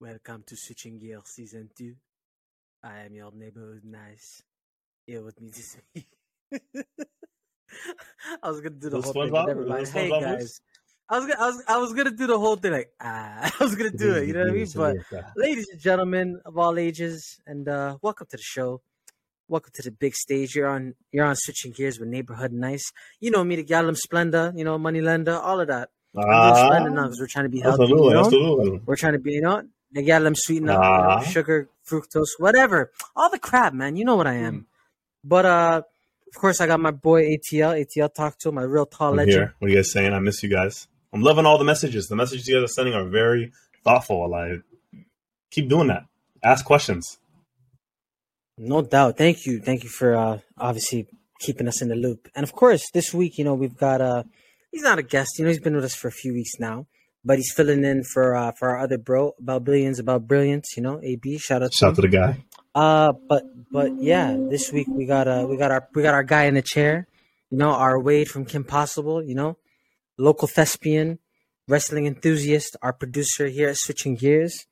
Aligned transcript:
Welcome 0.00 0.44
to 0.46 0.56
Switching 0.56 1.00
Gears 1.00 1.24
Season 1.24 1.68
2. 1.76 1.92
I 2.84 3.00
am 3.00 3.14
your 3.16 3.32
neighborhood 3.34 3.82
nice. 3.84 4.44
Here 5.04 5.24
with 5.24 5.40
me 5.40 5.50
this 5.50 5.76
week. 5.92 6.06
I 8.42 8.48
was 8.48 8.60
gonna 8.60 8.76
do 8.76 8.90
the 8.90 9.00
Those 9.00 9.06
whole 9.06 9.24
thing, 9.24 9.32
never 9.32 9.66
mind. 9.66 9.88
Hey 9.88 10.08
guys. 10.08 10.60
I 11.08 11.18
was, 11.18 11.26
gonna, 11.26 11.40
I 11.40 11.46
was 11.46 11.64
I 11.66 11.76
was 11.78 11.92
gonna 11.94 12.12
do 12.12 12.28
the 12.28 12.38
whole 12.38 12.54
thing 12.54 12.72
like 12.72 12.92
ah 13.00 13.50
I 13.60 13.64
was 13.64 13.74
gonna 13.74 13.90
do 13.90 14.14
it, 14.14 14.28
you 14.28 14.34
know 14.34 14.40
what 14.40 14.50
I 14.50 14.52
mean? 14.52 14.68
But 14.72 14.96
ladies 15.36 15.66
and 15.72 15.80
gentlemen 15.80 16.40
of 16.44 16.56
all 16.56 16.78
ages, 16.78 17.40
and 17.44 17.68
uh, 17.68 17.98
welcome 18.00 18.28
to 18.30 18.36
the 18.36 18.42
show. 18.42 18.82
Welcome 19.48 19.72
to 19.74 19.82
the 19.82 19.90
big 19.90 20.14
stage. 20.14 20.54
You're 20.54 20.68
on 20.68 20.94
you're 21.10 21.24
on 21.24 21.34
switching 21.34 21.72
gears 21.72 21.98
with 21.98 22.08
neighborhood 22.08 22.52
nice. 22.52 22.92
You 23.18 23.32
know 23.32 23.42
me, 23.42 23.56
the 23.56 23.64
Gallum 23.64 23.96
Splenda, 23.96 24.56
you 24.56 24.62
know, 24.62 24.78
money 24.78 25.00
lender, 25.00 25.34
all 25.34 25.58
of 25.60 25.66
that. 25.66 25.88
Ah, 26.16 26.78
we're 27.18 27.26
trying 27.26 27.44
to 27.46 27.50
be 27.50 27.60
healthy. 27.60 27.82
a 27.82 27.86
new 27.86 27.96
You 27.96 28.02
one. 28.02 28.14
That's 28.14 28.28
a 28.28 28.30
know? 28.38 28.54
one. 28.54 28.80
We're 28.86 28.96
trying 28.96 29.12
to 29.14 29.18
be, 29.18 29.32
you 29.32 29.40
know, 29.42 29.62
the 29.92 30.02
Gallum 30.02 30.34
sweeten 30.36 30.68
up, 30.68 30.76
you 30.82 30.88
Ah. 30.88 31.20
sugar, 31.22 31.68
fructose, 31.86 32.32
whatever. 32.38 32.90
All 33.16 33.30
the 33.30 33.38
crap, 33.38 33.72
man. 33.74 33.96
You 33.96 34.04
know 34.04 34.16
what 34.16 34.26
I 34.26 34.34
am. 34.34 34.66
But 35.24 35.46
uh 35.46 35.82
of 36.28 36.34
course 36.34 36.60
I 36.60 36.66
got 36.66 36.78
my 36.80 36.90
boy 36.90 37.22
ATL. 37.24 37.72
ATL 37.74 38.12
talk 38.12 38.38
to 38.40 38.50
him, 38.50 38.56
my 38.56 38.62
real 38.62 38.84
tall 38.86 39.10
I'm 39.12 39.16
legend. 39.16 39.32
here. 39.34 39.54
What 39.58 39.66
are 39.68 39.70
you 39.70 39.76
guys 39.76 39.90
saying? 39.92 40.12
I 40.12 40.18
miss 40.18 40.42
you 40.42 40.50
guys. 40.50 40.86
I'm 41.12 41.22
loving 41.22 41.46
all 41.46 41.56
the 41.56 41.64
messages. 41.64 42.08
The 42.08 42.16
messages 42.16 42.46
you 42.46 42.54
guys 42.56 42.64
are 42.64 42.72
sending 42.72 42.94
are 42.94 43.04
very 43.04 43.50
thoughtful. 43.82 44.28
Like, 44.30 44.60
keep 45.50 45.68
doing 45.70 45.88
that. 45.88 46.04
Ask 46.42 46.66
questions. 46.66 47.18
No 48.58 48.82
doubt. 48.82 49.16
Thank 49.16 49.46
you. 49.46 49.60
Thank 49.60 49.84
you 49.84 49.88
for 49.88 50.14
uh 50.16 50.38
obviously 50.58 51.06
keeping 51.40 51.68
us 51.68 51.80
in 51.80 51.88
the 51.88 51.94
loop. 51.94 52.28
And 52.34 52.44
of 52.44 52.52
course, 52.52 52.90
this 52.92 53.14
week, 53.14 53.38
you 53.38 53.44
know, 53.44 53.54
we've 53.54 53.76
got 53.76 54.00
uh 54.00 54.24
he's 54.70 54.82
not 54.82 54.98
a 54.98 55.02
guest, 55.02 55.38
you 55.38 55.44
know, 55.44 55.50
he's 55.50 55.60
been 55.60 55.74
with 55.76 55.84
us 55.84 55.94
for 55.94 56.08
a 56.08 56.12
few 56.12 56.32
weeks 56.34 56.52
now. 56.58 56.86
But 57.24 57.36
he's 57.38 57.52
filling 57.52 57.84
in 57.84 58.04
for 58.04 58.34
uh 58.34 58.52
for 58.52 58.70
our 58.70 58.78
other 58.78 58.96
bro 58.98 59.32
about 59.38 59.64
billions, 59.64 59.98
about 59.98 60.26
brilliance, 60.26 60.76
you 60.76 60.82
know, 60.82 61.00
AB. 61.02 61.38
Shout 61.38 61.62
out 61.62 61.72
to 61.72 61.76
Shout 61.76 61.88
him. 61.88 61.90
out 61.92 61.96
to 61.96 62.02
the 62.02 62.08
guy. 62.08 62.44
Uh 62.74 63.12
but 63.28 63.42
but 63.70 63.90
yeah, 64.00 64.36
this 64.38 64.72
week 64.72 64.86
we 64.88 65.04
got 65.04 65.26
uh 65.28 65.46
we 65.48 65.56
got 65.56 65.70
our 65.70 65.88
we 65.94 66.02
got 66.02 66.14
our 66.14 66.22
guy 66.22 66.44
in 66.44 66.54
the 66.54 66.62
chair, 66.62 67.06
you 67.50 67.58
know, 67.58 67.70
our 67.70 68.00
Wade 68.00 68.28
from 68.28 68.44
Kim 68.44 68.64
Possible, 68.64 69.22
you 69.22 69.34
know, 69.34 69.58
local 70.16 70.46
thespian, 70.48 71.18
wrestling 71.66 72.06
enthusiast, 72.06 72.76
our 72.82 72.92
producer 72.92 73.48
here 73.48 73.68
at 73.68 73.76
Switching 73.76 74.14
Gears. 74.14 74.66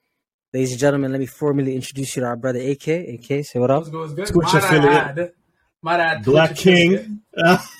Ladies 0.55 0.70
and 0.70 0.80
gentlemen, 0.80 1.11
let 1.11 1.19
me 1.20 1.27
formally 1.27 1.74
introduce 1.74 2.17
you 2.17 2.22
to 2.22 2.28
our 2.28 2.36
brother 2.36 2.61
AK. 2.61 2.86
AK, 2.89 3.44
say 3.44 3.58
what 3.58 3.70
up. 3.70 3.80
What's 3.80 3.91
good? 3.91 3.98
What's 4.00 4.12
good? 4.14 4.27
Twitch 4.28 4.52
Might 4.55 4.62
I 4.62 4.69
affiliate. 5.11 5.34
Might 5.83 6.00
I 6.00 6.19
Black 6.20 6.56
King. 6.56 7.20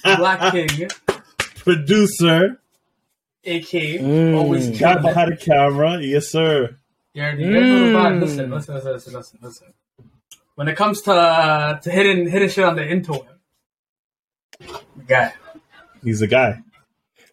Black 0.05 0.53
King, 0.53 0.89
Producer. 1.62 2.61
Aka 3.47 3.98
Mm. 3.98 4.36
always 4.36 4.69
Guy 4.70 4.77
killing 4.94 5.02
behind 5.02 5.33
the 5.33 5.36
camera. 5.36 5.98
Yes, 6.02 6.28
sir. 6.28 6.77
You 7.14 7.22
already 7.22 7.44
you 7.44 7.50
already 7.50 7.70
know 7.70 7.86
the 7.92 7.98
vibe. 7.98 8.12
Mm. 8.16 8.20
Listen, 8.20 8.50
listen, 8.50 8.75
listen, 8.75 8.92
listen, 8.92 9.12
listen, 9.14 9.38
listen. 9.42 9.66
When 10.56 10.69
it 10.69 10.77
comes 10.77 11.03
to 11.03 11.12
uh, 11.12 11.78
to 11.80 11.91
hitting 11.91 12.28
hitting 12.28 12.48
shit 12.48 12.64
on 12.64 12.77
the 12.77 12.83
interweb, 12.83 13.27
the 14.58 15.03
guy. 15.06 15.33
He's 16.03 16.20
the 16.20 16.27
guy. 16.27 16.61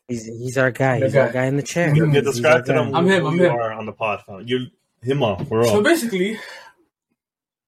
He's 0.07 0.25
he's 0.25 0.57
our 0.57 0.71
guy. 0.71 0.99
The 0.99 1.05
He's 1.05 1.15
our 1.15 1.27
guy. 1.27 1.33
guy 1.33 1.45
in 1.45 1.55
the 1.57 1.63
chair. 1.63 1.95
You 1.95 2.11
get 2.11 2.23
described 2.25 2.65
to 2.67 2.73
our 2.77 2.85
them. 2.85 2.95
I'm 2.95 3.07
him, 3.07 3.25
I'm 3.25 3.33
who 3.37 3.43
you 3.43 3.49
him. 3.49 3.55
are 3.55 3.71
on 3.73 3.85
the 3.85 3.93
pod. 3.93 4.21
fam. 4.25 4.43
You're 4.45 4.67
him 5.01 5.23
on. 5.23 5.47
We're 5.49 5.65
So 5.65 5.81
basically, 5.81 6.37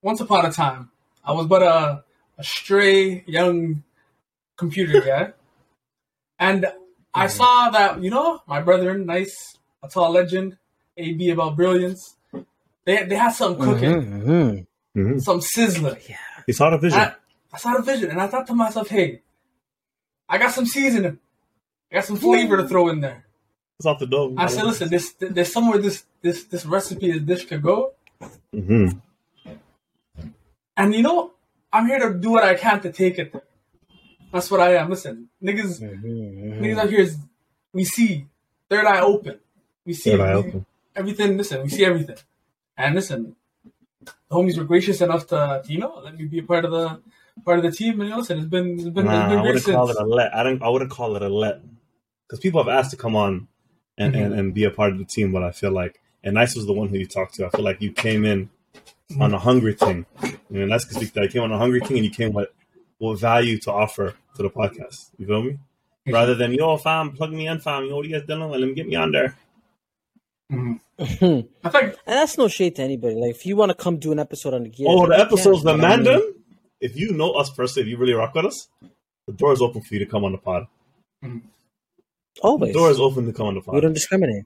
once 0.02 0.20
upon 0.20 0.46
a 0.46 0.52
time, 0.52 0.92
I 1.24 1.32
was 1.32 1.48
but 1.48 1.64
a, 1.64 2.04
a 2.38 2.44
stray 2.44 3.24
young 3.28 3.84
computer 4.58 5.00
guy, 5.02 5.32
and 6.40 6.66
I 7.16 7.28
saw 7.28 7.70
that 7.70 8.02
you 8.04 8.10
know 8.10 8.42
my 8.46 8.62
brother, 8.62 8.98
nice, 8.98 9.58
a 9.82 9.88
tall 9.88 10.12
legend, 10.12 10.58
AB 10.98 11.30
about 11.30 11.56
brilliance. 11.56 12.16
They 12.86 13.04
they 13.06 13.16
had 13.16 13.30
something 13.32 13.64
cooking, 13.64 13.90
Mhm, 13.90 14.26
mhm. 14.26 14.68
Mhm. 14.98 15.22
some 15.22 15.42
sizzling. 15.42 15.98
He 16.46 16.54
saw 16.54 16.70
the 16.70 16.78
vision. 16.78 17.00
I, 17.00 17.14
I 17.54 17.58
saw 17.58 17.74
the 17.74 17.82
vision, 17.82 18.12
and 18.12 18.22
I 18.22 18.28
thought 18.28 18.46
to 18.48 18.54
myself, 18.54 18.90
hey, 18.90 19.22
I 20.28 20.38
got 20.38 20.52
some 20.52 20.66
seasoning, 20.66 21.18
I 21.92 21.96
got 21.96 22.06
some 22.06 22.18
flavor 22.18 22.58
to 22.58 22.68
throw 22.68 22.90
in 22.90 23.00
there. 23.00 23.26
It's 23.80 23.86
off 23.86 24.00
the 24.00 24.08
door. 24.08 24.34
I 24.38 24.48
said, 24.48 24.66
listen, 24.66 24.90
this 24.90 25.14
there's 25.20 25.52
somewhere 25.52 25.80
this 25.80 26.04
this 26.22 26.44
this 26.46 26.66
recipe, 26.66 27.12
this 27.12 27.22
dish 27.22 27.46
could 27.50 27.62
go. 27.64 27.94
hmm 28.54 28.88
And 30.78 30.94
you 30.94 31.02
know, 31.02 31.32
I'm 31.72 31.88
here 31.88 32.00
to 32.00 32.14
do 32.14 32.32
what 32.32 32.44
I 32.44 32.56
can 32.56 32.82
to 32.82 32.92
take 32.92 33.18
it 33.20 33.32
there. 33.34 33.44
That's 34.32 34.52
what 34.52 34.60
I 34.60 34.76
am. 34.76 34.90
Listen, 34.90 35.30
niggas, 35.42 35.82
Mhm, 35.82 36.60
niggas 36.60 36.78
out 36.78 36.90
here 36.90 37.00
is 37.02 37.18
we 37.74 37.84
see 37.86 38.26
third 38.70 38.86
eye 38.86 39.00
open. 39.02 39.40
We 39.86 39.94
see 39.94 40.14
eye 40.20 40.34
open. 40.34 40.66
everything. 40.96 41.38
Listen, 41.38 41.64
we 41.64 41.70
see 41.70 41.86
everything. 41.86 42.18
And 42.78 42.96
listen, 42.96 43.36
the 44.04 44.12
homies 44.32 44.58
were 44.58 44.64
gracious 44.66 45.02
enough 45.02 45.28
to, 45.28 45.62
you 45.68 45.78
know 45.80 46.02
let 46.04 46.18
me 46.18 46.26
be 46.26 46.40
a 46.40 46.44
part 46.44 46.66
of 46.66 46.72
the 46.72 47.02
part 47.46 47.60
of 47.60 47.64
the 47.64 47.72
team. 47.72 48.00
And 48.02 48.10
you 48.10 48.10
know, 48.10 48.18
listen, 48.20 48.40
it's 48.40 48.48
been 48.48 48.80
it's 48.80 48.90
been, 48.90 49.06
Nah, 49.06 49.24
it's 49.26 49.30
been 49.30 49.40
I 49.40 49.42
wouldn't 49.44 49.66
call 49.66 49.90
it 49.90 49.98
a 49.98 50.06
let. 50.06 50.36
I 50.36 50.44
don't. 50.44 50.62
I 50.64 50.70
wouldn't 50.70 50.92
call 50.92 51.16
it 51.16 51.22
a 51.22 51.30
let 51.30 51.62
because 52.28 52.40
people 52.40 52.62
have 52.64 52.70
asked 52.74 52.92
to 52.92 52.98
come 52.98 53.16
on 53.16 53.48
and, 53.98 54.14
Mhm. 54.16 54.26
and, 54.26 54.34
and 54.34 54.54
be 54.54 54.64
a 54.66 54.72
part 54.72 54.92
of 54.92 54.98
the 54.98 55.06
team. 55.06 55.32
But 55.32 55.44
I 55.44 55.52
feel 55.52 55.72
like 55.72 56.02
and 56.24 56.34
Nice 56.34 56.56
was 56.56 56.66
the 56.66 56.74
one 56.74 56.90
who 56.90 56.98
you 56.98 57.06
talked 57.06 57.36
to. 57.36 57.46
I 57.46 57.50
feel 57.50 57.64
like 57.64 57.82
you 57.82 57.92
came 57.92 58.26
in 58.26 58.50
on 59.20 59.34
a 59.34 59.40
hungry 59.40 59.74
thing. 59.76 60.06
You 60.50 60.60
know, 60.62 60.66
Nice 60.66 60.84
can 60.86 60.96
speak 60.96 61.14
that. 61.14 61.24
You 61.24 61.30
came 61.30 61.44
on 61.44 61.52
a 61.52 61.58
hungry 61.58 61.80
thing, 61.82 61.98
and 61.98 62.06
you 62.06 62.12
came 62.12 62.34
with 62.34 62.50
with 63.00 63.20
value 63.22 63.58
to 63.60 63.72
offer 63.72 64.14
to 64.36 64.44
the 64.44 64.50
podcast. 64.50 65.12
You 65.18 65.28
feel 65.28 65.44
me? 65.44 65.58
Rather 66.08 66.36
than 66.36 66.54
yo 66.54 66.78
fam, 66.78 67.12
plug 67.14 67.32
me 67.32 67.48
in, 67.48 67.60
fam. 67.60 67.86
Yo, 67.86 67.96
what 67.96 68.06
are 68.06 68.10
you 68.10 68.16
guys 68.18 68.28
doing? 68.28 68.50
Let 68.50 68.60
me 68.62 68.74
get 68.76 68.88
me 68.88 68.96
on 68.96 69.12
there. 69.12 69.38
Mhm. 70.52 70.80
mhm. 71.00 71.48
I 71.64 71.70
think 71.70 71.84
And 72.06 72.16
that's 72.20 72.38
no 72.38 72.48
shade 72.48 72.76
to 72.76 72.84
anybody. 72.84 73.16
Like, 73.16 73.32
if 73.32 73.46
you 73.46 73.56
want 73.56 73.70
to 73.72 73.76
come 73.76 73.98
do 73.98 74.12
an 74.12 74.20
episode 74.20 74.54
on 74.54 74.64
the 74.64 74.70
gear, 74.70 74.88
Oh, 74.90 75.08
the 75.08 75.20
episodes, 75.20 75.64
the 75.64 75.74
but 75.76 75.80
Mandem. 75.82 76.22
If 76.80 76.96
you 76.98 77.14
know 77.14 77.32
us 77.32 77.50
personally, 77.50 77.88
if 77.88 77.92
you 77.92 77.98
really 77.98 78.14
rock 78.14 78.36
with 78.36 78.46
us, 78.46 78.68
the 79.28 79.34
door 79.34 79.54
is 79.54 79.62
open 79.62 79.82
for 79.82 79.94
you 79.96 80.00
to 80.02 80.06
come 80.06 80.24
on 80.24 80.34
the 80.34 80.38
pod. 80.38 80.68
The 81.24 81.42
Always, 82.44 82.74
the 82.74 82.78
door 82.80 82.92
is 82.92 83.00
open 83.00 83.26
to 83.26 83.34
come 83.34 83.48
on 83.48 83.56
the 83.56 83.62
pod. 83.62 83.74
we 83.76 83.82
don't 83.82 83.94
discriminate. 83.94 84.44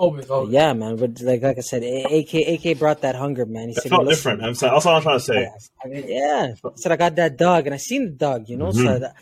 Always, 0.00 0.28
always. 0.30 0.50
Yeah, 0.52 0.72
man. 0.72 0.96
But 0.96 1.20
like, 1.20 1.42
like 1.42 1.58
I 1.58 1.60
said, 1.60 1.82
AK 1.82 2.32
AK 2.54 2.78
brought 2.78 3.00
that 3.02 3.14
hunger, 3.14 3.46
man. 3.46 3.68
He 3.68 3.74
It 3.76 3.82
said, 3.82 3.90
felt 3.90 4.06
"Listen, 4.06 4.32
different. 4.32 4.48
I'm 4.48 4.54
saying, 4.54 4.72
that's 4.72 4.86
all 4.86 4.96
I'm 4.96 5.02
trying 5.02 5.18
to 5.18 5.24
say. 5.24 5.48
I 5.84 5.88
mean, 5.88 6.04
yeah. 6.08 6.54
I 6.64 6.68
said 6.76 6.92
I 6.92 6.96
got 6.96 7.14
that 7.16 7.36
dog, 7.36 7.66
and 7.66 7.74
I 7.74 7.78
seen 7.78 8.02
the 8.06 8.16
dog. 8.26 8.48
You 8.48 8.56
know, 8.56 8.72
so 8.72 8.82
Mhm. 8.82 9.00
that, 9.00 9.14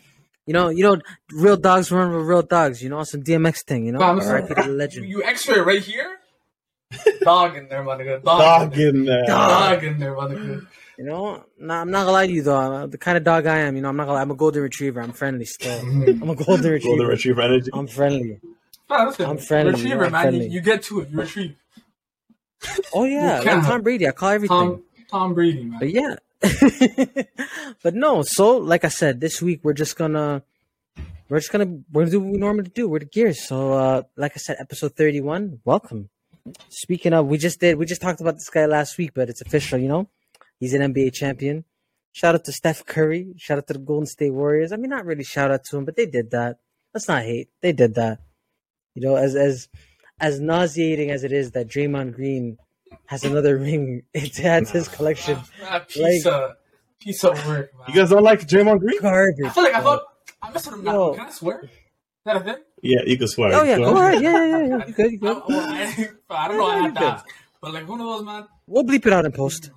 you 0.47 0.55
know, 0.55 0.69
you 0.69 0.83
know, 0.85 0.97
real 1.33 1.57
dogs 1.57 1.91
run 1.93 2.15
with 2.15 2.25
real 2.27 2.43
dogs. 2.43 2.83
You 2.83 2.89
know, 2.89 3.03
some 3.05 3.23
DMX 3.23 3.65
thing. 3.67 3.85
You 3.87 3.93
know, 3.93 3.99
Fam, 3.99 4.17
listen, 4.17 4.33
R.I.P. 4.33 4.55
to 4.55 4.63
the 4.63 4.69
legend. 4.83 5.09
you 5.09 5.23
X-ray 5.25 5.61
right 5.61 5.83
here. 5.83 6.11
Dog 7.23 7.57
in 7.57 7.69
there, 7.69 7.83
my 7.83 7.97
nigga. 7.97 8.23
Dog, 8.25 8.71
Dog 8.71 8.79
in 8.79 9.05
there. 9.05 9.25
Dog 9.27 9.85
in 9.85 9.99
there, 9.99 10.15
my 10.15 10.27
nigga. 10.29 10.67
You 10.97 11.05
know, 11.05 11.45
nah, 11.59 11.81
I'm 11.83 11.91
not 11.91 12.01
gonna 12.01 12.13
lie 12.13 12.27
to 12.27 12.33
you 12.33 12.43
though. 12.43 12.57
I'm 12.57 12.91
the 12.91 12.99
kind 12.99 13.17
of 13.19 13.23
dog 13.25 13.47
I 13.47 13.59
am. 13.59 13.77
You 13.77 13.83
know, 13.83 13.89
I'm 13.91 13.97
not 13.97 14.07
gonna. 14.07 14.21
I'm 14.21 14.31
a 14.31 14.35
golden 14.35 14.63
retriever. 14.63 15.01
I'm 15.01 15.13
friendly 15.13 15.45
still. 15.45 15.79
I'm 15.81 16.31
a 16.31 16.35
golden 16.35 16.71
retriever. 16.73 16.97
Golden 16.97 17.07
Retriever 17.09 17.43
energy. 17.43 17.71
I'm 17.73 17.87
friendly. 17.87 18.41
Listen, 18.91 19.27
I'm 19.27 19.39
friendly, 19.39 19.73
Retriever, 19.73 20.05
I'm 20.07 20.13
man. 20.13 20.23
friendly. 20.23 20.47
You, 20.47 20.53
you 20.53 20.61
get 20.61 20.83
to 20.85 21.01
it. 21.01 21.11
You 21.11 21.21
retrieve. 21.21 21.57
Oh 22.93 23.05
yeah, 23.05 23.41
like. 23.41 23.65
Tom 23.65 23.83
Brady. 23.83 24.09
I 24.09 24.13
call 24.13 24.31
everything. 24.31 24.57
Tom 24.57 24.83
Tom 25.11 25.35
Brady, 25.35 25.65
man. 25.65 25.79
But 25.79 25.91
yeah. 25.91 26.17
but 27.83 27.95
no, 27.95 28.23
so 28.23 28.57
like 28.57 28.85
I 28.85 28.89
said, 28.89 29.21
this 29.21 29.43
week 29.43 29.61
we're 29.63 29.73
just 29.75 29.97
gonna 29.97 30.43
we're 31.29 31.41
just 31.41 31.53
gonna 31.53 31.79
we're 31.93 32.03
gonna 32.03 32.11
do 32.11 32.21
what 32.21 32.33
we 32.33 32.39
normally 32.39 32.71
do. 32.71 32.89
We're 32.89 33.01
the 33.01 33.05
gears. 33.07 33.47
So 33.47 33.73
uh 33.73 34.03
like 34.17 34.33
I 34.35 34.39
said, 34.39 34.57
episode 34.61 34.95
thirty 34.97 35.21
one, 35.21 35.61
welcome. 35.65 36.09
Speaking 36.69 37.13
of, 37.13 37.27
we 37.27 37.39
just 37.39 37.61
did 37.61 37.77
we 37.77 37.87
just 37.87 38.01
talked 38.01 38.21
about 38.21 38.35
this 38.35 38.49
guy 38.49 38.67
last 38.67 38.97
week, 38.99 39.13
but 39.15 39.29
it's 39.29 39.41
official, 39.41 39.79
you 39.79 39.89
know? 39.89 40.09
He's 40.59 40.75
an 40.75 40.93
NBA 40.93 41.13
champion. 41.13 41.65
Shout 42.13 42.35
out 42.35 42.45
to 42.45 42.53
Steph 42.53 42.85
Curry. 42.87 43.35
Shout 43.37 43.59
out 43.59 43.67
to 43.69 43.75
the 43.75 43.79
Golden 43.79 44.07
State 44.07 44.33
Warriors. 44.33 44.73
I 44.73 44.77
mean 44.77 44.91
not 44.91 45.05
really 45.05 45.25
shout 45.25 45.51
out 45.51 45.65
to 45.65 45.77
him, 45.77 45.85
but 45.85 45.97
they 45.97 46.07
did 46.07 46.31
that. 46.31 46.59
Let's 46.95 47.09
not 47.09 47.23
hate. 47.23 47.51
They 47.61 47.73
did 47.73 47.95
that. 47.97 48.21
You 48.99 49.05
know, 49.07 49.15
as 49.15 49.37
as 49.37 49.69
as 50.19 50.41
nauseating 50.41 51.13
as 51.13 51.23
it 51.23 51.31
is 51.31 51.53
that 51.53 51.69
Draymond 51.69 52.15
Green 52.17 52.59
has 53.07 53.23
another 53.23 53.57
ring 53.69 54.03
to 54.13 54.45
add 54.45 54.67
to 54.67 54.73
his 54.73 54.89
collection. 54.89 55.39
Ah, 55.63 55.85
piece 55.89 56.27
of 56.27 56.57
piece 56.99 57.23
of 57.23 57.47
work, 57.47 57.71
man. 57.79 57.85
You 57.87 57.95
guys 57.95 58.11
don't 58.11 58.25
like 58.25 58.41
Draymond 58.49 58.81
Green? 58.81 59.01
Garbage. 59.01 59.45
I 59.47 59.51
feel 59.51 59.63
like 59.63 59.75
I 59.75 59.81
thought 59.83 60.03
I 60.43 60.51
messed 60.51 60.67
with 60.67 60.81
him 60.81 60.85
now. 60.85 60.93
Yo. 60.93 61.15
Can 61.15 61.27
I 61.27 61.31
swear? 61.31 61.61
Is 61.63 61.71
that 62.25 62.37
a 62.39 62.41
thing? 62.41 62.57
Yeah, 62.83 63.03
you 63.07 63.17
can 63.17 63.29
swear. 63.29 63.55
Oh 63.55 63.63
You 63.63 63.69
yeah, 63.69 63.75
can 63.77 63.85
go 63.85 63.93
swear. 63.93 64.09
ahead. 64.11 64.23
Yeah, 64.23 64.33
yeah, 64.33 64.59
yeah, 64.59 64.67
yeah. 64.67 64.87
You 64.89 64.95
good? 64.95 65.13
You 65.13 65.19
I, 65.19 65.21
good? 65.21 65.43
well, 65.49 65.61
I, 66.31 66.45
I 66.45 66.49
don't 66.49 66.59
know. 66.59 66.67
I 66.67 66.81
Yeah, 66.87 66.91
to 66.91 67.05
ask, 67.05 67.27
but 67.61 67.75
like 67.75 67.89
one 67.89 68.01
of 68.01 68.07
those, 68.09 68.25
man. 68.25 68.49
We'll 68.67 68.83
bleep 68.83 69.07
it 69.07 69.13
out 69.13 69.25
in 69.27 69.31
post. 69.31 69.71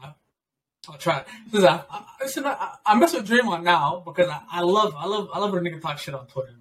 I'll 0.89 0.97
try. 0.97 1.23
Listen, 1.51 1.69
I, 1.69 1.83
I, 1.91 2.03
listen, 2.19 2.43
I, 2.47 2.73
I 2.87 2.97
mess 2.97 3.13
with 3.13 3.27
Draymond 3.29 3.61
now 3.61 4.01
because 4.03 4.29
I, 4.29 4.41
I 4.51 4.61
love, 4.61 4.95
I 4.97 5.05
love, 5.05 5.29
I 5.31 5.37
love 5.37 5.53
when 5.53 5.67
a 5.67 5.69
nigga 5.69 5.79
talk 5.79 5.99
shit 5.99 6.15
on 6.15 6.25
Twitter, 6.25 6.53
man. 6.53 6.57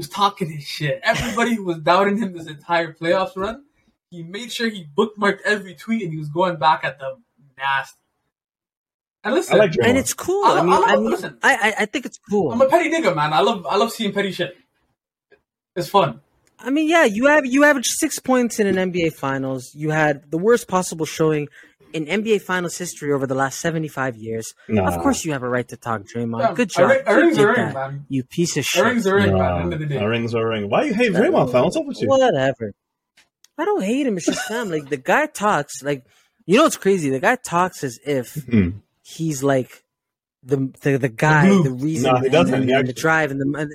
was 0.00 0.08
talking 0.08 0.50
his 0.50 0.64
shit. 0.64 1.00
Everybody 1.04 1.58
was 1.58 1.78
doubting 1.78 2.16
him 2.18 2.32
this 2.32 2.46
entire 2.46 2.92
playoffs 2.94 3.36
run, 3.36 3.64
he 4.10 4.22
made 4.22 4.50
sure 4.50 4.68
he 4.68 4.86
bookmarked 4.96 5.40
every 5.44 5.74
tweet 5.74 6.02
and 6.02 6.12
he 6.12 6.18
was 6.18 6.28
going 6.30 6.56
back 6.56 6.84
at 6.84 6.98
them 6.98 7.22
nasty. 7.58 7.96
And 9.22 9.34
listen, 9.34 9.56
I 9.56 9.58
like 9.58 9.72
And 9.84 9.98
it's 9.98 10.14
cool. 10.14 10.44
I 10.46 10.50
I 10.50 10.54
love- 10.54 10.64
mean, 10.64 10.72
I 10.72 10.78
love- 10.78 10.88
I, 10.88 10.96
mean, 10.96 11.10
listen. 11.10 11.38
I, 11.42 11.54
I, 11.54 11.82
I 11.82 11.86
think 11.86 12.06
it's 12.06 12.18
cool. 12.30 12.50
I'm 12.52 12.60
a 12.62 12.68
petty 12.68 12.90
nigga, 12.90 13.14
man. 13.14 13.32
I 13.34 13.40
love, 13.40 13.66
I 13.68 13.76
love 13.76 13.92
seeing 13.92 14.12
petty 14.12 14.32
shit. 14.32 14.56
It's 15.76 15.88
fun. 15.88 16.20
I 16.58 16.70
mean, 16.70 16.88
yeah, 16.88 17.04
you 17.04 17.26
have 17.26 17.46
you 17.46 17.64
averaged 17.64 17.90
six 17.92 18.18
points 18.18 18.58
in 18.58 18.66
an 18.66 18.92
NBA 18.92 19.12
Finals. 19.14 19.74
You 19.74 19.90
had 19.90 20.30
the 20.30 20.38
worst 20.38 20.68
possible 20.68 21.06
showing 21.06 21.48
in 21.92 22.06
NBA 22.06 22.42
Finals 22.42 22.76
history 22.78 23.12
over 23.12 23.26
the 23.26 23.34
last 23.34 23.60
seventy 23.60 23.88
five 23.88 24.16
years. 24.16 24.52
Nah. 24.68 24.86
Of 24.88 25.00
course, 25.02 25.24
you 25.24 25.32
have 25.32 25.42
a 25.42 25.48
right 25.48 25.66
to 25.68 25.76
talk, 25.76 26.02
Draymond. 26.02 26.40
Yeah, 26.40 26.54
Good 26.54 26.70
a 26.70 26.78
job. 26.78 26.90
ring- 26.90 27.02
a 27.06 27.16
ring's 27.16 27.38
a 27.38 27.46
ring, 27.46 27.56
that, 27.56 27.74
man. 27.74 28.06
You 28.08 28.22
piece 28.24 28.56
of 28.56 28.64
shit. 28.64 28.82
A 28.82 28.88
ring's 28.88 29.06
a 29.06 29.14
ring, 29.14 29.32
man. 29.32 29.38
Nah, 29.38 29.44
At 29.44 29.56
the 29.56 29.62
end 29.62 29.72
of 29.74 29.78
the 29.80 29.86
day. 29.86 29.96
a 29.96 30.08
ring's 30.08 30.34
a 30.34 30.44
ring. 30.46 30.70
Why 30.70 30.84
you 30.84 30.94
hate 30.94 31.12
Draymond, 31.12 31.52
fam? 31.52 31.64
What's 31.64 31.76
up 31.76 31.86
with 31.86 32.00
you? 32.00 32.08
Whatever. 32.08 32.72
I 33.58 33.64
don't 33.64 33.82
hate 33.82 34.06
him. 34.06 34.16
It's 34.16 34.26
just 34.26 34.42
fam. 34.48 34.70
Like 34.70 34.88
the 34.88 34.96
guy 34.96 35.26
talks 35.26 35.82
like 35.82 36.04
you 36.46 36.56
know 36.56 36.62
what's 36.64 36.76
crazy. 36.76 37.10
The 37.10 37.20
guy 37.20 37.36
talks 37.36 37.84
as 37.84 37.98
if 38.06 38.34
Hmm. 38.34 38.70
he's 39.02 39.42
like 39.42 39.84
the 40.42 40.72
the, 40.82 40.96
the 40.96 41.08
guy, 41.10 41.48
glue. 41.48 41.62
the 41.64 41.70
reason, 41.72 42.10
Nah, 42.12 42.18
he 42.20 42.26
and- 42.26 42.32
doesn't. 42.32 42.54
and, 42.54 42.64
He 42.64 42.72
and 42.72 42.86
the 42.86 42.90
actually- 42.90 43.00
drive, 43.02 43.30
and 43.30 43.40
the 43.40 43.58
and 43.58 43.72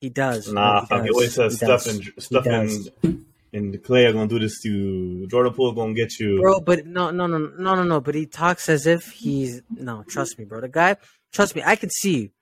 he 0.00 0.08
does. 0.10 0.52
Nah, 0.52 0.80
he 0.82 0.86
fam. 0.88 1.04
He 1.04 1.10
always 1.10 1.34
says 1.34 1.52
He 1.52 1.56
stuff 1.58 1.84
does. 1.84 1.94
and 1.94 2.04
He 2.04 2.20
stuff 2.20 2.44
does. 2.44 2.90
and 3.02 3.24
and 3.52 3.82
Clay 3.84 4.06
are 4.06 4.12
gonna 4.12 4.28
do 4.28 4.38
this 4.38 4.60
to 4.62 4.68
you. 4.70 5.26
Jordan 5.28 5.52
Poole 5.52 5.72
gonna 5.72 5.94
get 5.94 6.18
you. 6.18 6.40
bro. 6.40 6.60
But 6.60 6.86
no, 6.86 7.10
no, 7.10 7.26
no, 7.26 7.38
no, 7.38 7.74
no, 7.74 7.82
no. 7.82 8.00
But 8.00 8.14
he 8.14 8.26
talks 8.26 8.68
as 8.68 8.86
if 8.86 9.10
he's 9.10 9.62
no. 9.70 10.04
Trust 10.08 10.38
me, 10.38 10.44
bro. 10.44 10.60
The 10.60 10.68
guy, 10.68 10.96
trust 11.32 11.54
me. 11.54 11.62
I 11.64 11.76
can 11.76 11.90
see, 11.90 12.32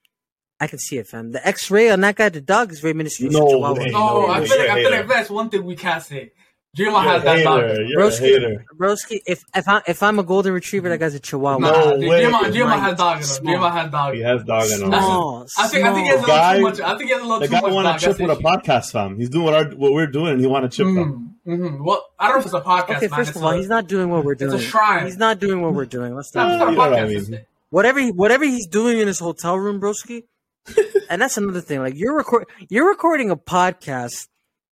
I 0.60 0.66
can 0.66 0.78
see 0.78 0.98
it, 0.98 1.08
fam. 1.08 1.32
The 1.32 1.46
X-ray 1.46 1.90
on 1.90 2.00
that 2.02 2.16
guy, 2.16 2.28
the 2.28 2.40
dog, 2.40 2.72
is 2.72 2.80
very 2.80 2.94
minuscule. 2.94 3.32
No 3.32 3.48
Chihuahua. 3.48 3.78
way. 3.78 3.90
No, 3.90 4.26
no, 4.26 4.28
I 4.28 4.44
feel 4.46 4.58
like 4.58 4.68
I 4.70 4.82
feel 4.82 4.90
like 4.90 5.08
that's 5.08 5.30
one 5.30 5.50
thing 5.50 5.64
we 5.64 5.76
can't 5.76 6.02
say. 6.02 6.32
Draymond 6.76 7.02
has 7.02 7.22
a 7.22 7.24
that 7.24 7.42
dog. 7.42 7.62
hater. 7.62 7.82
You're 7.82 8.00
a 8.00 8.04
Broski, 8.04 8.18
hater. 8.20 8.64
broski. 8.78 9.20
If 9.26 9.42
if 9.56 9.68
I 9.68 9.82
if 9.88 10.02
I'm 10.04 10.20
a 10.20 10.22
golden 10.22 10.52
retriever, 10.52 10.88
that 10.88 10.98
guy's 10.98 11.14
a 11.16 11.18
Chihuahua. 11.20 11.58
Nah, 11.58 11.70
No 11.96 12.08
way. 12.08 12.22
Draymond, 12.22 12.52
Draymond 12.52 12.78
has 12.80 12.96
dog 12.96 13.16
in 13.16 13.18
him. 13.22 13.24
Small. 13.26 13.54
Draymond 13.56 13.72
has 13.72 13.90
dog. 13.90 14.14
He 14.14 14.20
has 14.20 14.44
dog 14.44 14.64
in 14.66 14.70
him. 14.82 14.88
Small, 14.88 15.46
I 15.58 15.66
think 15.68 15.84
I 15.84 15.92
think 15.94 16.06
he 16.06 16.10
has 16.12 16.18
a 16.18 16.22
little 16.22 16.26
Guy- 16.36 16.56
too 16.56 16.62
much. 16.62 16.80
I 16.80 16.96
think 16.96 17.02
he 17.02 17.08
has 17.12 17.20
a 17.22 17.24
little 17.24 17.40
The 17.40 17.46
too 17.48 17.52
guy 17.52 17.60
much. 17.62 17.72
want 17.72 17.84
dog. 17.86 17.98
to 17.98 18.06
chip 18.06 18.16
That's 18.18 18.28
with 18.30 18.38
a 18.38 18.42
podcast, 18.42 18.92
fam. 18.92 19.18
He's 19.18 19.28
doing 19.30 19.44
what 19.46 19.54
our 19.54 19.64
what 19.70 19.92
we're 19.92 20.06
doing, 20.06 20.32
and 20.34 20.40
he 20.40 20.46
want 20.46 20.70
to 20.70 20.76
chip, 20.76 20.86
issue. 20.86 20.94
fam. 20.94 21.34
Mhm, 21.44 21.58
mhm. 21.58 21.84
Well, 21.84 22.06
I 22.20 22.26
don't 22.28 22.36
know 22.36 22.40
if 22.40 22.44
it's 22.46 22.54
a 22.54 22.60
podcast. 22.60 22.96
Okay, 22.98 23.08
man. 23.08 23.18
first 23.18 23.30
It's 23.30 23.38
of 23.38 23.44
all, 23.44 23.50
a- 23.50 23.56
he's 23.56 23.68
not 23.68 23.88
doing 23.88 24.08
what 24.08 24.24
we're 24.24 24.32
it's 24.34 24.42
a 24.42 24.46
doing. 24.50 24.60
shrine. 24.60 25.06
He's 25.06 25.16
not 25.18 25.40
doing 25.40 25.62
what 25.62 25.74
we're 25.74 25.86
doing. 25.86 26.14
Let's 26.14 26.28
It's 26.28 26.36
not, 26.36 26.46
not. 26.46 26.52
it's 26.52 26.60
not 26.60 26.68
a 26.68 26.70
You 26.70 26.76
know 26.76 26.90
what 26.90 26.98
I 27.00 27.06
mean. 27.30 27.46
whatever 27.70 27.98
he, 28.00 28.10
whatever 28.12 28.44
he's 28.44 28.68
doing 28.68 28.98
in 29.00 29.08
his 29.08 29.18
hotel 29.18 29.58
room, 29.58 29.80
broski. 29.80 30.22
and 31.10 31.20
that's 31.20 31.36
another 31.36 31.60
thing. 31.62 31.80
Like 31.80 31.94
you're 31.96 32.16
record, 32.16 32.46
you're 32.68 32.86
recording 32.88 33.30
a 33.32 33.36
podcast 33.36 34.28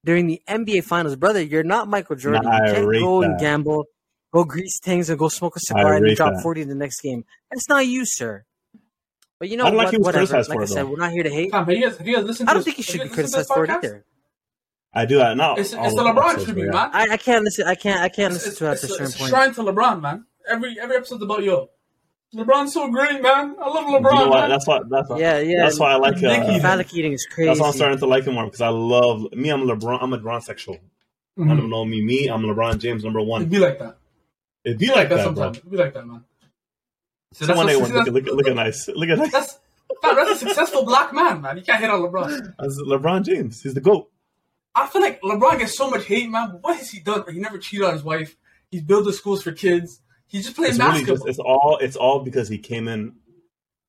during 0.09 0.27
the 0.27 0.41
NBA 0.49 0.85
Finals, 0.85 1.17
brother. 1.17 1.43
You're 1.43 1.63
not 1.63 1.87
Michael 1.87 2.17
Jordan. 2.17 2.45
Nah, 2.45 2.65
you 2.67 2.73
can't 2.73 2.87
rate 2.87 3.01
go 3.03 3.21
and 3.21 3.39
gamble, 3.39 3.85
go 4.33 4.43
grease 4.43 4.81
things, 4.81 5.11
and 5.11 5.19
go 5.19 5.29
smoke 5.29 5.55
a 5.57 5.61
cigar 5.61 5.93
and 5.97 6.17
drop 6.17 6.33
that. 6.33 6.43
forty 6.43 6.63
in 6.63 6.69
the 6.71 6.75
next 6.75 7.03
game. 7.03 7.27
That's 7.51 7.69
not 7.69 7.87
you, 7.87 8.07
sir. 8.07 8.47
But 9.39 9.51
you 9.51 9.59
know 9.59 9.67
I 9.67 9.69
don't 9.69 9.77
like 9.77 9.85
what? 9.89 9.93
he 9.93 9.99
was 9.99 10.05
Whatever. 10.07 10.27
criticized 10.27 10.49
Like 10.49 10.57
for 10.57 10.63
I 10.63 10.65
it, 10.65 10.69
said, 10.69 10.89
we're 10.89 10.97
not 10.97 11.13
here 11.13 11.25
to 11.25 11.31
hate. 11.31 11.51
Tom, 11.51 11.67
have 11.67 11.75
you 11.77 11.83
guys, 11.87 11.99
have 11.99 12.07
you 12.07 12.17
guys 12.17 12.25
listened 12.25 12.49
I 12.49 12.55
don't 12.55 12.61
this- 12.61 12.65
think 12.65 12.79
you 12.79 12.85
should 12.85 13.01
have 13.01 13.05
be 13.05 13.09
guys 13.11 13.15
criticized 13.17 13.49
for 13.53 13.65
it 13.65 13.67
to 13.67 13.73
this 13.75 13.77
podcast? 13.83 13.85
either. 13.95 14.05
I 14.95 15.05
do. 15.05 15.21
I 15.21 15.35
not. 15.35 15.59
It's, 15.59 15.75
all 15.75 15.85
it's 15.85 15.95
the 15.95 16.03
LeBron 16.03 16.19
episodes, 16.31 16.45
tribute, 16.47 16.65
yeah. 16.65 16.71
man. 16.73 16.91
I, 16.95 17.09
I 17.13 17.17
can't 17.19 17.45
listen. 17.45 17.67
I 17.67 17.75
can't. 17.75 18.01
I 18.01 18.09
can't 18.09 18.35
It's, 18.35 18.47
listen 18.47 18.51
it's, 18.53 18.59
to 18.61 18.65
it 18.65 18.69
at 18.69 18.73
it's, 18.73 18.85
a 18.85 18.89
certain 18.89 19.05
it's 19.05 19.15
a 19.15 19.19
point. 19.19 19.29
shrine 19.31 19.53
to 19.55 19.63
LeBron, 19.63 20.01
man. 20.01 20.25
Every 20.49 20.81
every 20.81 20.97
episode's 20.97 21.23
about 21.23 21.43
yo. 21.43 21.69
LeBron's 22.35 22.75
so 22.75 22.91
great, 22.91 23.23
man. 23.23 23.57
I 23.61 23.69
love 23.69 23.89
You 23.89 23.97
LeBron. 23.99 24.15
know 24.15 24.29
what? 24.29 24.49
That's 24.49 24.67
why. 24.67 24.81
That's 24.89 25.09
why. 25.09 25.19
Yeah, 25.19 25.39
yeah. 25.39 25.63
That's 25.65 25.79
why 25.79 25.93
I 25.93 25.97
like. 25.97 26.17
Nicky 26.17 26.27
Uh, 26.27 26.49
Even. 26.51 26.61
Phallic 26.61 26.93
eating 26.95 27.13
is 27.15 27.27
crazy. 27.27 27.49
that's 27.49 27.61
why 27.61 27.69
I'm 27.69 27.73
starting 27.73 27.99
to 27.99 28.07
like 28.07 28.25
him 28.25 28.35
more 28.35 28.45
because 28.45 28.61
I 28.61 28.69
love 28.69 29.33
me. 29.33 29.49
I'm 29.49 29.63
LeBron. 29.63 29.99
I'm 30.03 30.13
a 30.13 30.19
LeBron 30.19 30.43
sexual. 30.43 30.77
I 31.39 31.41
Mhm. 31.43 31.57
don't 31.57 31.71
know 31.71 31.85
me. 31.85 32.03
Me. 32.03 32.27
I'm 32.29 32.43
LeBron 32.43 32.79
James 32.79 33.03
number 33.05 33.21
It'd 33.21 33.29
one. 33.29 33.45
be 33.47 33.59
like 33.59 33.79
that. 33.79 33.97
It'd 34.65 34.79
be 34.79 34.87
Be 34.89 34.93
like 34.93 35.09
that, 35.09 35.17
that, 35.17 35.25
sometimes. 35.25 35.59
It'd 35.59 35.71
be 35.71 35.77
like 35.79 35.95
that, 35.95 36.07
man. 36.07 36.25
So 37.33 37.47
Someone 37.47 37.67
that's 37.67 37.77
they 37.79 37.83
what- 37.83 37.93
want. 37.95 38.07
Look, 38.07 38.15
that's- 38.15 38.27
look, 38.27 38.37
look 38.37 38.49
at 38.49 38.57
nice. 38.57 38.89
Look 38.89 39.09
at 39.09 39.19
nice. 39.19 39.33
That's 39.33 39.59
that's 40.03 40.31
a 40.31 40.37
successful 40.47 40.85
black 40.85 41.15
man, 41.15 41.41
man. 41.41 41.57
You 41.57 41.63
can't 41.63 41.81
hit 41.81 41.89
on 41.91 42.01
LeBron. 42.03 42.55
That's 42.59 42.81
LeBron 42.83 43.25
James. 43.25 43.63
He's 43.63 43.75
the 43.75 43.81
goat. 43.81 44.11
I 44.75 44.87
feel 44.87 45.01
like 45.01 45.21
LeBron 45.23 45.59
gets 45.61 45.77
so 45.77 45.89
much 45.91 46.05
hate, 46.05 46.29
man. 46.31 46.51
But 46.53 46.63
what 46.63 46.77
has 46.77 46.91
he 46.91 47.01
done? 47.01 47.25
He 47.33 47.39
never 47.41 47.57
cheated 47.59 47.87
on 47.87 47.95
his 47.95 48.03
wife. 48.05 48.37
He's 48.71 48.83
built 48.83 49.07
the 49.07 49.13
schools 49.13 49.43
for 49.43 49.53
kids. 49.53 50.01
He's 50.29 50.45
just 50.45 50.57
playing 50.57 50.71
It's 50.71 50.79
really 50.79 50.91
basketball. 51.01 51.17
just. 51.17 51.29
It's 51.29 51.39
all. 51.39 51.79
It's 51.81 51.97
all 51.97 52.21
because 52.21 52.49
he 52.49 52.59
came 52.59 52.87
in 52.89 53.15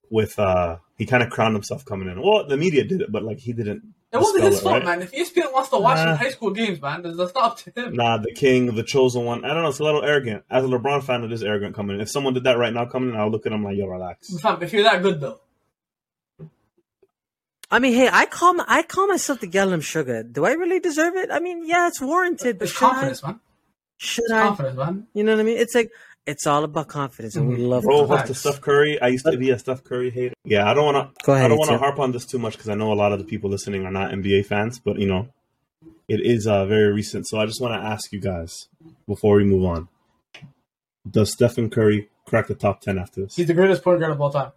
with. 0.09 0.39
uh 0.39 0.77
He 0.97 1.06
kind 1.06 1.21
of 1.24 1.30
crowned 1.30 1.56
himself 1.56 1.86
coming 1.86 2.07
in. 2.09 2.21
Well, 2.21 2.47
the 2.47 2.57
media 2.57 2.83
did 2.86 3.01
it, 3.01 3.12
but 3.12 3.24
like 3.24 3.39
he 3.39 3.53
didn't. 3.53 3.83
it 4.12 4.18
wasn't 4.18 4.44
his 4.45 4.57
it, 4.59 4.63
fault, 4.63 4.75
right? 4.83 4.86
man. 4.86 5.01
If 5.01 5.12
ESPN 5.12 5.51
wants 5.53 5.69
to 5.69 5.77
watch 5.80 5.97
Nah. 5.97 6.15
high 6.15 6.30
school 6.31 6.51
games, 6.51 6.81
man, 6.81 7.01
that's 7.03 7.18
that's 7.18 7.33
not 7.36 7.44
up 7.44 7.57
to 7.59 7.71
him. 7.71 7.94
Nah, 7.94 8.18
the 8.18 8.33
king, 8.33 8.74
the 8.75 8.83
chosen 8.83 9.24
one. 9.25 9.44
I 9.45 9.50
don't 9.53 9.63
know. 9.63 9.69
It's 9.69 9.80
a 9.80 9.83
little 9.83 10.03
arrogant. 10.03 10.44
As 10.50 10.63
a 10.63 10.68
LeBron 10.68 11.03
fan, 11.03 11.24
it 11.24 11.31
is 11.31 11.44
arrogant 11.44 11.75
coming 11.75 11.95
in. 11.97 12.01
If 12.01 12.09
someone 12.09 12.33
did 12.33 12.45
that 12.45 12.57
right 12.57 12.74
now 12.74 12.86
coming 12.86 13.09
in, 13.13 13.15
I'll 13.19 13.30
look 13.30 13.45
at 13.45 13.51
him 13.51 13.63
like, 13.63 13.77
yo, 13.77 13.86
relax. 13.88 14.33
Fam, 14.39 14.63
if 14.63 14.71
you're 14.74 14.83
that 14.83 15.01
good 15.03 15.19
though, 15.21 15.39
I 17.71 17.77
mean, 17.80 17.94
hey, 17.94 18.09
I 18.12 18.25
call 18.25 18.53
my, 18.56 18.65
I 18.68 18.81
call 18.81 19.06
myself 19.07 19.41
the 19.41 19.47
Gallum 19.47 19.81
Sugar. 19.81 20.24
Do 20.24 20.44
I 20.45 20.53
really 20.53 20.80
deserve 20.80 21.15
it? 21.15 21.30
I 21.31 21.39
mean, 21.39 21.68
yeah, 21.68 21.88
it's 21.88 22.01
warranted, 22.01 22.57
but 22.57 22.63
it's 22.68 22.74
should 22.74 22.86
I? 22.86 22.89
confidence, 22.89 23.24
man. 23.24 23.39
Should 23.97 24.24
It's 24.24 24.33
I? 24.33 24.41
confidence, 24.47 24.77
man. 24.77 25.07
You 25.13 25.24
know 25.24 25.33
what 25.33 25.41
I 25.41 25.44
mean? 25.44 25.57
It's 25.57 25.75
like 25.75 25.91
it's 26.29 26.45
all 26.47 26.63
about 26.63 26.87
confidence, 26.87 27.35
and 27.35 27.47
we 27.49 27.57
love 27.57 27.83
Bro, 27.83 27.99
confidence. 28.07 28.27
what's 28.29 28.43
the 28.43 28.51
Steph 28.51 28.61
Curry? 28.61 29.01
I 29.01 29.07
used 29.07 29.25
to 29.25 29.37
be 29.37 29.49
a 29.49 29.57
Steph 29.59 29.83
Curry 29.83 30.09
hater. 30.11 30.33
Yeah, 30.43 30.69
I 30.69 30.73
don't 30.73 30.85
want 30.85 30.97
to. 31.17 31.25
Go 31.25 31.33
ahead, 31.33 31.45
I 31.45 31.47
don't 31.49 31.57
want 31.57 31.71
to 31.71 31.77
harp 31.77 31.99
on 31.99 32.11
this 32.11 32.25
too 32.25 32.39
much 32.39 32.53
because 32.53 32.69
I 32.69 32.75
know 32.75 32.93
a 32.93 32.95
lot 32.95 33.11
of 33.11 33.19
the 33.19 33.25
people 33.25 33.49
listening 33.49 33.85
are 33.85 33.91
not 33.91 34.11
NBA 34.11 34.45
fans, 34.45 34.79
but 34.79 34.99
you 34.99 35.07
know, 35.07 35.27
it 36.07 36.21
is 36.21 36.47
uh, 36.47 36.65
very 36.65 36.93
recent. 36.93 37.27
So 37.27 37.39
I 37.39 37.45
just 37.45 37.61
want 37.61 37.73
to 37.73 37.87
ask 37.87 38.11
you 38.11 38.19
guys 38.19 38.67
before 39.07 39.35
we 39.37 39.43
move 39.43 39.65
on: 39.65 39.87
Does 41.09 41.31
Stephen 41.33 41.69
Curry 41.69 42.09
crack 42.25 42.47
the 42.47 42.55
top 42.55 42.81
ten 42.81 42.97
after 42.97 43.21
this? 43.21 43.35
He's 43.35 43.47
the 43.47 43.53
greatest 43.53 43.83
point 43.83 43.99
guard 43.99 44.11
of 44.13 44.21
all 44.21 44.29
time. 44.31 44.51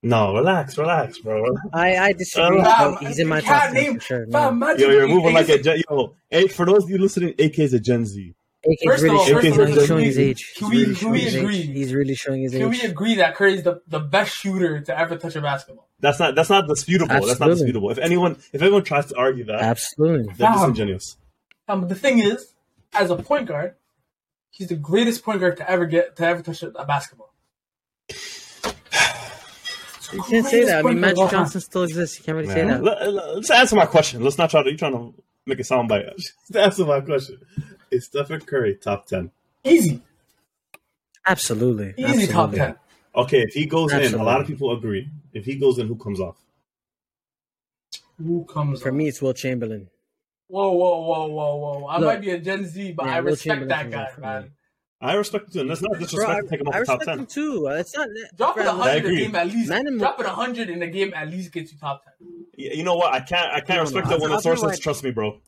No, 0.00 0.32
relax, 0.32 0.78
relax, 0.78 1.18
bro. 1.18 1.44
I 1.72 1.96
I 1.96 2.12
disagree. 2.12 2.62
Fam, 2.62 2.92
but 2.94 3.02
he's 3.02 3.18
in 3.18 3.26
my 3.26 3.40
top 3.40 3.64
ten 3.64 3.74
name- 3.74 3.94
for 3.94 4.00
sure. 4.00 4.26
No. 4.26 4.50
Yo, 4.76 4.90
you're 4.90 5.08
moving 5.08 5.34
like 5.34 5.48
a 5.48 5.60
Gen. 5.60 5.82
Yo, 5.90 6.14
hey, 6.30 6.46
for 6.46 6.64
those 6.64 6.84
of 6.84 6.90
you 6.90 6.98
listening, 6.98 7.34
AK 7.38 7.58
is 7.58 7.74
a 7.74 7.80
Gen 7.80 8.06
Z. 8.06 8.34
AK's 8.70 8.84
First 8.84 9.04
of 9.04 9.10
all- 9.12 9.24
first 9.26 9.44
he's 9.46 9.52
of 9.54 9.58
all, 9.60 9.66
really 9.66 9.86
showing 9.86 10.04
his 10.04 10.18
age. 10.18 10.54
can 10.56 10.70
He's 10.70 10.70
we- 10.70 10.78
really 10.78 10.94
can 10.94 10.94
showing 11.00 11.12
we 11.12 11.20
his 11.20 11.34
age. 11.34 11.42
agree? 11.42 11.62
He's 11.62 11.94
really 11.94 12.14
showing 12.14 12.42
his 12.42 12.52
Can 12.52 12.68
we 12.70 12.80
agree 12.82 13.14
that 13.16 13.34
Curry's 13.34 13.62
the, 13.62 13.80
the 13.88 14.00
best 14.00 14.34
shooter 14.36 14.80
to 14.80 14.98
ever 14.98 15.16
touch 15.16 15.36
a 15.36 15.40
basketball? 15.40 15.88
That's 16.00 16.18
not. 16.20 16.34
That's 16.34 16.50
not 16.50 16.68
disputable. 16.68 17.26
That's 17.26 17.40
not 17.40 17.48
disputable. 17.48 17.90
If 17.90 17.98
anyone, 17.98 18.36
if 18.52 18.62
anyone 18.62 18.84
tries 18.84 19.06
to 19.06 19.16
argue 19.16 19.44
that, 19.46 19.60
Absolutely. 19.60 20.26
they're 20.36 20.46
Fam. 20.48 20.54
disingenuous. 20.54 21.16
Um, 21.66 21.88
the 21.88 21.94
thing 21.94 22.18
is, 22.20 22.52
as 22.94 23.10
a 23.10 23.16
point 23.16 23.46
guard, 23.46 23.74
he's 24.50 24.68
the 24.68 24.76
greatest 24.76 25.24
point 25.24 25.40
guard 25.40 25.56
to 25.56 25.68
ever 25.70 25.86
get 25.86 26.14
to 26.16 26.24
ever 26.26 26.42
touch 26.42 26.62
a, 26.62 26.68
a 26.78 26.84
basketball. 26.86 27.32
You 30.12 30.22
can't 30.22 30.46
say 30.46 30.64
that. 30.64 30.78
I 30.84 30.88
mean, 30.88 31.00
Magic 31.00 31.30
Johnson 31.30 31.60
still 31.60 31.82
exists. 31.82 32.18
You 32.18 32.24
can't 32.24 32.36
really 32.36 32.48
say 32.48 32.64
that. 32.64 32.82
let, 32.82 33.12
let- 33.12 33.34
let's 33.36 33.50
answer 33.50 33.76
my 33.76 33.84
question. 33.86 34.22
Let's 34.24 34.38
not 34.38 34.48
try 34.50 34.62
to. 34.62 34.68
You're 34.70 34.78
trying 34.78 34.92
to 34.92 35.12
make 35.46 35.58
a 35.58 35.62
soundbite. 35.62 36.16
Just 36.16 36.56
answer 36.56 36.84
my 36.86 37.00
question. 37.00 37.38
Is 37.90 38.04
Stephen 38.06 38.40
Curry 38.40 38.74
top 38.76 39.06
ten? 39.06 39.30
Easy, 39.64 40.00
Absolutely. 41.26 41.94
easy 41.96 42.04
Absolutely. 42.24 42.34
top 42.34 42.52
ten. 42.52 42.76
Okay, 43.14 43.42
if 43.42 43.52
he 43.54 43.66
goes 43.66 43.92
in, 43.92 44.14
a 44.14 44.22
lot 44.22 44.40
of 44.40 44.46
people 44.46 44.72
agree. 44.76 45.08
If 45.32 45.44
he 45.44 45.56
goes 45.56 45.78
in, 45.78 45.86
who 45.88 45.96
comes 45.96 46.20
off? 46.20 46.36
Who 48.18 48.44
comes 48.44 48.82
For 48.82 48.88
up? 48.88 48.94
me, 48.94 49.08
it's 49.08 49.22
Wilt 49.22 49.36
Chamberlain. 49.36 49.88
Whoa, 50.48 50.72
whoa, 50.72 51.00
whoa, 51.02 51.26
whoa, 51.28 51.56
whoa! 51.56 51.86
I 51.86 51.98
Look. 51.98 52.06
might 52.06 52.20
be 52.20 52.30
a 52.30 52.38
Gen 52.38 52.64
Z, 52.64 52.92
but 52.92 53.06
Yeah, 53.06 53.14
I 53.14 53.18
respect 53.18 53.68
that 53.68 53.90
guy, 53.90 54.02
up 54.04 54.16
me. 54.18 54.22
man. 54.22 54.50
I 55.00 55.14
respect 55.14 55.46
him. 55.54 55.62
Too. 55.62 55.68
That's 55.68 55.82
not 55.82 55.92
Bro, 55.92 56.00
disrespect 56.00 56.30
I, 56.30 56.40
to 56.40 56.48
take 56.48 56.60
him 56.60 56.68
off 56.68 56.74
I 56.74 56.78
the 56.80 56.84
top 56.86 56.98
respect 57.00 57.18
him 57.18 57.26
ten. 57.26 57.34
too. 57.34 57.68
Uh, 57.68 57.72
it's 57.74 57.94
not. 57.96 58.08
Dropping 58.36 58.66
a 58.66 58.72
hundred 58.72 59.04
in 59.06 59.12
a 59.12 59.16
game 59.20 59.34
at 59.36 59.46
least. 59.46 59.68
Man 59.68 59.98
dropping 59.98 60.26
a 60.26 60.30
hundred 60.30 60.70
in 60.70 60.82
a 60.82 60.86
game 60.88 61.12
at 61.14 61.28
least 61.28 61.52
gets 61.52 61.72
you 61.72 61.78
top 61.78 62.02
ten. 62.04 62.14
Y- 62.56 62.70
You 62.74 62.82
know 62.82 62.96
what? 62.96 63.12
I 63.12 63.20
can't. 63.20 63.52
I 63.52 63.60
can't 63.60 63.76
No, 63.78 63.82
respect 63.82 64.08
no, 64.08 64.16
it 64.16 64.20
when 64.22 64.30
the 64.30 64.36
I'll 64.36 64.42
sources 64.42 64.78
trust 64.80 65.04
me, 65.04 65.10
bro. 65.10 65.38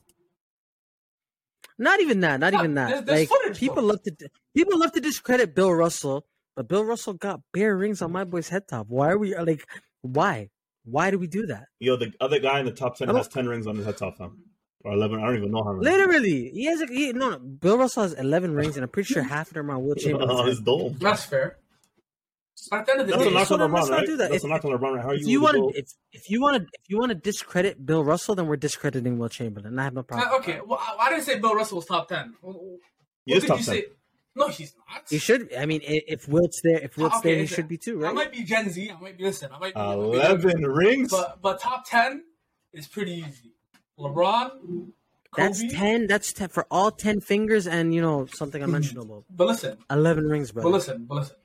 Not 1.80 2.00
even 2.00 2.20
that. 2.20 2.38
Not 2.40 2.52
Yeah, 2.52 2.58
even 2.60 2.74
that. 2.74 3.06
there's 3.06 3.20
like 3.20 3.28
footage, 3.28 3.58
people 3.58 3.82
love 3.82 4.02
to 4.04 4.12
people 4.54 4.78
love 4.78 4.92
to 4.92 5.00
discredit 5.00 5.54
Bill 5.54 5.72
Russell, 5.72 6.26
but 6.54 6.68
Bill 6.68 6.84
Russell 6.84 7.14
got 7.14 7.40
bare 7.52 7.74
rings 7.76 8.02
on 8.02 8.12
my 8.12 8.22
boy's 8.24 8.48
head 8.50 8.68
top. 8.68 8.86
Why 8.88 9.08
are 9.10 9.18
we 9.18 9.34
uh, 9.34 9.44
like? 9.44 9.66
Why? 10.02 10.50
Why 10.84 11.10
do 11.10 11.18
we 11.18 11.26
do 11.26 11.46
that? 11.46 11.64
Yo, 11.78 11.96
the 11.96 12.12
other 12.20 12.38
guy 12.38 12.60
in 12.60 12.66
the 12.66 12.72
top 12.72 12.96
ten 12.96 13.08
has 13.08 13.28
ten 13.28 13.48
rings 13.48 13.66
on 13.66 13.76
his 13.76 13.86
head 13.86 13.96
top, 13.96 14.18
fam. 14.18 14.38
Or 14.84 14.92
eleven. 14.92 15.20
I 15.20 15.26
don't 15.26 15.36
even 15.36 15.50
know 15.50 15.62
how 15.64 15.72
many. 15.72 15.84
Literally, 15.90 16.50
he 16.54 16.64
has 16.66 16.80
a 16.82 16.86
he, 16.86 17.12
no, 17.12 17.30
no. 17.30 17.38
Bill 17.38 17.78
Russell 17.78 18.02
has 18.04 18.12
eleven 18.14 18.54
rings, 18.54 18.76
and 18.76 18.82
I'm 18.84 18.88
pretty 18.90 19.12
sure 19.12 19.22
half 19.36 19.48
of 19.48 19.54
them 19.54 19.70
are 19.70 19.74
on 19.76 19.84
Wilt 19.84 19.98
Oh, 20.00 20.02
Chamberlain's. 20.04 20.48
his 20.48 20.58
head. 20.58 20.64
dome. 20.66 20.96
That's 21.00 21.24
fair. 21.24 21.56
But 22.68 22.80
at 22.80 22.86
the 22.86 22.92
end 22.92 23.00
of 23.02 23.06
the 23.06 23.12
That's 23.16 23.26
a 23.26 23.30
knock 23.30 23.50
on 23.50 23.58
LeBron, 23.60 23.72
not 23.72 23.90
right? 23.90 24.06
do 24.06 24.16
that. 24.18 24.30
That's 24.30 24.44
a 24.44 24.46
If- 24.46 24.50
knock 24.50 24.64
on 24.64 24.70
LeBron. 24.72 24.94
Right? 24.96 25.02
How 25.02 25.08
are 25.10 25.14
If 25.14 25.20
you? 25.22 25.28
you 25.28 25.40
want 25.40 25.56
to, 25.74 25.78
if, 25.78 25.86
if 26.12 26.30
you 26.30 26.40
want 26.40 26.56
to, 26.56 26.62
if 26.74 26.88
you 26.90 26.98
want 26.98 27.10
to 27.10 27.14
discredit 27.14 27.84
Bill 27.86 28.04
Russell, 28.04 28.34
then 28.34 28.46
we're 28.46 28.56
discrediting 28.56 29.18
Wilt 29.18 29.32
Chamberlain. 29.32 29.78
I 29.78 29.84
have 29.84 29.94
no 29.94 30.02
problem. 30.02 30.28
Uh, 30.32 30.36
okay, 30.38 30.60
well, 30.66 30.78
I, 30.80 31.06
I 31.06 31.10
didn't 31.10 31.24
say 31.24 31.38
Bill 31.38 31.54
Russell 31.54 31.76
was 31.76 31.86
top 31.86 32.08
ten. 32.08 32.34
What, 32.40 32.56
He 33.24 33.32
what 33.32 33.36
is 33.38 33.42
did 33.42 33.48
top 33.48 33.58
you 33.60 33.64
10. 33.64 33.74
say? 33.74 33.84
No, 34.36 34.48
he's 34.48 34.74
not. 34.88 35.02
He 35.10 35.18
should. 35.18 35.52
I 35.54 35.66
mean, 35.66 35.80
if 35.84 36.28
Wilt's 36.28 36.60
there, 36.62 36.78
if 36.78 36.96
Wilt's 36.96 37.16
Okay, 37.16 37.32
there, 37.34 37.40
he 37.40 37.46
should 37.46 37.66
be 37.66 37.76
too, 37.76 37.98
right? 37.98 38.10
I 38.10 38.12
might 38.12 38.32
be 38.32 38.44
Gen 38.44 38.70
Z. 38.70 38.90
I 38.90 39.00
might 39.00 39.18
be 39.18 39.24
listen. 39.24 39.50
I 39.52 39.58
might 39.58 39.74
be 39.74 39.80
I 39.80 39.96
might 39.96 40.02
be 40.12 40.16
Eleven 40.18 40.62
rings. 40.66 41.10
but 41.10 41.42
but 41.42 41.60
top 41.60 41.84
ten 41.88 42.22
is 42.72 42.86
pretty 42.86 43.12
easy. 43.26 43.52
LeBron, 43.98 44.50
Kobe. 44.50 44.90
That's 45.36 45.72
ten. 45.72 46.06
That's 46.06 46.32
ten 46.32 46.48
for 46.48 46.64
all 46.70 46.92
ten 46.92 47.20
fingers, 47.20 47.66
and 47.66 47.92
you 47.92 48.00
know 48.00 48.26
something 48.26 48.62
unmentionable. 48.62 49.24
But 49.28 49.48
listen, 49.48 49.78
Eleven 49.90 50.28
rings, 50.28 50.52
brother. 50.52 50.68
but 50.68 50.74
listen, 50.76 51.06
but 51.08 51.14
listen. 51.16 51.36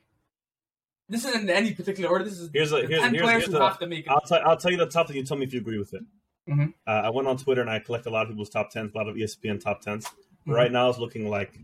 This 1.08 1.24
isn't 1.24 1.42
in 1.42 1.50
any 1.50 1.72
particular 1.72 2.10
order. 2.10 2.24
This 2.24 2.38
is 2.38 2.50
Here's 2.52 2.72
a 2.72 2.76
the 2.82 2.86
here's, 2.88 3.00
ten 3.00 3.12
here's, 3.14 3.22
players 3.22 3.42
here's 3.44 3.54
who 3.54 3.60
a, 3.62 3.68
have 3.68 3.78
to 3.78 3.86
make 3.86 4.06
it. 4.06 4.10
I'll 4.10 4.20
tell 4.20 4.40
I'll 4.44 4.56
tell 4.56 4.70
you 4.72 4.76
the 4.76 4.86
top, 4.86 5.06
and 5.06 5.16
you 5.16 5.22
tell 5.24 5.36
me 5.36 5.44
if 5.44 5.52
you 5.52 5.60
agree 5.60 5.78
with 5.78 5.94
it. 5.94 6.02
Mhm. 6.48 6.74
Uh, 6.86 6.90
I 6.90 7.10
went 7.10 7.26
on 7.28 7.36
Twitter 7.36 7.60
and 7.60 7.70
I 7.70 7.78
collect 7.80 8.06
a 8.06 8.10
lot 8.10 8.22
of 8.22 8.28
people's 8.30 8.50
top 8.50 8.70
tens, 8.70 8.92
a 8.94 8.96
lot 8.96 9.08
of 9.08 9.16
ESPN 9.16 9.58
top 9.60 9.82
10s 9.84 10.04
Mm-hmm. 10.06 10.52
Right 10.52 10.70
now, 10.70 10.88
it's 10.88 10.98
looking 11.00 11.28
like 11.28 11.58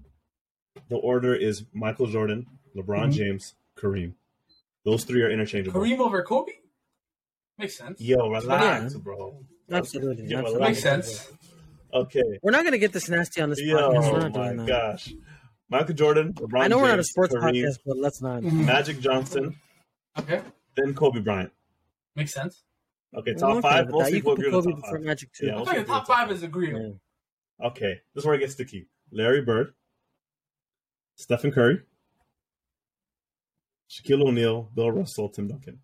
the 0.89 0.97
order 0.97 1.37
is 1.37 1.65
Michael 1.73 2.07
Jordan, 2.09 2.47
LeBron 2.77 3.07
Mhm. 3.09 3.13
James, 3.13 3.55
Kareem. 3.77 4.15
Those 4.85 5.05
three 5.05 5.23
are 5.23 5.31
interchangeable. 5.31 5.81
Kareem 5.81 5.99
over 6.01 6.21
Kobe 6.25 6.51
makes 7.59 7.77
sense. 7.79 8.01
Yo, 8.01 8.29
relax, 8.29 8.93
Yeah. 8.95 8.99
bro. 9.01 9.45
Absolutely, 9.71 10.27
Yeah, 10.27 10.39
absolutely. 10.41 10.67
Makes 10.69 10.83
sense. 10.83 11.33
Okay. 11.95 12.39
We're 12.43 12.51
not 12.51 12.65
gonna 12.65 12.79
get 12.79 12.93
this 12.93 13.09
nasty 13.09 13.41
on 13.41 13.51
this 13.51 13.61
Yo, 13.61 13.77
podcast. 13.77 14.13
We're 14.13 14.19
not 14.19 14.35
my 14.35 14.45
doing 14.47 14.57
that. 14.59 14.67
gosh. 14.67 15.15
Michael 15.73 15.95
Jordan, 15.95 16.35
LeBron 16.35 16.61
I 16.62 16.69
know 16.69 16.76
we're 16.79 16.88
not 16.88 16.95
a 16.95 16.97
James, 16.99 17.09
sports 17.11 17.35
Kareem, 17.35 17.64
podcast, 17.64 17.79
but 17.87 17.97
let's 17.97 18.21
not. 18.21 18.43
Magic 18.43 19.00
Johnson, 19.00 19.57
Okay, 20.19 20.43
then 20.76 20.93
Kobe 20.95 21.21
Bryant. 21.21 21.50
makes 22.14 22.33
sense. 22.35 22.62
Okay, 23.17 23.33
top 23.35 23.52
okay 23.52 23.61
five. 23.62 23.87
with 23.87 23.95
Most 23.95 24.05
that. 24.07 24.12
People 24.12 24.33
agree 24.33 24.45
with 24.50 24.64
Kobe 24.64 24.71
top 24.73 24.81
before 24.83 24.99
five. 24.99 25.07
Magic 25.07 25.33
too. 25.33 25.47
Yeah, 25.47 25.55
I 25.55 25.59
most 25.59 25.71
think 25.71 25.87
top 25.87 26.02
agree 26.05 26.14
five 26.14 26.26
top 26.29 26.37
is 26.37 26.43
agreeable. 26.43 26.99
Yeah. 27.61 27.67
Okay, 27.69 28.00
this 28.14 28.23
is 28.23 28.26
where 28.26 28.35
it 28.35 28.38
gets 28.41 28.52
sticky. 28.52 28.88
Larry 29.11 29.41
Bird, 29.43 29.73
Stephen 31.17 31.52
Curry, 31.52 31.81
Shaquille 33.91 34.23
O'Neal, 34.26 34.71
Bill 34.75 34.91
Russell, 34.91 35.29
Tim 35.31 35.49
Duncan. 35.49 35.81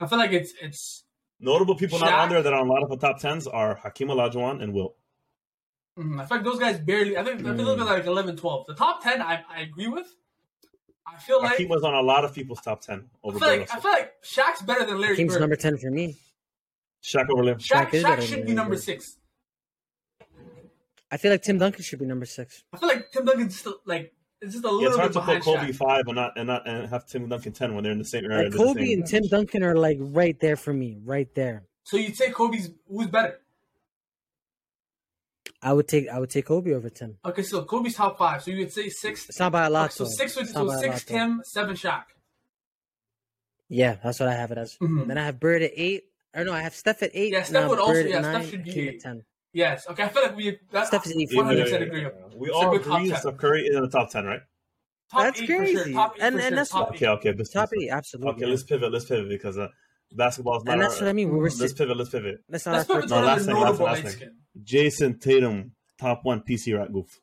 I 0.00 0.06
feel 0.06 0.18
like 0.18 0.32
it's 0.32 0.52
it's. 0.60 1.04
Notable 1.42 1.74
people 1.74 1.98
not 1.98 2.12
on 2.12 2.28
there 2.28 2.42
that 2.42 2.52
are 2.52 2.60
on 2.60 2.68
a 2.68 2.70
lot 2.70 2.82
of 2.82 2.90
the 2.90 2.98
top 2.98 3.18
tens 3.18 3.46
are 3.46 3.74
Hakeem 3.76 4.08
Olajuwon 4.08 4.62
and 4.62 4.74
Wilt. 4.74 4.94
Mm, 5.98 6.20
I 6.20 6.26
feel 6.26 6.38
like 6.38 6.44
those 6.44 6.58
guys 6.58 6.78
barely. 6.78 7.16
I 7.16 7.24
think 7.24 7.40
I 7.40 7.54
feel 7.56 7.64
those 7.64 7.78
guys 7.78 7.88
are 7.88 7.94
like 7.96 8.06
11, 8.06 8.36
12. 8.36 8.66
The 8.66 8.74
top 8.74 9.02
ten, 9.02 9.20
I, 9.22 9.42
I 9.48 9.60
agree 9.62 9.88
with. 9.88 10.06
I 11.06 11.18
feel 11.18 11.40
like 11.42 11.52
Hakeem 11.52 11.68
was 11.68 11.82
on 11.82 11.94
a 11.94 12.00
lot 12.02 12.24
of 12.24 12.34
people's 12.34 12.60
top 12.60 12.80
ten 12.82 13.06
I 13.24 13.28
over 13.28 13.38
feel 13.38 13.48
like 13.48 13.74
I 13.74 13.80
feel 13.80 13.90
like 13.90 14.12
Shaq's 14.22 14.62
better 14.62 14.84
than 14.86 15.00
Larry 15.00 15.14
Hakeem's 15.14 15.34
Bird. 15.34 15.40
number 15.40 15.56
ten 15.56 15.76
for 15.76 15.90
me. 15.90 16.16
Shaq 17.02 17.28
over 17.30 17.42
Larry. 17.44 17.56
Shaq, 17.58 17.86
Shaq 17.88 17.94
is 17.94 18.04
Shaq 18.04 18.22
should 18.22 18.46
be 18.46 18.54
number 18.54 18.74
Bird. 18.74 18.82
six. 18.82 19.16
I 21.10 21.16
feel 21.16 21.32
like 21.32 21.42
Tim 21.42 21.58
Duncan 21.58 21.82
should 21.82 21.98
be 21.98 22.06
number 22.06 22.26
six. 22.26 22.62
I 22.72 22.76
feel 22.78 22.88
like 22.88 23.10
Tim 23.10 23.24
Duncan's 23.24 23.58
still 23.58 23.76
like 23.86 24.12
it's 24.40 24.52
just 24.52 24.64
a 24.64 24.68
little. 24.68 24.82
Yeah, 24.82 24.88
little 24.90 25.06
it's 25.06 25.16
hard 25.16 25.26
bit 25.26 25.42
to 25.42 25.42
behind 25.42 25.44
put 25.44 25.60
Kobe 25.60 25.72
Shaq. 25.72 25.76
five 25.76 26.02
and 26.06 26.14
not 26.16 26.32
and 26.36 26.46
not 26.46 26.68
and 26.68 26.88
have 26.88 27.06
Tim 27.06 27.28
Duncan 27.28 27.52
ten 27.52 27.74
when 27.74 27.82
they're 27.82 27.92
in 27.92 27.98
the 27.98 28.04
same 28.04 28.24
area. 28.26 28.48
Like 28.48 28.56
Kobe 28.56 28.86
same 28.86 28.98
and 29.00 29.06
Tim 29.08 29.22
bench. 29.22 29.30
Duncan 29.30 29.62
are 29.64 29.74
like 29.74 29.98
right 30.00 30.38
there 30.38 30.56
for 30.56 30.72
me, 30.72 30.98
right 31.04 31.34
there. 31.34 31.64
So 31.84 31.96
you'd 31.96 32.16
say 32.16 32.30
Kobe's 32.30 32.70
who's 32.88 33.08
better? 33.08 33.40
I 35.62 35.72
would 35.72 35.88
take 35.88 36.08
I 36.08 36.18
would 36.18 36.30
take 36.30 36.46
Kobe 36.46 36.72
over 36.72 36.88
Tim. 36.90 37.18
Okay, 37.24 37.42
so 37.42 37.64
Kobe's 37.64 37.94
top 37.94 38.16
five. 38.18 38.42
So 38.42 38.50
you 38.50 38.58
would 38.58 38.72
say 38.72 38.88
six. 38.88 39.28
It's 39.28 39.38
not 39.38 39.52
by 39.52 39.66
a 39.66 39.70
lot. 39.70 39.92
so 39.92 40.04
six, 40.06 40.34
would- 40.36 40.44
It's 40.46 40.54
so 40.54 40.66
by 40.66 40.76
six. 40.80 41.04
Tim, 41.04 41.42
seven 41.44 41.74
Shaq. 41.76 42.04
Yeah, 43.68 43.96
that's 44.02 44.18
what 44.20 44.28
I 44.28 44.34
have 44.34 44.50
it 44.50 44.58
as. 44.58 44.76
Mhm. 44.78 45.06
Then 45.06 45.18
I 45.18 45.24
have 45.24 45.38
Bird 45.38 45.62
at 45.62 45.72
eight. 45.76 46.04
Or 46.34 46.44
no, 46.44 46.52
I 46.52 46.60
have 46.62 46.74
Steph 46.74 47.02
at 47.02 47.10
eight. 47.12 47.32
Yeah, 47.32 47.42
Steph 47.42 47.68
would 47.68 47.78
also- 47.78 47.92
Bird 47.92 48.06
at 48.06 48.10
yeah, 48.10 48.20
Steph 48.22 48.50
should 48.50 48.64
be 48.64 48.88
eight. 48.88 49.00
ten. 49.00 49.24
Yes. 49.52 49.86
Okay, 49.88 50.04
I 50.04 50.08
feel 50.08 50.22
like 50.22 50.36
we 50.36 50.58
that's 50.70 50.88
Steph 50.88 51.06
is 51.06 51.16
eight. 51.16 51.28
one 51.34 51.44
hundred 51.46 51.58
Yeah, 51.58 51.64
percent 51.64 51.80
yeah, 51.82 51.86
agree. 51.88 52.02
yeah. 52.02 52.08
We 52.36 52.48
It's 52.48 52.56
all 52.56 52.74
agree 52.76 53.14
Steph 53.16 53.36
Curry 53.36 53.62
is 53.66 53.76
in 53.76 53.82
the 53.82 53.88
top 53.88 54.10
ten, 54.10 54.24
right? 54.24 54.40
Top 55.12 55.22
That's 55.24 55.40
eight 55.40 55.46
for 55.46 55.52
sure. 55.66 55.74
crazy. 55.82 55.92
Top 55.92 56.14
eight 56.16 56.22
And- 56.22 56.34
for 56.36 56.40
and 56.40 56.48
sure. 56.48 56.56
that's 56.56 56.70
top. 56.70 56.90
Okay, 56.90 57.06
okay. 57.08 57.32
This, 57.32 57.50
Top 57.50 57.68
eight, 57.80 57.90
absolutely. 57.90 58.32
Okay, 58.32 58.46
let's 58.46 58.62
pivot. 58.62 58.92
Let's 58.92 59.04
pivot 59.06 59.28
because 59.28 59.58
uh, 59.58 59.68
basketball 60.12 60.58
is 60.58 60.64
not. 60.64 60.72
and 60.74 60.82
that's 60.82 60.94
our, 60.98 61.02
what 61.02 61.10
I 61.10 61.12
mean. 61.14 61.30
We 61.30 61.36
were 61.38 61.44
Let's 61.44 61.58
sit- 61.58 61.76
pivot. 61.76 61.96
Let's 61.96 62.10
pivot. 62.10 62.36
that's 62.48 62.64
not 62.66 62.72
Let's 62.76 62.90
our 62.90 62.94
put 62.94 63.02
first 63.02 63.12
it 63.12 63.16
to 63.16 63.20
No, 63.20 63.26
last 63.26 63.44
thing, 63.46 63.84
last 63.84 64.18
thing, 64.18 64.30
last 64.54 64.72
light 64.74 64.74
thing. 64.74 64.90
skin. 65.00 65.14
Jayson 65.14 65.20
Tatum, 65.20 65.72
top 65.98 66.20
one 66.24 66.40
PC 66.42 66.76
rat 66.78 66.92
goof. 66.92 67.20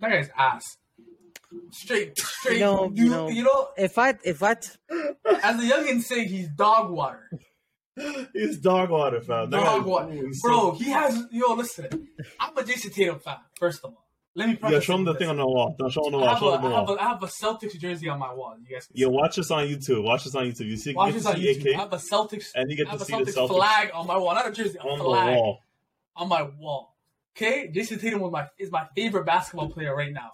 That 0.00 0.10
guy's 0.10 0.30
ass. 0.36 0.76
Straight, 1.70 2.18
straight. 2.18 2.60
know- 2.60 2.90
you, 2.94 3.04
you 3.04 3.10
know, 3.10 3.16
know- 3.24 3.28
you 3.28 3.42
know, 3.44 3.68
If 3.76 3.96
I 3.98 4.14
if 4.24 4.42
I 4.42 4.54
t- 4.54 4.70
as 5.42 5.56
the 5.60 5.70
youngins 5.70 6.02
say, 6.02 6.26
he's 6.26 6.48
dog 6.48 6.90
water. 6.90 7.30
He's 8.32 8.58
dog 8.58 8.90
water, 8.90 9.20
fam. 9.20 9.50
That 9.50 9.60
Dog 9.62 9.86
water, 9.86 10.12
he's 10.12 10.42
bro. 10.42 10.72
so- 10.72 10.78
He 10.82 10.90
has. 10.90 11.24
Yo, 11.30 11.52
listen. 11.54 12.08
I'm 12.40 12.56
a 12.58 12.62
Jayson 12.62 12.92
Tatum 12.92 13.20
fan. 13.20 13.36
First 13.56 13.84
of 13.84 13.92
all, 13.92 14.04
let 14.34 14.48
me. 14.48 14.58
Yeah, 14.68 14.80
show 14.80 14.96
him 14.96 15.04
the 15.04 15.12
with 15.12 15.20
thing 15.20 15.28
on 15.28 15.36
the 15.36 15.46
wall. 15.46 15.76
No, 15.78 15.88
show 15.88 16.04
him 16.06 16.10
the 16.12 16.18
I 16.18 16.20
wall. 16.22 16.28
have, 16.30 16.38
Show 16.40 16.48
a, 16.48 16.56
him 16.56 16.62
the 16.62 16.68
I, 16.74 16.80
have 16.80 16.88
a, 16.90 16.92
I 16.92 17.04
have 17.04 17.22
a 17.22 17.26
Celtics 17.28 17.78
jersey 17.78 18.08
on 18.08 18.18
my 18.18 18.34
wall. 18.34 18.56
You 18.60 18.74
guys 18.74 18.86
can 18.88 18.96
Yo, 18.96 19.06
see. 19.08 19.14
watch 19.14 19.36
this 19.36 19.50
on 19.52 19.64
YouTube. 19.68 20.02
Watch 20.02 20.24
this 20.24 20.34
on 20.34 20.44
YouTube. 20.46 20.66
You 20.66 20.76
see, 20.76 20.92
Watch 20.92 21.10
get 21.12 21.14
this 21.14 21.22
to 21.22 21.28
on 21.30 21.36
see 21.36 21.54
YouTube. 21.54 21.74
I 21.76 21.78
have 21.78 21.92
a 21.92 21.96
Celtics. 21.98 22.46
and 22.56 22.68
you 22.68 22.76
get 22.76 22.88
I 22.88 22.90
have 22.90 22.98
to 22.98 23.04
a 23.04 23.06
see 23.06 23.12
the 23.24 23.30
Celtics 23.30 23.34
Celtics 23.34 23.48
flag 23.48 23.90
on 23.94 24.06
my 24.08 24.16
wall. 24.16 24.34
Not 24.34 24.48
a 24.48 24.52
jersey, 24.52 24.76
a 24.76 24.82
on 24.82 24.98
the 24.98 25.04
wall. 25.04 25.60
On 26.16 26.28
my 26.28 26.42
wall. 26.42 26.96
Okay, 27.36 27.68
Jayson 27.74 28.00
Tatum 28.00 28.20
was 28.20 28.30
my 28.32 28.46
is 28.58 28.70
my 28.70 28.86
favorite 28.96 29.24
basketball 29.26 29.68
player 29.70 29.94
right 29.96 30.12
now. 30.12 30.30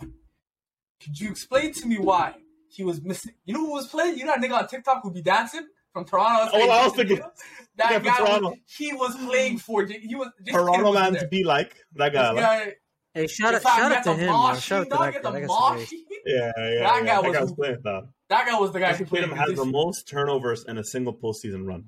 Could 1.03 1.19
you 1.19 1.31
explain 1.31 1.73
to 1.75 1.87
me 1.87 1.97
why 1.99 2.35
he 2.69 2.85
was 2.85 3.01
missing? 3.03 3.33
You 3.47 3.55
know 3.55 3.61
who 3.61 3.73
was 3.73 3.87
playing? 3.87 4.19
You 4.19 4.27
know 4.27 4.35
that 4.39 4.41
nigga 4.47 4.59
on 4.59 4.69
TikTok 4.69 5.01
who 5.03 5.11
be 5.11 5.23
dancing 5.23 5.67
from 5.95 6.05
Toronto. 6.05 6.51
Oh, 6.53 6.59
well, 6.59 6.71
I 6.71 6.85
was 6.85 6.95
thinking- 6.95 7.17
Tatum? 7.17 7.31
that 7.77 7.91
Yeah, 7.91 7.99
from 7.99 8.07
guy. 8.07 8.17
Toronto. 8.19 8.49
Was, 8.51 8.59
he 8.77 8.93
was 8.93 9.17
playing 9.17 9.59
for. 9.59 9.87
J- 9.87 10.01
He 10.01 10.15
was 10.15 10.29
Jason 10.45 10.61
Toronto 10.61 10.93
Tatum 10.93 11.13
man 11.13 11.23
to 11.23 11.29
be 11.29 11.43
like 11.45 11.75
that 11.95 12.13
guy. 12.13 12.33
This 12.35 12.43
like- 12.43 12.65
guy, 12.67 12.75
hey 13.15 13.27
shout 13.27 13.55
out 13.55 13.63
shout 13.63 13.93
out 13.93 14.05
to 14.05 14.15
him. 14.15 14.29
Shout 14.61 14.81
out 14.81 14.85
to 14.85 14.91
dog, 14.91 15.01
that 15.01 15.13
guy. 15.15 15.21
the 15.23 15.31
That 15.31 15.41
guy's 15.41 15.49
mosh. 15.49 15.89
great. 15.89 16.01
Yeah, 16.27 16.35
yeah, 16.37 16.51
That 16.53 16.75
yeah. 16.75 16.83
guy 16.83 17.05
that 17.05 17.25
was 17.25 17.33
guy 17.37 17.43
was 17.43 17.53
playing 17.55 17.81
down. 17.83 18.09
That 18.29 18.47
guy 18.47 18.61
was 18.61 18.73
the 18.73 18.79
guy 18.81 18.93
who 18.95 19.05
played. 19.07 19.21
Tatum 19.23 19.37
has 19.39 19.57
the 19.57 19.65
most 19.65 20.07
turnovers 20.07 20.65
in 20.69 20.77
a 20.77 20.85
single 20.85 21.15
postseason 21.15 21.67
run. 21.67 21.85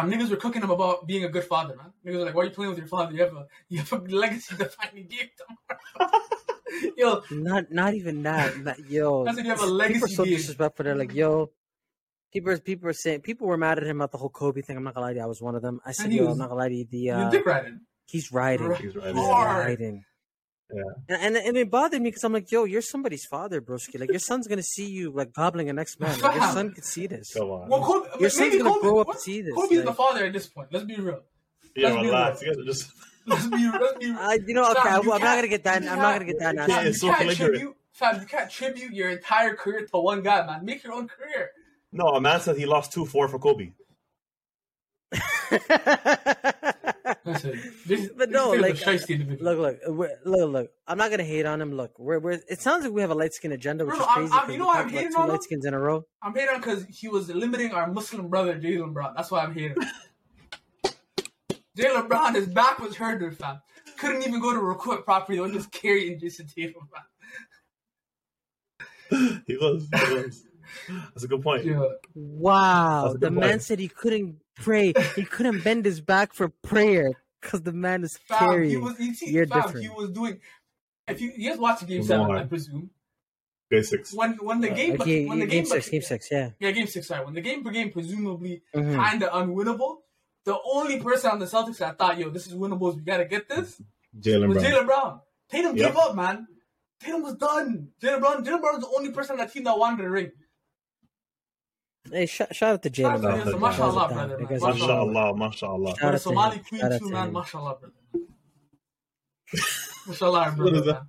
Fam, 0.00 0.10
niggas 0.10 0.30
were 0.30 0.36
cooking 0.36 0.62
him 0.62 0.70
about 0.70 1.06
being 1.06 1.24
a 1.24 1.28
good 1.28 1.44
father, 1.44 1.76
man. 1.76 1.92
Niggas 2.04 2.18
were 2.18 2.24
like, 2.26 2.34
"Why 2.34 2.42
are 2.42 2.44
you 2.46 2.50
playing 2.50 2.70
with 2.70 2.78
your 2.78 2.86
father? 2.88 3.12
You 3.12 3.22
have 3.22 3.34
a 3.34 3.46
you 3.68 3.78
have 3.78 3.92
a 3.92 3.98
legacy 3.98 4.54
defining 4.56 5.06
game 5.06 5.30
tomorrow." 5.38 6.12
Yo, 6.96 7.22
Not 7.30 7.70
not 7.70 7.94
even 7.94 8.22
that. 8.24 8.58
Not, 8.58 8.78
yo, 8.90 9.26
I 9.28 9.34
said 9.34 9.44
you 9.44 9.50
have 9.50 9.62
a 9.62 9.88
people 9.88 10.04
are 10.04 10.08
so 10.08 10.24
game. 10.24 10.34
disrespectful. 10.36 10.84
They're 10.84 10.96
like, 10.96 11.14
yo, 11.14 11.50
people 12.32 12.50
are 12.50 12.58
people 12.58 12.88
are 12.88 12.92
saying 12.92 13.20
people 13.20 13.46
were 13.46 13.56
mad 13.56 13.78
at 13.78 13.84
him 13.84 13.98
about 14.00 14.10
the 14.10 14.18
whole 14.18 14.28
Kobe 14.30 14.60
thing. 14.60 14.76
I'm 14.76 14.82
not 14.82 14.94
gonna 14.94 15.06
lie 15.06 15.12
to 15.12 15.18
you, 15.18 15.22
I 15.24 15.26
was 15.26 15.40
one 15.40 15.54
of 15.54 15.62
them. 15.62 15.80
I 15.86 15.92
said, 15.92 16.04
And 16.04 16.12
he 16.12 16.18
yo, 16.18 16.24
was- 16.24 16.32
I'm 16.32 16.38
not 16.38 16.48
gonna 16.48 16.60
lie 16.60 16.68
to 16.68 16.74
you. 16.74 16.86
The 16.90 16.98
you 16.98 17.12
uh, 17.12 17.30
dick 17.30 17.46
riding. 17.46 17.80
he's 18.06 18.32
riding. 18.32 18.66
Right. 18.66 18.80
He's 18.80 18.96
right. 18.96 19.14
He's 19.14 19.28
riding. 19.28 20.04
Yeah. 20.72 20.82
And, 21.16 21.36
and 21.36 21.46
and 21.48 21.56
it 21.56 21.70
bothered 21.70 22.00
me 22.00 22.08
because 22.10 22.24
I'm 22.24 22.32
like, 22.32 22.50
yo, 22.50 22.64
you're 22.64 22.80
somebody's 22.82 23.24
father, 23.26 23.60
broski. 23.60 24.00
Like 24.00 24.10
your 24.10 24.18
son's 24.18 24.46
gonna 24.48 24.62
see 24.62 24.88
you 24.88 25.10
like 25.12 25.32
gobbling 25.32 25.68
an 25.68 25.76
next 25.76 26.00
man. 26.00 26.18
Like, 26.20 26.34
your 26.36 26.52
son 26.52 26.72
could 26.72 26.84
see 26.84 27.06
this. 27.06 27.34
Come 27.34 27.50
on. 27.50 27.68
Well, 27.68 27.82
Kobe, 27.82 28.08
Your 28.18 28.30
son's 28.30 28.40
maybe 28.52 28.58
gonna 28.62 28.70
Kobe, 28.74 28.80
grow 28.82 28.98
up 29.00 29.06
what- 29.08 29.16
to 29.18 29.22
see 29.22 29.42
this, 29.42 29.54
Kobe's 29.54 29.84
the 29.84 29.92
father 29.92 30.24
at 30.24 30.32
this 30.32 30.46
point. 30.48 30.68
Let's 30.72 30.84
be 30.86 30.96
real. 30.96 31.20
yeah, 31.76 31.88
let's 31.90 32.00
be 32.00 32.06
relax. 32.06 32.42
real. 32.42 32.56
You 32.58 32.64
just 32.66 32.90
Let's 33.26 33.46
be 33.46 33.56
let's 33.70 33.98
be. 33.98 34.10
Uh, 34.10 34.32
you 34.46 34.54
know, 34.54 34.70
okay, 34.70 34.80
Fam, 34.82 35.00
I, 35.00 35.02
you 35.04 35.12
am 35.12 35.20
not 35.20 35.34
gonna 35.36 35.48
get 35.48 35.64
that. 35.64 35.76
I'm 35.82 35.98
not 35.98 36.12
gonna 36.14 36.24
get 36.26 36.38
that. 36.40 36.54
Yeah, 36.68 36.80
it's 36.82 37.02
you 37.02 37.08
so 37.10 37.14
can't 37.14 37.36
tribute. 37.36 37.76
Fam, 37.92 38.20
you 38.20 38.26
can't 38.26 38.50
tribute 38.50 38.92
your 38.92 39.10
entire 39.10 39.54
career 39.54 39.86
to 39.86 39.98
one 40.00 40.22
guy, 40.22 40.44
man. 40.46 40.64
Make 40.64 40.82
your 40.82 40.94
own 40.94 41.08
career. 41.08 41.50
no. 41.92 42.06
A 42.08 42.20
man 42.20 42.40
said 42.40 42.56
he 42.58 42.66
lost 42.66 42.92
two 42.92 43.04
four 43.06 43.28
for 43.28 43.38
Kobe. 43.38 43.72
Listen, 47.26 47.60
this, 47.86 48.08
But 48.16 48.30
no, 48.30 48.52
this 48.56 48.80
is 48.80 48.86
like, 48.86 49.10
a. 49.10 49.14
Look, 49.42 49.58
look, 49.58 49.78
look, 50.24 50.50
look. 50.52 50.70
I'm 50.86 50.96
not 50.96 51.10
gonna 51.10 51.22
hate 51.24 51.44
on 51.44 51.60
him. 51.60 51.72
Look, 51.74 51.98
we're, 51.98 52.18
we're. 52.18 52.40
It 52.48 52.60
sounds 52.62 52.84
like 52.84 52.92
we 52.94 53.02
have 53.02 53.10
a 53.10 53.14
light 53.14 53.34
skin 53.34 53.52
agenda, 53.52 53.84
which 53.84 53.96
No, 53.96 54.00
is 54.00 54.06
no, 54.06 54.06
I'm- 54.06 54.16
crazy. 54.28 54.32
I'm- 54.32 54.40
'cause 54.40 54.48
you 54.48 54.52
we 54.54 54.58
know 54.58 54.70
I'm 54.72 54.88
hating 54.88 55.10
two 55.12 55.18
on 55.18 55.24
him? 55.24 55.30
light 55.32 55.42
skins 55.42 55.64
in 55.66 55.74
a 55.74 55.78
row. 55.78 56.06
I'm 56.22 56.32
hating 56.34 56.48
on 56.54 56.60
because 56.60 56.84
he 56.88 57.08
was 57.08 57.28
limiting 57.28 57.72
our 57.72 57.86
Muslim 57.92 58.28
brother 58.28 58.58
Jaylen 58.58 58.94
Brown. 58.94 59.12
That's 59.16 59.30
why 59.30 59.42
I'm 59.44 59.52
hating. 59.52 59.76
Jaylen 61.76 62.08
Brown, 62.08 62.34
his 62.34 62.46
back 62.46 62.78
was 62.78 62.96
hurt, 62.96 63.34
fam. 63.36 63.60
Couldn't 63.98 64.22
even 64.26 64.40
go 64.40 64.52
to 64.52 64.58
recruit 64.60 65.04
properly. 65.04 65.36
They 65.38 65.42
were 65.42 65.50
just 65.50 65.70
carrying 65.72 66.18
Jayson 66.20 66.46
Tatum, 66.54 66.88
fam. 66.92 67.02
He 69.46 69.56
was. 69.56 69.88
He 70.08 70.14
was. 70.14 70.44
That's 70.88 71.24
a 71.24 71.28
good 71.28 71.42
point. 71.42 71.64
Yeah. 71.64 71.84
Wow, 72.14 73.02
That's 73.02 73.12
the 73.14 73.18
good 73.30 73.32
man 73.34 73.60
said 73.60 73.78
he 73.78 73.88
couldn't 73.88 74.36
pray. 74.56 74.92
he 75.16 75.24
couldn't 75.24 75.62
bend 75.64 75.84
his 75.84 76.00
back 76.00 76.32
for 76.32 76.48
prayer 76.48 77.12
because 77.40 77.62
the 77.62 77.72
man 77.72 78.04
is 78.04 78.16
Fam, 78.16 78.38
carrying. 78.38 78.70
he 78.70 78.76
was, 78.76 78.98
you 78.98 79.14
see, 79.14 79.30
You're 79.30 79.46
fam, 79.46 79.62
different. 79.62 79.84
he 79.84 79.90
was 79.90 80.10
doing. 80.10 80.40
If 81.08 81.20
you, 81.20 81.32
you 81.36 81.50
guys 81.50 81.58
watched 81.58 81.86
Game 81.86 82.00
Come 82.00 82.06
Seven. 82.06 82.30
I 82.30 82.44
presume. 82.44 82.90
Basics. 83.70 84.12
When 84.14 84.32
when 84.42 84.60
the 84.60 84.68
game 84.70 84.94
Okay, 85.00 85.26
when 85.26 85.38
the 85.40 85.46
game, 85.46 85.64
game, 85.64 85.66
six, 85.66 85.88
game 85.88 86.02
six, 86.02 86.28
yeah. 86.30 86.50
yeah, 86.60 86.70
Game 86.70 86.86
Six. 86.86 87.06
Sorry, 87.08 87.24
when 87.24 87.34
the 87.34 87.40
game 87.40 87.62
became 87.62 87.90
presumably 87.90 88.62
Mhm. 88.74 88.94
kind 88.94 89.22
of 89.22 89.30
unwinnable, 89.32 89.96
the 90.44 90.56
only 90.64 91.00
person 91.00 91.30
on 91.30 91.38
the 91.38 91.46
Celtics 91.46 91.78
that 91.78 91.98
thought, 91.98 92.18
"Yo, 92.18 92.28
this 92.30 92.46
is 92.46 92.54
winnable. 92.54 92.94
We 92.94 93.02
gotta 93.02 93.24
get 93.24 93.48
this." 93.48 93.80
Jaylen 94.20 94.52
Brown. 94.52 94.64
Jaylen 94.64 94.86
Brown. 94.86 95.20
Tatum 95.50 95.76
Yep. 95.76 95.86
gave 95.88 95.96
up, 95.96 96.14
man. 96.14 96.46
Tatum 97.00 97.22
was 97.22 97.34
done. 97.36 97.88
Jaylen 98.00 98.20
Brown. 98.20 98.44
Jaylen 98.44 98.60
Brown 98.60 98.74
was 98.76 98.84
the 98.84 98.96
only 98.96 99.10
person 99.10 99.32
on 99.32 99.38
that 99.38 99.52
team 99.52 99.64
that 99.64 99.78
wanted 99.78 100.04
the 100.04 100.10
ring. 100.10 100.30
Mashallah, 102.10 102.48
mashallah, 102.50 102.52
Shout 102.52 102.72
out 102.74 102.82
brother, 102.82 102.90
to 102.90 103.22
man. 103.22 103.54
him. 103.54 103.60
Mashallah, 103.60 105.36
mashallah. 105.36 105.88
Shout 105.90 105.98
For 105.98 106.06
out 106.06 106.10
the 106.12 106.12
to 106.12 106.18
Somali 106.18 106.56
him. 106.56 106.64
queen 106.64 106.80
Shout 106.80 106.92
out 106.92 106.98
too, 107.00 107.06
to 107.06 107.12
man. 107.12 107.26
him. 107.28 107.32
Mashallah, 107.32 107.76
brother. 107.80 107.94
mashallah, 110.06 110.44
What 110.44 110.56
brother. 110.56 110.76
is 110.76 110.84
that? 110.84 110.92
man. 110.94 111.06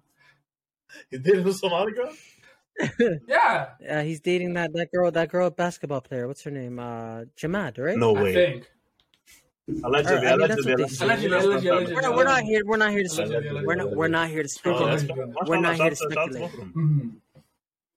He 1.11 1.17
did 1.17 1.45
with 1.45 1.55
Somali 1.57 1.91
girl? 1.93 2.13
Yeah, 3.27 3.69
Uh, 3.89 4.01
he's 4.03 4.19
dating 4.19 4.53
that 4.55 4.73
that 4.73 4.91
girl, 4.91 5.09
that 5.11 5.29
girl 5.29 5.49
basketball 5.49 6.01
player. 6.01 6.27
What's 6.27 6.43
her 6.43 6.51
name? 6.51 6.79
Uh, 6.79 7.23
Jamad, 7.39 7.77
right? 7.77 7.97
No 7.97 8.15
I 8.15 8.21
way. 8.23 8.33
think. 8.33 8.69
Allegedly, 9.83 10.27
Or, 10.27 10.29
I 10.29 10.35
mean, 10.37 10.47
that's 10.47 10.65
allegedly, 10.65 10.71
what 10.71 10.77
they 10.77 10.83
allegedly. 10.83 10.87
say. 10.89 11.05
Allegedly, 11.05 11.37
allegedly, 11.37 11.69
allegedly. 11.69 11.95
We're 11.95 12.01
not, 12.01 12.15
we're 12.15 12.23
not 12.25 12.43
here. 12.43 12.61
We're 12.65 12.77
not 12.77 12.91
here 12.91 13.03
to 13.03 13.09
Allegedly, 13.09 13.35
speculate. 13.41 13.65
We're 13.65 13.75
not. 13.75 13.95
We're 13.95 14.07
not 14.07 14.29
here 14.29 14.43
to 14.43 14.49
Oh, 14.49 14.59
speculate. 14.59 14.91
that's 14.91 15.03
Allegedly. 15.03 15.33
fine. 15.33 15.49
We're 15.49 15.55
not 15.61 15.77
Mashallah, 15.77 15.83
here 15.83 15.89
to 15.89 15.95
shout 15.95 16.05
out- 16.05 16.13
shout 16.13 16.17
out 16.17 16.27
to 16.27 16.33
speculate. 16.33 16.51
both 16.51 16.53
of 16.53 16.73
them. 16.73 17.21
Mhm. 17.35 17.41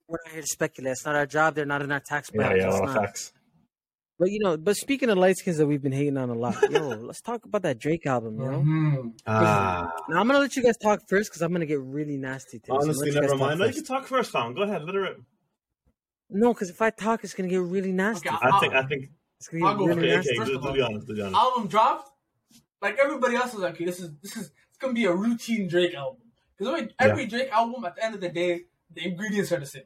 We're 0.08 0.18
not 0.24 0.32
here 0.32 0.40
to 0.40 0.46
speculate. 0.46 0.92
It's 0.92 1.04
not 1.04 1.14
our 1.16 1.26
job. 1.26 1.54
They're 1.54 1.66
not 1.66 1.82
in 1.82 1.92
our 1.92 2.00
tax 2.00 2.30
Yeah, 2.32 2.38
bracket. 2.40 2.58
yeah, 2.60 2.68
It's 2.68 2.74
well, 2.80 2.86
not. 2.86 2.96
facts. 3.04 3.32
But 4.18 4.30
you 4.32 4.40
know, 4.40 4.56
but 4.56 4.76
speaking 4.76 5.10
of 5.10 5.18
light 5.18 5.36
skins 5.36 5.58
that 5.58 5.66
we've 5.66 5.82
been 5.82 5.92
hating 5.92 6.16
on 6.16 6.28
a 6.28 6.34
lot, 6.34 6.56
yo, 6.72 6.88
let's 6.88 7.20
talk 7.20 7.44
about 7.44 7.62
that 7.62 7.78
Drake 7.78 8.04
album, 8.04 8.40
you 8.40 8.46
know. 8.50 8.60
Mhm. 8.62 9.12
Ah, 9.28 9.92
Now 10.08 10.20
I'm 10.20 10.26
gonna 10.26 10.40
let 10.40 10.56
you 10.56 10.62
guys 10.64 10.76
talk 10.76 11.08
first 11.08 11.30
because 11.30 11.40
I'm 11.42 11.52
gonna 11.52 11.66
get 11.66 11.80
really 11.80 12.16
nasty. 12.16 12.58
Today. 12.58 12.66
So 12.70 12.74
honestly, 12.82 13.10
let 13.12 13.14
you 13.14 13.20
guys 13.20 13.30
never 13.30 13.36
mind. 13.44 13.60
No, 13.60 13.66
you 13.66 13.72
can 13.74 13.84
talk 13.84 14.06
first, 14.06 14.32
fam. 14.32 14.54
Go 14.54 14.62
ahead, 14.62 14.82
let 14.82 14.94
it 14.94 14.98
rip. 14.98 15.20
No, 16.30 16.52
because 16.52 16.68
if 16.70 16.82
I 16.82 16.90
talk, 16.90 17.22
it's 17.22 17.32
gonna 17.34 17.48
get 17.48 17.60
really 17.60 17.92
nasty. 17.92 18.28
Okay, 18.28 18.36
I 18.42 18.58
think, 18.58 18.74
I 18.74 18.82
think. 18.86 19.10
It's 19.38 19.48
gonna 19.48 19.66
I'll 19.66 19.74
get 19.74 19.78
go 19.78 19.86
really 19.86 20.00
Okay, 20.00 20.16
first. 20.16 20.28
nasty. 20.28 20.30
okay. 20.30 20.38
First 20.38 20.50
Do, 20.50 20.56
of 20.56 20.62
do 20.62 20.68
all, 20.68 20.74
be 20.74 20.82
honest. 20.82 21.06
Do 21.06 21.14
be 21.14 21.20
honest. 21.22 21.36
album 21.36 21.68
dropped, 21.68 22.10
like 22.82 22.98
everybody 22.98 23.36
else 23.36 23.52
was 23.52 23.62
like, 23.62 23.74
okay, 23.74 23.84
this 23.84 24.00
is 24.00 24.10
this 24.20 24.36
is 24.36 24.50
it's 24.68 24.78
gonna 24.80 24.94
be 24.94 25.04
a 25.04 25.12
routine 25.14 25.68
Drake 25.68 25.94
album. 25.94 26.22
Because 26.58 26.88
every 26.98 27.26
Drake 27.26 27.50
album, 27.52 27.84
at 27.84 27.94
the 27.94 28.04
end 28.04 28.16
of 28.16 28.20
the 28.20 28.30
day, 28.30 28.62
the 28.92 29.06
ingredients 29.06 29.52
are 29.52 29.60
the 29.60 29.66
same. 29.66 29.84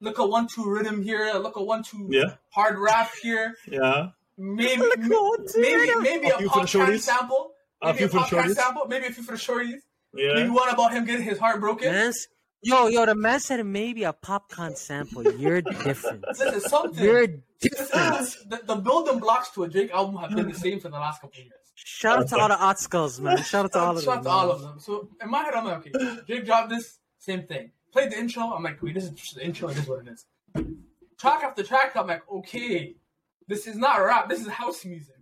Look 0.00 0.18
at 0.20 0.28
one 0.28 0.46
two 0.52 0.68
rhythm 0.68 1.02
here. 1.02 1.32
Look 1.34 1.56
at 1.56 1.64
one 1.64 1.82
two 1.82 2.06
Yeah, 2.10 2.34
hard 2.50 2.78
rap 2.78 3.10
here. 3.22 3.54
yeah. 3.66 4.08
Maybe 4.36 4.80
Look 4.82 4.98
at 4.98 5.56
maybe 5.56 5.94
maybe 6.00 6.28
A 6.28 6.34
a 6.36 6.38
few 6.38 6.48
for 6.48 6.60
the 6.60 6.66
podcast 6.66 6.86
shorties? 6.86 7.00
sample. 7.00 7.52
A 7.82 7.86
Maybe 7.86 7.98
few 7.98 8.06
a 8.06 8.08
for 8.08 8.18
the 8.18 8.42
podcast 8.42 8.54
sample. 8.54 8.86
Maybe 8.86 9.06
a 9.06 9.10
few 9.10 9.22
for 9.24 9.32
the 9.32 9.38
shorties. 9.38 9.80
Yeah. 10.14 10.34
Maybe 10.34 10.50
one 10.50 10.68
about 10.68 10.92
him 10.92 11.04
getting 11.04 11.24
his 11.24 11.38
heart 11.38 11.58
broken. 11.60 11.90
Man's, 11.92 12.28
yo, 12.62 12.86
yo, 12.86 13.04
the 13.06 13.14
man 13.16 13.40
said 13.40 13.64
maybe 13.66 14.04
a 14.04 14.12
popcorn 14.12 14.76
sample. 14.76 15.24
You're 15.32 15.62
different. 15.62 16.24
This 16.38 16.54
is 16.54 16.64
something. 16.66 17.02
You're 17.04 17.26
different. 17.60 18.36
the, 18.48 18.60
the 18.64 18.76
building 18.76 19.18
blocks 19.18 19.50
to 19.50 19.64
a 19.64 19.68
Drake 19.68 19.90
album 19.90 20.16
have 20.16 20.30
been 20.34 20.48
the 20.48 20.54
same 20.66 20.78
for 20.78 20.88
the 20.88 20.98
last 20.98 21.20
couple 21.20 21.38
of 21.40 21.44
years. 21.44 21.52
Shout 21.74 22.18
out 22.20 22.28
to 22.28 22.38
all 22.38 22.48
the 22.48 22.58
art 22.58 22.78
skulls, 22.78 23.20
man. 23.20 23.42
Shout 23.42 23.64
out 23.66 23.72
to 23.72 23.78
all 23.80 23.96
of 23.96 24.02
Shout 24.04 24.22
them. 24.22 24.24
Shout 24.24 24.32
out 24.32 24.42
to 24.46 24.48
all 24.48 24.50
of 24.52 24.62
them. 24.62 24.80
So 24.80 25.08
in 25.22 25.30
my 25.30 25.42
head, 25.42 25.54
I'm 25.54 25.64
like, 25.64 25.78
okay, 25.86 26.20
Drake 26.26 26.44
dropped 26.46 26.70
this, 26.70 26.98
same 27.18 27.42
thing. 27.44 27.72
Played 27.92 28.12
the 28.12 28.18
intro, 28.18 28.42
I'm 28.52 28.62
like, 28.62 28.82
wait, 28.82 28.94
this 28.94 29.04
is 29.04 29.10
just 29.10 29.34
the 29.36 29.44
intro, 29.44 29.68
this 29.68 29.78
is 29.78 29.88
what 29.88 30.06
it 30.06 30.08
is. 30.12 30.24
Track 31.18 31.42
after 31.42 31.62
track, 31.62 31.96
I'm 31.96 32.06
like, 32.06 32.22
okay, 32.30 32.94
this 33.46 33.66
is 33.66 33.76
not 33.76 33.96
rap, 33.96 34.28
this 34.28 34.40
is 34.40 34.48
house 34.48 34.84
music. 34.84 35.14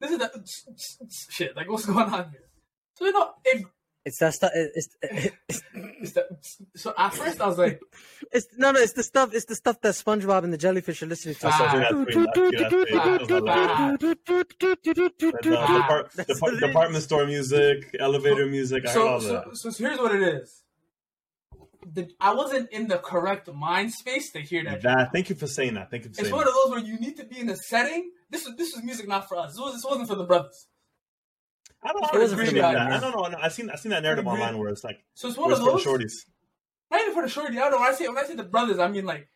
This 0.00 0.10
is 0.12 0.18
the 0.18 1.26
shit. 1.30 1.54
Like, 1.56 1.68
what's 1.70 1.84
going 1.86 1.98
on 2.08 2.30
here? 2.30 2.48
So 2.96 3.04
you 3.06 3.12
know, 3.12 3.30
it, 3.44 3.64
It's 4.04 4.18
that 4.18 4.34
stuff. 4.34 4.50
It's, 4.54 4.88
it's, 5.02 5.62
it's 5.74 6.12
the, 6.12 6.26
so 6.74 6.92
at 6.96 7.14
first 7.14 7.40
I 7.40 7.46
was 7.46 7.58
like, 7.58 7.80
it's 8.32 8.46
no, 8.56 8.72
no. 8.72 8.80
It's 8.80 8.94
the 8.94 9.02
stuff. 9.02 9.34
It's 9.34 9.44
the 9.44 9.54
stuff 9.54 9.80
that 9.82 9.92
SpongeBob 9.94 10.42
and 10.44 10.52
the 10.52 10.58
jellyfish 10.58 11.02
are 11.02 11.06
listening 11.06 11.34
to. 11.36 11.48
Ah. 11.48 11.58
something 11.58 11.80
that's 11.80 11.92
pretty- 11.92 12.20
that's 12.24 12.38
pretty- 12.38 13.26
The, 14.96 15.40
depart- 15.42 16.16
depart- 16.26 16.60
department 16.60 17.04
store 17.04 17.26
music, 17.26 17.94
elevator 18.00 18.46
music. 18.46 18.84
I 18.86 18.88
heard 18.88 18.94
so, 18.94 19.08
all 19.08 19.20
so, 19.20 19.32
that. 19.32 19.56
so, 19.56 19.70
so 19.70 19.84
here's 19.84 19.98
what 19.98 20.14
it 20.14 20.22
is. 20.22 20.62
The, 21.92 22.10
I 22.20 22.34
wasn't 22.34 22.70
in 22.72 22.88
the 22.88 22.98
correct 22.98 23.52
mind 23.52 23.92
space 23.92 24.30
to 24.32 24.40
hear 24.40 24.62
that. 24.64 24.82
That, 24.82 25.12
thank 25.12 25.30
you 25.30 25.34
for 25.36 25.46
saying 25.46 25.74
that. 25.74 25.90
Thank 25.90 26.04
you 26.04 26.10
for 26.10 26.20
It's 26.20 26.28
saying 26.28 26.34
one 26.34 26.44
that. 26.44 26.50
of 26.50 26.54
those 26.54 26.70
where 26.72 26.80
you 26.80 26.98
need 27.00 27.16
to 27.16 27.24
be 27.24 27.38
in 27.40 27.48
a 27.48 27.56
setting. 27.56 28.10
This 28.30 28.46
is 28.46 28.54
this 28.56 28.74
is 28.74 28.82
music 28.82 29.08
not 29.08 29.28
for 29.28 29.38
us. 29.38 29.52
This, 29.52 29.60
was, 29.60 29.74
this 29.74 29.84
wasn't 29.84 30.08
for 30.08 30.14
the 30.14 30.24
brothers. 30.24 30.66
I 31.82 31.92
don't 31.92 32.04
It 32.04 32.12
know. 32.14 32.20
wasn't 32.20 32.40
I 32.40 32.44
for 32.44 32.48
agree 32.50 32.60
with 32.60 32.62
that. 32.62 32.76
either. 32.76 32.94
I 32.94 33.00
don't 33.00 33.32
know. 33.32 33.38
I 33.38 33.48
seen 33.48 33.70
I 33.70 33.76
seen 33.76 33.90
that 33.90 34.02
narrative 34.02 34.26
I 34.28 34.30
agree. 34.32 34.42
online 34.42 34.58
where 34.58 34.68
it's 34.68 34.84
like 34.84 35.02
So 35.14 35.28
it's 35.28 35.38
one 35.38 35.50
of 35.50 35.58
it's 35.58 35.66
for 35.66 35.72
those. 35.72 35.84
the 35.84 35.90
shorties, 35.90 36.12
Not 36.90 37.00
even 37.00 37.14
for 37.14 37.22
the 37.22 37.28
shorty. 37.28 37.56
I 37.58 37.62
don't 37.62 37.72
know. 37.72 37.78
When 37.80 37.88
I 37.88 37.94
say 37.94 38.08
when 38.08 38.18
I 38.18 38.24
say 38.24 38.34
the 38.34 38.44
brothers, 38.44 38.78
I 38.78 38.88
mean 38.88 39.06
like 39.06 39.28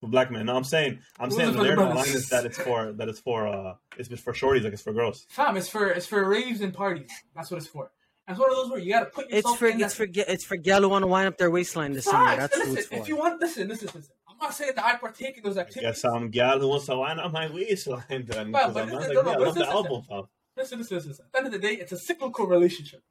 for 0.00 0.08
black 0.08 0.30
men. 0.32 0.46
No, 0.46 0.56
I'm 0.56 0.64
saying 0.64 0.98
I'm 1.20 1.30
saying 1.30 1.52
the 1.52 1.58
wasn't 1.58 1.76
the 1.78 1.84
narrative 1.84 1.88
online 1.96 2.16
is 2.16 2.28
that 2.30 2.44
it's 2.44 2.58
for 2.58 2.92
that 2.92 3.08
it's 3.08 3.20
for 3.20 3.46
uh 3.46 3.74
it's 3.96 4.08
for 4.20 4.32
shorties 4.32 4.64
like 4.64 4.72
it's 4.72 4.82
for 4.82 4.92
girls. 4.92 5.24
fam. 5.30 5.56
It's 5.56 5.68
for 5.68 5.86
it's 5.88 6.06
for 6.06 6.28
raves 6.28 6.60
and 6.60 6.74
parties. 6.74 7.10
That's 7.36 7.50
what 7.52 7.58
it's 7.58 7.68
for. 7.68 7.92
And 8.26 8.34
it's 8.34 8.40
one 8.40 8.50
of 8.50 8.56
those 8.56 8.70
where 8.70 8.80
you 8.80 8.90
got 8.90 9.00
to 9.00 9.06
put 9.06 9.26
It's 9.28 9.54
for 9.56 9.66
in 9.66 9.80
it's 9.82 9.94
for 9.94 10.06
it's 10.10 10.44
for 10.44 10.56
gal 10.56 10.80
who 10.80 10.88
want 10.88 11.02
to 11.02 11.06
wind 11.06 11.28
up 11.28 11.36
their 11.36 11.50
waistline 11.50 11.92
this 11.92 12.06
summer. 12.06 12.24
Facts. 12.24 12.40
That's 12.40 12.56
what 12.56 12.68
listen, 12.68 12.78
it's 12.78 12.88
for. 12.88 12.94
if 12.94 13.08
you 13.08 13.16
want, 13.16 13.40
listen, 13.40 13.68
listen, 13.68 13.88
listen. 13.94 14.14
I'm 14.28 14.36
not 14.40 14.54
saying 14.54 14.72
that 14.76 14.84
I 14.84 14.96
partake 14.96 15.36
in 15.36 15.42
those 15.44 15.58
activities. 15.58 15.82
Yes, 15.82 16.00
some 16.00 16.30
gal 16.30 16.58
who 16.58 16.68
wants 16.68 16.86
to 16.86 16.96
wind 16.96 17.20
up 17.20 17.32
my 17.32 17.50
waistline. 17.50 18.24
Then 18.26 18.50
Well, 18.50 18.72
but 18.72 18.84
I'm 18.84 18.88
not 18.88 19.00
listen, 19.00 19.14
like, 19.16 19.24
no, 19.24 19.30
yeah, 19.30 19.36
I 19.36 19.40
love 19.40 19.54
the 19.54 19.68
album, 19.68 20.02
fam. 20.08 20.22
Listen, 20.56 20.78
listen, 20.78 20.96
listen, 20.96 21.10
listen. 21.10 21.24
At 21.26 21.32
the 21.32 21.38
end 21.38 21.46
of 21.48 21.52
the 21.52 21.58
day, 21.58 21.74
it's 21.74 21.92
a 21.92 21.98
cyclical 21.98 22.46
relationship. 22.46 23.02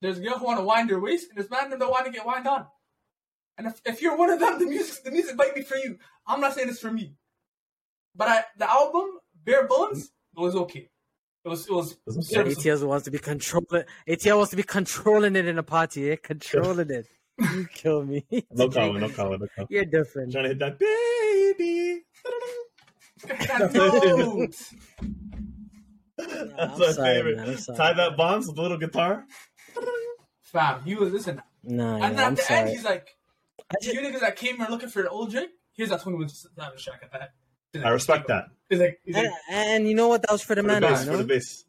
There's 0.00 0.18
a 0.18 0.20
girl 0.20 0.38
who 0.38 0.44
want 0.44 0.60
to 0.60 0.64
wind 0.64 0.88
their 0.88 1.00
waist, 1.00 1.28
and 1.28 1.36
there's 1.36 1.50
man 1.50 1.70
that 1.70 1.80
don't 1.80 1.90
want 1.90 2.06
to 2.06 2.12
get 2.12 2.24
wind 2.24 2.46
on. 2.46 2.66
And 3.56 3.66
if, 3.66 3.80
if 3.84 4.00
you're 4.00 4.16
one 4.16 4.30
of 4.30 4.38
them, 4.38 4.58
the 4.58 4.66
music 4.66 5.02
the 5.02 5.10
music 5.10 5.36
might 5.36 5.54
be 5.54 5.62
for 5.62 5.76
you. 5.76 5.98
I'm 6.26 6.40
not 6.40 6.54
saying 6.54 6.68
it's 6.68 6.78
for 6.78 6.92
me, 6.92 7.14
but 8.14 8.28
I, 8.28 8.44
the 8.56 8.70
album 8.70 9.18
bare 9.44 9.66
bones 9.66 10.12
was 10.36 10.54
okay. 10.54 10.90
It 11.48 11.50
was 11.50 11.66
it 11.66 11.72
was 11.72 11.96
was 12.06 12.16
okay. 12.18 12.52
serviceable. 12.52 12.86
ATL 12.86 12.88
wants 12.88 13.04
to 13.06 13.10
be 13.10 13.18
controlling. 13.18 13.84
ATL 14.06 14.36
wants 14.36 14.50
to 14.50 14.56
be 14.56 14.62
controlling 14.62 15.34
it 15.36 15.46
in 15.46 15.58
a 15.58 15.62
party. 15.62 16.10
Eh? 16.12 16.16
Controlling 16.22 16.90
it. 16.90 17.06
You 17.40 17.68
kill 17.72 18.04
me. 18.04 18.26
No 18.50 18.68
comment, 18.76 19.00
no 19.00 19.08
comment, 19.10 19.40
no 19.42 19.46
comment. 19.54 19.70
You're 19.70 19.84
different. 19.84 20.32
Trying 20.32 20.44
to 20.44 20.48
hit 20.50 20.58
that 20.58 20.78
baby. 20.78 22.02
Note. 23.74 24.56
That's 26.16 26.58
I'm 26.58 26.78
my 26.78 26.92
favorite. 26.92 27.36
man, 27.36 27.56
Tie 27.76 27.92
that 27.92 28.16
bombs 28.16 28.48
with 28.48 28.58
a 28.58 28.62
little 28.62 28.76
guitar. 28.78 29.24
Fam, 30.42 30.82
he 30.82 30.94
was 30.96 31.12
listen. 31.12 31.40
Nah, 31.62 31.94
And 31.96 32.14
yeah, 32.16 32.20
at 32.22 32.26
I'm 32.26 32.34
the 32.34 32.52
end, 32.52 32.68
he's 32.70 32.84
like, 32.84 33.08
I 33.70 33.74
just- 33.82 33.94
"You 33.94 34.00
niggas 34.00 34.20
that 34.20 34.36
came 34.36 34.56
here 34.56 34.66
looking 34.68 34.88
for 34.88 35.02
the 35.02 35.08
old 35.10 35.30
Drake, 35.30 35.50
here's 35.74 35.90
that 35.90 36.00
21 36.02 36.28
Savage 36.28 36.84
track 36.84 37.00
at 37.04 37.12
that." 37.12 37.30
He's 37.72 37.82
like, 37.82 37.90
I 37.90 37.92
respect 37.92 38.28
that. 38.28 38.46
He's 38.70 38.78
like, 38.80 39.00
he's 39.04 39.14
like 39.14 39.24
and, 39.26 39.34
and 39.50 39.88
you 39.88 39.94
know 39.94 40.08
what? 40.08 40.22
That 40.22 40.32
was 40.32 40.42
for 40.42 40.54
the 40.54 40.62
For 40.62 40.68
the 40.68 40.80
man. 40.80 40.82
bass, 40.82 41.04
You 41.04 41.10
for 41.12 41.16
the 41.18 41.22
know? 41.22 41.28
bass. 41.28 41.64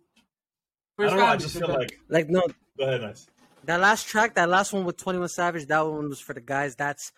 for 0.96 1.06
I 1.06 1.10
don't 1.10 1.18
know. 1.20 1.26
I 1.26 1.38
just 1.38 1.58
feel 1.58 1.68
the- 1.68 1.74
like. 1.74 2.00
Like 2.10 2.30
no, 2.30 2.44
Go 2.78 2.86
ahead, 2.86 3.02
nice. 3.02 3.28
that 3.66 3.80
last 3.80 4.08
track, 4.08 4.36
that 4.36 4.50
last 4.50 4.74
one 4.74 4.86
with 4.86 4.98
Twenty 4.98 5.20
One 5.20 5.28
Savage, 5.30 5.66
that 5.68 5.80
one 5.86 6.10
was 6.10 6.20
for 6.20 6.34
the 6.34 6.42
guys. 6.42 6.76
That's 6.76 7.12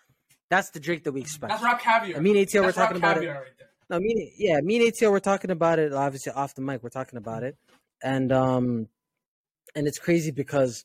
that's 0.50 0.70
the 0.70 0.80
Drake 0.80 1.04
that 1.04 1.12
we 1.12 1.20
expect. 1.20 1.50
that's 1.50 1.62
rock 1.62 1.80
caviar. 1.80 2.18
I 2.18 2.20
mean, 2.20 2.36
ATL, 2.36 2.60
we're 2.60 2.66
That's 2.66 2.76
rock 2.78 2.88
talking 2.88 2.96
about 3.02 3.22
it. 3.22 3.28
right 3.28 3.44
there. 3.58 3.68
No, 3.90 3.98
me, 4.00 4.12
and- 4.12 4.30
yeah, 4.38 4.60
me 4.60 4.76
and 4.84 4.92
ATL, 4.94 5.10
we're 5.10 5.20
talking 5.20 5.50
about 5.50 5.78
it. 5.78 5.92
Obviously, 5.92 6.32
off 6.32 6.54
the 6.54 6.62
mic, 6.62 6.82
we're 6.82 6.88
talking 6.90 7.16
about 7.16 7.42
it, 7.42 7.56
and 8.02 8.32
um, 8.32 8.88
and 9.74 9.86
it's 9.86 9.98
crazy 9.98 10.30
because 10.30 10.84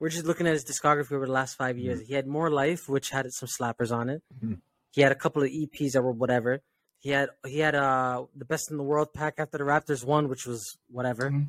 we're 0.00 0.08
just 0.08 0.24
looking 0.26 0.46
at 0.46 0.52
his 0.54 0.64
discography 0.64 1.12
over 1.12 1.26
the 1.26 1.32
last 1.32 1.56
five 1.56 1.78
years. 1.78 2.00
He 2.06 2.14
had 2.14 2.26
more 2.26 2.50
life, 2.50 2.88
which 2.88 3.10
had 3.10 3.30
some 3.32 3.48
slappers 3.48 3.92
on 3.92 4.08
it. 4.08 4.22
Mhm. 4.42 4.60
He 4.92 5.00
had 5.00 5.12
a 5.12 5.16
couple 5.16 5.42
of 5.42 5.48
EPs 5.50 5.92
that 5.92 6.02
were 6.02 6.12
whatever. 6.12 6.60
He 7.02 7.10
had 7.10 7.30
he 7.44 7.58
had 7.58 7.74
uh 7.74 8.24
the 8.36 8.44
best 8.44 8.70
in 8.70 8.76
the 8.76 8.82
world 8.84 9.12
pack 9.12 9.34
after 9.38 9.58
the 9.58 9.64
Raptors 9.64 10.04
won, 10.04 10.28
which 10.28 10.46
was 10.46 10.78
whatever. 10.88 11.30
Mhm. 11.30 11.48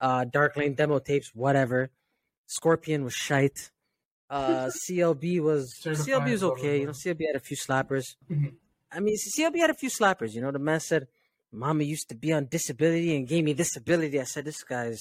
Uh, 0.00 0.24
Dark 0.24 0.56
Lane 0.56 0.74
demo 0.74 0.98
tapes, 0.98 1.30
whatever. 1.34 1.90
Scorpion 2.46 3.02
was 3.04 3.14
shite. 3.14 3.70
Uh, 4.28 4.68
CLB 4.88 5.40
was 5.40 5.74
Certified 5.80 6.06
CLB 6.06 6.30
was 6.32 6.42
okay. 6.42 6.80
You 6.80 6.86
know, 6.86 6.92
CLB 6.92 7.22
had 7.26 7.36
a 7.36 7.40
few 7.40 7.56
slappers. 7.56 8.16
Mhm. 8.30 8.52
I 8.92 9.00
mean, 9.00 9.16
CLB 9.16 9.58
had 9.60 9.70
a 9.70 9.74
few 9.82 9.88
slappers. 9.88 10.34
You 10.34 10.42
know, 10.42 10.50
the 10.50 10.58
man 10.58 10.80
said, 10.80 11.08
"Mama 11.50 11.84
used 11.84 12.08
to 12.10 12.14
be 12.14 12.30
on 12.32 12.46
disability 12.46 13.16
and 13.16 13.26
gave 13.26 13.44
me 13.44 13.54
this 13.54 13.74
ability." 13.76 14.20
I 14.20 14.24
said, 14.24 14.44
"This 14.44 14.62
guy's." 14.62 15.00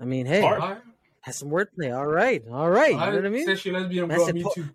I 0.00 0.04
mean, 0.06 0.24
hey. 0.26 0.42
Alright. 0.42 0.80
has 1.22 1.36
some 1.38 1.50
wordplay. 1.50 1.94
All 1.94 2.06
right, 2.06 2.42
all 2.50 2.70
right. 2.70 2.92
You 2.92 2.96
know 2.98 3.16
what 3.16 3.26
I 3.26 3.28
mean? 3.28 3.46
Say 3.46 3.56
she 3.56 3.72
lesbian, 3.72 4.08
bro. 4.08 4.24
said 4.24 4.34
Me 4.36 4.42
po- 4.44 4.52
too. 4.54 4.68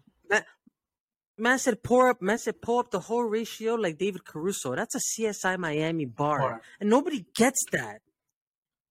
Man 1.42 1.58
said, 1.58 1.82
"Pour 1.82 2.08
up." 2.10 2.22
Man 2.22 2.38
said, 2.38 2.62
"Pull 2.62 2.78
up 2.80 2.92
the 2.92 3.00
whole 3.00 3.24
ratio 3.24 3.74
like 3.74 3.98
David 3.98 4.24
Caruso." 4.26 4.76
That's 4.76 4.94
a 4.96 5.00
CSI 5.00 5.58
Miami 5.58 6.06
bar, 6.06 6.40
Bar. 6.40 6.62
and 6.80 6.88
nobody 6.90 7.26
gets 7.34 7.60
that. 7.72 8.02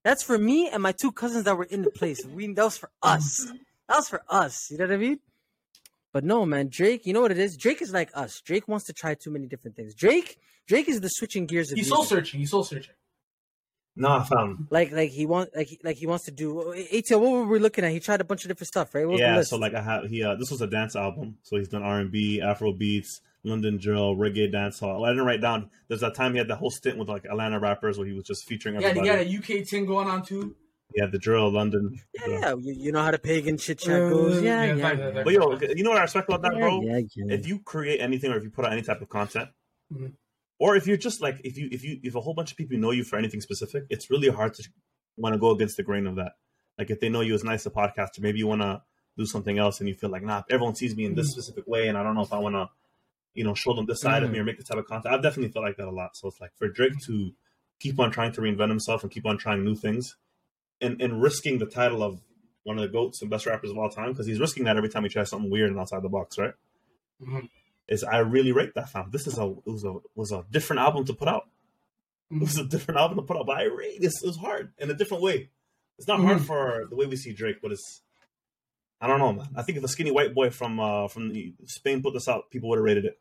That's 0.03 0.23
for 0.25 0.37
me 0.37 0.69
and 0.69 0.83
my 0.83 0.93
two 0.93 1.13
cousins 1.13 1.45
that 1.45 1.57
were 1.57 1.65
in 1.77 1.83
the 1.83 1.91
place. 1.91 2.25
We 2.27 2.53
that 2.55 2.65
was 2.65 2.77
for 2.77 2.91
us. 3.03 3.47
That 3.89 3.97
was 3.99 4.09
for 4.09 4.23
us. 4.29 4.69
You 4.71 4.79
know 4.79 4.87
what 4.87 4.95
I 4.95 4.97
mean? 4.97 5.21
But 6.13 6.25
no, 6.25 6.45
man, 6.45 6.69
Drake. 6.69 7.07
You 7.07 7.13
know 7.13 7.21
what 7.21 7.31
it 7.31 7.39
is? 7.39 7.57
Drake 7.57 7.81
is 7.83 7.93
like 7.93 8.11
us. 8.15 8.41
Drake 8.41 8.67
wants 8.67 8.85
to 8.87 8.93
try 8.93 9.15
too 9.15 9.31
many 9.31 9.47
different 9.47 9.77
things. 9.77 9.95
Drake, 9.95 10.39
Drake 10.67 10.89
is 10.89 11.01
the 11.01 11.09
switching 11.09 11.47
gears 11.47 11.71
of 11.71 11.79
He's 11.79 11.89
soul 11.89 12.03
searching. 12.05 12.41
He's 12.41 12.51
soul 12.51 12.65
searching. 12.65 12.95
Nah, 13.97 14.23
fam. 14.25 14.69
like 14.71 14.93
like 14.93 15.11
he 15.11 15.27
wants 15.27 15.55
like 15.55 15.81
like 15.85 15.97
he 15.97 16.07
wants 16.07 16.25
to 16.27 16.31
do. 16.31 16.55
ATL, 16.93 17.21
what 17.21 17.31
were 17.33 17.47
we 17.47 17.59
looking 17.59 17.85
at? 17.85 17.91
He 17.93 18.01
tried 18.01 18.21
a 18.21 18.25
bunch 18.25 18.45
of 18.45 18.49
different 18.49 18.69
stuff, 18.69 18.95
right? 18.95 19.07
What 19.07 19.19
Yeah, 19.19 19.43
so 19.43 19.57
like 19.57 19.75
I 19.75 19.81
have 19.83 20.05
he 20.09 20.23
uh 20.23 20.37
this 20.37 20.51
was 20.51 20.61
a 20.63 20.67
dance 20.67 20.97
album. 20.97 21.37
So 21.43 21.57
he's 21.57 21.69
done 21.69 21.83
R 21.83 21.99
and 21.99 22.11
B, 22.11 22.41
Afro 22.41 22.73
beats, 22.73 23.21
London 23.45 23.79
drill, 23.79 24.15
reggae 24.17 24.51
dancehall. 24.53 25.07
I 25.07 25.11
didn't 25.11 25.27
write 25.27 25.41
down. 25.41 25.71
There's 25.89 26.01
that 26.01 26.15
time 26.15 26.33
he 26.33 26.39
had 26.39 26.49
the 26.49 26.57
whole 26.57 26.71
stint 26.71 26.99
with 26.99 27.09
like 27.09 27.25
Atlanta 27.25 27.59
rappers 27.59 27.99
where 27.99 28.07
he 28.07 28.13
was 28.15 28.25
just 28.25 28.45
featuring 28.47 28.77
Yeah, 28.77 28.81
he 28.93 28.99
everybody. 29.01 29.09
got 29.09 29.27
a 29.55 29.59
UK 29.61 29.67
thing 29.67 29.87
going 29.87 30.09
on 30.09 30.23
too. 30.23 30.55
Yeah, 30.95 31.07
the 31.07 31.19
drill, 31.19 31.51
London. 31.53 32.01
yeah, 32.15 32.27
drill. 32.27 32.41
yeah, 32.41 32.55
you, 32.61 32.73
you 32.85 32.93
know 32.93 33.03
how 33.03 33.11
the 33.13 33.19
pagan 33.19 33.59
chit 33.59 33.79
chat 33.79 34.11
goes. 34.11 34.43
Yeah, 34.43 34.65
yeah, 34.65 34.75
Yeah, 34.77 34.93
yeah. 35.15 35.23
But 35.25 35.33
yo, 35.35 35.59
you 35.77 35.85
know 35.85 35.91
what 35.91 35.99
I 35.99 36.03
respect 36.03 36.29
about 36.29 36.43
that, 36.43 36.59
bro? 36.59 36.81
Yeah, 36.83 36.99
yeah. 37.15 37.35
If 37.35 37.47
you 37.47 37.61
create 37.61 38.01
anything 38.01 38.33
or 38.33 38.37
if 38.39 38.43
you 38.45 38.51
put 38.51 38.65
out 38.65 38.73
any 38.73 38.83
type 38.83 39.01
of 39.03 39.09
content, 39.09 39.51
Mhm. 39.93 40.13
Or 40.61 40.77
if 40.77 40.87
you're 40.87 40.97
just 40.97 41.21
like 41.21 41.41
if 41.43 41.57
you 41.57 41.69
if 41.73 41.83
you 41.83 41.99
if 42.05 42.15
a 42.15 42.21
whole 42.21 42.35
bunch 42.35 42.53
of 42.53 42.57
people 42.57 42.79
know 42.79 42.93
you 42.93 43.03
for 43.03 43.17
anything 43.17 43.41
specific, 43.41 43.85
it's 43.91 44.11
really 44.11 44.29
hard 44.29 44.55
to 44.55 44.69
want 45.17 45.33
to 45.33 45.39
go 45.39 45.51
against 45.51 45.77
the 45.77 45.83
grain 45.83 46.07
of 46.07 46.15
that. 46.17 46.33
Like 46.79 46.91
if 46.91 47.01
they 47.01 47.09
know 47.09 47.23
you 47.23 47.35
as 47.35 47.43
nice 47.43 47.67
a 47.67 47.71
podcaster, 47.71 48.21
maybe 48.21 48.39
you 48.39 48.47
want 48.47 48.61
to 48.61 48.83
do 49.19 49.27
something 49.27 49.59
else 49.59 49.81
and 49.81 49.89
you 49.89 49.95
feel 49.95 50.11
like, 50.11 50.23
nah, 50.23 50.43
everyone 50.49 50.77
sees 50.77 50.95
me 50.95 51.05
in 51.05 51.15
this 51.17 51.31
specific 51.33 51.67
way, 51.67 51.89
and 51.89 51.99
I 51.99 52.03
don't 52.05 52.15
know 52.15 52.23
if 52.23 52.33
I 52.33 52.39
want 52.39 52.55
to, 52.55 52.69
you 53.35 53.43
know, 53.45 53.55
show 53.55 53.75
them 53.75 53.87
this 53.87 54.01
side 54.01 54.23
of 54.23 54.31
me 54.31 54.39
or 54.39 54.45
make 54.45 54.57
this 54.59 54.69
type 54.69 54.79
of 54.79 54.87
content. 54.87 55.13
I've 55.15 55.23
definitely 55.23 55.53
felt 55.53 55.65
like 55.65 55.77
that 55.79 55.89
a 55.89 55.91
lot. 55.91 56.17
So 56.17 56.29
it's 56.29 56.41
like 56.41 56.53
for 56.57 56.69
Drake 56.69 56.99
to 57.07 57.33
keep 57.81 57.99
on 57.99 58.11
trying 58.11 58.33
to 58.33 58.41
reinvent 58.41 58.69
himself 58.69 59.03
and 59.03 59.11
keep 59.11 59.27
on 59.27 59.37
trying 59.39 59.65
new 59.65 59.75
things, 59.75 60.17
and 60.81 61.01
and 61.01 61.21
risking 61.23 61.59
the 61.59 61.67
title 61.67 62.03
of 62.03 62.21
one 62.65 62.79
of 62.79 62.83
the 62.83 62.89
goats 62.89 63.23
and 63.23 63.31
best 63.31 63.47
rappers 63.47 63.71
of 63.71 63.79
all 63.79 63.89
time 63.89 64.13
because 64.13 64.27
he's 64.27 64.39
risking 64.41 64.65
that 64.65 64.77
every 64.77 64.89
time 64.91 65.03
he 65.03 65.09
tries 65.09 65.31
something 65.31 65.51
weird 65.51 65.71
and 65.71 65.79
outside 65.81 66.03
the 66.03 66.09
box, 66.09 66.39
right? 66.39 66.55
Mhm. 67.23 67.49
Is 67.91 68.05
I 68.05 68.19
really 68.19 68.53
rate 68.53 68.75
that 68.77 68.89
fam. 68.89 69.11
This 69.11 69.27
is 69.27 69.37
a 69.37 69.45
it 69.45 69.67
was 69.67 69.85
a 69.85 69.97
was 70.15 70.31
a 70.33 70.45
different 70.51 70.81
album 70.81 71.05
to 71.07 71.13
put 71.13 71.29
out. 71.29 71.49
It 72.31 72.41
was 72.41 72.57
a 72.57 72.65
different 72.65 73.01
album 73.01 73.17
to 73.19 73.23
put 73.25 73.37
out, 73.37 73.47
but 73.47 73.59
I 73.59 73.65
rate 73.65 74.01
this. 74.01 74.23
It 74.23 74.27
was 74.27 74.37
hard 74.37 74.73
in 74.79 74.89
a 74.91 74.95
different 74.95 75.23
way. 75.25 75.51
It's 75.99 76.07
not 76.07 76.21
hard 76.21 76.39
Mhm. 76.39 76.47
for 76.47 76.87
the 76.89 76.95
way 76.97 77.07
we 77.07 77.17
see 77.17 77.33
Drake, 77.33 77.57
but 77.61 77.73
it's. 77.73 78.03
I 79.01 79.07
don't 79.09 79.19
know, 79.19 79.33
man. 79.33 79.49
I 79.57 79.63
think 79.63 79.77
if 79.79 79.83
a 79.85 79.89
skinny 79.89 80.11
white 80.13 80.33
boy 80.35 80.51
from 80.51 80.79
uh, 80.79 81.09
from 81.09 81.31
the, 81.33 81.53
Spain 81.67 82.01
put 82.03 82.15
this 82.15 82.29
out, 82.29 82.51
people 82.51 82.69
would 82.69 82.79
have 82.79 82.85
rated 82.85 83.05
it. 83.07 83.19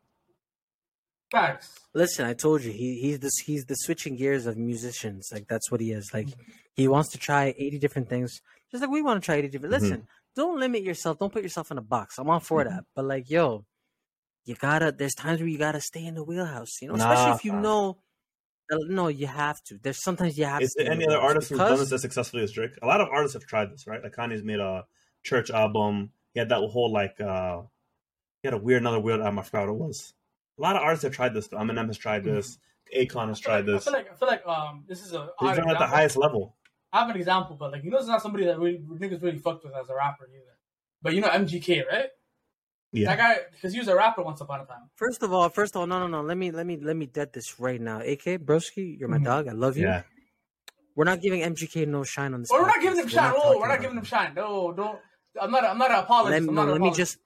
Facts. 1.32 1.78
Listen, 1.94 2.26
I 2.26 2.34
told 2.34 2.62
you 2.64 2.72
he 2.72 3.00
he's 3.00 3.20
this 3.20 3.36
he's 3.44 3.64
the 3.66 3.74
switching 3.74 4.16
gears 4.16 4.46
of 4.46 4.56
musicians. 4.56 5.28
Like 5.32 5.46
that's 5.48 5.70
what 5.70 5.80
he 5.80 5.92
is. 5.92 6.10
Like 6.12 6.28
he 6.74 6.88
wants 6.88 7.10
to 7.12 7.18
try 7.18 7.54
eighty 7.56 7.78
different 7.78 8.08
things, 8.08 8.40
just 8.70 8.80
like 8.82 8.90
we 8.90 9.00
want 9.02 9.22
to 9.22 9.24
try 9.24 9.36
eighty 9.36 9.48
different. 9.48 9.72
Mhm. 9.74 9.80
Listen, 9.80 10.06
don't 10.34 10.58
limit 10.58 10.82
yourself. 10.82 11.18
Don't 11.18 11.32
put 11.32 11.42
yourself 11.44 11.70
in 11.70 11.78
a 11.78 11.82
box. 11.82 12.18
I'm 12.18 12.28
all 12.30 12.40
for 12.40 12.64
that. 12.64 12.84
But 12.96 13.04
like, 13.04 13.30
yo, 13.30 13.64
you 14.50 14.56
gotta. 14.56 14.90
There's 14.90 15.14
times 15.14 15.38
where 15.38 15.48
you 15.48 15.58
gotta 15.58 15.80
stay 15.80 16.04
in 16.04 16.14
the 16.16 16.24
wheelhouse. 16.24 16.82
You 16.82 16.88
know, 16.88 16.94
especially 16.94 17.32
if 17.32 17.44
you 17.44 17.52
fam. 17.52 17.62
know. 17.62 17.98
uh, 18.72 18.78
No, 18.88 19.06
you 19.06 19.28
have 19.28 19.62
to. 19.64 19.78
There's 19.80 20.02
sometimes 20.02 20.36
you 20.36 20.44
have 20.44 20.58
to. 20.58 20.64
Is 20.64 20.72
to. 20.72 20.82
there 20.82 20.92
any 20.92 21.06
other 21.06 21.14
wheelhouse 21.14 21.28
artist 21.28 21.48
who's 21.50 21.58
done 21.58 21.78
this 21.78 21.92
as 21.92 22.02
successfully 22.02 22.42
as 22.42 22.50
Drake? 22.50 22.72
A 22.82 22.86
lot 22.86 23.00
of 23.00 23.06
artists 23.12 23.34
have 23.34 23.46
tried 23.46 23.70
this, 23.72 23.86
right? 23.86 24.02
Like 24.02 24.12
Kanye's 24.12 24.42
made 24.42 24.58
a 24.58 24.84
church 25.22 25.50
album. 25.52 26.10
He 26.34 26.40
had 26.40 26.48
that 26.48 26.56
whole 26.56 26.92
like 26.92 27.20
uh 27.20 27.62
he 28.42 28.48
had 28.48 28.54
a 28.54 28.58
weird 28.58 28.82
another 28.82 28.98
weird 28.98 29.20
album. 29.20 29.38
I 29.38 29.42
forgot 29.42 29.68
what 29.68 29.74
it 29.74 29.78
was. 29.78 30.14
A 30.58 30.62
lot 30.62 30.74
of 30.74 30.82
artists 30.82 31.04
have 31.04 31.12
tried 31.12 31.32
this. 31.32 31.46
though. 31.46 31.58
Eminem 31.58 31.86
has 31.86 31.96
tried 31.96 32.24
this. 32.24 32.58
Akon 32.96 33.28
has 33.28 33.38
tried 33.38 33.58
like, 33.58 33.66
this. 33.66 33.86
I 33.86 33.90
feel 33.90 33.92
like 33.92 34.12
I 34.12 34.14
feel 34.16 34.28
like 34.28 34.46
um 34.48 34.84
this 34.88 35.04
is 35.06 35.12
a 35.12 35.28
He's 35.38 35.50
odd 35.50 35.56
done 35.58 35.68
it 35.68 35.74
at 35.74 35.78
the 35.78 35.86
highest 35.86 36.16
level. 36.16 36.56
I 36.92 37.02
have 37.02 37.10
an 37.10 37.16
example, 37.16 37.54
but 37.54 37.70
like 37.70 37.84
you 37.84 37.90
know, 37.90 37.98
it's 37.98 38.08
not 38.08 38.20
somebody 38.20 38.46
that 38.46 38.58
really, 38.58 38.78
niggas 38.78 39.22
really 39.22 39.38
fucked 39.38 39.62
with 39.62 39.74
as 39.80 39.88
a 39.88 39.94
rapper 39.94 40.28
either. 40.28 40.56
But 41.02 41.14
you 41.14 41.20
know 41.20 41.28
MGK, 41.28 41.86
right? 41.86 42.08
Yeah. 42.92 43.14
That 43.14 43.18
guy, 43.18 43.36
because 43.52 43.72
he 43.72 43.78
was 43.78 43.88
a 43.88 43.94
rapper 43.94 44.22
once 44.22 44.40
upon 44.40 44.60
a 44.60 44.64
time. 44.64 44.90
First 44.96 45.22
of 45.22 45.32
all, 45.32 45.48
first 45.48 45.76
of 45.76 45.80
all, 45.80 45.86
no, 45.86 45.98
no, 46.00 46.08
no. 46.08 46.22
Let 46.22 46.36
me, 46.36 46.50
let 46.50 46.66
me, 46.66 46.76
let 46.80 46.96
me 46.96 47.06
dead 47.06 47.32
this 47.32 47.60
right 47.60 47.80
now. 47.80 48.00
AK 48.00 48.38
Broski, 48.44 48.98
you're 48.98 49.08
my 49.08 49.18
Mhm. 49.18 49.24
dog. 49.24 49.48
I 49.48 49.52
love 49.52 49.76
you. 49.76 49.86
Yeah. 49.86 50.02
We're 50.96 51.04
not 51.04 51.20
giving 51.20 51.40
MGK 51.42 51.86
no 51.86 52.02
shine 52.02 52.34
on 52.34 52.40
this. 52.42 52.50
Or 52.50 52.62
we're 52.62 52.66
not 52.66 52.80
giving 52.80 52.98
him 52.98 53.06
shine. 53.08 53.32
not 53.32 53.36
Oh, 53.44 53.58
we're 53.60 53.68
not 53.68 53.80
giving 53.80 53.96
it. 53.96 54.00
him 54.00 54.04
shine. 54.04 54.34
No, 54.34 54.72
don't. 54.72 54.98
I'm 55.40 55.50
not. 55.52 55.64
I'm 55.64 55.78
not 55.78 55.90
an 55.92 55.98
apologist. 56.00 56.30
Let, 56.32 56.38
I'm 56.40 56.46
no, 56.46 56.52
not 56.52 56.64
an 56.66 56.72
let 56.72 56.80
me 56.80 56.90
just 56.92 57.18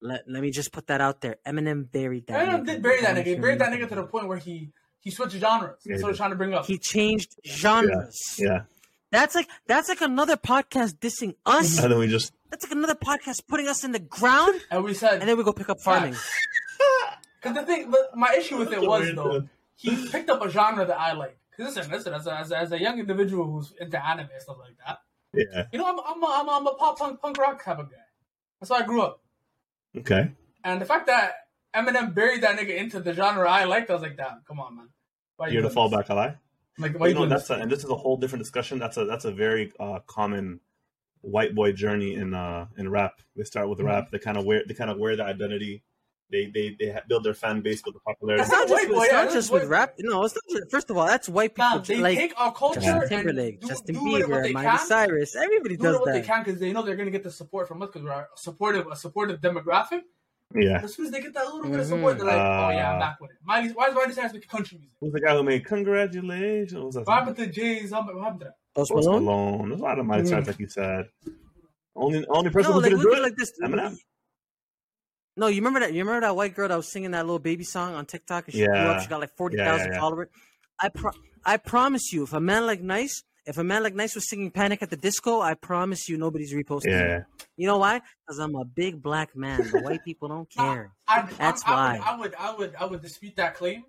let, 0.00 0.22
let 0.28 0.42
me 0.42 0.50
just 0.52 0.72
put 0.72 0.86
that 0.86 1.00
out 1.00 1.20
there. 1.20 1.36
Eminem 1.44 1.90
buried 1.90 2.28
that. 2.28 2.48
Eminem 2.48 2.60
nigga. 2.62 2.66
did 2.66 2.82
bury 2.82 3.00
that 3.00 3.16
nigga. 3.16 3.24
He 3.24 3.30
He 3.34 3.36
buried 3.40 3.58
that 3.58 3.72
nigga 3.72 3.88
to 3.88 3.94
the 3.96 4.04
point 4.04 4.28
where 4.28 4.38
he 4.38 4.70
he 5.00 5.10
switched 5.10 5.34
genres. 5.34 5.80
Yeah, 5.84 5.94
That's 5.94 6.02
what 6.04 6.10
I'm 6.10 6.16
trying 6.16 6.30
to 6.30 6.36
bring 6.36 6.54
up. 6.54 6.66
He 6.66 6.78
changed 6.78 7.34
genres. 7.44 8.36
Yeah. 8.38 8.60
That's 9.10 9.34
like 9.34 9.48
that's 9.66 9.88
like 9.88 10.00
another 10.00 10.36
podcast 10.36 10.98
dissing 10.98 11.34
us. 11.44 11.78
And 11.82 11.90
then 11.92 11.98
we 11.98 12.06
just 12.08 12.32
That's 12.50 12.64
like 12.64 12.72
another 12.72 12.94
podcast 12.94 13.46
putting 13.48 13.66
us 13.68 13.82
in 13.84 13.92
the 13.92 13.98
ground, 13.98 14.60
and 14.70 14.84
we 14.84 14.94
said, 14.94 15.20
and 15.20 15.28
then 15.28 15.36
we 15.36 15.44
go 15.44 15.52
pick 15.52 15.68
up 15.68 15.80
farming. 15.80 16.14
because 17.42 17.56
the 17.56 17.62
thing, 17.62 17.90
but 17.90 18.16
my 18.16 18.34
issue 18.38 18.56
with 18.58 18.72
it 18.72 18.80
was 18.80 19.12
though, 19.14 19.28
one. 19.28 19.50
he 19.76 20.08
picked 20.08 20.30
up 20.30 20.42
a 20.44 20.50
genre 20.50 20.84
that 20.86 20.98
I 20.98 21.12
like. 21.12 21.36
Because 21.56 21.74
listen, 21.76 21.90
listen, 21.90 22.14
as 22.14 22.26
a, 22.26 22.34
as, 22.38 22.50
a, 22.52 22.58
as 22.58 22.72
a 22.72 22.80
young 22.80 22.98
individual 22.98 23.44
who's 23.50 23.72
into 23.80 24.02
anime 24.04 24.28
and 24.32 24.42
stuff 24.42 24.56
like 24.60 24.76
that, 24.86 24.98
Yeah. 25.34 25.64
you 25.72 25.78
know, 25.78 25.86
I'm 25.86 25.98
I'm 25.98 26.22
a, 26.22 26.26
I'm 26.26 26.48
a, 26.48 26.52
I'm 26.52 26.66
a 26.66 26.74
pop 26.74 26.98
punk 26.98 27.20
punk 27.20 27.36
rock 27.38 27.64
type 27.64 27.78
of 27.78 27.90
guy. 27.90 27.96
That's 28.60 28.70
how 28.70 28.76
I 28.76 28.82
grew 28.82 29.02
up. 29.02 29.20
Okay. 29.96 30.30
And 30.62 30.80
the 30.80 30.84
fact 30.86 31.06
that 31.08 31.32
Eminem 31.74 32.14
buried 32.14 32.42
that 32.42 32.56
nigga 32.58 32.76
into 32.76 33.00
the 33.00 33.12
genre 33.14 33.48
I 33.50 33.64
liked, 33.64 33.90
I 33.90 33.94
was 33.94 34.02
like, 34.02 34.16
damn, 34.16 34.42
come 34.46 34.60
on, 34.60 34.76
man. 34.76 34.88
Why 35.36 35.48
You're 35.48 35.62
the 35.62 35.68
doing 35.70 35.90
this? 35.90 35.98
fallback 35.98 36.10
ally. 36.10 36.32
Like, 36.78 36.98
why 36.98 37.08
you 37.08 37.14
you 37.14 37.20
know 37.20 37.26
that's 37.26 37.48
this? 37.48 37.58
a, 37.58 37.60
and 37.60 37.70
this 37.70 37.80
is 37.84 37.90
a 37.90 37.94
whole 37.96 38.16
different 38.16 38.42
discussion. 38.42 38.78
That's 38.78 38.96
a 38.96 39.04
that's 39.04 39.24
a 39.24 39.32
very 39.32 39.72
uh, 39.78 40.00
common 40.06 40.60
white 41.22 41.54
boy 41.54 41.72
journey 41.72 42.14
in 42.14 42.32
uh 42.32 42.66
in 42.78 42.88
rap. 42.90 43.20
They 43.36 43.44
start 43.44 43.68
with 43.68 43.78
Mm-hmm. 43.78 43.88
rap. 43.88 44.10
They 44.10 44.18
kind 44.18 44.38
of 44.38 44.44
wear 44.44 44.62
they 44.66 44.74
kind 44.74 44.90
of 44.90 44.98
wear 44.98 45.16
the 45.16 45.24
identity. 45.24 45.82
They 46.32 46.46
they 46.46 46.76
they 46.78 46.96
build 47.08 47.24
their 47.24 47.34
fan 47.34 47.60
base 47.60 47.82
with 47.84 47.94
the 47.94 48.00
popularity. 48.00 48.42
It's 48.42 48.52
not 48.52 48.68
just, 48.68 48.72
White 48.72 48.88
boy, 48.88 49.02
it's 49.02 49.12
yeah, 49.12 49.18
not 49.18 49.24
this 49.26 49.34
just 49.34 49.46
is 49.48 49.50
with 49.50 49.64
rap. 49.64 49.94
No, 49.98 50.24
it's 50.24 50.34
not. 50.36 50.42
Just, 50.48 50.70
first 50.70 50.88
of 50.88 50.96
all, 50.96 51.06
that's 51.06 51.28
white 51.28 51.54
people. 51.56 51.70
Fam, 51.70 51.82
they 51.82 51.96
like 52.00 52.16
take 52.16 52.40
our 52.40 52.52
culture 52.54 52.80
Justin 52.80 53.08
Timberlake, 53.08 53.60
do, 53.60 53.66
Justin 53.68 53.94
do 53.96 54.04
with 54.04 54.22
it 54.22 54.28
what 54.30 54.38
Bieber, 54.38 54.42
they 54.44 54.52
Miley. 54.52 54.78
Cyrus. 54.86 55.34
Everybody 55.36 55.76
Do 55.76 55.82
does 55.82 55.96
what 55.98 56.12
they 56.12 56.20
that. 56.20 56.26
can 56.26 56.44
because 56.44 56.60
they 56.60 56.72
know 56.72 56.82
they're 56.82 56.94
gonna 56.96 57.10
get 57.10 57.24
the 57.24 57.30
support 57.32 57.66
from 57.66 57.82
us 57.82 57.88
because 57.88 58.04
we're 58.04 58.12
a 58.12 58.26
supportive, 58.36 58.86
a 58.86 58.94
supportive 58.96 59.40
demographic. 59.40 60.02
Yeah. 60.54 60.80
As 60.82 60.94
soon 60.94 61.06
as 61.06 61.12
they 61.12 61.20
get 61.20 61.32
that 61.34 61.44
little 61.46 61.62
bit 61.70 61.80
of 61.80 61.86
Mhm. 61.86 61.88
support, 61.88 62.16
they're 62.18 62.26
like, 62.26 62.36
"Oh 62.36 62.70
yeah, 62.70 62.90
I'm 62.90 62.96
Uh, 62.96 63.00
back 63.00 63.20
with 63.20 63.30
it." 63.30 63.36
Miley, 63.44 63.68
why 63.72 63.88
is 63.88 63.94
Miley 63.94 64.12
Cyrus 64.12 64.32
making 64.32 64.48
country 64.48 64.78
music? 64.78 64.96
Who's 65.00 65.12
the 65.12 65.20
guy 65.20 65.34
who 65.36 65.42
made 65.42 65.64
Congratulations? 65.64 66.74
What 66.74 66.86
was 66.86 66.94
that? 66.96 67.06
What 67.06 67.18
happened 67.18 67.36
to 67.36 67.46
Jay's? 67.46 67.90
What 67.90 68.04
happened 68.04 68.40
to 68.40 68.44
that? 68.46 68.56
Post 68.74 68.90
Post 68.92 69.06
Malone. 69.08 69.24
Malone. 69.24 69.68
There's 69.70 69.80
a 69.80 69.84
lot 69.84 69.98
of 69.98 70.06
Miley 70.06 70.22
Mm. 70.22 70.28
Cyrus, 70.28 70.46
like 70.48 70.58
you 70.58 70.68
said. 70.68 71.08
Only 71.96 72.24
only 72.28 72.50
person 72.50 72.70
No, 72.70 72.74
who 72.76 72.80
like 72.82 72.90
didn't 72.90 73.02
do 73.02 73.12
it 73.12 73.18
it. 73.18 73.22
like 73.22 73.36
this. 73.36 73.52
Eminem. 73.62 73.98
No, 75.36 75.46
you 75.46 75.56
remember 75.56 75.80
that? 75.80 75.92
You 75.92 76.00
remember 76.00 76.20
that 76.26 76.36
white 76.36 76.54
girl 76.54 76.68
that 76.68 76.76
was 76.76 76.90
singing 76.90 77.12
that 77.12 77.24
little 77.24 77.38
baby 77.38 77.64
song 77.64 77.94
on 77.94 78.04
TikTok? 78.06 78.46
And 78.46 78.54
she 78.54 78.64
blew 78.66 78.74
Yeah. 78.74 78.90
up. 78.90 79.02
She 79.02 79.08
got 79.08 79.20
like 79.20 79.36
forty 79.36 79.56
thousand 79.56 79.78
Yeah, 79.78 79.84
yeah, 79.86 79.92
yeah. 79.94 80.00
followers. 80.00 80.28
I 80.80 80.88
pro- 80.88 81.12
I 81.44 81.56
promise 81.56 82.12
you, 82.12 82.22
if 82.24 82.32
a 82.32 82.40
man 82.40 82.66
like 82.66 82.80
Nice, 82.82 83.22
if 83.46 83.58
a 83.58 83.64
man 83.64 83.82
like 83.82 83.94
Nice 83.94 84.14
was 84.14 84.28
singing 84.28 84.50
Panic 84.50 84.82
at 84.82 84.90
the 84.90 84.96
Disco, 84.96 85.40
I 85.40 85.54
promise 85.54 86.08
you, 86.08 86.16
nobody's 86.18 86.52
reposting. 86.52 86.90
Yeah. 86.90 87.16
it. 87.18 87.24
You 87.56 87.66
know 87.66 87.78
why? 87.78 88.00
Because 88.26 88.38
I'm 88.38 88.54
a 88.54 88.64
big 88.64 89.02
black 89.02 89.34
man. 89.36 89.70
The 89.70 89.80
white 89.80 90.04
people 90.04 90.28
don't 90.28 90.50
care. 90.56 90.92
I, 91.08 91.28
That's 91.38 91.62
I, 91.66 91.70
why. 91.72 92.00
I 92.04 92.18
would, 92.18 92.34
I 92.34 92.50
would, 92.50 92.54
I 92.54 92.54
would, 92.58 92.74
I 92.76 92.84
would 92.86 93.02
dispute 93.02 93.36
that 93.36 93.54
claim 93.54 93.84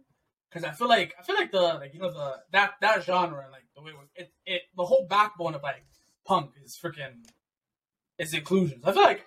because 0.49 0.63
I 0.63 0.71
feel 0.71 0.87
like, 0.87 1.13
I 1.19 1.23
feel 1.23 1.35
like 1.35 1.51
the, 1.51 1.61
like 1.61 1.93
you 1.93 1.99
know, 1.99 2.11
the 2.11 2.37
that 2.51 2.71
that 2.81 3.03
genre, 3.03 3.47
like 3.51 3.65
the 3.75 3.81
way 3.81 3.91
it, 4.15 4.31
it, 4.45 4.61
the 4.75 4.85
whole 4.85 5.05
backbone 5.09 5.55
of 5.55 5.63
like 5.63 5.85
punk 6.25 6.51
is 6.63 6.77
freaking, 6.81 7.25
is 8.17 8.33
inclusions. 8.33 8.83
I 8.85 8.91
feel 8.91 9.03
like 9.03 9.25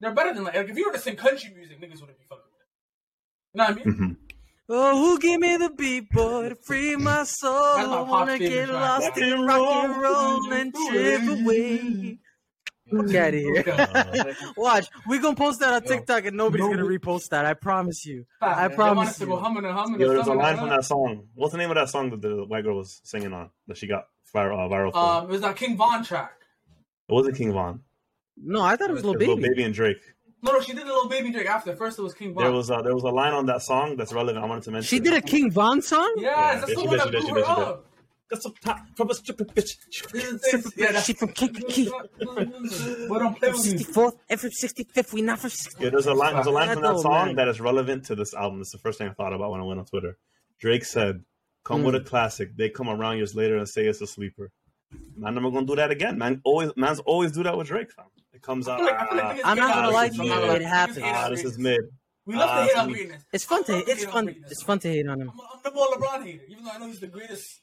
they're 0.00 0.12
better 0.14 0.34
than 0.34 0.44
like, 0.44 0.54
like 0.54 0.68
if 0.68 0.76
you 0.76 0.86
were 0.86 0.92
to 0.92 0.98
sing 0.98 1.16
country 1.16 1.52
music, 1.54 1.78
niggas 1.80 2.00
wouldn't 2.00 2.18
be 2.18 2.24
fucking 2.28 2.44
with 2.52 2.60
it. 2.60 2.68
You 3.54 3.58
know 3.58 3.64
what 3.64 3.70
I 3.70 3.74
mean? 3.74 4.16
Mhm. 4.16 4.16
Oh, 4.68 4.98
who 4.98 5.18
give 5.20 5.40
me 5.40 5.56
the 5.56 5.70
beat, 5.70 6.10
boy, 6.10 6.48
to 6.48 6.56
free 6.56 6.96
my 6.96 7.22
soul? 7.24 7.52
I 7.54 8.02
wanna 8.02 8.38
get 8.38 8.66
track. 8.68 8.80
lost 8.80 9.06
Rock 9.08 9.18
in 9.18 9.40
rock 9.46 9.84
and 9.84 10.02
roll. 10.02 10.40
roll 10.40 10.52
and 10.52 10.74
trip 10.74 11.22
away. 11.40 12.18
Fuck 12.90 13.14
out 13.14 13.28
of 13.28 13.34
here. 13.40 14.36
Watch, 14.56 14.86
we 15.08 15.18
gonna 15.20 15.36
post 15.36 15.60
that 15.60 15.72
on 15.72 15.82
TikTok 15.82 16.24
and 16.26 16.36
nobody's 16.36 16.66
gonna 16.66 16.84
repost 16.84 17.28
that. 17.30 17.44
I 17.44 17.54
promise 17.54 18.04
you. 18.06 18.24
I 18.40 18.46
man. 18.46 18.56
They 18.56 18.60
want 18.62 18.74
promise 18.76 19.20
you. 19.20 19.26
go 19.26 19.36
humming 19.36 19.64
and 19.64 19.74
humming. 19.74 20.00
Yo, 20.00 20.08
there's 20.08 20.26
a 20.26 20.30
line 20.30 20.38
like 20.38 20.58
from 20.58 20.68
that 20.70 20.84
song. 20.84 21.28
What's 21.34 21.52
the 21.52 21.58
name 21.58 21.70
of 21.70 21.76
that 21.76 21.88
song 21.88 22.10
that 22.10 22.20
the 22.22 22.44
white 22.44 22.64
girl 22.64 22.76
was 22.76 23.00
singing 23.04 23.32
on 23.32 23.50
that 23.68 23.76
she 23.76 23.86
got 23.86 24.04
viral, 24.34 24.66
uh, 24.66 24.68
viral 24.72 24.92
for? 24.92 24.98
Um, 24.98 25.24
it 25.24 25.30
was 25.30 25.40
that 25.42 25.56
King 25.56 25.76
Von 25.76 26.04
track. 26.04 26.32
it 27.08 27.12
wasn't 27.12 27.36
King 27.36 27.52
Von. 27.52 27.80
No, 28.36 28.62
I 28.62 28.76
thought 28.76 28.90
it 28.90 28.94
was 28.94 29.04
Lil 29.04 29.14
was 29.14 29.26
Lil 29.26 29.36
Baby. 29.36 29.48
Baby 29.48 29.62
and 29.64 29.74
Drake. 29.74 29.96
No, 30.46 30.52
no, 30.52 30.60
she 30.60 30.72
did 30.72 30.82
a 30.84 30.86
little 30.86 31.08
baby 31.08 31.30
Drake 31.32 31.46
after. 31.48 31.74
First, 31.76 31.98
it 31.98 32.02
was 32.02 32.14
King 32.14 32.32
Von. 32.34 32.44
There 32.44 32.52
was 32.52 32.70
uh, 32.70 32.80
there 32.82 32.94
was 32.94 33.02
a 33.04 33.08
line 33.08 33.32
on 33.34 33.46
that 33.46 33.62
song 33.62 33.96
that's 33.96 34.12
relevant. 34.12 34.44
I 34.44 34.48
wanted 34.48 34.64
to 34.64 34.70
mention. 34.70 34.86
She 34.88 35.00
did 35.00 35.12
a 35.12 35.20
King 35.20 35.50
Von 35.50 35.82
song. 35.82 36.14
Yes, 36.18 36.24
Yeah, 36.24 36.54
that's 36.60 36.68
she 36.68 36.74
the 36.74 36.80
did, 36.82 36.88
one 36.88 36.98
she 36.98 37.04
that 37.04 37.10
did, 37.12 37.22
she 37.26 37.32
blew 37.32 37.42
her 37.42 37.50
up. 37.62 37.86
Got 38.28 38.42
some 38.42 38.54
top 38.60 38.78
from 38.96 39.10
a 39.10 39.14
stripper 39.14 39.44
bitch. 39.44 39.76
yeah, 40.76 41.00
She 41.00 41.12
from 41.12 41.28
Kankakee. 41.28 41.88
But 42.18 43.18
don't 43.18 43.38
play 43.38 43.52
with 43.52 43.64
me. 43.64 43.72
64th 43.84 44.12
and 44.28 44.40
from 44.40 44.50
65th. 44.50 45.12
We 45.12 45.22
not 45.22 45.38
from 45.38 45.50
60. 45.50 45.84
Yeah, 45.84 45.90
there's 45.90 46.06
a 46.06 46.14
line. 46.14 46.34
There's 46.34 46.46
a 46.46 46.50
line 46.50 46.72
from 46.72 46.82
that 46.82 46.98
song 46.98 47.26
man. 47.26 47.36
that 47.36 47.48
is 47.48 47.60
relevant 47.60 48.04
to 48.06 48.14
this 48.16 48.34
album. 48.34 48.60
It's 48.60 48.72
the 48.72 48.78
first 48.78 48.98
thing 48.98 49.08
I 49.08 49.12
thought 49.12 49.32
about 49.32 49.52
when 49.52 49.60
I 49.60 49.64
went 49.64 49.78
on 49.78 49.86
Twitter. 49.86 50.18
Drake 50.58 50.84
said, 50.84 51.22
"Come 51.64 51.84
with 51.84 51.94
a 51.94 52.00
classic. 52.00 52.56
They 52.56 52.68
come 52.68 52.88
around 52.88 53.18
years 53.18 53.34
later 53.34 53.56
and 53.58 53.68
say 53.68 53.86
it's 53.86 54.00
a 54.00 54.06
sleeper." 54.06 54.50
Man, 55.16 55.34
never 55.34 55.50
gonna 55.50 55.66
do 55.66 55.76
that 55.76 55.90
again. 55.90 56.18
Man, 56.18 56.40
always 56.44 56.70
man's 56.76 57.00
always 57.00 57.30
do 57.32 57.42
that 57.44 57.56
with 57.56 57.68
Drake. 57.68 57.92
Fam. 57.92 58.06
It 58.36 58.42
comes 58.42 58.68
out. 58.68 58.80
I 58.80 58.84
like, 58.84 58.94
I 58.94 59.14
like 59.14 59.40
I'm 59.44 59.56
not 59.56 59.74
gonna 59.74 59.90
lie 59.90 60.08
to 60.10 60.14
you, 60.14 60.28
not 60.28 60.56
it 60.60 60.62
happens. 60.62 60.98
Niggas 60.98 61.12
Ah, 61.14 61.28
this 61.30 61.44
is 61.44 61.56
greatness. 61.56 61.58
mid. 61.58 61.80
We 62.26 62.34
love 62.34 62.50
Ah, 62.50 62.56
to 62.60 62.66
hate 62.66 62.76
on 62.76 62.92
greatness. 62.92 63.22
It's 63.32 63.44
fun 63.44 63.64
to 63.64 63.72
I 63.76 63.84
it's 63.86 64.04
fun 64.04 64.28
it's 64.50 64.62
fun 64.62 64.78
to 64.80 64.88
hate 64.88 65.06
on 65.08 65.20
him. 65.22 65.30
I'm, 65.30 65.40
I'm 65.54 65.60
the 65.64 65.70
more 65.72 65.86
LeBron 65.88 66.24
hater, 66.24 66.44
even 66.50 66.64
though 66.64 66.70
I 66.70 66.78
know 66.78 66.86
he's 66.88 67.00
the 67.00 67.06
greatest 67.06 67.60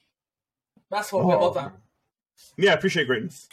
basketball 0.89 1.23
player 1.25 1.35
of 1.37 1.41
all 1.43 1.53
time. 1.53 1.73
Yeah, 2.57 2.71
I 2.71 2.73
appreciate 2.73 3.05
greatness. 3.07 3.47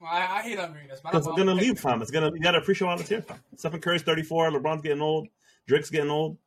I, 0.00 0.38
I 0.38 0.42
hate 0.42 0.58
on 0.58 0.72
greatness, 0.72 1.02
man. 1.04 1.10
Because 1.12 1.26
I'm- 1.26 1.32
it's 1.34 1.38
gonna 1.38 1.50
I'm- 1.52 1.60
leave, 1.60 1.78
fam. 1.78 2.00
It's 2.02 2.10
gonna 2.10 2.30
you 2.34 2.40
gotta 2.40 2.58
appreciate 2.58 2.86
while 2.88 2.98
it's 3.00 3.08
here, 3.08 3.20
fam. 3.22 3.38
Stephen 3.56 3.80
Curry's 3.80 4.02
34, 4.02 4.50
LeBron's 4.52 4.80
getting 4.82 5.02
old, 5.02 5.28
Drake's 5.66 5.90
getting 5.90 6.10
old, 6.10 6.38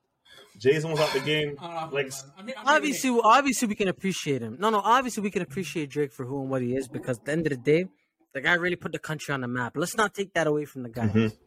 Jason 0.58 0.90
was 0.92 1.00
out 1.00 1.12
the 1.14 1.20
game. 1.34 1.56
Know, 1.62 1.90
Like. 1.92 2.12
I 2.38 2.42
mean, 2.44 2.56
Obviously, 2.66 3.20
obviously 3.24 3.68
we 3.68 3.76
can 3.76 3.88
appreciate 3.90 4.42
him. 4.42 4.58
No, 4.60 4.70
no, 4.70 4.80
obviously 4.80 5.22
we 5.22 5.30
can 5.32 5.42
appreciate 5.42 5.90
Drake 5.90 6.12
for 6.14 6.26
who 6.26 6.42
and 6.42 6.50
what 6.50 6.62
he 6.64 6.76
is 6.76 6.88
because 6.88 7.20
at 7.20 7.26
the 7.26 7.32
end 7.34 7.46
of 7.46 7.52
the 7.52 7.58
day, 7.58 7.86
the 8.34 8.42
guy 8.42 8.54
really 8.54 8.76
put 8.76 8.92
the 8.92 9.00
country 9.00 9.34
on 9.34 9.42
the 9.42 9.48
map. 9.48 9.74
Let's 9.76 9.96
not 9.98 10.14
take 10.14 10.34
that 10.34 10.48
away 10.48 10.66
from 10.66 10.84
the 10.84 10.90
guy. 10.90 11.08
Mhm. 11.08 11.38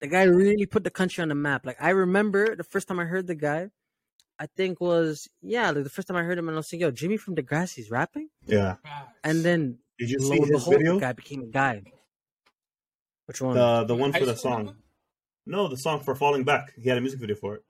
The 0.00 0.06
guy 0.08 0.22
really 0.24 0.66
put 0.66 0.84
the 0.84 0.90
country 0.90 1.22
on 1.22 1.28
the 1.28 1.34
map. 1.34 1.66
Like 1.66 1.76
I 1.80 1.90
remember 1.90 2.56
the 2.56 2.64
first 2.64 2.88
time 2.88 2.98
I 3.00 3.04
heard 3.04 3.26
the 3.26 3.34
guy, 3.34 3.70
I 4.38 4.46
think 4.46 4.80
was 4.80 5.28
yeah, 5.42 5.70
like 5.70 5.84
the 5.84 5.90
first 5.90 6.08
time 6.08 6.16
I 6.16 6.22
heard 6.22 6.38
him 6.38 6.48
and 6.48 6.56
I 6.56 6.58
was 6.58 6.72
like, 6.72 6.80
yo, 6.80 6.90
Jimmy 6.90 7.16
from 7.18 7.36
Degrassi's 7.36 7.90
rapping, 7.90 8.28
Yeah. 8.46 8.76
and 9.22 9.44
then 9.44 9.78
Did 9.98 10.10
you 10.10 10.18
lo 10.20 10.28
see 10.30 10.36
and 10.38 10.46
his 10.46 10.50
behold, 10.64 10.74
video? 10.76 10.94
the 10.94 11.00
guy 11.00 11.12
became 11.12 11.42
a 11.42 11.46
guy. 11.46 11.82
Which 13.26 13.40
one? 13.40 13.54
The 13.54 13.84
the 13.84 13.94
one 13.94 14.12
High 14.12 14.20
for 14.20 14.26
the 14.26 14.36
song. 14.36 14.76
No, 15.46 15.68
the 15.68 15.76
song 15.76 16.00
for 16.00 16.14
Falling 16.14 16.44
Back. 16.44 16.72
He 16.76 16.88
had 16.88 16.96
a 16.98 17.00
music 17.00 17.20
video 17.20 17.36
for 17.36 17.56
it. 17.56 17.62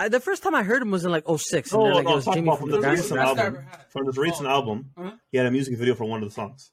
I, 0.00 0.08
the 0.08 0.20
first 0.20 0.42
time 0.42 0.54
I 0.54 0.62
heard 0.62 0.80
him 0.82 0.90
was 0.90 1.04
in 1.04 1.10
like 1.10 1.24
06. 1.28 1.72
No, 1.72 1.84
and 1.84 1.86
then, 1.88 1.94
like, 1.94 2.04
no, 2.06 2.12
it 2.12 2.14
was 2.16 2.24
Jimmy 2.26 2.46
from 2.48 2.56
from 2.58 2.70
the 2.70 2.80
recent 2.80 3.14
Best 3.20 3.38
album. 3.38 3.58
From 3.90 4.06
this 4.06 4.16
recent 4.16 4.46
Oh. 4.48 4.50
album, 4.50 4.90
Uh-huh. 4.96 5.10
he 5.30 5.38
had 5.38 5.46
a 5.46 5.50
music 5.50 5.76
video 5.78 5.94
for 5.94 6.04
one 6.06 6.22
of 6.22 6.28
the 6.28 6.34
songs. 6.34 6.72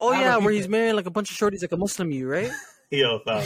Oh 0.00 0.12
I 0.12 0.20
yeah, 0.20 0.36
where 0.36 0.52
he's 0.52 0.66
it. 0.66 0.70
marrying 0.70 0.96
like 0.96 1.06
a 1.06 1.10
bunch 1.10 1.30
of 1.30 1.36
shorties, 1.36 1.62
like 1.62 1.72
a 1.72 1.76
Muslim 1.76 2.10
you, 2.10 2.28
right? 2.28 2.50
Yo, 2.90 3.18
fam. 3.20 3.42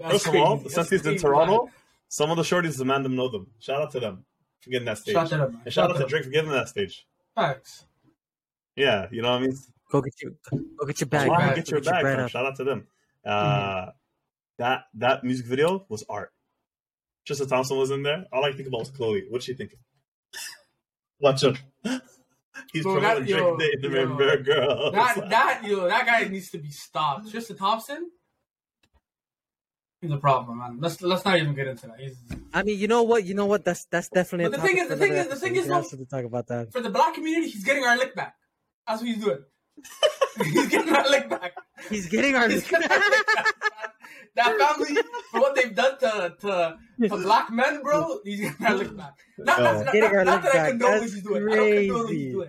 That's 0.00 0.12
First 0.12 0.26
of 0.28 0.34
all, 0.36 0.56
crazy. 0.56 0.62
since 0.70 0.74
That's 0.88 0.90
he's 0.90 1.06
in 1.06 1.18
Toronto, 1.18 1.68
some 2.08 2.30
of 2.30 2.36
the 2.36 2.42
shorties, 2.42 2.78
demand 2.78 3.04
them 3.04 3.14
know 3.16 3.28
them. 3.28 3.46
Shout 3.60 3.80
out 3.82 3.90
to 3.92 4.00
them. 4.00 4.24
for 4.60 4.70
getting 4.70 4.86
that 4.86 4.98
stage. 4.98 5.14
Shout 5.14 5.30
that 5.30 5.40
up, 5.40 5.52
man. 5.52 5.62
And 5.64 5.72
shout 5.74 5.90
out 5.90 5.96
to. 5.98 6.06
Drake 6.06 6.24
for 6.24 6.30
getting 6.30 6.50
that 6.50 6.68
stage. 6.68 7.06
Facts. 7.34 7.86
Yeah, 8.76 9.06
you 9.10 9.22
know 9.22 9.30
what 9.32 9.42
I 9.42 9.46
mean. 9.46 9.56
Go 9.90 10.00
get 10.00 10.14
your 10.22 10.32
go 10.78 10.86
get 10.86 11.00
your 11.00 11.08
bag. 11.08 11.28
Why 11.28 11.38
bag. 11.48 11.56
get 11.56 11.70
your 11.70 11.80
bag? 11.82 12.02
bread 12.02 12.16
fam. 12.16 12.24
up. 12.24 12.30
Shout 12.30 12.46
out 12.46 12.56
to 12.56 12.64
them. 12.64 12.86
Uh, 13.24 13.90
That 14.58 14.84
that 14.94 15.22
music 15.24 15.46
video 15.46 15.84
was 15.88 16.04
art. 16.08 16.32
Tristan 17.26 17.48
Thompson 17.48 17.76
was 17.78 17.90
in 17.90 18.02
there. 18.02 18.24
All 18.32 18.44
I 18.44 18.52
think 18.52 18.68
about 18.68 18.80
was 18.80 18.90
Khloé. 18.90 19.22
What's 19.30 19.44
she 19.44 19.54
thinking? 19.54 19.78
Watch 21.20 21.42
him. 21.44 21.56
He's 22.72 22.82
Bro, 22.82 22.94
promoting 23.00 23.24
that- 23.24 23.28
yo, 23.28 23.56
Drake 23.56 23.70
Day 23.70 23.76
to 23.76 23.94
yo. 23.94 24.00
remember 24.02 24.36
girls. 24.42 24.92
That 24.94 25.30
that 25.30 25.62
yo, 25.66 25.88
that 25.88 26.06
guy 26.06 26.28
needs 26.28 26.50
to 26.50 26.58
be 26.58 26.70
stopped. 26.70 27.30
Tristan 27.30 27.56
Thompson. 27.56 28.10
He's 30.00 30.10
a 30.10 30.16
problem, 30.16 30.58
man. 30.58 30.78
Let's 30.80 31.00
let's 31.00 31.24
not 31.24 31.38
even 31.38 31.54
get 31.54 31.68
into 31.68 31.86
that. 31.86 32.00
He's 32.00 32.16
I 32.52 32.62
mean, 32.64 32.78
you 32.78 32.88
know 32.88 33.04
what? 33.04 33.24
You 33.24 33.34
know 33.34 33.46
what? 33.46 33.64
That's 33.64 33.84
that's 33.86 34.08
definitely. 34.08 34.50
But 34.50 34.60
the 34.60 34.66
thing 34.66 34.78
is- 34.78 34.88
the 34.88 34.96
thing 34.96 35.12
is- 35.12 35.28
the 35.28 35.36
thing 35.36 35.54
is, 35.56 35.64
can 35.64 35.72
have 35.74 35.84
no- 35.92 35.98
to 35.98 36.04
talk 36.06 36.24
about 36.24 36.46
that. 36.48 36.72
for 36.72 36.80
the 36.80 36.90
black 36.90 37.14
community. 37.14 37.50
He's 37.50 37.64
getting 37.64 37.84
our 37.84 37.96
lick 37.96 38.14
back. 38.16 38.34
That's 38.86 39.00
what 39.00 39.08
he's 39.08 39.22
doing. 39.24 39.38
he's 40.44 40.68
getting 40.68 40.94
our 40.94 41.08
lick 41.08 41.30
back. 41.30 41.52
He's 41.88 42.08
getting 42.08 42.34
our. 42.34 42.48
He's 42.48 42.66
getting 42.68 42.90
our 42.90 42.98
lick 42.98 43.26
back. 43.34 43.46
Man. 44.36 44.58
That 44.58 44.76
family, 44.76 45.02
for 45.30 45.40
what 45.40 45.54
they've 45.54 45.74
done 45.74 45.98
to, 46.00 46.34
to, 46.40 46.76
to 47.08 47.16
black 47.18 47.50
men, 47.50 47.82
bro, 47.82 48.20
he's 48.24 48.40
getting 48.40 48.66
our 48.66 48.74
lick 48.74 48.96
back. 48.96 49.12
Not, 49.38 49.58
Oh. 49.60 49.62
not, 49.62 49.84
not, 49.84 49.92
Getting 49.92 50.16
our 50.16 50.24
not 50.24 50.42
lick 50.42 50.52
that 50.52 50.54
I 50.54 50.58
back. 50.58 50.68
condone 50.70 50.90
what 50.92 51.02
he's 51.02 51.22
doing. 51.22 51.42
I 51.42 51.56
don't 51.56 51.66
condone 51.66 51.98
what 51.98 52.06
crazy. 52.06 52.22
he's 52.24 52.32
doing. 52.32 52.48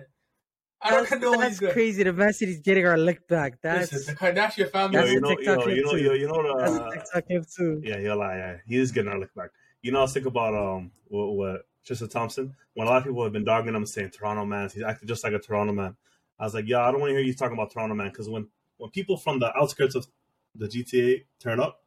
I 0.86 0.90
don't 0.90 0.98
That's, 1.00 1.08
condone 1.12 1.30
what 1.36 1.40
he's 1.40 1.48
that's 1.48 1.60
doing. 1.60 1.72
crazy. 1.72 2.02
The 2.02 2.12
man 2.12 2.32
said 2.34 2.48
he's 2.48 2.60
getting 2.60 2.86
our 2.86 2.98
lick 2.98 3.26
back. 3.28 3.60
That's 3.62 3.92
Listen, 3.92 4.14
the 4.14 4.20
Kardashian 4.20 4.70
family. 4.70 4.96
Yo, 4.96 5.00
That's 5.00 5.12
you 5.12 5.18
a 5.18 5.20
know, 5.20 5.28
TikTok 5.28 5.58
yo, 5.66 5.68
you 5.72 5.84
know, 5.84 5.90
too. 5.92 5.98
yo, 5.98 6.12
you 6.12 6.26
know, 6.28 6.58
that's 6.58 6.72
a 6.72 6.82
uh, 6.84 6.90
TikTok 6.90 7.26
clip 7.26 7.44
too. 7.56 7.80
yeah, 7.84 7.98
he'll 8.00 8.16
lie. 8.18 8.36
Yeah, 8.36 8.56
he 8.66 8.76
is 8.76 8.92
getting 8.92 9.10
our 9.10 9.18
lick 9.18 9.34
back. 9.34 9.50
You 9.82 9.92
know, 9.92 9.98
I 10.00 10.02
was 10.02 10.12
thinking 10.12 10.28
about 10.30 10.54
um, 10.54 10.90
what, 11.08 11.32
what 11.34 11.62
Tristan 11.86 12.08
Thompson. 12.08 12.54
When 12.74 12.86
a 12.86 12.90
lot 12.90 12.98
of 12.98 13.04
people 13.04 13.22
have 13.24 13.32
been 13.32 13.44
dogging 13.44 13.74
him, 13.74 13.86
saying 13.86 14.10
Toronto 14.10 14.44
man, 14.44 14.68
he's 14.72 14.82
acting 14.82 15.08
just 15.08 15.24
like 15.24 15.32
a 15.32 15.38
Toronto 15.38 15.72
man. 15.72 15.96
I 16.38 16.44
was 16.44 16.52
like, 16.54 16.66
yeah, 16.66 16.80
I 16.80 16.90
don't 16.90 17.00
want 17.00 17.10
to 17.10 17.14
hear 17.16 17.24
you 17.24 17.34
talking 17.34 17.56
about 17.56 17.70
Toronto 17.70 17.94
man 17.94 18.08
because 18.10 18.28
when 18.28 18.48
when 18.76 18.90
people 18.90 19.16
from 19.16 19.38
the 19.38 19.54
outskirts 19.56 19.94
of 19.94 20.06
the 20.54 20.66
GTA 20.66 21.24
turn 21.40 21.60
up, 21.60 21.82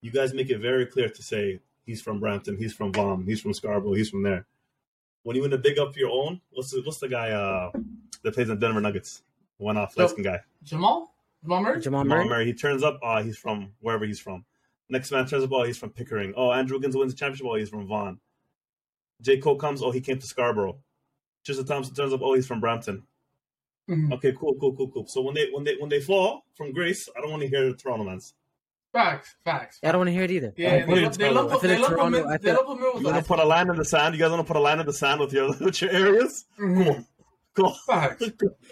you 0.00 0.10
guys 0.10 0.34
make 0.34 0.50
it 0.50 0.58
very 0.58 0.86
clear 0.86 1.08
to 1.08 1.22
say 1.22 1.60
he's 1.86 2.00
from 2.02 2.20
Brampton, 2.20 2.56
he's 2.56 2.72
from 2.72 2.92
Vaughan, 2.92 3.24
he's 3.24 3.40
from 3.40 3.54
Scarborough, 3.54 3.94
he's 3.94 4.10
from 4.10 4.22
there. 4.22 4.46
When 5.22 5.36
you 5.36 5.42
want 5.42 5.52
to 5.52 5.58
big 5.58 5.78
up 5.78 5.96
your 5.96 6.10
own, 6.10 6.40
what's 6.52 6.70
the, 6.70 6.82
what's 6.82 6.98
the 6.98 7.08
guy 7.08 7.30
uh, 7.30 7.70
that 8.22 8.34
plays 8.34 8.50
in 8.50 8.58
Denver 8.58 8.80
Nuggets? 8.80 9.22
One 9.56 9.76
off 9.76 9.94
So- 9.94 10.04
light 10.06 10.22
guy. 10.22 10.40
Jamal? 10.62 11.14
Jamal 11.42 11.62
Murray? 11.62 11.80
Jamal 11.80 12.02
Jamal 12.04 12.16
Murray. 12.18 12.28
Murray. 12.28 12.44
He 12.46 12.52
turns 12.54 12.82
up. 12.82 12.98
Uh, 13.02 13.22
he's 13.22 13.36
from 13.36 13.72
wherever 13.80 14.04
he's 14.06 14.18
from. 14.20 14.44
Next 14.88 15.10
man 15.12 15.26
turns 15.26 15.44
up. 15.44 15.50
Oh, 15.52 15.62
he's 15.64 15.76
from 15.78 15.90
Pickering. 15.90 16.32
Oh, 16.36 16.52
Andrew 16.52 16.76
Wiggins 16.78 16.96
wins 16.96 17.12
the 17.12 17.18
championship. 17.18 17.46
Oh, 17.46 17.54
he's 17.56 17.68
from 17.68 17.86
Vaughan. 17.86 18.18
J. 19.22 19.38
Cole 19.38 19.56
comes. 19.56 19.82
Oh, 19.82 19.90
he 19.90 20.00
came 20.00 20.18
to 20.18 20.26
Scarborough. 20.26 20.76
Tristan 21.44 21.66
Thompson 21.66 21.94
turns 21.94 22.12
up. 22.12 22.20
Oh, 22.22 22.34
he's 22.34 22.46
from 22.46 22.60
Brampton. 22.60 23.02
Mhm. 23.88 24.12
Okay, 24.14 24.32
cool, 24.38 24.54
cool, 24.60 24.74
cool, 24.74 24.88
cool. 24.88 25.06
So 25.06 25.20
when 25.20 25.34
they 25.34 25.48
when 25.52 25.64
they 25.64 25.76
when 25.78 25.90
they 25.90 26.00
fall 26.00 26.44
from 26.56 26.72
grace, 26.72 27.08
I 27.16 27.20
don't 27.20 27.30
want 27.30 27.42
to 27.42 27.48
hear 27.48 27.68
the 27.70 27.76
Toronto 27.76 28.04
mans. 28.04 28.32
Facts, 28.92 29.34
facts. 29.44 29.80
I 29.82 29.90
don't 29.92 29.98
want 29.98 30.08
to 30.08 30.12
hear 30.12 30.22
it 30.22 30.30
either. 30.30 30.54
Yeah, 30.56 30.74
I 30.74 30.80
they, 30.80 30.86
feel 30.86 31.02
lump- 31.02 31.14
they 31.16 31.30
lump 31.30 31.50
I 31.50 31.54
up, 31.54 31.60
feel 31.60 31.70
they 31.70 31.78
like 31.78 31.90
Toronto- 31.90 32.18
in, 32.18 32.26
I 32.26 32.36
they 32.38 32.44
feel- 32.44 32.54
lump 32.66 32.80
them 32.80 33.00
You 33.02 33.06
want 33.10 33.16
to 33.24 33.28
put 33.28 33.38
a 33.40 33.44
line 33.44 33.68
in 33.68 33.76
the 33.76 33.84
sand? 33.84 34.14
You 34.14 34.20
guys 34.20 34.30
want 34.30 34.40
to 34.40 34.46
put 34.46 34.56
a 34.56 34.60
line 34.60 34.78
in 34.80 34.86
the 34.86 34.92
sand 34.92 35.20
with 35.20 35.32
your 35.32 35.48
with 35.60 35.82
your 35.82 35.90
areas? 35.90 36.46
Mhm. 36.58 37.04
Cool. 37.56 37.72
Facts. 37.86 38.24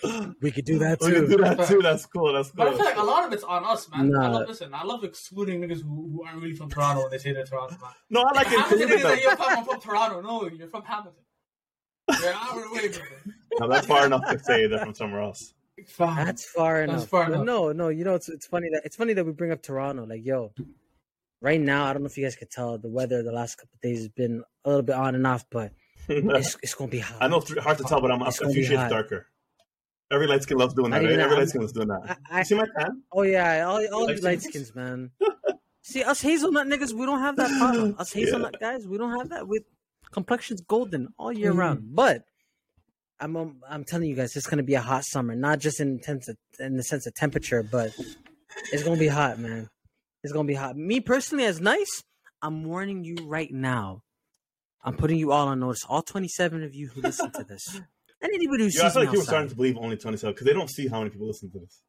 We 0.41 0.51
could 0.51 0.65
do 0.65 0.79
that 0.81 0.99
We 1.01 1.13
can 1.13 1.27
do 1.29 1.37
too. 1.37 1.43
that 1.45 1.69
too. 1.69 1.83
That's 1.83 2.07
cool. 2.07 2.33
That's 2.33 2.51
cool. 2.51 2.65
But 2.65 2.69
I 2.69 2.77
feel 2.77 2.85
like 2.85 2.97
a 2.97 3.03
lot 3.03 3.25
of 3.27 3.33
it's 3.33 3.45
on 3.45 3.65
us, 3.65 3.89
man. 3.91 4.13
I 4.17 4.27
love, 4.29 4.49
listen, 4.49 4.75
I 4.75 4.83
love 4.83 5.05
excluding 5.05 5.61
niggas 5.61 5.83
who, 5.83 6.11
who 6.11 6.25
aren't 6.25 6.43
really 6.43 6.55
from 6.57 6.69
Toronto 6.69 7.03
when 7.03 7.11
they 7.13 7.19
say 7.19 7.33
they're 7.33 7.45
Toronto, 7.45 7.77
man. 7.81 7.93
No, 8.11 8.23
I 8.23 8.33
like 8.35 8.47
Hamilton 8.49 8.81
including 8.83 8.99
niggas 8.99 9.03
that 9.03 9.23
you're 9.23 9.37
from, 9.37 9.47
I'm 9.59 9.65
from 9.65 9.81
Toronto. 9.81 10.21
No, 10.21 10.49
you're 10.49 10.67
from 10.69 10.83
Hamilton. 10.83 11.13
You're 12.21 12.31
an 12.31 12.37
hour 12.41 12.65
away, 12.65 12.89
brother. 12.89 13.23
No, 13.61 13.69
that's 13.69 13.87
far 13.87 14.07
enough 14.07 14.29
to 14.31 14.39
say 14.39 14.67
they're 14.67 14.79
from 14.81 14.95
somewhere 14.95 15.23
else. 15.23 15.55
Facts. 15.87 16.25
That's 16.25 16.45
far 16.45 16.81
That's 16.87 16.93
enough. 16.93 17.09
far 17.09 17.27
enough. 17.27 17.45
No, 17.45 17.73
no. 17.73 17.89
You 17.89 18.05
know, 18.05 18.15
it's 18.15 18.29
it's 18.29 18.47
funny 18.47 18.69
that 18.73 18.83
it's 18.85 18.97
funny 18.97 19.13
that 19.15 19.25
we 19.25 19.33
bring 19.33 19.51
up 19.53 19.63
Toronto. 19.63 20.05
Like, 20.07 20.25
yo, 20.25 20.53
right 21.41 21.61
now, 21.61 21.87
I 21.87 21.93
don't 21.93 22.03
know 22.03 22.07
if 22.07 22.17
you 22.17 22.25
guys 22.25 22.37
could 22.37 22.51
tell 22.51 22.79
the 22.79 22.89
weather 22.89 23.23
the 23.23 23.33
last 23.33 23.57
couple 23.57 23.75
of 23.75 23.81
days 23.81 23.99
has 23.99 24.09
been 24.09 24.43
a 24.65 24.69
little 24.69 24.83
bit 24.83 24.95
on 24.97 25.15
and 25.15 25.27
off, 25.27 25.45
but 25.51 25.73
it's 26.09 26.57
it's 26.63 26.75
gonna 26.75 26.91
be 26.91 26.99
hot. 27.01 27.19
I 27.21 27.29
know 27.29 27.39
it's 27.39 27.57
hard 27.59 27.79
to 27.79 27.85
tell, 27.85 28.01
but 28.01 28.11
I'm, 28.13 28.23
I'm 28.23 28.29
It's 28.29 28.41
a 28.41 28.49
few 28.49 28.63
shades 28.65 28.81
hot. 28.83 28.91
darker. 28.91 29.27
Every 30.11 30.27
light 30.27 30.43
skin 30.43 30.59
loves 30.59 30.75
doing 30.75 30.91
that. 30.91 30.99
Not 30.99 31.05
Right? 31.05 31.13
even 31.13 31.21
Every 31.21 31.35
that. 31.37 31.41
light 31.41 31.49
skin 31.49 31.61
loves 31.63 31.73
doing 31.73 31.89
that. 31.89 32.19
I, 32.31 32.37
I, 32.37 32.39
you 32.41 32.45
see 32.45 32.55
my 32.55 32.67
tan? 32.79 33.03
oh 33.13 33.23
yeah, 33.23 33.67
all, 33.67 33.87
all 33.95 34.07
Light 34.07 34.23
light 34.23 34.41
skins? 34.43 34.69
skins, 34.69 34.75
man. 34.75 35.11
See, 35.85 36.05
us 36.05 36.21
hazelnut 36.21 36.69
niggas, 36.69 36.93
we 36.93 37.07
don't 37.07 37.19
have 37.21 37.35
that 37.37 37.51
problem. 37.59 37.97
Us 37.99 38.13
hazelnut 38.13 38.61
guys, 38.61 38.87
we 38.87 38.99
don't 38.99 39.19
have 39.19 39.31
that. 39.31 39.49
With 39.49 39.65
complexion's 40.13 40.61
golden 40.61 41.09
all 41.19 41.33
year 41.33 41.53
Mhm. 41.53 41.59
round. 41.59 41.95
But 41.95 42.25
I'm 43.23 43.37
um, 43.37 43.57
I'm 43.69 43.85
telling 43.85 44.09
you 44.09 44.17
guys, 44.17 44.35
it's 44.37 44.47
gonna 44.49 44.63
be 44.65 44.75
a 44.75 44.81
hot 44.81 45.05
summer. 45.05 45.35
Not 45.37 45.61
just 45.61 45.79
in 45.81 46.03
sense 46.03 46.29
of, 46.29 46.37
in 46.59 46.77
the 46.77 46.83
sense 46.83 47.07
of 47.07 47.15
temperature, 47.15 47.63
but 47.63 47.93
it's 48.73 48.83
gonna 48.83 48.99
be 48.99 49.07
hot, 49.09 49.39
man. 49.39 49.71
It's 50.25 50.33
gonna 50.33 50.49
be 50.49 50.55
hot. 50.55 50.77
Me 50.77 51.01
personally, 51.01 51.45
as 51.45 51.61
nice, 51.61 52.03
I'm 52.43 52.65
warning 52.65 53.05
you 53.05 53.17
right 53.25 53.51
now. 53.53 54.03
I'm 54.85 54.97
putting 54.97 55.19
you 55.19 55.31
all 55.31 55.47
on 55.49 55.61
notice. 55.61 55.85
All 55.89 56.03
27 56.03 56.65
of 56.65 56.75
you 56.75 56.89
who 56.89 57.01
listen 57.03 57.31
to 57.33 57.45
this, 57.45 57.63
and 58.21 58.33
anybody 58.33 58.65
who 58.65 58.71
Yeah, 58.75 58.83
I 58.87 58.89
sees 58.89 58.93
feel 58.93 59.03
me 59.03 59.07
like 59.07 59.07
people 59.07 59.07
are 59.07 59.21
outside. 59.21 59.25
starting 59.25 59.49
to 59.51 59.55
believe 59.57 59.77
only 59.79 59.97
27 59.97 60.33
because 60.35 60.47
they 60.47 60.53
don't 60.53 60.71
see 60.71 60.89
how 60.89 60.99
many 60.99 61.11
people 61.11 61.29
listen 61.29 61.51
to 61.53 61.61
this. 61.61 61.81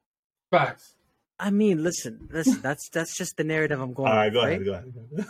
Facts. 0.51 0.93
I 1.39 1.49
mean, 1.49 1.81
listen, 1.83 2.29
listen. 2.31 2.61
That's 2.61 2.87
that's 2.89 3.17
just 3.17 3.37
the 3.37 3.43
narrative 3.43 3.81
I'm 3.81 3.93
going. 3.93 4.11
All 4.11 4.15
right, 4.17 4.25
with, 4.25 4.33
go 4.35 4.41
right? 4.43 4.49
ahead, 4.61 4.65
go 4.65 4.71
ahead. 4.73 4.93
Go 4.93 5.17
ahead. 5.17 5.27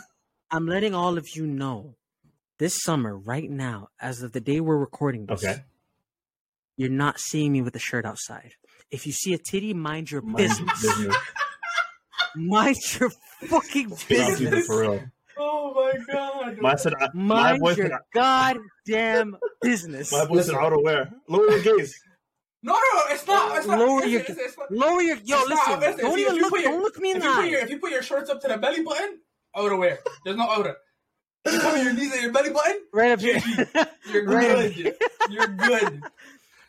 I'm 0.50 0.66
letting 0.66 0.94
all 0.94 1.16
of 1.16 1.24
you 1.34 1.46
know 1.46 1.94
this 2.58 2.82
summer, 2.82 3.16
right 3.16 3.50
now, 3.50 3.88
as 4.00 4.22
of 4.22 4.32
the 4.32 4.40
day 4.40 4.60
we're 4.60 4.76
recording 4.76 5.24
this, 5.26 5.42
Okay. 5.42 5.62
You're 6.76 6.90
not 6.90 7.18
seeing 7.20 7.52
me 7.52 7.62
with 7.62 7.74
a 7.76 7.78
shirt 7.80 8.04
outside. 8.04 8.52
If 8.90 9.06
you 9.06 9.12
see 9.12 9.34
a 9.34 9.38
titty, 9.38 9.74
mind 9.74 10.10
your 10.10 10.22
Mind 10.22 10.36
business. 10.36 10.82
business. 10.82 11.16
Mind 12.36 12.76
your 12.98 13.10
fucking 13.46 13.90
Not 13.90 14.10
even 14.10 14.28
business. 14.50 14.66
for 14.66 14.80
real. 14.80 15.04
Oh 15.38 15.72
my 15.74 16.12
god. 16.12 16.58
My 16.60 16.74
said, 16.76 16.94
I- 17.00 17.08
my 17.14 17.52
Mind 17.52 17.60
boy 17.60 17.74
said, 17.74 17.88
your 17.90 18.00
goddamn 18.12 19.36
business. 19.62 20.10
my 20.12 20.24
boy 20.26 20.40
said 20.42 20.54
outerwear. 20.56 21.12
Lower 21.28 21.48
your 21.58 21.62
gaze. 21.78 21.94
No, 22.62 22.72
no, 22.72 23.00
it's 23.10 23.26
not. 23.26 23.56
It's 23.58 23.66
not. 23.66 23.78
Lower 23.78 24.00
it's, 24.02 24.08
your, 24.10 24.20
it's, 24.22 24.30
it's, 24.30 24.58
not- 24.58 24.70
lower 24.72 25.00
your, 25.02 25.16
yo, 25.24 25.38
it's 25.42 25.50
not. 25.50 25.80
listen, 25.80 25.98
don't 26.04 26.18
If 26.18 26.18
even 26.18 26.34
if 26.34 26.36
you 26.36 26.42
look, 26.42 26.50
put 26.50 26.60
your- 26.62 26.70
don't 26.72 26.82
look 26.82 26.98
me 26.98 27.10
in 27.12 27.16
if 27.18 27.22
the 27.22 27.28
you, 27.28 27.34
put 27.34 27.48
your, 27.50 27.60
eye. 27.60 27.62
if 27.62 27.70
you 27.70 27.78
put 27.78 27.90
your 27.92 28.02
shorts 28.02 28.30
up 28.30 28.40
to 28.42 28.48
the 28.48 28.56
belly 28.58 28.82
button, 28.82 29.18
outer 29.56 29.76
wear. 29.76 29.98
There's 30.24 30.36
no 30.36 30.48
outer. 30.50 30.76
If 31.44 31.52
you 31.52 31.60
cover 31.60 31.82
your 31.82 31.92
knees 31.92 32.12
and 32.14 32.22
your 32.22 32.32
belly 32.32 32.50
button, 32.50 32.80
Right 32.92 33.12
up 33.12 33.20
here. 33.20 33.40
you're 34.12 34.24
Right. 34.26 34.74
good. 34.74 34.96
You're 35.30 35.46
good. 35.46 36.02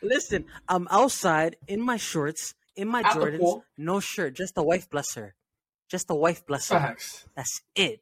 Listen, 0.02 0.44
I'm 0.68 0.86
outside 0.90 1.56
in 1.66 1.80
my 1.80 1.96
shorts, 1.96 2.54
in 2.76 2.88
my 2.88 3.00
At 3.00 3.12
Jordans, 3.12 3.62
no 3.78 4.00
shirt, 4.00 4.34
just 4.34 4.54
a 4.56 4.62
wife 4.62 4.88
blesser. 4.90 5.32
Just 5.90 6.10
a 6.10 6.14
wife 6.14 6.44
blesser. 6.46 6.80
Facts. 6.80 7.26
That's 7.36 7.60
it. 7.74 8.00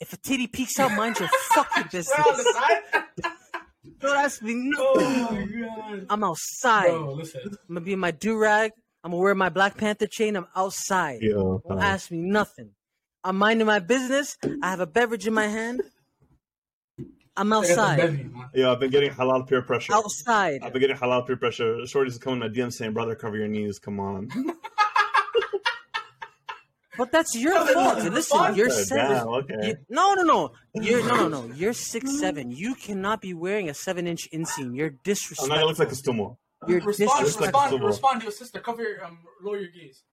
If 0.00 0.12
a 0.12 0.16
titty 0.16 0.46
peeks 0.46 0.78
out, 0.78 0.92
mind 0.92 1.18
your 1.18 1.28
fucking 1.54 1.84
business. 1.92 2.18
Right 2.18 2.26
on 2.26 2.36
the 2.36 2.42
side. 3.22 3.32
Don't 4.00 4.16
ask 4.16 4.42
me 4.42 4.70
oh 4.78 4.94
nothing. 4.94 5.66
Oh. 5.66 6.00
I'm 6.10 6.24
outside. 6.24 6.90
Bro, 6.90 7.14
listen. 7.14 7.40
I'm 7.44 7.58
gonna 7.68 7.80
be 7.80 7.92
in 7.94 7.98
my 7.98 8.10
do 8.10 8.36
rag. 8.36 8.72
I'm 9.02 9.10
gonna 9.12 9.22
wear 9.22 9.34
my 9.34 9.48
Black 9.48 9.76
Panther 9.76 10.06
chain. 10.06 10.36
I'm 10.36 10.46
outside. 10.54 11.22
Yo, 11.22 11.62
Don't 11.66 11.80
ask 11.80 12.10
me 12.10 12.18
nothing. 12.18 12.70
I'm 13.22 13.36
minding 13.36 13.66
my 13.66 13.78
business. 13.78 14.36
I 14.62 14.70
have 14.70 14.80
a 14.80 14.86
beverage 14.86 15.26
in 15.26 15.32
my 15.32 15.46
hand. 15.46 15.80
I'm 17.36 17.52
I 17.52 17.56
got 17.56 17.66
the 17.66 17.72
outside. 17.72 18.30
Yeah, 18.54 18.70
I've 18.72 18.80
been 18.80 18.90
getting 18.90 19.10
halal 19.10 19.46
peer 19.48 19.62
pressure. 19.62 19.92
Outside. 19.94 20.60
I've 20.62 20.72
been 20.72 20.80
getting 20.80 20.96
halal 20.96 21.26
peer 21.26 21.36
pressure. 21.36 21.76
Shorties 21.82 22.08
is 22.08 22.18
coming 22.18 22.40
to 22.40 22.48
my 22.48 22.54
DM 22.54 22.72
saying, 22.72 22.92
"Brother, 22.92 23.14
cover 23.16 23.36
your 23.36 23.48
knees. 23.48 23.78
Come 23.78 23.98
on." 24.00 24.28
But 26.96 27.10
that's 27.10 27.34
your 27.34 27.54
No, 27.54 27.64
no, 27.64 27.72
fault. 27.74 27.98
no, 27.98 28.04
no, 28.04 28.10
Listen, 28.10 28.38
fine. 28.38 28.54
you're 28.54 28.68
Okay, 28.70 28.82
seven. 28.84 29.10
damn, 29.16 29.26
okay. 29.26 29.66
you- 29.66 29.76
no, 29.88 30.14
no, 30.14 30.22
no. 30.22 30.52
You're 30.74 31.04
no, 31.04 31.28
no, 31.28 31.46
no. 31.46 31.54
You're 31.56 31.72
six 31.72 32.20
seven. 32.20 32.52
You 32.52 32.76
cannot 32.76 33.20
be 33.20 33.34
wearing 33.34 33.68
a 33.68 33.74
seven 33.74 34.06
inch 34.06 34.28
inseam. 34.32 34.76
You're 34.76 34.90
I'm 34.90 35.00
disrespectful. 35.02 35.48
not 35.48 35.54
gonna 35.56 35.66
look 35.66 35.78
like 35.80 35.88
a 35.90 35.96
stumo. 35.96 36.36
You're 36.68 36.80
Respond, 36.82 37.24
disrespectful. 37.26 37.60
respond, 37.62 37.84
respond 37.84 38.20
to 38.20 38.24
your 38.26 38.32
sister. 38.32 38.60
Cover 38.60 38.82
your, 38.82 39.04
um, 39.04 39.18
lower 39.42 39.58
your 39.58 39.70
gaze. 39.72 40.04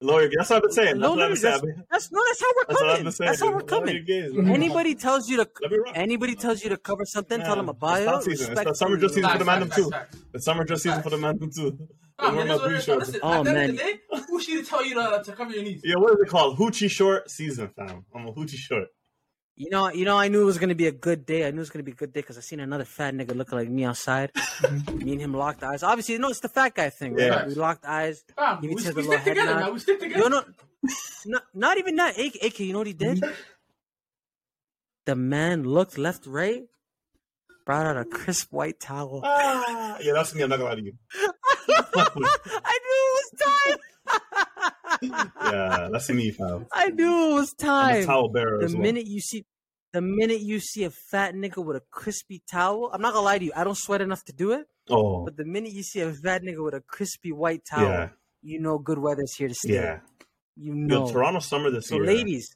Lower. 0.00 0.28
That's 0.36 0.50
what 0.50 0.56
I've 0.56 0.62
been 0.62 0.70
saying. 0.72 0.86
That's 0.88 0.98
No, 1.00 1.10
what 1.10 1.16
no, 1.18 1.24
I've 1.24 1.32
been 1.34 1.42
that's, 1.42 1.60
saying. 1.60 1.84
that's 1.90 2.12
no. 2.12 2.20
That's 2.24 2.40
how 2.40 2.46
we're 2.56 2.64
That's 2.68 2.80
coming. 2.80 2.96
been. 2.96 3.26
That's 3.26 3.40
how 3.40 3.52
we're 3.52 3.62
coming. 3.62 4.54
Anybody 4.54 4.94
tells 4.94 5.28
you 5.28 5.38
to 5.38 5.48
Let 5.60 5.70
me 5.72 5.78
rock. 5.78 5.92
anybody 5.96 6.34
tells 6.36 6.62
you 6.62 6.70
to 6.70 6.76
cover 6.76 7.04
something, 7.04 7.40
tell 7.40 7.56
them 7.56 7.68
a 7.68 7.72
It's 7.72 7.80
bio. 7.80 8.04
not 8.04 8.22
season. 8.22 8.52
It's 8.52 8.62
the 8.64 8.74
summer 8.74 8.94
respectfully. 8.94 8.98
dress 9.00 9.14
season 9.14 9.30
for 9.30 9.38
the 9.38 9.44
Facts, 9.44 9.60
man 9.60 9.70
too. 9.84 9.90
facts, 9.90 10.14
facts. 10.14 10.24
The 10.32 10.40
summer 10.40 10.64
dress 10.64 10.82
season 10.82 11.02
for 11.02 11.10
the 11.10 11.16
man 11.18 11.38
too. 11.52 11.78
Nah, 12.20 12.28
Wear 12.34 12.34
man, 12.36 12.48
my 12.48 12.54
what 12.54 12.62
it 12.62 12.64
booty 12.68 12.74
is. 12.76 12.84
shorts. 12.84 13.06
Listen, 13.06 13.20
Oh, 13.24 13.32
at 13.32 13.44
the 13.44 13.50
end 13.50 13.56
man. 13.58 13.70
of 13.70 13.76
the 13.76 13.82
day, 13.82 14.00
who's 14.28 14.44
she 14.44 14.56
to 14.56 14.64
tell 14.64 14.84
you 14.84 14.94
to, 14.94 15.22
to 15.24 15.32
cover 15.32 15.50
your 15.52 15.62
knees? 15.64 15.80
Yeah, 15.84 15.96
what 15.96 16.12
is 16.12 16.18
it 16.22 16.28
called? 16.28 16.58
Hoochie 16.58 16.90
short 16.90 17.30
season, 17.30 17.68
fam. 17.76 18.04
I'm 18.14 18.26
a 18.28 18.32
hoochie 18.32 18.56
short. 18.56 18.88
You 19.58 19.70
know, 19.70 19.90
you 19.90 20.04
know, 20.04 20.16
I 20.16 20.28
knew 20.28 20.42
it 20.42 20.44
was 20.44 20.56
gonna 20.56 20.76
be 20.76 20.86
a 20.86 20.92
good 20.92 21.26
day. 21.26 21.44
I 21.44 21.50
knew 21.50 21.56
it 21.56 21.66
was 21.66 21.70
gonna 21.70 21.82
be 21.82 21.90
a 21.90 21.94
good 21.94 22.12
day 22.12 22.20
because 22.20 22.38
I 22.38 22.42
seen 22.42 22.60
another 22.60 22.84
fat 22.84 23.12
nigga 23.12 23.34
looking 23.34 23.58
like 23.58 23.68
me 23.68 23.84
outside. 23.84 24.32
Mm-hmm. 24.32 24.98
me 24.98 25.12
and 25.12 25.20
him 25.20 25.34
locked 25.34 25.64
eyes. 25.64 25.82
Obviously, 25.82 26.14
you 26.14 26.20
know, 26.20 26.28
it's 26.28 26.38
the 26.38 26.48
fat 26.48 26.76
guy 26.76 26.90
thing, 26.90 27.14
right? 27.14 27.26
Yeah. 27.26 27.46
We 27.46 27.54
locked 27.54 27.84
eyes. 27.84 28.22
Ah, 28.38 28.54
Fam, 28.54 28.62
we, 28.62 28.74
we 28.76 28.80
stick 28.80 28.94
together, 28.94 29.56
man. 29.56 29.72
We 29.72 29.80
stick 29.80 29.98
together. 29.98 30.22
You 30.22 30.30
know, 30.30 30.44
not, 31.26 31.42
not 31.54 31.78
even 31.78 31.96
that. 31.96 32.16
AK, 32.16 32.36
AK, 32.40 32.60
you 32.60 32.72
know 32.72 32.78
what 32.78 32.86
he 32.86 32.92
did? 32.92 33.18
Mm-hmm. 33.18 33.32
The 35.06 35.16
man 35.16 35.64
looked 35.64 35.98
left, 35.98 36.26
right. 36.26 36.62
brought 37.66 37.86
out 37.86 37.96
a 37.96 38.04
crisp 38.04 38.52
white 38.52 38.78
towel. 38.78 39.22
Ah, 39.24 39.98
yeah, 40.00 40.12
that's 40.12 40.36
me. 40.36 40.42
I'm 40.42 40.50
not 40.50 40.60
gonna 40.60 40.70
lie 40.70 40.76
to 40.76 40.84
you. 40.84 40.92
I 41.96 42.78
knew 42.84 42.98
it 43.02 43.14
was 43.16 43.30
time. 43.42 43.78
Yeah, 45.02 45.88
that's 45.92 46.08
a 46.10 46.14
me, 46.14 46.30
fam. 46.30 46.66
I 46.72 46.88
knew 46.90 47.30
it 47.30 47.34
was 47.34 47.54
I'm 47.60 47.64
a 47.64 47.66
time. 47.66 48.04
towel 48.06 48.28
bearer 48.28 48.58
The 48.58 48.64
as 48.66 48.74
well. 48.74 48.82
minute 48.82 49.06
you 49.06 49.20
see, 49.20 49.44
the 49.92 50.00
minute 50.02 50.40
you 50.40 50.60
see 50.60 50.84
a 50.84 50.90
fat 50.90 51.34
nigga 51.34 51.64
with 51.64 51.76
a 51.76 51.82
crispy 51.90 52.42
towel, 52.50 52.90
I'm 52.92 53.00
not 53.00 53.12
gonna 53.14 53.24
lie 53.24 53.38
to 53.38 53.44
you. 53.44 53.52
I 53.56 53.64
don't 53.64 53.76
sweat 53.76 54.00
enough 54.00 54.24
to 54.24 54.32
do 54.32 54.52
it, 54.52 54.66
oh, 54.90 55.24
but 55.24 55.36
the 55.36 55.44
minute 55.44 55.72
you 55.72 55.82
see 55.82 56.00
a 56.00 56.12
fat 56.12 56.42
nigga 56.42 56.62
with 56.64 56.74
a 56.74 56.80
crispy 56.82 57.32
white 57.32 57.62
towel, 57.64 57.84
yeah, 57.88 58.08
you 58.42 58.60
know 58.60 58.78
good 58.78 58.98
weather's 58.98 59.34
here 59.34 59.48
to 59.48 59.54
stay. 59.54 59.74
yeah. 59.74 60.00
You 60.56 60.74
Yo, 60.74 60.86
know. 61.04 61.10
Toronto 61.12 61.38
summer 61.40 61.70
this 61.70 61.86
so, 61.88 61.94
year. 61.96 62.04
ladies, 62.04 62.54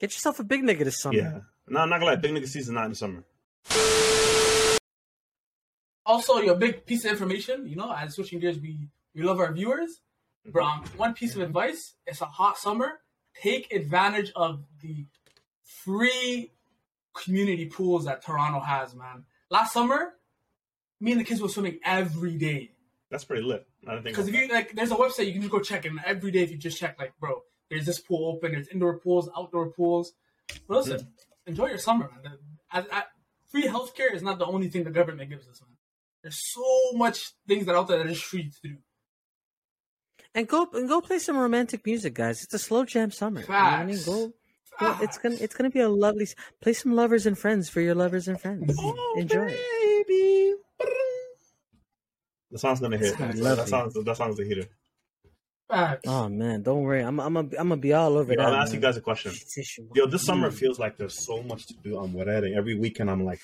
get 0.00 0.12
yourself 0.14 0.40
a 0.40 0.44
big 0.44 0.62
nigga 0.62 0.84
this 0.84 1.00
summer. 1.00 1.16
Yeah. 1.18 1.38
No, 1.68 1.80
I'm 1.80 1.90
not 1.90 1.98
gonna 2.00 2.12
lie. 2.12 2.16
Big 2.16 2.32
nigga 2.32 2.48
season 2.48 2.74
not 2.74 2.86
in 2.86 2.90
the 2.92 2.96
summer. 2.96 3.22
Also, 6.06 6.38
your 6.38 6.56
big 6.56 6.86
piece 6.86 7.04
of 7.04 7.12
information, 7.12 7.66
you 7.68 7.76
know, 7.76 7.92
as 7.92 8.14
switching 8.14 8.40
gears, 8.40 8.58
we, 8.58 8.88
we 9.14 9.22
love 9.22 9.38
our 9.38 9.52
viewers. 9.52 10.00
Bro, 10.46 10.66
one 10.96 11.14
piece 11.14 11.34
of 11.34 11.42
advice, 11.42 11.94
it's 12.06 12.20
a 12.20 12.26
hot 12.26 12.58
summer. 12.58 13.00
Take 13.40 13.72
advantage 13.72 14.32
of 14.34 14.64
the 14.82 15.06
free 15.62 16.52
community 17.14 17.66
pools 17.66 18.04
that 18.06 18.24
Toronto 18.24 18.60
has, 18.60 18.94
man. 18.94 19.24
Last 19.50 19.72
summer, 19.72 20.14
me 21.00 21.12
and 21.12 21.20
the 21.20 21.24
kids 21.24 21.40
were 21.40 21.48
swimming 21.48 21.78
every 21.84 22.36
day. 22.36 22.72
That's 23.10 23.24
pretty 23.24 23.42
lit. 23.42 23.66
I 23.86 23.94
don't 23.94 24.02
think. 24.02 24.14
Because 24.14 24.28
if 24.28 24.34
you 24.34 24.48
like, 24.48 24.74
there's 24.74 24.92
a 24.92 24.96
website 24.96 25.26
you 25.26 25.32
can 25.32 25.42
just 25.42 25.52
go 25.52 25.60
check, 25.60 25.84
and 25.84 26.00
every 26.04 26.30
day 26.30 26.40
if 26.40 26.50
you 26.50 26.56
just 26.56 26.78
check, 26.78 26.96
like, 26.98 27.12
bro, 27.18 27.42
there's 27.68 27.86
this 27.86 28.00
pool 28.00 28.32
open, 28.32 28.52
there's 28.52 28.68
indoor 28.68 28.98
pools, 28.98 29.28
outdoor 29.36 29.70
pools. 29.70 30.12
But 30.68 30.78
listen, 30.78 31.08
enjoy 31.46 31.68
your 31.68 31.78
summer, 31.78 32.10
man. 32.22 32.38
I, 32.72 32.84
I, 32.92 33.02
free 33.50 33.64
healthcare 33.64 34.14
is 34.14 34.22
not 34.22 34.38
the 34.38 34.46
only 34.46 34.68
thing 34.68 34.84
the 34.84 34.90
government 34.90 35.30
gives 35.30 35.48
us, 35.48 35.60
man. 35.60 35.76
There's 36.22 36.52
so 36.52 36.92
much 36.96 37.32
things 37.48 37.66
that 37.66 37.74
out 37.74 37.88
there 37.88 37.98
that 37.98 38.10
is 38.10 38.20
free 38.20 38.50
to 38.50 38.68
do. 38.68 38.76
And 40.34 40.46
go 40.46 40.68
and 40.72 40.88
go 40.88 41.00
play 41.00 41.18
some 41.18 41.36
romantic 41.36 41.84
music, 41.84 42.14
guys. 42.14 42.42
It's 42.44 42.54
a 42.54 42.58
slow 42.58 42.84
jam 42.84 43.10
summer. 43.10 43.40
You 43.40 43.48
know 43.48 43.54
I 43.54 43.84
mean? 43.84 43.98
Go, 44.04 44.32
go. 44.78 44.96
It's 45.00 45.18
gonna 45.18 45.36
it's 45.40 45.54
gonna 45.54 45.70
be 45.70 45.80
a 45.80 45.88
lovely. 45.88 46.28
Play 46.60 46.72
some 46.72 46.94
lovers 46.94 47.26
and 47.26 47.36
friends 47.36 47.68
for 47.68 47.80
your 47.80 47.96
lovers 47.96 48.28
and 48.28 48.40
friends. 48.40 48.76
Oh, 48.78 49.14
Enjoy. 49.18 49.46
it. 49.48 50.06
baby. 50.08 50.54
The 52.52 52.58
song's 52.58 52.80
gonna 52.80 52.98
hit. 52.98 53.18
That 53.18 53.36
lovely. 53.36 53.66
song's 53.66 53.94
that 53.94 54.16
song's 54.16 54.38
a 54.38 54.44
hitter. 54.44 54.68
Facts. 55.68 56.06
Oh 56.06 56.28
man, 56.28 56.62
don't 56.62 56.82
worry. 56.82 57.02
I'm 57.02 57.18
I'm 57.20 57.36
a, 57.36 57.40
I'm 57.40 57.48
gonna 57.50 57.76
be 57.76 57.92
all 57.92 58.16
over 58.16 58.32
Yo, 58.32 58.38
that. 58.38 58.44
Gonna 58.44 58.62
ask 58.62 58.72
you 58.72 58.80
guys 58.80 58.96
a 58.96 59.00
question. 59.00 59.32
Yo, 59.94 60.06
this 60.06 60.24
summer 60.24 60.50
feels 60.50 60.78
like 60.78 60.96
there's 60.96 61.24
so 61.24 61.42
much 61.42 61.66
to 61.66 61.74
do 61.74 61.96
on 61.98 62.14
and 62.16 62.54
every 62.54 62.76
weekend 62.76 63.10
I'm 63.10 63.24
like, 63.24 63.40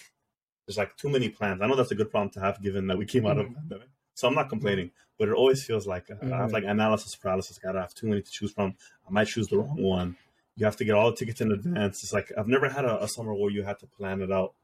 there's 0.66 0.76
like 0.76 0.96
too 0.96 1.08
many 1.08 1.28
plans. 1.28 1.62
I 1.62 1.66
know 1.66 1.76
that's 1.76 1.92
a 1.92 1.94
good 1.94 2.10
problem 2.10 2.30
to 2.30 2.40
have 2.40 2.60
given 2.62 2.88
that 2.88 2.98
we 2.98 3.06
came 3.06 3.26
out 3.26 3.38
of 3.38 3.44
the 3.46 3.50
mm-hmm. 3.50 3.54
pandemic. 3.54 3.88
So 4.16 4.26
I'm 4.26 4.34
not 4.34 4.48
complaining, 4.48 4.92
but 5.18 5.28
it 5.28 5.34
always 5.34 5.62
feels 5.62 5.86
like 5.86 6.06
uh, 6.10 6.14
I 6.34 6.38
have 6.38 6.50
like 6.50 6.64
analysis 6.64 7.14
paralysis. 7.14 7.60
I 7.62 7.66
gotta 7.66 7.82
have 7.82 7.92
too 7.94 8.06
many 8.06 8.22
to 8.22 8.30
choose 8.30 8.50
from. 8.50 8.74
I 9.06 9.10
might 9.10 9.26
choose 9.26 9.46
the 9.48 9.58
wrong 9.58 9.76
one. 9.82 10.16
You 10.56 10.64
have 10.64 10.76
to 10.76 10.86
get 10.86 10.94
all 10.94 11.10
the 11.10 11.16
tickets 11.18 11.42
in 11.42 11.52
advance. 11.52 12.02
It's 12.02 12.14
like 12.14 12.32
I've 12.36 12.48
never 12.48 12.70
had 12.70 12.86
a, 12.86 13.04
a 13.04 13.08
summer 13.08 13.34
where 13.34 13.50
you 13.50 13.62
had 13.62 13.78
to 13.80 13.86
plan 13.86 14.22
it 14.22 14.32
out. 14.32 14.54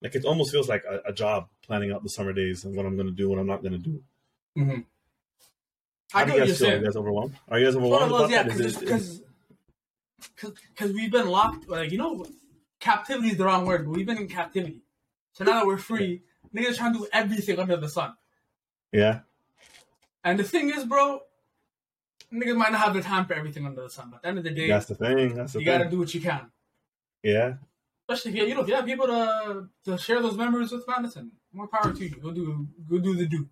Like 0.00 0.14
it 0.14 0.24
almost 0.24 0.52
feels 0.52 0.68
like 0.68 0.84
a, 0.88 1.00
a 1.08 1.12
job 1.12 1.48
planning 1.66 1.90
out 1.90 2.04
the 2.04 2.08
summer 2.08 2.32
days 2.32 2.64
and 2.64 2.76
what 2.76 2.86
I'm 2.86 2.96
gonna 2.96 3.10
do, 3.10 3.28
what 3.28 3.40
I'm 3.40 3.48
not 3.48 3.64
gonna 3.64 3.78
do. 3.78 4.00
Mm-hmm. 4.56 4.80
How 6.12 6.20
I 6.20 6.24
do 6.24 6.32
you 6.34 6.38
guys 6.38 6.58
feel? 6.58 6.70
Are 6.70 6.76
you 6.76 6.84
guys 6.84 6.96
overwhelmed? 6.96 7.34
Are 7.48 7.58
you 7.58 7.64
guys 7.66 7.74
overwhelmed 7.74 8.12
those, 8.12 8.30
yeah, 8.30 8.42
that? 8.44 8.60
Is 8.60 8.76
it- 8.76 8.80
because 8.80 9.22
because 10.40 10.92
we've 10.92 11.10
been 11.10 11.26
locked. 11.28 11.68
Like 11.68 11.90
you 11.90 11.98
know, 11.98 12.24
captivity 12.78 13.30
is 13.30 13.38
the 13.38 13.44
wrong 13.44 13.66
word, 13.66 13.86
but 13.86 13.96
we've 13.96 14.06
been 14.06 14.18
in 14.18 14.28
captivity. 14.28 14.82
So 15.32 15.42
now 15.42 15.52
that 15.54 15.66
we're 15.66 15.78
free, 15.78 16.22
niggas 16.54 16.76
trying 16.76 16.92
to 16.92 17.00
do 17.00 17.08
everything 17.12 17.58
under 17.58 17.76
the 17.76 17.88
sun. 17.88 18.12
Yeah, 18.92 19.20
And 20.24 20.38
the 20.38 20.44
thing 20.44 20.70
is, 20.70 20.84
bro, 20.84 21.20
niggas 22.32 22.56
might 22.56 22.72
not 22.72 22.80
have 22.80 22.94
the 22.94 23.02
time 23.02 23.26
for 23.26 23.34
everything 23.34 23.66
under 23.66 23.82
the 23.82 23.90
sun. 23.90 24.10
But 24.10 24.16
at 24.16 24.22
the 24.22 24.28
end 24.28 24.38
of 24.38 24.44
the 24.44 24.50
day, 24.50 24.68
that's 24.68 24.86
the 24.86 24.94
thing. 24.94 25.34
That's 25.34 25.52
the 25.52 25.60
you 25.60 25.66
thing. 25.66 25.78
gotta 25.78 25.90
do 25.90 25.98
what 25.98 26.14
you 26.14 26.20
can. 26.20 26.50
yeah, 27.22 27.54
Especially 28.08 28.32
if 28.32 28.36
you, 28.36 28.46
you 28.48 28.54
know, 28.54 28.62
if 28.62 28.68
you 28.68 28.74
have 28.74 28.84
people 28.86 29.06
to 29.06 29.68
to 29.84 29.98
share 29.98 30.20
those 30.20 30.36
memories 30.36 30.72
with, 30.72 30.84
Madison, 30.86 31.32
more 31.52 31.68
power 31.68 31.92
to 31.92 32.04
you. 32.04 32.16
Go 32.16 32.30
do 32.32 32.66
go 32.88 32.98
do 32.98 33.14
the 33.14 33.26
do. 33.26 33.48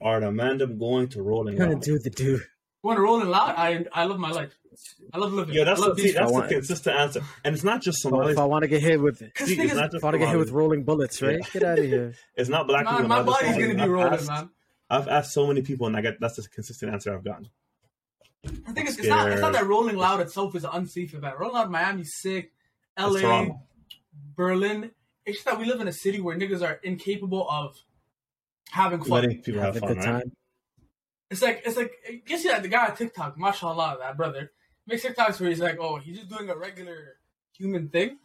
All 0.00 0.14
right, 0.14 0.22
Amanda, 0.22 0.64
I'm 0.64 0.78
going 0.78 1.08
to 1.08 1.22
Rolling 1.22 1.56
gonna 1.56 1.76
do 1.80 1.98
the 1.98 2.10
do. 2.10 2.40
Want 2.82 2.98
to 2.98 3.02
roll 3.02 3.20
in 3.20 3.28
loud? 3.28 3.54
I 3.56 3.84
I 3.92 4.04
love 4.04 4.18
my 4.18 4.30
life. 4.30 4.56
I 5.12 5.18
love 5.18 5.32
living. 5.32 5.54
Yeah, 5.54 5.64
that's 5.64 5.80
the 5.80 5.94
see, 5.96 6.10
that's 6.12 6.32
I 6.32 6.40
the 6.42 6.48
consistent 6.48 6.96
answer, 6.96 7.22
and 7.44 7.54
it's 7.54 7.64
not 7.64 7.80
just 7.80 8.04
If 8.04 8.38
I 8.38 8.44
want 8.44 8.62
to 8.62 8.68
get 8.68 8.82
hit 8.82 9.00
with 9.00 9.22
it, 9.22 9.32
Because 9.32 9.48
See, 9.48 9.60
it's 9.60 9.74
not 9.74 9.90
just 9.90 9.96
if 9.96 10.04
I 10.04 10.08
want 10.08 10.14
to 10.14 10.18
get 10.18 10.28
hit 10.28 10.38
with 10.38 10.50
rolling 10.50 10.84
bullets, 10.84 11.22
right? 11.22 11.40
Get 11.52 11.62
out 11.62 11.78
of 11.78 11.84
here. 11.84 12.14
It's 12.36 12.50
not 12.50 12.66
black 12.66 12.84
people. 12.84 13.00
man, 13.00 13.08
my 13.08 13.22
body's 13.22 13.56
gonna 13.56 13.74
be 13.74 13.88
rolling, 13.88 14.12
asked- 14.12 14.28
man. 14.28 14.50
I've 14.88 15.08
asked 15.08 15.32
so 15.32 15.46
many 15.46 15.62
people, 15.62 15.86
and 15.86 15.96
I 15.96 16.00
get 16.00 16.20
that's 16.20 16.36
the 16.36 16.48
consistent 16.48 16.92
answer 16.92 17.14
I've 17.14 17.24
gotten. 17.24 17.48
I 18.66 18.72
think 18.72 18.88
it's, 18.88 18.98
it's 18.98 19.08
not 19.08 19.30
it's 19.32 19.40
not 19.40 19.52
that 19.54 19.66
Rolling 19.66 19.96
Loud 19.96 20.20
itself 20.20 20.54
is 20.54 20.64
an 20.64 20.70
unsafe 20.72 21.14
event. 21.14 21.38
Rolling 21.38 21.54
Loud, 21.56 21.70
Miami's 21.70 22.14
sick. 22.14 22.52
LA, 22.98 23.48
Berlin. 24.36 24.90
It's 25.24 25.38
just 25.38 25.46
that 25.46 25.58
we 25.58 25.64
live 25.64 25.80
in 25.80 25.88
a 25.88 25.92
city 25.92 26.20
where 26.20 26.36
niggas 26.38 26.62
are 26.62 26.74
incapable 26.84 27.48
of 27.50 27.76
having 28.70 29.00
fun. 29.02 29.22
Letting 29.22 29.42
people 29.42 29.60
have, 29.60 29.74
Have 29.74 29.82
a 29.82 29.86
fun, 29.86 29.88
good 29.94 29.98
right? 29.98 30.04
time. 30.22 30.32
It's 31.30 31.42
like 31.42 31.62
it's 31.66 31.76
like 31.76 31.92
you 32.26 32.38
see 32.38 32.48
that 32.48 32.62
the 32.62 32.68
guy 32.68 32.86
on 32.86 32.96
TikTok, 32.96 33.36
mashallah, 33.36 33.96
that 34.00 34.16
brother 34.16 34.52
makes 34.86 35.04
TikToks 35.04 35.40
where 35.40 35.50
he's 35.50 35.58
like, 35.60 35.78
oh, 35.80 35.96
he's 35.96 36.18
just 36.18 36.28
doing 36.30 36.48
a 36.48 36.56
regular 36.56 37.16
human 37.52 37.88
thing, 37.88 38.18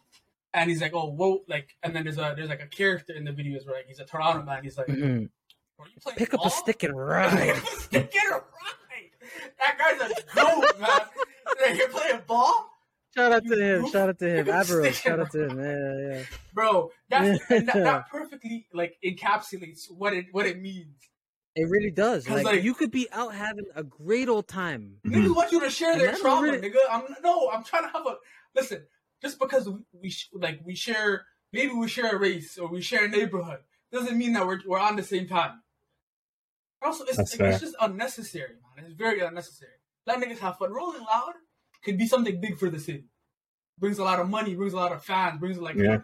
and 0.54 0.70
he's 0.70 0.80
like, 0.80 0.94
oh, 0.94 1.10
whoa, 1.10 1.40
like, 1.48 1.70
and 1.82 1.96
then 1.96 2.04
there's 2.04 2.18
a 2.18 2.34
there's 2.36 2.48
like 2.48 2.62
a 2.62 2.68
character 2.68 3.12
in 3.12 3.24
the 3.24 3.32
videos 3.32 3.66
where 3.66 3.74
like 3.76 3.88
he's 3.88 3.98
a 3.98 4.04
Toronto 4.04 4.44
man. 4.44 4.62
He's 4.62 4.78
like, 4.78 4.86
Mhm. 4.86 5.30
"Bro, 5.76 5.86
you 5.94 6.00
playing 6.00 6.18
Pick 6.18 6.34
up 6.34 6.44
a 6.44 6.50
stick 6.50 6.82
and 6.82 6.96
ride. 6.98 7.56
Stick 7.78 8.12
it 8.14 8.30
ride. 8.30 8.40
That 9.58 9.78
guy's 9.78 10.10
a 10.10 10.34
goat, 10.34 10.80
man. 10.80 10.90
Like, 11.60 11.78
you're 11.78 11.88
playing 11.88 12.20
ball, 12.26 12.68
Shout 13.14 13.32
out 13.32 13.44
to 13.46 13.56
him. 13.56 13.90
Shout 13.90 14.08
out 14.08 14.18
to 14.20 14.28
him. 14.28 14.44
Pick 14.46 14.54
up 14.54 14.64
a 14.64 14.68
Avero. 14.68 14.80
stick 14.82 14.94
Shout 14.94 15.20
out 15.20 15.30
to 15.32 15.44
him. 15.48 15.58
Yeah, 15.60 16.16
yeah. 16.18 16.24
bro. 16.54 16.90
That's 17.10 17.46
that, 17.48 17.66
that 17.74 18.08
perfectly 18.10 18.66
like 18.72 18.96
encapsulates 19.04 19.90
what 19.90 20.12
it 20.14 20.26
what 20.32 20.46
it 20.46 20.60
means. 20.60 20.96
It 21.54 21.68
really 21.68 21.90
does. 21.90 22.28
Like, 22.28 22.44
like- 22.46 22.62
you 22.62 22.72
could 22.74 22.90
be 22.90 23.08
out 23.12 23.34
having 23.34 23.66
a 23.74 23.82
great 23.84 24.28
old 24.30 24.48
time. 24.48 24.96
Niggas 25.06 25.34
want 25.34 25.52
you 25.52 25.60
to 25.60 25.68
share 25.70 25.98
their 25.98 26.10
And 26.10 26.18
trauma, 26.18 26.42
really- 26.52 26.70
nigga. 26.70 26.78
I'm 26.90 27.02
no, 27.22 27.50
I'm 27.50 27.62
trying 27.64 27.82
to 27.84 27.90
have 27.90 28.06
a 28.06 28.16
listen. 28.54 28.84
Just 29.20 29.38
because 29.38 29.68
we, 29.68 29.78
we 29.92 30.10
sh- 30.10 30.30
like 30.34 30.60
we 30.64 30.74
share, 30.74 31.26
maybe 31.52 31.72
we 31.74 31.88
share 31.88 32.16
a 32.16 32.18
race 32.18 32.56
or 32.58 32.68
we 32.68 32.80
share 32.80 33.04
a 33.04 33.08
neighborhood, 33.08 33.58
doesn't 33.92 34.16
mean 34.16 34.32
that 34.32 34.46
we're 34.46 34.60
we're 34.66 34.78
on 34.80 34.96
the 34.96 35.02
same 35.02 35.28
time. 35.28 35.61
Also, 36.84 37.04
it's, 37.04 37.16
That's 37.16 37.34
it's 37.34 37.60
just 37.60 37.76
unnecessary, 37.80 38.54
man. 38.76 38.86
It's 38.86 38.94
very 38.94 39.20
unnecessary. 39.20 39.72
Let 40.06 40.18
niggas 40.18 40.38
have 40.38 40.58
fun. 40.58 40.72
Rolling 40.72 41.00
Loud 41.02 41.34
could 41.84 41.98
be 41.98 42.06
something 42.06 42.40
big 42.40 42.58
for 42.58 42.70
the 42.70 42.80
city. 42.80 43.04
Brings 43.78 43.98
a 43.98 44.04
lot 44.04 44.20
of 44.20 44.28
money, 44.28 44.54
brings 44.54 44.72
a 44.72 44.76
lot 44.76 44.92
of 44.92 45.04
fans, 45.04 45.38
brings 45.38 45.58
like 45.58 45.76
Yeah. 45.76 45.94
it 45.94 46.02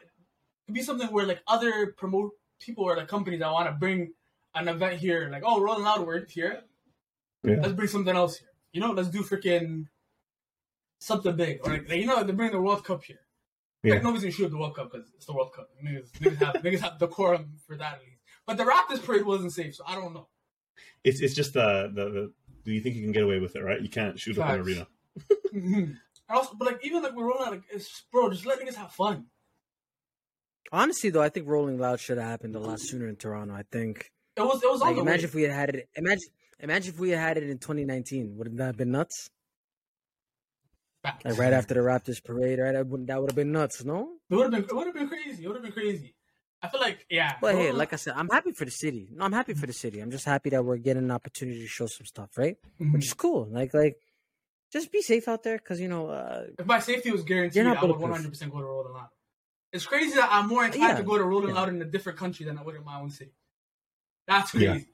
could 0.66 0.74
be 0.74 0.82
something 0.82 1.08
where 1.08 1.26
like 1.26 1.42
other 1.46 1.94
promote 1.96 2.32
people 2.60 2.84
or 2.84 2.96
like 2.96 3.08
companies 3.08 3.40
that 3.40 3.52
want 3.52 3.68
to 3.68 3.72
bring 3.72 4.12
an 4.54 4.68
event 4.68 4.98
here, 5.00 5.28
like 5.30 5.42
oh 5.44 5.60
Rolling 5.60 5.84
Loud, 5.84 6.06
we're 6.06 6.24
here 6.26 6.62
Yeah. 7.42 7.56
let's 7.56 7.72
bring 7.72 7.88
something 7.88 8.14
else 8.16 8.38
here. 8.38 8.48
You 8.72 8.80
know, 8.80 8.92
let's 8.92 9.08
do 9.08 9.22
freaking 9.22 9.86
something 11.00 11.36
big. 11.36 11.60
Or 11.64 11.72
like, 11.72 11.90
you 11.90 12.06
know, 12.06 12.22
they 12.22 12.32
bring 12.32 12.52
the 12.52 12.60
World 12.60 12.84
Cup 12.84 13.02
here. 13.04 13.20
Yeah. 13.82 13.94
Like 13.94 14.02
nobody's 14.02 14.22
gonna 14.22 14.32
shoot 14.32 14.50
the 14.50 14.58
World 14.58 14.74
Cup 14.76 14.90
because 14.92 15.10
it's 15.14 15.26
the 15.26 15.32
World 15.32 15.52
Cup. 15.54 15.68
Niggas, 15.84 16.10
niggas 16.12 16.38
have 16.38 16.62
niggas 16.62 16.80
have 16.80 16.98
decorum 16.98 17.52
for 17.66 17.76
that 17.76 17.94
at 17.94 18.00
least. 18.00 18.20
But 18.46 18.56
the 18.56 18.64
Raptors 18.64 19.04
parade 19.04 19.24
wasn't 19.24 19.52
safe, 19.52 19.74
so 19.76 19.84
I 19.86 19.94
don't 19.94 20.14
know. 20.14 20.28
It's 21.04 21.20
it's 21.20 21.34
just 21.34 21.52
the, 21.54 21.90
the 21.94 22.04
the. 22.10 22.32
Do 22.64 22.72
you 22.72 22.80
think 22.80 22.96
you 22.96 23.02
can 23.02 23.12
get 23.12 23.22
away 23.22 23.38
with 23.38 23.56
it? 23.56 23.60
Right? 23.60 23.80
You 23.80 23.88
can't 23.88 24.18
shoot 24.18 24.38
up 24.38 24.48
an 24.50 24.64
Facts. 24.64 24.68
arena. 25.54 25.94
Also, 26.30 26.50
but 26.58 26.66
like 26.66 26.84
even 26.84 27.02
like 27.02 27.14
we're 27.16 27.24
rolling 27.24 27.46
out, 27.46 27.52
like 27.52 27.62
it's 27.72 28.04
bro, 28.12 28.28
just 28.28 28.44
let 28.44 28.60
niggas 28.60 28.74
have 28.74 28.92
fun. 28.92 29.24
Honestly, 30.70 31.08
though, 31.08 31.22
I 31.22 31.30
think 31.30 31.48
Rolling 31.48 31.78
Loud 31.78 32.00
should 32.00 32.18
have 32.18 32.26
happened 32.26 32.54
a 32.54 32.58
lot 32.60 32.78
sooner 32.80 33.08
in 33.08 33.16
Toronto. 33.16 33.54
I 33.54 33.62
think. 33.72 34.10
It 34.36 34.42
was 34.42 34.62
it 34.62 34.70
was 34.70 34.82
on 34.82 34.88
Like, 34.88 34.96
the 34.96 35.00
imagine 35.02 35.22
way. 35.22 35.28
if 35.28 35.34
we 35.34 35.42
had 35.44 35.52
had 35.52 35.74
it. 35.74 35.88
Imagine, 35.96 36.28
imagine 36.60 36.92
if 36.92 37.00
we 37.00 37.08
had 37.10 37.20
had 37.20 37.36
it 37.38 37.44
in 37.44 37.56
2019. 37.56 38.36
Wouldn't 38.36 38.58
that 38.58 38.66
have 38.66 38.76
been 38.76 38.90
nuts? 38.90 39.30
Facts. 41.02 41.24
Like 41.24 41.38
right 41.38 41.54
after 41.54 41.72
the 41.72 41.80
Raptors 41.80 42.22
parade, 42.22 42.58
right? 42.58 42.72
That 42.72 42.86
would 42.88 43.06
that 43.06 43.18
would 43.22 43.30
have 43.30 43.36
been 43.36 43.52
nuts, 43.52 43.82
no? 43.82 44.10
It 44.28 44.34
would 44.34 44.52
have 44.52 44.52
been 44.52 44.64
it 44.64 44.76
would 44.76 44.86
have 44.86 44.94
been 44.94 45.08
crazy. 45.08 45.44
It 45.44 45.46
would 45.46 45.56
have 45.56 45.62
been 45.64 45.72
crazy. 45.72 46.14
I 46.62 46.68
feel 46.68 46.80
like 46.80 47.06
yeah. 47.08 47.36
But 47.40 47.54
hey, 47.54 47.72
like 47.72 47.92
I 47.92 47.96
said, 47.96 48.14
I'm 48.16 48.28
happy 48.28 48.52
for 48.52 48.64
the 48.64 48.70
city. 48.70 49.08
No, 49.12 49.24
I'm 49.24 49.32
happy 49.32 49.54
for 49.54 49.66
the 49.66 49.72
city. 49.72 50.00
I'm 50.00 50.10
just 50.10 50.24
happy 50.24 50.50
that 50.50 50.64
we're 50.64 50.76
getting 50.78 51.04
an 51.04 51.10
opportunity 51.12 51.60
to 51.60 51.68
show 51.68 51.86
some 51.86 52.04
stuff, 52.06 52.30
right? 52.36 52.56
Mhm. 52.80 52.92
Which 52.94 53.06
is 53.06 53.14
cool. 53.14 53.46
Like, 53.50 53.72
like, 53.74 53.96
just 54.72 54.90
be 54.90 55.00
safe 55.02 55.28
out 55.28 55.44
there, 55.44 55.56
because 55.58 55.80
you 55.80 55.88
know, 55.88 56.08
uh, 56.08 56.46
If 56.58 56.66
my 56.66 56.80
safety 56.80 57.10
was 57.12 57.22
guaranteed, 57.22 57.56
You're 57.56 57.64
not 57.64 57.78
I 57.82 57.86
would 57.86 57.96
100 57.98 58.28
percent 58.28 58.50
go 58.52 58.58
to 58.58 58.64
Rolling 58.66 58.92
Loud. 58.92 59.08
It's 59.72 59.86
crazy 59.86 60.14
that 60.16 60.28
I'm 60.32 60.48
more 60.48 60.64
inclined 60.64 60.90
Yeah, 60.92 60.96
to 60.96 61.04
go 61.04 61.16
to 61.16 61.24
Rolling 61.24 61.50
yeah. 61.50 61.54
Loud 61.60 61.68
in 61.68 61.80
a 61.80 61.84
different 61.84 62.18
country 62.18 62.44
than 62.44 62.58
I 62.58 62.62
would 62.62 62.74
in 62.74 62.84
my 62.84 62.98
own 63.00 63.10
city. 63.10 63.32
That's 64.26 64.52
Yeah. 64.54 64.72
crazy. 64.72 64.88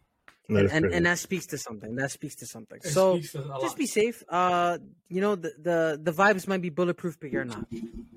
That 0.51 0.65
is 0.67 0.73
and 0.73 0.85
and 0.93 1.07
that 1.07 1.19
speaks 1.19 1.47
to 1.47 1.59
something. 1.59 1.95
That 1.97 2.11
speaks 2.11 2.35
to 2.37 2.47
something. 2.47 2.79
It 2.85 2.91
So 2.93 3.17
to 3.19 3.59
just 3.63 3.79
be 3.79 3.87
safe. 3.87 4.23
Uh, 4.29 4.77
you 5.09 5.23
know, 5.23 5.37
the 5.37 5.55
the 5.59 6.01
the 6.03 6.13
vibes 6.13 6.47
might 6.47 6.61
be 6.61 6.69
bulletproof, 6.69 7.19
but 7.19 7.31
you're 7.31 7.47
not. 7.47 7.67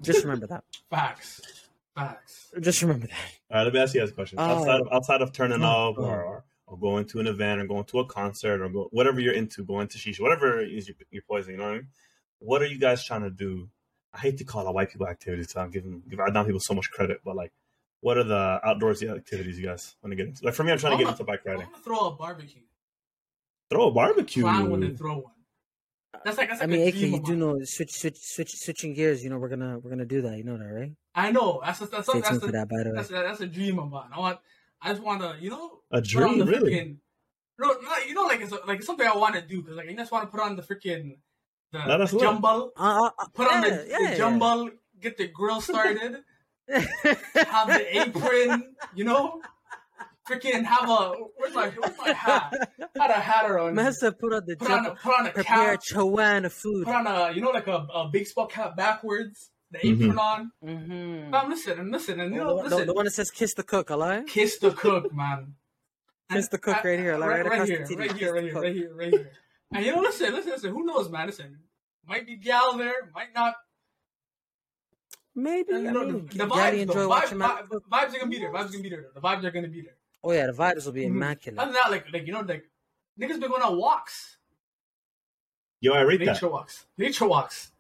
Just 0.02 0.24
remember 0.26 0.48
that. 0.48 0.66
Facts. 0.90 1.67
Facts. 1.98 2.54
Just 2.60 2.82
remember 2.82 3.08
that. 3.08 3.16
All 3.52 3.58
right, 3.58 3.64
let 3.64 3.74
me 3.74 3.80
ask 3.80 3.96
you 3.96 4.02
guys 4.02 4.10
a 4.10 4.14
question. 4.14 4.40
Uh, 4.40 4.44
outside 4.44 4.82
of 4.82 4.88
outside 4.92 5.22
of 5.22 5.34
turning 5.34 5.64
up 5.64 5.96
oh. 5.98 6.04
or, 6.04 6.24
or 6.24 6.44
or 6.68 6.78
going 6.78 7.06
to 7.06 7.20
an 7.20 7.28
event 7.28 7.62
or 7.62 7.66
going 7.66 7.86
to 7.86 8.00
a 8.00 8.06
concert 8.06 8.62
or 8.62 8.70
go, 8.70 8.90
whatever 8.92 9.20
you're 9.20 9.34
into, 9.34 9.64
going 9.64 9.88
to 9.88 9.98
shisha, 9.98 10.20
whatever 10.20 10.60
it 10.60 10.70
is 10.70 10.88
your, 10.88 10.98
your 11.12 11.24
poison, 11.24 11.54
you 11.54 11.58
know 11.58 11.64
what 11.64 11.72
I 11.72 11.76
mean? 11.76 11.88
What 12.40 12.62
are 12.62 12.66
you 12.66 12.78
guys 12.78 13.06
trying 13.06 13.22
to 13.22 13.30
do? 13.30 13.70
I 14.14 14.20
hate 14.20 14.38
to 14.40 14.44
call 14.44 14.68
it 14.68 14.74
white 14.74 14.92
people 14.92 15.08
activities, 15.08 15.52
so 15.52 15.62
I'm 15.62 15.72
giving 15.72 16.04
give 16.10 16.20
our 16.20 16.30
down 16.30 16.46
people 16.46 16.60
so 16.60 16.74
much 16.74 16.92
credit, 16.92 17.22
but 17.24 17.36
like, 17.36 17.52
what 18.02 18.18
are 18.18 18.24
the 18.24 18.60
outdoorsy 18.66 19.14
activities 19.14 19.58
you 19.58 19.66
guys 19.66 19.96
want 20.04 20.12
to 20.12 20.16
get 20.16 20.28
into? 20.28 20.46
Like 20.46 20.54
for 20.54 20.64
me, 20.64 20.72
I'm 20.72 20.78
trying 20.78 20.98
to 20.98 20.98
get 20.98 21.08
I'm 21.08 21.14
into 21.14 21.24
bike 21.24 21.42
I'm 21.46 21.54
riding. 21.54 21.68
throw 21.84 22.00
a 22.00 22.12
barbecue. 22.12 22.62
Throw 23.70 23.88
a 23.88 23.92
barbecue. 23.92 24.44
Plan 24.44 24.70
one 24.70 24.84
and 24.84 24.98
throw 24.98 25.16
one. 25.16 25.34
That's 26.24 26.38
like 26.38 26.50
that's 26.50 26.62
I 26.62 26.66
like 26.66 26.72
mean, 26.72 26.82
a 26.82 26.88
AK, 26.88 26.96
dream 26.96 27.14
you 27.14 27.24
do 27.24 27.36
know 27.36 27.64
switch, 27.64 27.94
switch, 27.94 28.18
switch, 28.18 28.56
switching 28.56 28.94
gears. 28.94 29.24
You 29.24 29.30
know, 29.30 29.38
we're 29.38 29.50
gonna 29.50 29.80
we're 29.80 29.90
gonna 29.90 30.06
do 30.06 30.22
that. 30.24 30.38
You 30.38 30.44
know 30.44 30.58
that, 30.58 30.66
right? 30.66 30.92
I 31.16 31.32
know. 31.32 31.62
That's 31.64 31.80
that's, 31.80 31.92
that's, 31.92 32.10
Stay 32.10 32.20
that's, 32.20 32.30
tuned 32.30 32.42
the, 32.42 32.46
for 32.48 32.52
that, 32.54 32.70
by 32.70 32.84
the 32.84 32.90
way. 32.90 32.96
that's, 32.96 33.10
that's 33.10 33.42
a 33.42 33.48
dream 33.48 33.80
of 33.80 33.90
mine. 33.90 34.10
I 34.14 34.20
want. 34.20 34.40
I 34.82 34.90
just 34.90 35.02
want 35.02 35.22
to, 35.22 35.36
you 35.40 35.50
know, 35.50 35.80
A 35.92 36.02
put 36.02 36.24
on 36.24 36.30
dream, 36.34 36.40
the 36.40 36.46
really? 36.46 36.72
freaking. 36.72 36.98
No, 37.60 37.68
not, 37.82 38.08
you 38.08 38.14
know, 38.14 38.24
like 38.24 38.42
it's 38.42 38.54
like 38.68 38.78
it's 38.78 38.86
something 38.86 39.08
I 39.08 39.16
want 39.16 39.36
to 39.36 39.42
do 39.42 39.62
because 39.62 39.78
like 39.78 39.90
I 39.90 39.94
just 39.94 40.12
want 40.12 40.26
to 40.26 40.32
put 40.32 40.40
on 40.40 40.56
the 40.56 40.62
freaking 40.62 41.18
the, 41.72 41.80
Let 41.80 42.10
the 42.10 42.20
jumble, 42.20 42.72
Uh, 42.78 43.10
uh, 43.18 43.26
put 43.34 43.52
on 43.52 43.64
yeah, 43.64 43.70
the, 43.70 43.88
yeah, 43.90 44.12
the 44.12 44.18
jumble, 44.18 44.70
get 45.02 45.18
the 45.18 45.28
grill 45.28 45.60
started, 45.60 46.24
have 46.70 47.68
the 47.68 48.00
apron, 48.00 48.76
you 48.96 49.04
know, 49.04 49.42
freaking 50.30 50.64
have 50.64 50.90
a 50.90 51.12
where's 51.38 51.54
my 51.54 51.70
where's 51.70 51.98
my 51.98 52.12
hat? 52.14 52.54
Had 53.00 53.12
a 53.12 53.14
hat 53.14 53.46
on. 53.52 53.76
Man 53.76 53.86
has 53.86 53.98
to 54.00 54.12
put 54.12 54.34
on 54.34 54.42
the 54.46 54.56
Put 54.56 54.72
on 54.72 54.86
a 54.88 54.96
put 54.96 55.20
on 55.20 55.28
a 55.28 55.32
prepare 55.32 55.78
cap, 55.78 55.82
Chowan 55.92 56.52
food. 56.52 56.86
put 56.86 56.96
on 56.96 57.08
a 57.08 57.32
you 57.34 57.42
know 57.42 57.52
like 57.52 57.68
a, 57.68 57.86
a 57.94 58.10
baseball 58.12 58.48
cap 58.48 58.76
backwards, 58.76 59.52
the 59.72 59.80
Mhm. 59.80 60.02
apron 60.04 60.18
on. 60.20 60.52
Mm-hmm. 60.64 61.34
I'm 61.36 61.50
listening, 61.50 61.92
listen, 61.92 62.20
and 62.20 62.34
you 62.34 62.40
know, 62.42 62.58
the, 62.58 62.70
the, 62.70 62.76
listen. 62.76 62.88
the 62.88 62.94
one 62.94 63.06
that 63.06 63.12
says 63.12 63.30
"kiss 63.32 63.54
the 63.54 63.64
cook," 63.64 63.92
alright? 63.92 64.28
Kiss 64.28 64.58
the 64.58 64.72
cook, 64.72 65.14
man. 65.14 65.56
Kiss 66.32 66.48
the 66.50 66.58
cook 66.58 66.84
right 66.84 67.00
here, 67.00 67.18
like, 67.18 67.30
right 67.30 67.46
right, 67.46 67.54
across 67.54 67.68
the 67.68 67.74
here, 67.74 67.98
right 67.98 68.12
here, 68.12 68.34
right 68.34 68.44
here, 68.44 68.54
cook. 68.54 68.64
right 68.64 68.76
here, 68.76 68.94
right 68.96 69.10
here. 69.12 69.32
And 69.74 69.86
you 69.86 69.96
know, 69.96 70.02
listen, 70.02 70.34
listen, 70.34 70.52
listen. 70.52 70.72
Who 70.72 70.86
knows, 70.86 71.10
man? 71.10 71.28
Listen, 71.28 71.60
might 72.06 72.26
be 72.26 72.36
gal 72.38 72.76
there, 72.78 73.12
might 73.16 73.34
not. 73.36 73.56
Maybe. 75.36 75.72
And, 75.74 75.84
you 75.86 75.92
know, 75.92 76.06
mean, 76.06 76.28
the, 76.32 76.38
the 76.40 76.48
Daddy 76.48 76.78
vibes, 76.78 76.82
enjoy 76.82 76.94
the 77.04 77.08
vibe, 77.10 77.28
vibe, 77.38 77.68
vibes 77.92 78.16
are 78.16 78.20
gonna 78.20 78.28
be 78.32 78.40
there. 78.40 78.52
Vibes 78.52 78.70
are 78.70 78.72
gonna 78.72 78.84
be 78.84 78.90
there. 78.90 79.06
The 79.14 79.22
vibes 79.22 79.44
are 79.44 79.52
gonna 79.52 79.68
be 79.68 79.82
there. 79.82 79.98
Oh 80.28 80.34
yeah, 80.34 80.48
the 80.48 80.52
vibes 80.52 80.86
will 80.86 80.92
be 80.92 81.04
Mhm. 81.04 81.08
immaculate. 81.16 81.58
Other 81.60 81.72
than 81.72 81.80
that, 81.82 81.90
like, 81.92 82.12
like 82.12 82.28
you 82.28 82.34
know, 82.34 82.42
like 82.42 82.70
niggas 83.18 83.40
been 83.40 83.50
going 83.50 83.62
on 83.62 83.78
walks, 83.78 84.38
Yo, 85.80 85.94
I 85.94 86.02
rate 86.02 86.18
that. 86.20 86.34
nature 86.34 86.50
walks, 86.50 86.86
nature 86.98 87.26
walks. 87.28 87.72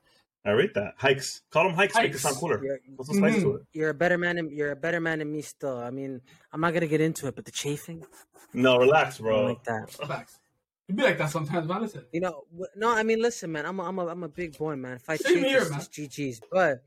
I 0.45 0.51
read 0.51 0.73
that. 0.75 0.93
Hikes. 0.95 1.41
Call 1.51 1.65
them 1.65 1.73
hikes. 1.73 1.93
Make 1.95 2.13
it 2.15 2.19
sound 2.19 2.37
cooler. 2.37 2.63
You're, 2.63 2.79
What's 2.95 3.09
the 3.09 3.17
spice 3.17 3.35
Mhm. 3.35 3.41
to 3.41 3.55
it? 3.55 3.61
you're 3.73 3.89
a 3.89 3.93
better 3.93 4.17
man. 4.17 4.37
Than, 4.37 4.49
you're 4.49 4.71
a 4.71 4.77
better 4.77 5.01
man 5.01 5.19
than 5.19 5.29
me. 5.29 5.41
Still, 5.41 5.77
I 5.77 5.89
mean, 5.89 6.21
I'm 6.53 6.61
not 6.61 6.73
gonna 6.73 6.87
get 6.87 7.01
into 7.01 7.27
it, 7.27 7.35
but 7.35 7.43
the 7.43 7.51
chafing, 7.51 8.05
No, 8.53 8.77
relax, 8.77 9.19
I 9.19 9.23
bro. 9.23 9.45
like 9.47 9.63
that. 9.65 9.91
Facts. 9.91 10.39
It 10.87 10.95
be 10.95 11.03
like 11.03 11.17
that 11.17 11.31
sometimes, 11.31 11.67
man. 11.67 11.81
Listen, 11.81 12.05
You 12.13 12.21
know, 12.21 12.45
no, 12.77 12.91
I 12.95 13.03
mean, 13.03 13.21
listen, 13.21 13.51
man, 13.51 13.65
I'm 13.65 13.77
a, 13.81 13.83
I'm 13.83 13.99
a, 13.99 14.07
I'm 14.07 14.23
a 14.23 14.29
big 14.29 14.57
boy, 14.57 14.77
man. 14.77 14.95
If 14.95 15.09
I 15.09 15.17
Same 15.17 15.33
chafe, 15.33 15.45
here, 15.47 15.61
it's 15.63 15.69
man. 15.71 15.79
just 15.79 15.91
GG's. 15.91 16.39
But, 16.49 16.81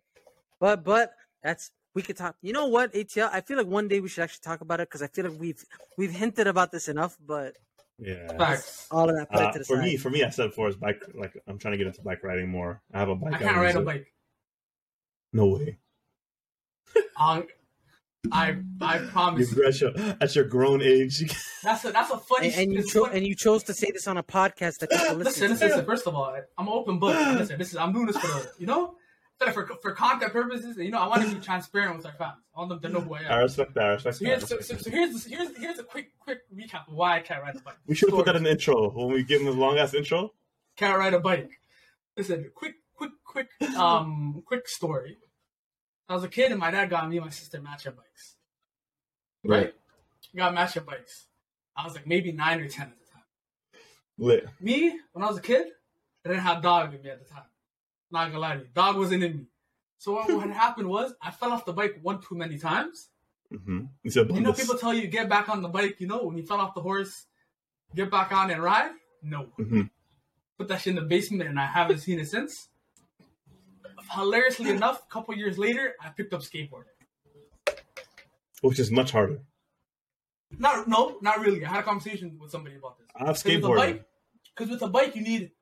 but, 0.59 0.83
but 0.83 1.13
that's 1.43 1.71
we 1.95 2.03
could 2.03 2.17
talk. 2.17 2.37
You 2.43 2.53
know 2.53 2.67
what, 2.67 2.93
ATL? 2.95 3.31
I 3.33 3.41
feel 3.41 3.57
like 3.57 3.67
one 3.67 3.89
day 3.89 4.01
we 4.01 4.09
should 4.09 4.23
actually 4.23 4.43
talk 4.43 4.61
about 4.61 4.81
it 4.81 4.89
because 4.89 5.03
I 5.03 5.09
feel 5.09 5.29
like 5.31 5.41
we've 5.41 5.65
we've 5.99 6.11
hinted 6.13 6.47
about 6.47 6.71
this 6.73 6.89
enough. 6.89 7.17
But 7.25 7.57
Yeah. 7.99 8.37
facts. 8.39 8.87
all 8.91 9.09
of 9.11 9.17
that 9.17 9.31
put 9.31 9.41
it 9.41 9.47
Uh, 9.47 9.53
to 9.53 9.59
the 9.61 9.65
for 9.65 9.77
side. 9.77 9.85
me, 9.85 9.97
for 9.97 10.11
me, 10.11 10.23
I 10.25 10.31
said 10.31 10.47
before 10.51 10.69
is 10.69 10.77
bike. 10.77 11.03
Like 11.15 11.33
I'm 11.47 11.59
trying 11.59 11.73
to 11.73 11.79
get 11.79 11.87
into 11.87 12.03
bike 12.03 12.23
riding 12.23 12.49
more. 12.49 12.81
I 12.93 12.99
have 13.01 13.09
a 13.09 13.15
bike. 13.17 13.35
I 13.35 13.39
can't 13.39 13.51
use 13.57 13.63
ride 13.65 13.77
a 13.77 13.81
it. 13.81 13.85
bike. 13.85 14.13
No 15.33 15.47
way. 15.47 15.79
I, 17.17 17.45
I, 18.33 18.57
I 18.81 18.99
promise. 18.99 19.55
You, 19.55 19.65
at, 19.67 19.81
your, 19.81 19.93
at 20.21 20.35
your 20.35 20.45
grown 20.45 20.83
age, 20.83 21.21
That's 21.63 21.85
a 21.85 21.93
that's 21.93 22.11
a 22.11 22.19
funny. 22.19 22.49
and, 22.49 22.57
and 22.57 22.73
you 22.73 22.79
it's 22.81 22.93
cho- 22.93 23.05
and 23.07 23.27
you 23.27 23.35
chose 23.35 23.63
to 23.65 23.75
say 23.75 23.91
this 23.93 24.07
on 24.09 24.17
a 24.17 24.23
podcast 24.23 24.79
that 24.79 24.91
people 24.91 25.17
listen, 25.17 25.19
listen. 25.25 25.51
listen, 25.51 25.59
to. 25.59 25.75
listen. 25.75 25.85
First 25.87 26.07
of 26.07 26.15
all, 26.15 26.35
I'm 26.59 26.67
an 26.67 26.73
open 26.73 26.99
book. 26.99 27.15
Listen, 27.39 27.59
this 27.59 27.69
is 27.71 27.77
I'm 27.77 27.93
doing 27.93 28.07
this 28.07 28.17
for 28.17 28.27
the, 28.27 28.51
you 28.59 28.67
know, 28.67 28.97
I 29.43 29.53
for 29.53 29.67
for 29.81 29.93
content 29.93 30.33
purposes. 30.33 30.77
You 30.77 30.91
know, 30.91 30.99
I 30.99 31.07
want 31.07 31.23
to 31.29 31.35
be 31.35 31.41
transparent 31.41 31.97
with 31.97 32.07
our 32.07 32.13
fans. 32.13 32.39
I 32.55 32.59
want 32.59 32.69
them 32.71 32.81
to 32.81 32.89
know 32.91 33.01
who 33.01 33.15
I 33.15 33.21
I 33.21 33.37
am. 33.37 33.39
respect 33.41 33.75
that. 33.75 33.85
I 33.85 33.89
respect 33.93 34.17
So 34.17 34.25
that. 34.25 34.31
I 34.31 34.37
here's 34.37 34.49
so, 34.49 34.61
so, 34.61 34.77
so 34.77 34.91
here's 34.91 35.25
here's 35.25 35.57
here's 35.57 35.79
a 35.79 35.83
quick 35.85 36.11
quick 36.19 36.41
recap 36.55 36.89
of 36.89 36.95
why 36.95 37.17
I 37.17 37.21
can't 37.21 37.43
ride 37.43 37.57
a 37.57 37.61
bike. 37.61 37.77
We 37.87 37.95
should 37.95 38.11
have 38.11 38.17
put 38.17 38.27
that 38.27 38.37
in 38.37 38.43
the 38.43 38.51
intro 38.51 38.91
when 38.91 39.09
we 39.13 39.23
give 39.23 39.41
him 39.41 39.49
a 39.49 39.53
long 39.53 39.79
ass 39.79 39.95
intro. 39.95 40.33
Can't 40.77 40.99
ride 40.99 41.15
a 41.15 41.21
bike. 41.21 41.59
Listen, 42.17 42.51
quick 42.55 42.75
quick 42.95 43.13
quick 43.25 43.49
um 43.77 44.43
quick 44.47 44.69
story. 44.69 45.17
I 46.09 46.15
was 46.15 46.25
a 46.25 46.29
kid 46.29 46.51
and 46.51 46.61
my 46.61 46.71
dad 46.71 46.91
got 46.91 47.09
me 47.09 47.17
and 47.17 47.27
my 47.27 47.31
sister 47.31 47.61
matching 47.63 47.93
bikes. 47.93 48.37
Right? 49.45 49.75
Got 50.37 50.55
matching 50.55 50.85
bikes. 50.85 51.27
I 51.77 51.85
was 51.85 51.95
like 51.95 52.07
maybe 52.07 52.31
nine 52.33 52.61
or 52.61 52.69
ten 52.69 52.89
at 52.89 52.99
the 52.99 53.13
time. 53.13 53.23
Lit. 54.19 54.47
Me, 54.61 54.99
when 55.13 55.25
I 55.25 55.29
was 55.29 55.39
a 55.39 55.43
kid, 55.43 55.69
I 56.25 56.29
didn't 56.29 56.43
have 56.43 56.63
dog 56.63 56.95
in 56.95 57.03
me 57.03 57.09
at 57.11 57.27
the 57.27 57.33
time. 57.33 57.45
Not 58.11 58.27
gonna 58.29 58.39
lie 58.39 58.55
to 58.57 58.61
you. 58.63 58.69
Dog 58.75 58.97
wasn't 58.97 59.23
in 59.23 59.37
me. 59.37 59.45
So 59.99 60.13
what, 60.13 60.31
what 60.33 60.49
happened 60.51 60.89
was 60.89 61.13
I 61.23 61.31
fell 61.31 61.53
off 61.53 61.65
the 61.65 61.73
bike 61.73 61.99
one 62.03 62.21
too 62.21 62.35
many 62.35 62.59
times. 62.59 63.09
Mm-hmm. 63.53 63.87
You 64.35 64.41
know, 64.41 64.53
people 64.53 64.77
tell 64.79 64.95
you 64.95 65.07
get 65.09 65.29
back 65.29 65.49
on 65.49 65.61
the 65.63 65.69
bike, 65.69 65.97
you 66.01 66.07
know, 66.07 66.23
when 66.25 66.37
you 66.37 66.45
fell 66.47 66.61
off 66.61 66.75
the 66.75 66.81
horse, 66.81 67.27
get 67.95 68.11
back 68.11 68.33
on 68.33 68.51
and 68.51 68.63
ride. 68.63 68.93
No. 69.23 69.49
Mhm. 69.59 69.91
Put 70.57 70.69
that 70.69 70.81
shit 70.81 70.91
in 70.91 70.97
the 70.97 71.03
basement 71.09 71.49
and 71.49 71.59
I 71.59 71.67
haven't 71.67 71.99
seen 71.99 72.19
it 72.21 72.29
since. 72.29 72.69
Hilariously 74.13 74.71
enough, 74.71 75.03
a 75.09 75.13
couple 75.13 75.35
years 75.37 75.59
later, 75.59 75.95
I 76.01 76.09
picked 76.09 76.33
up 76.33 76.41
skateboarding. 76.41 76.85
Which 78.63 78.79
is 78.79 78.91
much 78.91 79.13
harder. 79.13 79.41
Not 80.59 80.89
no, 80.89 81.19
not 81.23 81.41
really. 81.41 81.65
I 81.65 81.69
had 81.69 81.81
a 81.81 81.83
conversation 81.83 82.39
with 82.41 82.51
somebody 82.51 82.77
about 82.77 82.99
this. 82.99 83.07
I 83.15 83.21
have 83.27 83.37
'Cause 83.37 83.45
with 83.45 83.55
a 83.55 83.59
skateboarding. 83.69 84.05
because 84.55 84.71
with 84.71 84.83
a 84.83 84.89
bike 84.89 85.15
you 85.15 85.23
need 85.23 85.53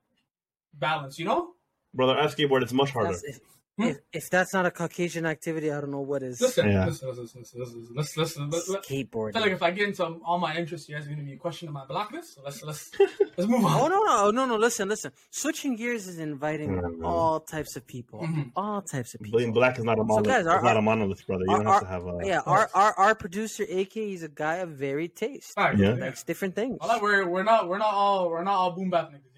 balance, 0.73 1.19
you 1.19 1.25
know. 1.25 1.53
Brother 1.93 2.17
ASCII 2.17 2.45
skateboard. 2.45 2.61
It's 2.61 2.73
much 2.73 2.91
harder. 2.91 3.17
If, 3.23 3.39
hmm? 3.77 3.83
if, 3.83 3.97
if, 4.13 4.29
that's 4.29 4.53
not 4.53 4.65
a 4.65 4.71
Caucasian 4.71 5.25
activity, 5.25 5.71
I 5.71 5.81
don't 5.81 5.91
know 5.91 6.01
what 6.01 6.21
is. 6.21 6.39
Listen, 6.39 6.71
yeah. 6.71 6.85
listen, 6.85 7.09
listen, 7.09 7.23
listen, 7.23 7.59
listen, 7.95 8.21
listen, 8.21 8.49
listen. 8.49 8.75
Skateboarding. 8.75 9.35
Like 9.35 9.51
if 9.51 9.63
I 9.63 9.71
get 9.71 9.87
into 9.87 10.05
all 10.05 10.37
my 10.37 10.55
interests, 10.55 10.87
you 10.87 10.95
guys 10.95 11.05
are 11.05 11.09
going 11.09 11.19
to 11.19 11.25
be 11.25 11.35
questioning 11.35 11.73
my 11.73 11.85
blackness. 11.85 12.35
So 12.35 12.41
let's 12.45 12.61
let's 12.61 12.91
let's 13.37 13.49
move 13.49 13.65
on. 13.65 13.81
Oh 13.81 13.87
no, 13.87 14.03
no, 14.03 14.25
oh, 14.25 14.31
no, 14.31 14.45
no! 14.45 14.57
Listen, 14.57 14.87
listen. 14.87 15.11
Switching 15.31 15.75
gears 15.75 16.07
is 16.07 16.19
inviting 16.19 16.69
mm-hmm. 16.71 17.03
all 17.03 17.39
types 17.39 17.75
of 17.75 17.87
people, 17.87 18.21
mm-hmm. 18.21 18.49
all 18.55 18.81
types 18.81 19.15
of 19.15 19.21
people. 19.21 19.39
Being 19.39 19.53
black 19.53 19.79
is 19.79 19.83
not 19.83 19.97
a 19.97 20.03
monolith. 20.03 20.25
So 20.25 20.31
guys, 20.31 20.47
our, 20.47 20.55
it's 20.57 20.63
not 20.63 20.77
a 20.77 20.81
monolith, 20.81 21.25
brother. 21.25 21.45
You 21.47 21.55
don't 21.55 21.65
have 21.65 21.81
to 21.81 21.87
have 21.87 22.05
a. 22.05 22.19
Yeah, 22.23 22.41
our, 22.45 22.69
our 22.75 22.93
our 22.93 23.15
producer 23.15 23.63
AK 23.63 23.97
is 23.97 24.23
a 24.23 24.29
guy 24.29 24.57
of 24.57 24.69
varied 24.69 25.15
taste. 25.15 25.53
Right, 25.57 25.77
yeah, 25.77 25.93
likes 25.93 26.23
different 26.23 26.53
things. 26.53 26.77
Well, 26.79 27.01
we're 27.01 27.27
we're 27.27 27.43
not 27.43 27.67
we're 27.67 27.79
not 27.79 27.93
all 27.93 28.29
we're 28.29 28.43
not 28.43 28.53
all 28.53 28.71
boom 28.71 28.91
bap 28.91 29.11
niggas. 29.11 29.28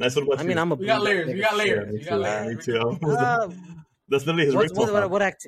Nice. 0.00 0.16
What 0.16 0.24
about 0.24 0.38
I 0.38 0.42
you? 0.42 0.48
mean, 0.48 0.58
I'm 0.58 0.72
a 0.72 0.74
We 0.74 0.86
got 0.86 1.02
layers. 1.02 1.26
We 1.28 1.40
got 1.40 1.56
layers. 1.56 1.92
We 1.92 1.98
too. 1.98 2.04
got 2.06 2.20
Yeah, 2.20 2.40
layers. 2.42 2.56
me 2.56 2.62
too. 2.62 2.98
Uh, 3.06 3.48
That's 4.08 4.26
literally 4.26 4.46
his 4.46 4.54
what's, 4.56 4.70
ring 4.72 4.76
what, 4.78 4.86
profile. 4.86 5.02
what, 5.02 5.10
what 5.10 5.22
act? 5.22 5.46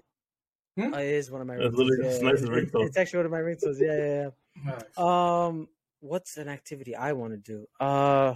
Hmm? 0.76 0.94
Oh, 0.94 0.98
it 0.98 1.06
is 1.06 1.30
one 1.30 1.40
of 1.40 1.46
my 1.46 1.56
That's 1.56 1.68
ringtones. 1.74 1.76
literally- 1.78 1.98
Yeah, 2.04 2.10
it's 2.10 2.22
yeah, 2.22 2.28
nice 2.30 2.38
as 2.38 2.44
it- 2.44 2.50
ringtone. 2.50 2.86
It's 2.86 2.96
actually 2.96 3.16
one 3.18 3.26
of 3.26 3.32
my 3.32 3.40
ringtones. 3.40 3.80
Yeah, 3.80 3.96
yeah, 3.96 4.30
Nice. 4.72 4.82
yeah. 4.98 5.46
Um, 5.46 5.68
what's 6.00 6.36
an 6.36 6.48
activity 6.48 6.94
I 6.94 7.12
want 7.12 7.32
to 7.32 7.38
do? 7.38 7.66
Uh, 7.80 8.34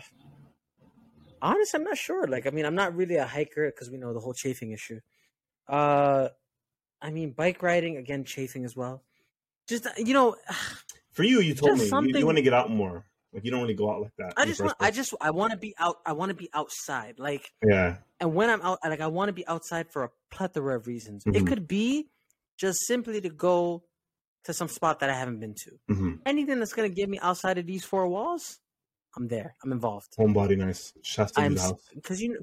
honestly, 1.43 1.79
I'm 1.79 1.85
not 1.85 1.99
sure. 1.99 2.27
Like, 2.27 2.47
I 2.47 2.51
mean, 2.51 2.65
I'm 2.65 2.75
not 2.75 2.97
really 2.97 3.17
a 3.17 3.27
hiker 3.27 3.67
because 3.71 3.91
we 3.91 3.99
know 3.99 4.13
the 4.13 4.21
whole 4.21 4.35
chafing 4.35 4.71
issue. 4.73 5.01
Uh, 5.69 6.29
I 7.03 7.11
mean, 7.11 7.33
bike 7.33 7.63
riding 7.63 7.97
again, 7.99 8.25
chafing 8.25 8.65
as 8.65 8.75
well. 8.75 9.03
Just 9.69 9.87
uh, 9.87 9.91
you 9.99 10.15
know, 10.15 10.37
For 11.13 11.23
you, 11.25 11.41
you 11.41 11.55
told 11.55 11.79
Just 11.79 11.93
me 11.93 12.09
you, 12.13 12.19
you 12.19 12.27
want 12.27 12.37
to 12.37 12.43
get 12.43 12.53
out 12.53 12.71
more. 12.71 13.05
Like 13.37 13.45
you 13.45 13.51
don't 13.51 13.61
really 13.61 13.75
go 13.75 13.91
out 13.91 14.01
like 14.01 14.17
that. 14.17 14.33
I 14.39 14.47
just 14.47 14.59
first 14.59 14.63
want, 14.63 14.77
I 14.81 14.91
just, 14.91 15.15
I 15.21 15.31
want 15.31 15.51
to 15.53 15.59
be 15.59 15.75
out. 15.79 15.97
I 16.07 16.15
want 16.15 16.31
to 16.31 16.35
be 16.35 16.49
outside. 16.55 17.17
Like, 17.19 17.53
yeah. 17.63 17.97
and 18.19 18.35
when 18.35 18.49
I'm 18.49 18.63
out, 18.63 18.79
like 18.83 19.03
I 19.03 19.09
want 19.09 19.29
to 19.29 19.35
be 19.35 19.47
outside 19.47 19.93
for 19.93 20.05
a 20.05 20.11
plethora 20.31 20.75
of 20.77 20.87
reasons. 20.87 21.23
It 21.27 21.43
Mhm. 21.43 21.47
could 21.47 21.69
be 21.69 22.09
just 22.57 22.79
simply 22.87 23.21
to 23.21 23.29
go 23.29 23.85
to 24.45 24.55
some 24.55 24.69
spot 24.69 25.01
that 25.01 25.11
I 25.11 25.13
haven't 25.13 25.41
been 25.41 25.55
to. 25.65 25.95
hmm 25.95 26.13
Anything 26.25 26.59
that's 26.61 26.73
gonna 26.73 26.89
get 26.89 27.11
me 27.11 27.19
outside 27.21 27.59
of 27.59 27.67
these 27.67 27.85
four 27.85 28.09
walls, 28.09 28.59
I'm 29.17 29.29
there. 29.29 29.55
I'm 29.63 29.71
involved. 29.71 30.15
Homebody, 30.19 30.57
nice. 30.57 30.95
Shasta 31.03 31.41
to 31.41 31.45
I'm 31.45 31.55
the 31.55 31.61
house. 31.61 31.83
because 31.95 32.23
you 32.23 32.39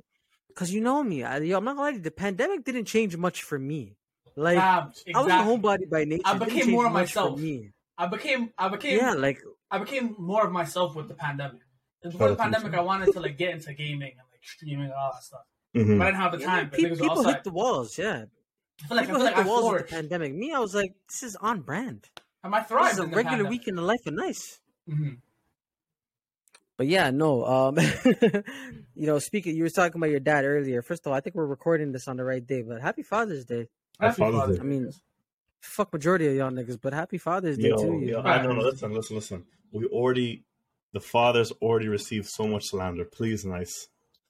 because 0.50 0.72
you 0.72 0.82
know 0.82 1.02
me. 1.02 1.24
I, 1.24 1.40
yo, 1.40 1.58
I'm 1.58 1.64
not 1.66 1.76
gonna 1.76 1.92
lie. 1.98 1.98
The 1.98 2.12
pandemic 2.12 2.64
didn't 2.64 2.86
change 2.86 3.18
much 3.18 3.42
for 3.42 3.58
me. 3.58 3.96
Like 4.36 4.60
Fam, 4.60 4.92
I 5.16 5.22
was 5.22 5.28
a 5.28 5.38
exactly. 5.38 5.58
homebody 5.58 5.90
by 5.90 6.04
nature. 6.04 6.22
I 6.26 6.38
became 6.38 6.70
more 6.70 6.86
of 6.86 6.94
myself. 6.94 7.40
Me. 7.40 7.72
I 7.98 8.06
became 8.06 8.52
I 8.60 8.68
became 8.70 8.98
Yeah, 8.98 9.14
like 9.14 9.40
I 9.74 9.80
became 9.80 10.16
more 10.20 10.46
of 10.46 10.52
myself 10.52 10.96
with 10.96 11.08
the 11.08 11.16
pandemic. 11.16 11.62
'Cause 12.04 12.12
Before 12.14 12.28
the 12.30 12.34
Oh, 12.36 12.38
pandemic, 12.38 12.74
I 12.74 12.82
wanted 12.82 13.12
to 13.14 13.20
like 13.20 13.38
get 13.38 13.52
into 13.56 13.74
gaming 13.74 14.12
and 14.12 14.28
like 14.32 14.44
streaming 14.44 14.86
and 14.86 14.94
all 14.94 15.12
that 15.14 15.24
stuff, 15.24 15.46
hmm 15.74 15.98
but 15.98 16.04
I 16.08 16.12
didn't 16.12 16.22
have 16.22 16.32
the 16.34 16.40
yeah, 16.40 16.46
time. 16.46 16.70
pe- 16.70 16.78
Because 16.78 16.84
niggas 16.86 16.90
were 17.02 17.10
people 17.10 17.18
outside. 17.20 17.34
hit 17.36 17.44
the 17.44 17.52
walls. 17.52 17.98
Yeah, 17.98 18.26
I 18.84 18.88
feel 18.88 18.98
like 18.98 19.04
I 19.04 19.06
people 19.08 19.16
feel 19.16 19.24
like 19.26 19.36
hit 19.36 19.40
I 19.40 19.44
the 19.44 19.50
walls 19.50 19.74
with 19.74 19.88
the 19.90 19.96
pandemic. 19.96 20.34
Me, 20.36 20.52
I 20.54 20.60
was 20.60 20.76
like, 20.76 20.94
this 21.10 21.24
is 21.24 21.36
on 21.38 21.62
brand. 21.62 22.10
And 22.44 22.54
I 22.54 22.60
This 22.60 22.68
thrived 22.70 22.94
is 22.94 23.00
a 23.00 23.04
in 23.04 23.10
the 23.12 23.16
regular 23.16 23.38
pandemic. 23.38 23.50
week 23.52 23.68
in 23.68 23.76
the 23.76 23.82
life 23.82 24.06
of 24.06 24.14
nice. 24.14 24.60
Mhm. 24.90 25.18
But 26.78 26.88
yeah, 26.88 27.10
no. 27.12 27.46
Um, 27.46 27.78
you 28.96 29.08
know, 29.08 29.20
speaking, 29.20 29.56
you 29.56 29.64
were 29.64 29.70
talking 29.70 29.98
about 30.00 30.10
your 30.10 30.20
dad 30.20 30.44
earlier. 30.44 30.82
First 30.82 31.06
of 31.06 31.12
all, 31.12 31.18
I 31.18 31.22
think 31.22 31.36
we're 31.36 31.46
recording 31.46 31.92
this 31.92 32.08
on 32.08 32.18
the 32.18 32.24
right 32.26 32.46
day. 32.46 32.62
But 32.64 32.82
happy 32.82 33.04
Father's 33.04 33.46
Day. 33.46 33.70
Happy 34.00 34.22
Father's 34.22 34.58
Day. 34.58 34.62
I 34.62 34.66
mean, 34.66 34.92
fuck 35.62 35.94
majority 35.94 36.28
of 36.28 36.36
y'all 36.36 36.52
niggas, 36.52 36.80
but 36.82 36.94
happy 36.94 37.18
Father's 37.18 37.58
Day 37.58 37.70
Yo, 37.70 37.78
to 37.78 37.86
you. 38.00 38.10
yo, 38.12 38.22
I 38.24 38.40
don't 38.42 38.58
know. 38.58 38.64
Listen, 38.64 38.92
listen, 38.94 39.16
listen. 39.16 39.46
We 39.74 39.86
already, 39.88 40.44
the 40.94 41.00
fathers 41.00 41.52
already 41.62 41.88
received 41.90 42.28
so 42.30 42.48
much 42.48 42.64
slander. 42.68 43.06
Please, 43.06 43.44
nice. 43.46 43.88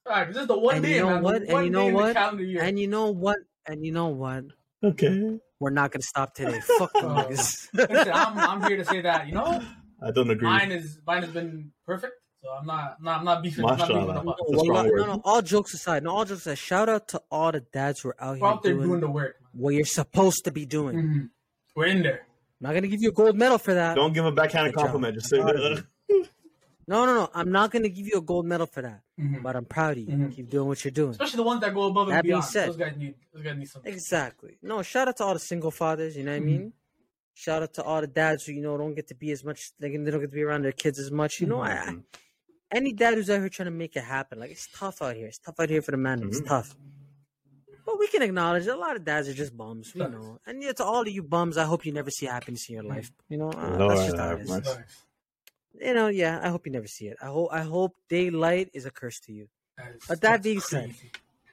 Alright, 0.07 0.27
this 0.29 0.37
is 0.37 0.47
the 0.47 0.57
one 0.57 0.75
And 0.77 0.83
day, 0.85 0.95
you 0.95 1.01
know 1.01 1.09
man. 1.09 1.17
the 1.17 1.23
what? 1.23 1.41
And 1.43 1.51
one 1.51 1.63
you 1.65 1.69
day 1.69 1.73
know 1.73 1.87
in 1.87 1.93
the 1.93 1.99
what? 2.01 2.13
calendar 2.15 2.43
year. 2.43 2.61
And 2.63 2.79
you 2.79 2.87
know 2.87 3.11
what? 3.11 3.37
And 3.67 3.85
you 3.85 3.91
know 3.91 4.07
what? 4.07 4.45
Okay. 4.83 5.39
We're 5.59 5.69
not 5.69 5.91
gonna 5.91 6.01
stop 6.03 6.33
today. 6.33 6.59
Fuck 6.77 6.91
you. 6.95 7.01
Listen, 7.07 8.11
I'm, 8.13 8.37
I'm 8.37 8.63
here 8.67 8.75
to 8.77 8.83
say 8.85 8.99
that 9.01 9.27
you 9.27 9.33
know 9.33 9.63
I 10.01 10.11
don't 10.11 10.29
agree. 10.29 10.45
mine 10.47 10.73
is 10.73 10.99
mine 11.07 11.21
has 11.23 11.31
been 11.31 11.71
perfect, 11.85 12.13
so 12.43 12.49
I'm 12.49 12.65
not 12.65 12.95
I'm 12.99 13.05
not, 13.05 13.19
I'm 13.19 13.25
not 13.25 13.43
beefing. 13.43 13.63
I'm 13.63 13.77
not 13.77 13.87
beefing 13.87 13.95
Mashallah. 14.07 14.21
about. 14.21 14.37
That's 14.37 14.49
a 14.49 14.55
Well, 14.57 14.63
strong 14.65 14.87
no, 14.97 15.05
no, 15.15 15.21
all 15.23 15.41
jokes 15.41 15.73
aside, 15.73 16.03
no, 16.03 16.09
all 16.11 16.25
jokes 16.25 16.41
aside. 16.41 16.57
Shout 16.57 16.89
out 16.89 17.07
to 17.09 17.21
all 17.31 17.53
the 17.53 17.61
dads 17.61 18.01
who 18.01 18.09
are 18.09 18.15
out 18.19 18.31
We're 18.31 18.35
here 18.39 18.45
out 18.47 18.63
there 18.63 18.73
doing, 18.73 18.87
doing 18.89 18.99
the 18.99 19.09
work. 19.09 19.37
Man. 19.53 19.61
what 19.63 19.73
you're 19.73 19.85
supposed 19.85 20.43
to 20.43 20.51
be 20.51 20.65
doing. 20.65 20.97
Mhm. 20.97 21.29
We're 21.77 21.85
in 21.85 22.03
there. 22.03 22.27
I'm 22.63 22.69
not 22.69 22.75
gonna 22.75 22.87
give 22.87 23.01
you 23.01 23.09
a 23.09 23.11
gold 23.11 23.35
medal 23.35 23.57
for 23.57 23.73
that. 23.73 23.95
Don't 23.95 24.13
give 24.13 24.25
a 24.25 24.31
backhanded 24.31 24.73
Good 24.73 24.79
job. 24.79 24.85
compliment. 24.87 25.15
Just 25.15 25.29
say 25.29 25.37
I'm 25.37 25.43
proud 25.43 25.55
of 25.57 25.75
that. 25.77 25.85
No, 26.87 27.05
no, 27.05 27.13
no. 27.13 27.29
I'm 27.33 27.51
not 27.51 27.71
gonna 27.71 27.89
give 27.89 28.07
you 28.07 28.17
a 28.17 28.21
gold 28.21 28.45
medal 28.45 28.67
for 28.67 28.81
that. 28.81 29.01
Mhm. 29.19 29.43
But 29.43 29.55
I'm 29.57 29.65
proud 29.65 29.91
of 29.97 29.97
you. 29.99 30.07
Mhm. 30.07 30.33
Keep 30.35 30.49
doing 30.49 30.67
what 30.67 30.83
you're 30.83 30.91
doing. 30.91 31.11
Especially 31.11 31.37
the 31.37 31.43
ones 31.43 31.61
that 31.61 31.73
go 31.73 31.83
above 31.83 32.07
and 32.07 32.17
That 32.17 32.23
being 32.23 32.31
beyond. 32.33 32.45
said- 32.45 32.69
those 32.69 32.77
guys 32.77 32.95
need 32.97 33.15
those 33.33 33.43
guys 33.43 33.57
need 33.57 33.67
something. 33.69 33.91
Exactly. 33.93 34.57
No, 34.61 34.81
shout 34.81 35.07
out 35.09 35.17
to 35.17 35.23
all 35.25 35.33
the 35.33 35.39
single 35.39 35.71
fathers. 35.71 36.15
You 36.15 36.23
know 36.23 36.31
what 36.31 36.37
I 36.37 36.45
mean? 36.45 36.73
Shout 37.33 37.63
out 37.63 37.73
to 37.75 37.83
all 37.83 37.99
the 37.99 38.07
dads 38.07 38.45
who 38.45 38.53
you 38.53 38.61
know 38.61 38.77
don't 38.77 38.95
get 38.95 39.07
to 39.07 39.15
be 39.15 39.31
as 39.31 39.43
much. 39.43 39.71
They 39.79 39.89
they 39.89 40.11
don't 40.11 40.19
get 40.21 40.29
to 40.31 40.35
be 40.35 40.43
around 40.43 40.63
their 40.63 40.71
kids 40.71 40.99
as 40.99 41.11
much. 41.11 41.41
You 41.41 41.47
know, 41.47 41.59
I, 41.61 41.71
I- 41.71 41.85
Mhm. 41.87 42.03
any 42.71 42.93
dad 42.93 43.15
who's 43.15 43.29
out 43.29 43.39
here 43.39 43.49
trying 43.49 43.65
to 43.67 43.71
make 43.71 43.95
it 43.95 44.03
happen, 44.03 44.39
like 44.39 44.51
it's 44.51 44.67
tough 44.73 45.01
out 45.01 45.15
here. 45.15 45.27
It's 45.27 45.37
tough 45.39 45.59
out 45.59 45.69
here 45.69 45.81
for 45.81 45.91
the 45.91 45.97
man. 45.97 46.21
It's 46.23 46.41
Mhm. 46.41 46.47
tough. 46.47 46.75
But 47.85 47.99
we 47.99 48.07
can 48.07 48.21
acknowledge 48.21 48.65
that 48.65 48.75
a 48.75 48.79
lot 48.79 48.95
of 48.95 49.03
dads 49.03 49.27
are 49.27 49.33
just 49.33 49.55
bums. 49.57 49.93
We 49.93 50.01
Facts. 50.01 50.13
know. 50.13 50.39
And 50.47 50.63
yeah, 50.63 50.71
to 50.73 50.83
all 50.85 51.01
of 51.01 51.07
you 51.09 51.21
bums, 51.23 51.57
I 51.57 51.65
hope 51.65 51.85
you 51.85 51.91
never 51.91 52.09
see 52.09 52.25
happiness 52.27 52.69
in 52.69 52.75
your 52.75 52.83
life. 52.83 53.11
You 53.29 53.37
know, 53.37 53.49
uh, 53.51 53.75
Lord 53.77 53.97
that's 53.97 54.05
just 54.05 54.17
how 54.17 54.31
it 54.35 54.41
is. 54.41 54.49
Nice. 54.49 54.75
You 55.81 55.93
know, 55.93 56.07
yeah, 56.07 56.39
I 56.41 56.49
hope 56.49 56.65
you 56.65 56.71
never 56.71 56.87
see 56.87 57.05
it. 57.07 57.17
I 57.21 57.25
hope 57.27 57.49
I 57.51 57.61
hope 57.61 57.95
daylight 58.09 58.69
is 58.73 58.85
a 58.85 58.91
curse 58.91 59.19
to 59.21 59.33
you. 59.33 59.47
That 59.77 59.95
is- 59.95 60.03
But 60.07 60.21
that 60.21 60.29
that's 60.31 60.43
being 60.43 60.59
said. 60.59 60.93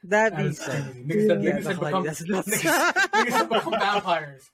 That 0.04 0.30
That 0.32 0.36
being 0.38 0.52
said, 0.52 0.82
crazy. 0.84 1.04
Niggas 1.04 1.28
that- 1.28 1.42
Yeah, 1.42 1.50
niggas 1.50 1.54
that 1.54 1.64
that's 1.64 1.78
become 1.78 2.04
that's 2.04 2.22
nuts. 2.28 2.48
niggas- 2.48 2.92
niggas 2.92 3.30
that 3.30 3.48
become 3.48 3.72
vampires. 3.72 4.50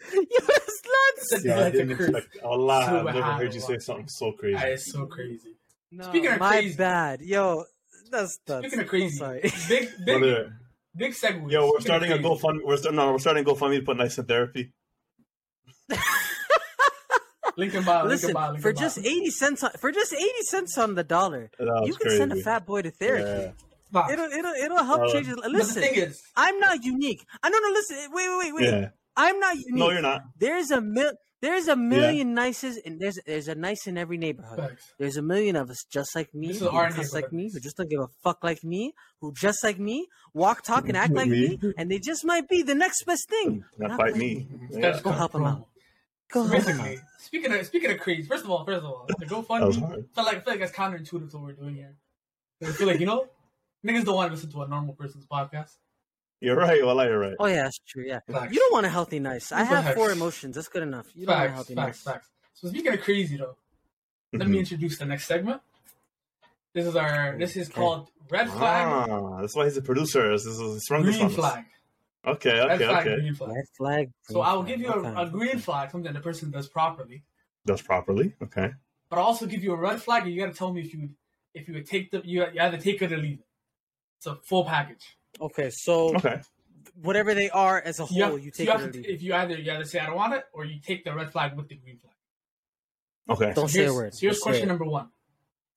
Yo, 0.12 0.20
it's 0.22 0.82
nuts. 0.84 1.28
That's 1.30 1.44
Yeah, 1.44 1.54
I 1.56 1.60
like 1.62 1.74
a 1.74 1.76
didn't 1.78 1.96
curse. 1.96 2.08
expect. 2.10 2.44
Allah, 2.44 2.74
I've 2.74 2.92
never 3.04 3.08
Subhanallah. 3.20 3.38
heard 3.38 3.54
you 3.54 3.60
say 3.60 3.78
something 3.78 4.08
so 4.08 4.32
crazy. 4.32 4.56
That 4.56 4.72
is 4.72 4.90
so 4.90 5.06
crazy. 5.06 5.54
No, 5.92 6.04
Speaking 6.04 6.30
of 6.32 6.38
my 6.40 6.50
crazy- 6.52 6.76
bad. 6.76 7.20
Yo, 7.20 7.64
that's 8.10 8.38
nuts. 8.48 8.66
Speaking 8.66 8.80
of 8.80 8.86
crazy, 8.88 9.16
sorry. 9.16 9.40
big 9.68 9.88
big 10.04 10.20
Brother, 10.20 10.59
big 10.96 11.12
segue. 11.12 11.50
yo, 11.50 11.66
we're 11.66 11.80
Speaking 11.80 11.84
starting 11.86 12.12
a 12.12 12.14
of 12.16 12.20
crazy, 12.22 12.34
GoFundMe. 12.46 12.64
We're 12.64 12.76
start, 12.76 12.94
no, 12.94 13.12
we're 13.12 13.18
starting 13.18 13.44
a 13.44 13.46
GoFundMe 13.46 13.76
to 13.78 13.82
put 13.84 13.96
nice 13.96 14.18
in 14.18 14.24
therapy. 14.26 14.72
Link 17.56 17.74
in 17.74 17.82
bio. 17.84 18.04
Link 18.04 18.04
in 18.04 18.08
Listen, 18.08 18.32
bio. 18.34 18.50
Link 18.52 18.62
for 18.62 18.72
just 18.72 18.98
eighty 18.98 19.30
cents 19.30 19.62
on, 19.64 19.70
for 19.72 19.90
just 19.92 20.12
eighty 20.12 20.42
cents 20.42 20.78
on 20.78 20.94
the 20.94 21.04
dollar, 21.04 21.50
you 21.84 21.94
can 21.94 22.10
send 22.10 22.32
a 22.32 22.36
fat 22.36 22.64
boy 22.64 22.82
to 22.82 22.90
therapy. 22.90 23.52
Yeah. 23.92 24.06
It'll 24.12 24.26
it'll 24.26 24.52
it'll 24.54 24.84
help 24.84 25.02
Uh, 25.02 25.12
change 25.12 25.26
his. 25.26 25.34
But 25.34 25.42
the 25.44 25.48
Listen, 25.50 25.82
thing 25.82 25.94
is, 25.96 26.22
I'm 26.36 26.60
not 26.60 26.84
unique. 26.84 27.24
I 27.42 27.50
no 27.50 27.58
no 27.58 27.68
listen. 27.70 27.96
Wait 28.12 28.28
wait 28.28 28.38
wait 28.38 28.54
wait. 28.54 28.64
Yeah. 28.70 28.88
I'm 29.16 29.40
not 29.40 29.56
unique. 29.56 29.74
No, 29.74 29.90
you're 29.90 30.00
not. 30.00 30.22
There's 30.38 30.70
a 30.70 30.80
mil- 30.80 31.12
There's 31.42 31.68
a 31.68 31.76
million 31.76 32.34
nices, 32.34 32.78
and 32.84 33.00
there's 33.00 33.18
there's 33.26 33.48
a 33.48 33.54
nice 33.54 33.86
in 33.86 33.96
every 33.96 34.18
neighborhood. 34.18 34.58
Facts. 34.58 34.92
There's 34.98 35.16
a 35.16 35.22
million 35.22 35.56
of 35.56 35.70
us 35.70 35.84
just 35.90 36.14
like 36.14 36.34
me, 36.34 36.48
This 36.48 36.60
who 36.60 36.68
our 36.68 36.90
cuss 36.90 37.14
like 37.14 37.32
me, 37.32 37.50
who 37.52 37.60
just 37.60 37.76
don't 37.78 37.88
give 37.88 38.00
a 38.00 38.08
fuck 38.22 38.44
like 38.44 38.62
me, 38.62 38.92
who 39.20 39.32
just 39.32 39.64
like 39.64 39.78
me, 39.78 40.06
walk, 40.34 40.62
talk, 40.62 40.88
and 40.88 40.96
act 41.04 41.14
like 41.14 41.28
me, 41.28 41.56
Me. 41.62 41.72
and 41.78 41.90
they 41.90 41.98
just 41.98 42.24
might 42.26 42.46
be 42.48 42.62
the 42.62 42.74
next 42.74 43.04
best 43.04 43.28
thing. 43.30 43.64
Not 43.78 43.90
Not 43.90 43.98
fight 44.00 44.12
like 44.12 44.20
me. 44.20 44.48
This 44.68 44.78
Yeah. 44.78 45.00
Go 45.02 45.10
help 45.12 45.32
them 45.32 45.44
out. 45.44 45.66
Go 46.30 46.42
help. 46.44 46.52
Basically, 46.52 46.98
speaking 47.18 47.52
of 47.54 47.66
speaking 47.66 47.90
of 47.90 47.98
crazy, 48.00 48.22
first 48.22 48.44
of 48.44 48.50
all, 48.50 48.64
first 48.66 48.78
of 48.78 48.84
all, 48.84 49.06
the 49.18 49.24
GoFundMe 49.26 49.80
hard. 49.80 50.06
felt 50.14 50.26
like 50.26 50.36
I 50.36 50.40
feel 50.40 50.52
like 50.52 50.60
that's 50.60 50.72
counterintuitive 50.72 51.30
to 51.30 51.36
what 51.38 51.44
we're 51.46 51.52
doing 51.54 51.74
here. 51.76 51.94
I 52.62 52.66
feel 52.72 52.86
like 52.86 53.00
you 53.00 53.06
know, 53.06 53.26
niggas 53.86 54.04
don't 54.04 54.14
want 54.16 54.28
to 54.28 54.34
listen 54.34 54.50
to 54.52 54.62
a 54.62 54.68
normal 54.68 54.94
person's 54.94 55.24
podcast. 55.26 55.70
You're 56.40 56.56
right. 56.56 56.84
Well, 56.84 56.96
you're 57.06 57.18
right. 57.18 57.34
Oh 57.38 57.46
yeah, 57.46 57.64
that's 57.64 57.78
true. 57.86 58.04
Yeah, 58.06 58.20
Facts. 58.30 58.52
you 58.52 58.58
don't 58.58 58.72
want 58.72 58.86
a 58.86 58.88
healthy 58.88 59.18
nice. 59.18 59.52
I 59.52 59.62
have 59.62 59.84
Facts. 59.84 59.96
four 59.96 60.10
emotions. 60.10 60.54
That's 60.56 60.68
good 60.68 60.82
enough. 60.82 61.06
You 61.14 61.26
don't 61.26 61.36
want 61.36 61.50
a 61.50 61.52
healthy 61.52 61.74
facts, 61.74 62.06
nice. 62.06 62.14
facts. 62.14 62.28
So 62.54 62.68
speaking 62.68 62.92
of 62.94 63.00
crazy 63.02 63.36
though, 63.36 63.56
let 64.32 64.46
Mhm. 64.48 64.50
me 64.50 64.58
introduce 64.60 64.98
the 64.98 65.04
next 65.04 65.26
segment. 65.26 65.60
This 66.72 66.86
is 66.86 66.96
our. 66.96 67.36
This 67.38 67.56
is 67.56 67.68
called 67.68 68.08
Red 68.30 68.48
Flag, 68.48 69.08
Ah, 69.10 69.40
that's 69.40 69.54
why 69.56 69.64
he's 69.64 69.76
a 69.76 69.82
producer. 69.82 70.30
This 70.30 70.46
is 70.46 70.58
he's 70.58 70.82
sprung 70.84 71.02
this 71.04 71.16
Green 71.16 71.26
on. 71.26 71.32
Flag. 71.32 71.64
Okay, 72.26 72.50
Red 72.58 72.70
okay, 72.72 72.86
flag, 72.86 73.06
okay. 73.06 73.16
green 73.20 73.34
flag. 73.34 73.50
Red 73.56 73.64
flag. 73.76 74.10
So 74.28 74.40
I 74.42 74.52
will 74.52 74.62
give 74.62 74.78
you 74.80 74.88
a, 74.92 74.96
Okay. 74.98 75.22
a 75.22 75.30
green 75.30 75.58
flag, 75.58 75.90
something 75.90 76.12
the 76.12 76.20
person 76.20 76.50
does 76.50 76.68
properly, 76.68 77.22
Does 77.66 77.80
properly. 77.82 78.34
Okay. 78.42 78.72
but 79.08 79.18
I'll 79.18 79.24
also 79.24 79.46
give 79.46 79.64
you 79.64 79.72
a 79.72 79.76
red 79.76 80.00
flag, 80.02 80.24
and 80.24 80.32
you 80.32 80.38
got 80.40 80.52
to 80.52 80.56
tell 80.56 80.72
me 80.72 80.82
if 80.82 80.92
you 80.92 81.00
would, 81.00 81.14
if 81.54 81.66
you 81.66 81.74
would 81.74 81.86
take 81.86 82.10
the, 82.10 82.20
you, 82.24 82.44
you 82.52 82.60
either 82.60 82.76
take 82.76 83.00
it 83.02 83.10
or 83.10 83.16
leave 83.16 83.40
it. 83.40 83.46
It's 84.18 84.26
a 84.26 84.36
full 84.36 84.64
package. 84.66 85.16
Okay, 85.40 85.70
so 85.70 86.14
Okay. 86.16 86.40
whatever 87.02 87.34
they 87.34 87.50
are 87.50 87.80
as 87.80 87.98
a 88.00 88.04
whole, 88.06 88.38
You 88.38 88.44
you, 88.46 88.50
take 88.50 88.66
you 88.66 88.72
it 88.74 88.80
have 88.80 88.92
to, 88.92 89.12
if 89.12 89.22
you 89.22 89.34
either 89.34 89.56
you 89.58 89.72
either 89.72 89.84
say 89.84 89.98
I 90.00 90.06
don't 90.06 90.16
want 90.16 90.34
it, 90.34 90.44
or 90.52 90.64
you 90.64 90.80
take 90.80 91.04
the 91.04 91.14
red 91.14 91.32
flag 91.32 91.56
with 91.56 91.68
the 91.68 91.76
green 91.76 91.98
flag. 91.98 92.14
Okay. 93.28 93.52
Don't 93.54 93.68
say 93.68 93.80
a 93.80 93.82
Here's, 93.84 93.94
word. 93.94 94.14
so 94.14 94.20
here's 94.20 94.34
Just 94.36 94.44
say 94.44 94.50
question 94.50 94.68
number 94.68 94.84
one. 94.84 95.08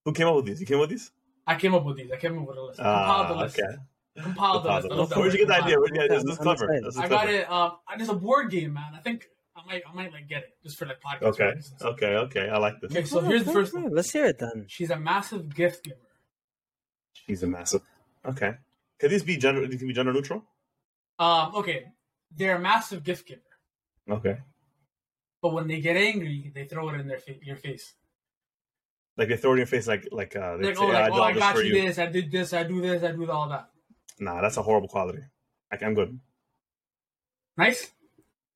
Who 0.06 0.12
came 0.14 0.28
up 0.28 0.36
with 0.36 0.46
these? 0.46 0.60
You 0.60 0.66
came 0.66 0.78
up 0.78 0.82
with 0.82 0.90
these? 0.92 1.12
I 1.48 1.56
came 1.56 1.74
up 1.76 1.86
with 1.86 1.98
these. 1.98 2.12
I 2.12 2.18
came 2.18 2.38
up 2.40 2.48
with 2.48 2.58
a 2.58 2.62
list. 2.62 2.80
I 2.80 2.84
compiled 2.84 3.30
the 3.30 3.34
Ah, 3.36 3.42
list. 3.42 3.60
okay. 3.60 3.78
Compiled 4.22 4.64
the 4.64 4.74
list. 4.74 4.88
I 4.92 4.96
love 4.96 5.12
Where'd 5.16 5.34
you 5.34 5.40
get 5.40 5.48
the 5.48 5.54
idea? 5.56 5.76
compiled. 5.76 5.80
Where'd 5.82 5.96
you 5.96 6.02
get 6.02 6.10
this? 6.10 6.24
This 6.24 6.32
is 6.34 6.40
I'm 6.40 6.44
clever. 6.44 6.80
This 6.82 6.96
is 6.96 6.98
I 7.00 7.08
got 7.08 7.30
it. 7.30 7.50
Um, 7.52 7.72
there's 7.98 8.10
a 8.10 8.14
board 8.16 8.52
game, 8.52 8.74
man. 8.74 8.94
I 8.96 9.00
think 9.00 9.28
I 9.56 9.62
might, 9.66 9.84
I 9.90 9.94
might 9.94 10.12
like 10.12 10.28
get 10.28 10.44
it 10.44 10.50
just 10.64 10.78
for 10.78 10.86
like 10.86 11.00
podcast. 11.02 11.24
Okay. 11.28 11.50
purposes. 11.52 11.74
Okay. 11.82 12.16
Okay. 12.16 12.50
I 12.50 12.58
like 12.58 12.82
this. 12.82 12.92
Okay, 12.92 13.04
so 13.06 13.20
Oh, 13.20 13.22
here's 13.22 13.44
the 13.44 13.52
first 13.54 13.74
one. 13.74 13.90
Let's 13.94 14.12
hear 14.12 14.26
it 14.26 14.40
then. 14.40 14.66
She's 14.68 14.90
a 14.90 14.98
massive 15.00 15.54
gift 15.54 15.84
giver. 15.86 15.98
She's 17.14 17.44
a 17.44 17.48
massive. 17.48 17.82
Okay. 18.26 18.56
Can 19.04 19.12
these 19.12 19.24
be 19.24 19.36
gender? 19.36 19.68
These 19.68 19.80
can 19.80 19.90
be 19.90 19.94
gender 19.94 20.14
neutral. 20.14 20.46
Um, 21.20 21.54
okay, 21.56 21.88
they're 22.34 22.56
a 22.56 22.60
massive 22.60 23.04
gift 23.04 23.28
giver, 23.28 23.42
Okay. 24.10 24.38
but 25.42 25.52
when 25.54 25.68
they 25.68 25.82
get 25.82 25.98
angry, 25.98 26.54
they 26.56 26.64
throw 26.64 26.88
it 26.90 27.02
in 27.02 27.08
their 27.10 27.18
fa- 27.20 27.36
your 27.44 27.58
face. 27.58 27.96
Like 29.18 29.28
they 29.28 29.36
throw 29.36 29.52
it 29.52 29.56
in 29.56 29.58
your 29.58 29.68
face, 29.68 29.88
like 29.88 30.08
like 30.14 30.38
uh, 30.38 30.56
they 30.56 30.68
Like, 30.68 30.78
say, 30.78 30.84
oh, 30.86 30.88
like, 30.88 30.96
I 30.96 31.10
oh, 31.10 31.22
I 31.22 31.34
got 31.34 31.56
for 31.56 31.62
you, 31.64 31.76
you." 31.76 31.82
this, 31.88 32.00
I 32.00 32.06
did 32.06 32.32
this, 32.32 32.54
I 32.54 32.64
do 32.64 32.80
this, 32.80 33.04
I 33.04 33.12
do 33.12 33.30
all 33.30 33.50
that. 33.50 33.70
Nah, 34.22 34.40
that's 34.42 34.56
a 34.56 34.62
horrible 34.64 34.88
quality. 34.88 35.20
Like, 35.70 35.84
I'm 35.84 35.96
good. 35.96 36.18
Nice. 37.58 37.92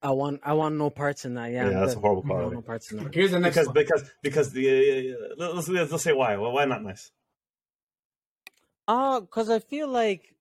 I 0.01 0.11
want 0.11 0.39
I 0.43 0.53
want 0.53 0.75
no 0.75 0.89
parts 0.89 1.25
in 1.25 1.33
that. 1.33 1.51
Yeah, 1.51 1.69
Yeah, 1.69 1.79
that's 1.81 1.93
good. 1.93 1.97
a 1.97 2.01
horrible 2.01 2.23
I 2.23 2.27
quality. 2.27 2.55
no 2.55 2.61
parts 2.61 2.89
in 2.93 3.03
that. 3.03 3.13
Here's 3.13 3.31
the 3.31 3.39
next 3.41 3.55
Because 3.55 3.67
one. 3.67 3.73
because 3.73 4.11
because 4.23 4.51
the 4.53 5.13
uh, 5.13 5.35
let's, 5.55 5.67
let's 5.67 5.91
let's 5.91 6.03
say 6.05 6.13
why. 6.13 6.37
Well, 6.37 6.53
why 6.53 6.63
not 6.63 6.83
nice? 6.83 7.11
Uh, 8.87 9.19
cause 9.21 9.49
I 9.49 9.59
feel 9.59 9.89
like 9.89 10.33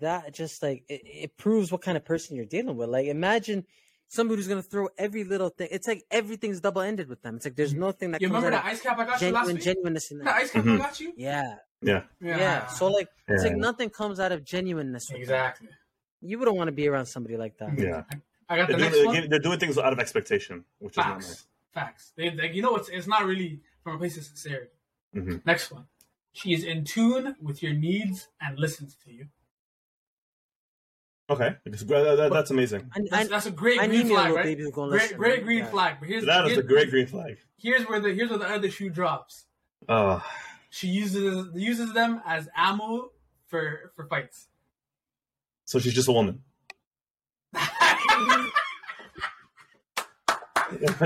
that 0.00 0.32
just 0.34 0.62
like 0.62 0.84
it, 0.88 1.02
it 1.04 1.36
proves 1.36 1.70
what 1.72 1.82
kind 1.82 1.96
of 1.96 2.04
person 2.04 2.36
you're 2.36 2.44
dealing 2.44 2.76
with. 2.76 2.88
Like, 2.88 3.06
imagine 3.06 3.64
somebody 4.08 4.38
who's 4.38 4.48
gonna 4.48 4.62
throw 4.62 4.88
every 4.98 5.24
little 5.24 5.48
thing. 5.48 5.68
It's 5.70 5.86
like 5.88 6.04
everything's 6.10 6.60
double 6.60 6.82
ended 6.82 7.08
with 7.08 7.22
them. 7.22 7.36
It's 7.36 7.44
like 7.44 7.56
there's 7.56 7.74
nothing 7.74 8.12
that 8.12 8.20
you 8.22 8.28
comes 8.28 8.36
remember 8.44 8.56
out 8.58 8.64
that 8.64 8.70
ice 8.72 8.80
cap 8.80 8.98
I 8.98 9.04
got 9.06 9.20
you 9.20 9.30
last 9.30 9.46
genuine 9.46 9.54
week? 9.56 9.64
genuineness 9.64 10.10
in 10.10 10.18
That 10.18 10.24
that. 10.24 10.34
ice 10.36 10.50
cap 10.50 10.64
Mhm. 10.64 10.74
I 10.74 10.78
got 10.78 11.00
you? 11.00 11.12
Yeah, 11.16 11.54
Yeah. 11.82 12.02
yeah. 12.20 12.66
So 12.68 12.86
like, 12.88 13.08
it's 13.28 13.42
Yeah. 13.42 13.50
like 13.50 13.58
nothing 13.58 13.90
comes 13.90 14.20
out 14.20 14.32
of 14.32 14.44
genuineness. 14.44 15.04
with 15.08 15.14
them. 15.16 15.20
exactly. 15.22 15.68
You 16.20 16.38
wouldn't 16.38 16.56
want 16.56 16.68
to 16.68 16.72
be 16.72 16.88
around 16.88 17.06
somebody 17.06 17.36
like 17.36 17.56
that. 17.58 17.78
Yeah. 17.78 18.04
I 18.48 18.56
got 18.56 18.68
the 18.68 18.74
They're 18.74 18.80
next 18.82 18.94
doing, 18.94 19.06
one. 19.06 19.14
they're, 19.16 19.28
they're 19.28 19.38
doing 19.38 19.58
things 19.58 19.78
out 19.78 19.92
of 19.92 19.98
expectation, 19.98 20.64
which 20.78 20.92
is 20.94 20.96
not 20.98 21.06
Facts. 21.06 21.28
nice. 21.28 21.46
Facts. 21.72 22.12
They, 22.16 22.28
they, 22.30 22.50
you 22.52 22.62
know, 22.62 22.76
it's 22.76 22.88
it's 22.88 23.06
not 23.06 23.24
really 23.24 23.60
from 23.82 23.96
a 23.96 23.98
place 23.98 24.16
of 24.16 24.24
sincerity. 24.24 24.70
Mhm. 25.14 25.44
Next 25.44 25.70
one. 25.72 25.86
She 26.32 26.52
is 26.52 26.62
in 26.64 26.84
tune 26.84 27.36
with 27.40 27.62
your 27.62 27.72
needs 27.74 28.28
and 28.40 28.58
listens 28.58 28.96
to 29.04 29.12
you. 29.12 29.26
Okay, 31.30 31.56
It's. 31.64 31.82
That- 31.84 32.16
that- 32.18 32.32
that's 32.32 32.50
amazing. 32.50 32.90
I, 32.94 33.00
That's, 33.10 33.12
I, 33.12 33.24
that's 33.28 33.46
a 33.46 33.50
great 33.50 33.80
I 33.80 33.86
green 33.86 34.00
need 34.00 34.06
me 34.08 34.14
a 34.14 34.18
flag, 34.18 34.34
right? 34.34 34.44
baby 34.44 34.62
who's 34.64 34.72
gonna 34.72 34.90
Great, 34.90 35.02
listen. 35.02 35.16
great 35.16 35.44
green 35.44 35.58
Yeah. 35.60 35.70
flag. 35.70 35.96
But 36.00 36.08
here's 36.10 36.26
That 36.26 36.44
is 36.44 36.52
here's, 36.52 36.64
a 36.64 36.68
great 36.68 36.90
green 36.90 37.06
flag. 37.06 37.38
Here's 37.56 37.84
where 37.88 37.98
the 37.98 38.12
here's 38.12 38.28
where 38.28 38.38
the 38.38 38.46
other 38.48 38.70
shoe 38.70 38.90
drops. 38.90 39.46
Oh, 39.88 40.22
She 40.68 40.88
uses 40.88 41.48
uses 41.54 41.94
them 41.94 42.20
as 42.26 42.46
ammo 42.54 43.10
for 43.46 43.90
for 43.96 44.04
fights. 44.06 44.48
so 45.64 45.78
she's 45.78 45.94
just 45.94 46.08
a 46.08 46.12
woman. 46.12 46.42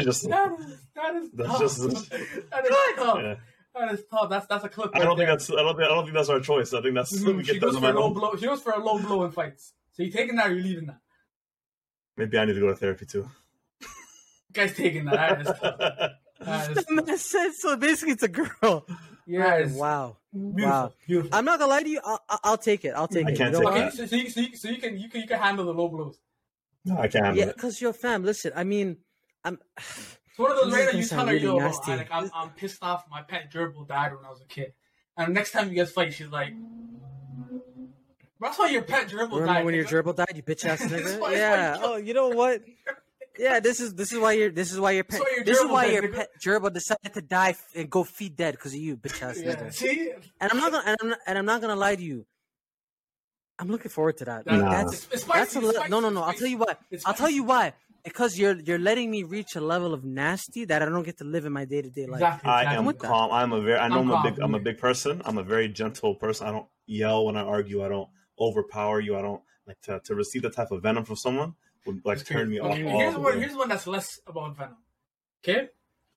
just, 0.00 0.28
That 0.28 0.56
is 0.58 0.78
that 0.94 1.14
is 1.14 1.30
That's 1.32 1.48
tough. 1.50 1.60
just- 1.60 1.80
that 2.10 2.64
is 2.64 2.96
tough. 2.96 3.18
yeah. 3.22 3.34
That 3.74 3.92
is 3.92 4.02
tough. 4.10 4.30
That's 4.30 4.46
that's 4.46 4.64
a 4.64 4.68
clip. 4.68 4.90
I 4.94 4.98
don't 5.00 5.08
think 5.16 5.18
there. 5.18 5.36
that's. 5.36 5.50
I 5.50 5.56
don't 5.56 5.76
think. 5.76 5.84
I 5.84 5.94
don't 5.94 6.02
think 6.04 6.14
that's 6.16 6.28
our 6.28 6.40
choice. 6.40 6.72
I 6.74 6.80
think 6.82 6.94
that's. 6.96 7.16
Mhm. 7.16 7.36
we 7.36 7.44
She 7.44 7.52
get 7.52 7.62
goes 7.62 7.74
that 7.74 7.80
for 7.80 7.90
a 7.90 8.00
low 8.00 8.10
blow. 8.10 8.34
She 8.36 8.46
goes 8.46 8.60
for 8.60 8.72
a 8.72 8.78
low 8.82 8.98
blow 8.98 9.24
in 9.24 9.30
fights. 9.30 9.72
So 9.98 10.04
you 10.04 10.12
taking 10.12 10.36
that 10.36 10.46
or 10.48 10.54
you 10.54 10.62
leaving 10.62 10.86
that? 10.86 11.00
Maybe 12.16 12.38
I 12.38 12.44
need 12.44 12.54
to 12.54 12.60
go 12.60 12.68
to 12.68 12.76
therapy 12.76 13.04
too. 13.04 13.28
Guy's 14.52 14.74
taking 14.76 15.04
that. 15.06 15.14
That 15.38 15.40
is 15.40 15.46
tough. 15.60 15.78
That 16.40 16.70
is 16.70 16.84
The 16.86 17.16
said 17.18 17.50
so. 17.58 17.76
Basically, 17.76 18.12
it's 18.12 18.22
a 18.22 18.28
girl. 18.28 18.86
That 19.26 19.60
is 19.62 19.72
Wow. 19.72 20.18
beautiful. 20.32 20.62
Wow. 20.70 20.92
Beautiful. 21.04 21.36
I'm 21.36 21.44
not 21.44 21.58
gonna 21.58 21.70
lie 21.70 21.82
to 21.82 21.88
you. 21.88 22.00
I'll, 22.04 22.20
I'll- 22.28 22.40
I'll 22.44 22.56
take 22.58 22.84
it. 22.84 22.90
I'll 22.94 23.08
take 23.08 23.26
I 23.26 23.30
it. 23.32 23.36
can't 23.36 23.52
you 23.52 23.60
know 23.60 23.64
take 23.64 23.74
Okay, 23.76 23.84
what? 23.86 23.92
so, 23.94 24.06
so, 24.06 24.16
you, 24.16 24.30
so, 24.30 24.40
you, 24.40 24.56
so 24.56 24.68
you 24.68 24.76
can 24.78 24.96
you 24.96 25.08
can 25.08 25.20
you 25.22 25.26
can 25.26 25.40
handle 25.40 25.64
the 25.64 25.74
low 25.74 25.88
blows. 25.88 26.20
No, 26.84 26.96
I 26.96 27.08
can't 27.08 27.24
handle 27.26 27.44
Yeah, 27.44 27.52
because 27.52 27.80
you're 27.80 27.92
fam. 27.92 28.22
Listen, 28.24 28.52
I 28.54 28.62
mean, 28.62 28.98
I'm. 29.44 29.58
It's 30.30 30.38
one 30.38 30.52
of 30.52 30.58
those 30.58 30.70
This 30.72 30.74
is 30.74 30.86
right 30.86 30.92
that 30.92 30.98
you 31.02 31.08
tell 31.08 31.26
her, 31.26 31.32
really 31.32 31.44
yo, 31.46 31.56
bro, 31.58 31.66
nasty. 31.66 31.90
I, 31.92 31.96
like, 31.96 32.08
I'm, 32.12 32.30
I'm 32.32 32.50
pissed 32.50 32.78
off. 32.80 33.06
My 33.10 33.22
pet 33.22 33.52
gerbil 33.52 33.88
died 33.88 34.14
when 34.14 34.24
I 34.24 34.28
was 34.30 34.40
a 34.40 34.44
kid. 34.44 34.72
And 35.16 35.34
next 35.34 35.50
time 35.50 35.68
you 35.68 35.74
guys 35.74 35.90
fight, 35.90 36.14
she's 36.14 36.28
like, 36.28 36.52
that's 38.40 38.58
why 38.58 38.68
your 38.70 38.82
pet 38.82 39.08
gerbil 39.08 39.30
Remember 39.32 39.46
died. 39.46 39.64
when 39.64 39.74
your 39.74 39.84
nigga." 39.84 40.02
gerbil 40.04 40.16
died, 40.16 40.32
you 40.34 40.42
bitch 40.42 40.64
ass 40.64 40.80
That's 40.88 40.92
nigga? 41.14 41.32
yeah. 41.32 41.76
you- 41.76 41.80
Oh, 41.84 41.96
you 41.96 42.14
know 42.14 42.28
what? 42.28 42.62
Yeah, 43.38 43.60
this 43.60 43.78
is 43.78 43.94
this 43.94 44.12
is 44.12 44.18
why 44.18 44.32
your 44.32 44.50
this 44.50 44.72
is 44.72 44.80
why 44.80 44.90
your 44.92 45.04
pet 45.04 45.20
why 45.20 45.32
your 45.36 45.44
this 45.44 45.58
is 45.60 45.66
why 45.70 45.86
your 45.86 46.02
nigga. 46.02 46.14
pet 46.14 46.28
gerbil 46.44 46.72
decided 46.72 47.14
to 47.14 47.22
die 47.22 47.54
and 47.76 47.88
go 47.88 48.02
feed 48.02 48.34
dead 48.36 48.54
because 48.54 48.72
of 48.74 48.80
you, 48.80 48.96
bitch 48.96 49.22
ass 49.22 49.38
Yeah, 49.40 49.54
nigga. 49.54 49.72
see? 49.72 50.12
And 50.40 50.50
I'm 50.50 50.58
not 50.58 50.72
gonna 50.72 50.84
and 50.86 50.96
I'm 51.02 51.08
not, 51.08 51.18
and 51.26 51.38
I'm 51.38 51.44
not 51.46 51.60
gonna 51.60 51.76
lie 51.76 51.94
to 51.94 52.02
you. 52.02 52.26
I'm 53.60 53.68
looking 53.68 53.90
forward 53.90 54.16
to 54.18 54.24
that. 54.26 54.44
That- 54.44 54.54
Nah. 54.58 54.70
That's 54.70 54.92
It's, 54.92 55.08
it's 55.12 55.24
that's 55.24 55.56
a 55.56 55.58
it's 55.60 55.68
spicy, 55.76 55.88
no 55.90 56.00
no 56.00 56.10
no. 56.10 56.22
I'll 56.22 56.32
tell 56.32 56.46
you 56.48 56.58
what. 56.58 56.80
I'll 57.06 57.14
tell 57.14 57.30
you 57.30 57.44
why. 57.44 57.74
Because 58.04 58.38
you're 58.38 58.54
you're 58.60 58.78
letting 58.78 59.10
me 59.10 59.22
reach 59.24 59.54
a 59.56 59.60
level 59.60 59.92
of 59.92 60.04
nasty 60.04 60.64
that 60.66 60.82
I 60.82 60.86
don't 60.86 61.02
get 61.04 61.18
to 61.18 61.24
live 61.24 61.44
in 61.44 61.52
my 61.52 61.64
day 61.64 61.82
to 61.82 61.90
day 61.90 62.06
life. 62.06 62.20
Exactly. 62.20 62.50
I 62.50 62.60
exactly. 62.62 62.78
am 62.78 62.84
with 62.86 62.98
that. 63.00 63.08
calm. 63.08 63.30
I'm 63.32 63.52
a 63.52 63.60
very. 63.60 63.78
I 63.78 63.88
know 63.88 64.00
I'm 64.00 64.10
I'm, 64.12 64.26
a 64.26 64.30
big. 64.30 64.40
I'm 64.40 64.54
a 64.54 64.60
big 64.60 64.78
person. 64.78 65.20
I'm 65.24 65.36
a 65.38 65.42
very 65.42 65.68
gentle 65.68 66.14
person. 66.14 66.46
I 66.46 66.52
don't 66.52 66.66
yell 66.86 67.26
when 67.26 67.36
I 67.36 67.42
argue. 67.42 67.84
I 67.84 67.88
don't 67.88 68.08
overpower 68.40 69.00
you. 69.00 69.16
I 69.16 69.22
don't 69.22 69.42
like 69.66 69.80
to, 69.82 70.00
to 70.04 70.14
receive 70.14 70.42
the 70.42 70.50
type 70.50 70.70
of 70.70 70.82
venom 70.82 71.04
from 71.04 71.16
someone 71.16 71.54
would 71.86 72.00
like 72.04 72.24
turn 72.24 72.50
me 72.50 72.58
off. 72.58 72.72
Okay, 72.72 72.84
all 72.88 72.98
here's 72.98 73.14
the 73.14 73.20
one. 73.20 73.38
Here's 73.40 73.54
one 73.54 73.68
that's 73.68 73.86
less 73.86 74.20
about 74.26 74.56
venom. 74.56 74.76
Okay. 75.44 75.68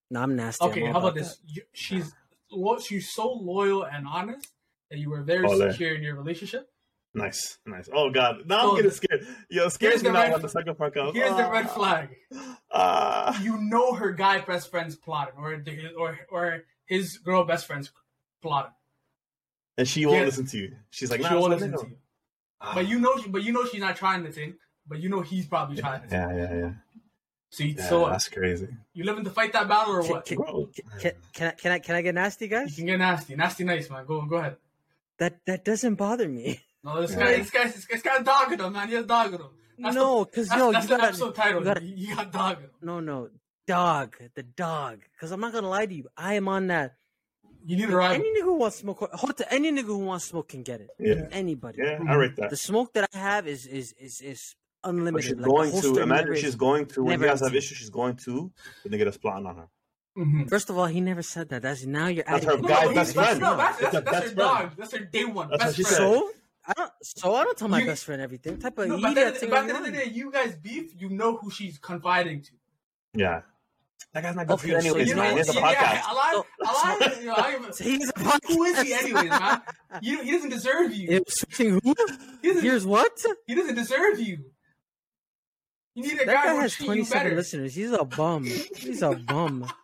No, 0.09 0.21
I'm 0.21 0.35
nasty. 0.35 0.65
Okay. 0.65 0.81
I'm 0.85 0.93
How 0.93 0.99
all 0.99 1.07
about 1.07 1.15
this? 1.15 1.37
You, 1.47 1.61
she's 1.73 2.11
lo- 2.51 2.79
she's 2.79 3.13
so 3.13 3.31
loyal 3.31 3.83
and 3.83 4.05
honest 4.07 4.47
that 4.89 4.97
you 4.99 5.09
were 5.09 5.21
very 5.21 5.45
Ole. 5.45 5.71
secure 5.71 5.95
in 5.95 6.03
your 6.03 6.15
relationship. 6.15 6.67
Nice, 7.13 7.57
nice. 7.65 7.89
Oh 7.93 8.09
god, 8.09 8.43
now 8.47 8.61
So- 8.61 8.69
I'm 8.71 8.75
getting 8.77 8.91
scared. 8.91 9.27
Yo, 9.49 9.65
it 9.65 9.69
scares 9.71 9.93
Here's 9.93 10.03
me 10.03 10.09
the 10.09 10.13
now 10.13 10.21
red- 10.23 10.31
when 10.33 10.41
the 10.41 10.49
second 10.49 10.77
part 10.77 10.93
comes. 10.93 11.13
Here's 11.15 11.35
the 11.35 11.45
Ah, 11.45 11.49
red 11.51 11.69
flag. 11.69 12.09
ah. 12.71 13.41
You 13.41 13.57
know 13.57 13.93
her 13.93 14.11
guy 14.11 14.39
best 14.39 14.71
friend's 14.71 14.95
plotting, 14.95 15.35
or 15.37 15.57
the, 15.57 15.93
or 15.97 16.17
or 16.29 16.63
his 16.85 17.17
girl 17.17 17.43
best 17.43 17.67
friend's 17.67 17.91
plotting. 18.41 18.71
and 19.77 19.87
she 19.87 20.05
won't 20.05 20.19
Yeah. 20.19 20.25
listen 20.25 20.45
to 20.47 20.57
you. 20.57 20.75
She's 20.89 21.09
like, 21.11 21.21
she 21.21 21.29
nah, 21.29 21.39
won't 21.39 21.51
listen 21.53 21.71
to 21.71 21.85
you. 21.87 21.97
But 22.75 22.87
you 22.87 22.99
know, 22.99 23.15
but 23.29 23.43
you 23.43 23.51
know 23.51 23.65
she's 23.65 23.81
not 23.81 23.95
trying 23.95 24.23
the 24.23 24.31
thing. 24.31 24.55
But 24.87 24.99
you 24.99 25.09
know 25.09 25.21
he's 25.21 25.45
probably 25.47 25.77
trying 25.77 26.03
it. 26.03 26.09
Yeah, 26.11 26.35
yeah, 26.35 26.53
yeah. 26.55 26.71
So, 27.49 27.63
you, 27.63 27.75
yeah 27.77 27.89
so 27.89 28.07
that's 28.09 28.29
crazy. 28.29 28.67
you 28.93 29.03
living 29.03 29.23
to 29.25 29.29
fight 29.29 29.51
that 29.53 29.67
battle 29.67 29.95
or 29.95 30.03
Can, 30.21 30.37
what? 30.37 30.73
can, 30.73 30.83
can, 30.99 31.11
can 31.33 31.47
I 31.47 31.51
can 31.51 31.71
I 31.73 31.79
can 31.79 31.95
I 31.95 32.01
get 32.01 32.15
nasty, 32.15 32.47
guys? 32.47 32.69
You 32.77 32.83
can 32.83 32.85
get 32.87 32.97
nasty, 32.99 33.35
nasty, 33.35 33.63
nice 33.63 33.89
man. 33.89 34.05
Go, 34.05 34.21
go 34.21 34.37
ahead. 34.37 34.57
That 35.19 35.39
that 35.45 35.65
doesn't 35.65 35.95
bother 35.95 36.27
me. 36.29 36.61
No, 36.83 36.99
this 37.01 37.11
Yeah. 37.11 37.19
guy, 37.19 37.37
this 37.37 37.49
guy, 37.51 37.63
this 37.65 37.85
guy's 37.85 38.01
got 38.01 38.23
dog 38.25 38.51
in 38.53 38.59
him, 38.59 38.73
man. 38.73 38.87
He 38.87 38.95
has 38.95 39.05
dog 39.05 39.27
in 39.33 39.39
him. 39.41 39.47
That's 39.77 39.95
No, 39.95 40.25
'cause, 40.25 40.47
that's, 40.47 40.59
yo, 40.59 40.71
that's 40.71 40.85
you 40.85 40.89
the 40.89 40.95
gotta- 40.97 41.07
episode 41.09 41.35
title. 41.35 41.59
you 41.59 41.65
gotta- 41.65 41.83
you 41.83 42.15
got 42.15 42.31
dog 42.31 42.57
in 42.57 42.63
him. 42.63 42.69
No, 42.81 42.99
no, 42.99 43.29
dog, 43.67 44.15
the 44.35 44.43
dog. 44.43 45.01
Because 45.11 45.31
I'm 45.31 45.39
not 45.39 45.53
gonna 45.53 45.69
lie 45.69 45.85
to 45.85 45.93
you, 45.93 46.07
I 46.17 46.33
am 46.35 46.47
on 46.47 46.67
that. 46.67 46.95
You 47.65 47.77
need 47.77 47.89
a 47.89 47.95
rival. 47.95 48.15
Any 48.15 48.29
nigga 48.41 48.43
who 48.45 48.55
wants 48.55 48.77
smoke, 48.77 48.99
hold 49.13 49.37
to 49.37 49.53
any 49.53 49.71
nigga 49.71 49.85
who 49.85 49.99
wants 49.99 50.25
smoke 50.25 50.49
can 50.49 50.63
get 50.63 50.81
it. 50.81 50.89
Yeah. 50.99 51.27
Anybody. 51.31 51.79
Yeah, 51.83 51.99
I 52.07 52.15
rate 52.15 52.35
that. 52.37 52.49
The 52.49 52.57
smoke 52.57 52.93
that 52.93 53.09
I 53.13 53.17
have 53.17 53.47
is 53.47 53.65
is 53.65 53.93
is 53.99 54.21
is 54.21 54.55
But 54.83 54.89
unlimited. 54.89 55.23
she's 55.29 55.37
Like, 55.37 55.45
going 55.45 55.81
to 55.81 56.01
imagine 56.01 56.35
she's 56.35 56.55
going 56.55 56.85
to 56.87 57.03
when 57.03 57.11
never 57.11 57.25
you 57.25 57.29
guys 57.31 57.41
have 57.41 57.53
issues. 57.55 57.77
She's 57.77 57.89
going 57.89 58.15
to 58.25 58.51
the 58.83 58.89
nigga 58.89 59.05
that's 59.05 59.17
plotting 59.17 59.45
on 59.45 59.55
her. 59.57 59.67
Mhm. 60.17 60.49
First 60.49 60.69
of 60.69 60.77
all, 60.77 60.87
he 60.87 60.99
never 61.01 61.21
said 61.21 61.49
that. 61.49 61.61
That's 61.61 61.85
now 61.85 62.07
you're 62.07 62.23
That's 62.27 62.45
adding. 62.45 62.63
her 62.63 62.67
guy 62.67 62.85
but 62.87 62.95
best 62.95 63.13
friend. 63.13 63.39
No, 63.39 63.55
that's, 63.55 63.79
It's 63.81 63.91
that's, 63.91 63.95
her 63.95 64.01
that's 64.01 64.05
her 64.05 64.11
best 64.11 64.23
friend. 64.23 64.37
dog. 64.37 64.71
That's 64.77 64.91
her 64.93 65.05
day 65.05 65.25
one. 65.25 65.49
That's 65.49 65.63
best 65.63 65.75
friend. 65.75 65.87
said. 65.87 65.97
So 65.97 66.31
I 66.67 66.73
don't. 66.73 66.91
So 67.03 67.35
I 67.35 67.43
don't 67.45 67.57
tell 67.57 67.67
my 67.69 67.79
You- 67.79 67.85
best 67.85 68.03
friend 68.05 68.21
everything. 68.21 68.57
Type 68.57 68.77
of 68.77 68.87
No, 68.89 68.95
idiot 68.95 69.13
but 69.15 69.17
at 69.27 69.33
the, 69.35 69.39
thing 69.39 69.49
but 69.49 69.55
are 69.55 69.59
at 69.59 69.67
the 69.67 69.71
you 69.73 69.77
end 69.77 69.85
of 69.87 69.93
the 69.93 69.97
day, 70.05 70.11
you 70.11 70.31
guys 70.31 70.55
beef. 70.55 70.93
You 70.99 71.09
know 71.09 71.37
who 71.37 71.49
she's 71.49 71.77
confiding 71.77 72.41
to. 72.41 72.51
Yeah. 73.13 73.41
That 74.13 74.23
guy's 74.23 74.35
not 74.35 74.47
good 74.47 74.59
for 74.59 74.65
Okay, 74.67 74.75
you 74.75 74.81
so 74.81 74.87
anyways, 74.89 75.07
you 75.09 75.15
know, 75.15 75.21
man. 75.21 75.31
He 75.31 75.37
has 75.37 75.49
a 75.49 75.53
yeah, 75.53 76.01
podcast. 76.01 76.11
a 76.11 76.13
lot, 76.13 76.31
So- 76.33 76.45
a 76.61 76.65
lot. 76.73 77.19
you 77.21 77.25
know, 77.27 77.33
I 77.33 77.55
even- 77.57 77.71
he's 77.99 78.09
a 78.09 78.39
who 78.47 78.63
is 78.65 78.81
he 78.81 78.91
podcast. 78.93 79.03
anyways, 79.03 79.29
man? 79.29 79.61
You, 80.01 80.21
he 80.23 80.31
doesn't 80.31 80.49
deserve 80.49 80.93
you. 80.93 81.23
Switching 81.29 81.79
who? 81.83 81.95
He 82.41 82.47
doesn't, 82.49 82.63
Here's 82.63 82.85
what? 82.85 83.23
he 83.47 83.55
doesn't 83.55 83.75
deserve 83.75 84.19
you. 84.19 84.45
You 85.95 86.03
need 86.03 86.13
a 86.21 86.25
That 86.25 86.27
guy, 86.27 86.45
guy 86.55 86.61
has 86.61 86.75
27 86.75 87.35
listeners. 87.35 87.73
He's 87.75 87.91
a 87.91 88.03
bum. 88.05 88.43
He's 88.43 89.01
a 89.01 89.11
bum. 89.15 89.65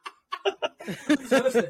So 1.27 1.39
listen, 1.39 1.65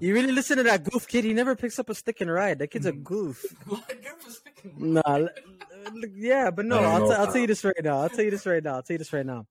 You 0.00 0.14
really 0.14 0.32
listen 0.32 0.56
to 0.56 0.62
that 0.62 0.84
goof 0.84 1.06
kid? 1.06 1.24
He 1.24 1.34
never 1.34 1.54
picks 1.54 1.78
up 1.78 1.90
a 1.90 1.94
stick 1.94 2.22
and 2.22 2.32
ride. 2.32 2.60
That 2.60 2.68
kid's 2.68 2.86
a 2.86 2.92
mm. 2.92 3.02
goof. 3.04 3.44
give 3.68 3.78
him 3.78 4.14
a 4.26 4.30
sticking. 4.30 4.72
Nah, 4.94 5.02
l- 5.06 5.28
l- 5.84 5.92
yeah, 6.14 6.50
but 6.50 6.64
no, 6.64 6.78
I 6.78 6.80
don't 6.82 6.90
I'll, 6.92 7.00
know 7.00 7.08
t- 7.08 7.14
I'll 7.14 7.26
tell 7.26 7.36
you 7.42 7.46
this 7.46 7.62
right 7.62 7.74
now. 7.84 8.00
I'll 8.00 8.08
tell 8.08 8.24
you 8.24 8.30
this 8.30 8.46
right 8.46 8.64
now. 8.64 8.76
I'll 8.76 8.82
tell 8.82 8.94
you 8.94 8.98
this 8.98 9.12
right 9.12 9.26
now. 9.26 9.46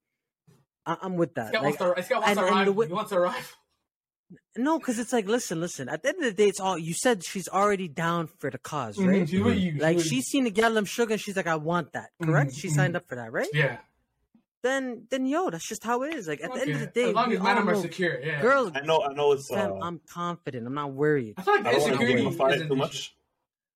I- 0.86 0.98
I'm 1.02 1.16
with 1.16 1.36
that. 1.36 1.52
This 1.54 1.62
Like, 1.62 1.80
wants 1.80 1.96
to, 1.96 2.02
this 2.02 2.08
guy 2.10 2.16
wants 2.16 2.30
and- 2.30 2.40
to 2.40 2.46
arrive. 2.46 2.66
the 2.66 2.72
way- 2.74 2.88
he 2.88 2.94
wants 2.94 3.10
to 3.12 3.18
arrive. 3.18 3.58
no, 4.58 4.80
because 4.80 5.00
it's 5.00 5.14
like, 5.14 5.28
listen, 5.28 5.60
listen. 5.62 5.88
At 5.90 6.04
the 6.04 6.10
end 6.10 6.18
of 6.20 6.24
the 6.26 6.34
day, 6.34 6.48
it's 6.50 6.60
all 6.60 6.78
you 6.78 6.94
said. 6.94 7.24
She's 7.24 7.48
already 7.48 7.88
down 7.88 8.28
for 8.40 8.50
the 8.52 8.58
cause, 8.58 8.98
right? 8.98 9.24
Mhm, 9.24 9.30
She's 9.30 9.42
with 9.42 9.58
you. 9.58 9.74
Like 9.80 10.00
she's 10.00 10.26
seen 10.26 10.44
the 10.46 10.52
Gallum 10.52 10.86
sugar, 10.86 11.14
and 11.14 11.22
she's 11.22 11.36
like, 11.36 11.48
I 11.48 11.56
want 11.56 11.94
that. 11.94 12.10
Correct? 12.22 12.52
Mhm, 12.52 12.60
She 12.60 12.70
signed 12.70 12.96
up 12.96 13.08
for 13.08 13.16
that, 13.16 13.32
right? 13.32 13.48
yeah. 13.54 13.78
Then, 14.62 15.08
then, 15.10 15.26
yo, 15.26 15.50
that's 15.50 15.68
just 15.68 15.84
how 15.84 16.04
it 16.04 16.14
is. 16.14 16.26
Like 16.28 16.42
at 16.42 16.54
the 16.54 16.62
end 16.62 16.72
of 16.72 16.80
the 16.80 16.86
Okay. 16.88 17.02
day, 17.04 17.10
as 17.10 17.16
long 17.16 17.34
as 17.34 17.40
all 17.40 17.44
madam 17.44 17.70
are 17.70 17.74
know- 17.74 17.82
secure, 17.82 18.22
yeah. 18.22 18.42
girls, 18.42 18.72
I 18.74 18.80
know, 18.82 19.02
I 19.04 19.12
know 19.14 19.34
it's. 19.34 19.52
Uh, 19.52 19.78
I'm 19.82 20.00
confident. 20.10 20.66
I'm 20.66 20.74
not 20.74 20.94
worried. 20.94 21.34
I 21.38 21.42
feel 21.42 21.56
like 21.56 21.66
I 21.66 21.72
don't 21.74 21.82
want 21.82 22.00
to 22.00 22.06
gamify 22.08 22.52
it 22.62 22.68
too 22.70 22.76
much. 22.78 23.16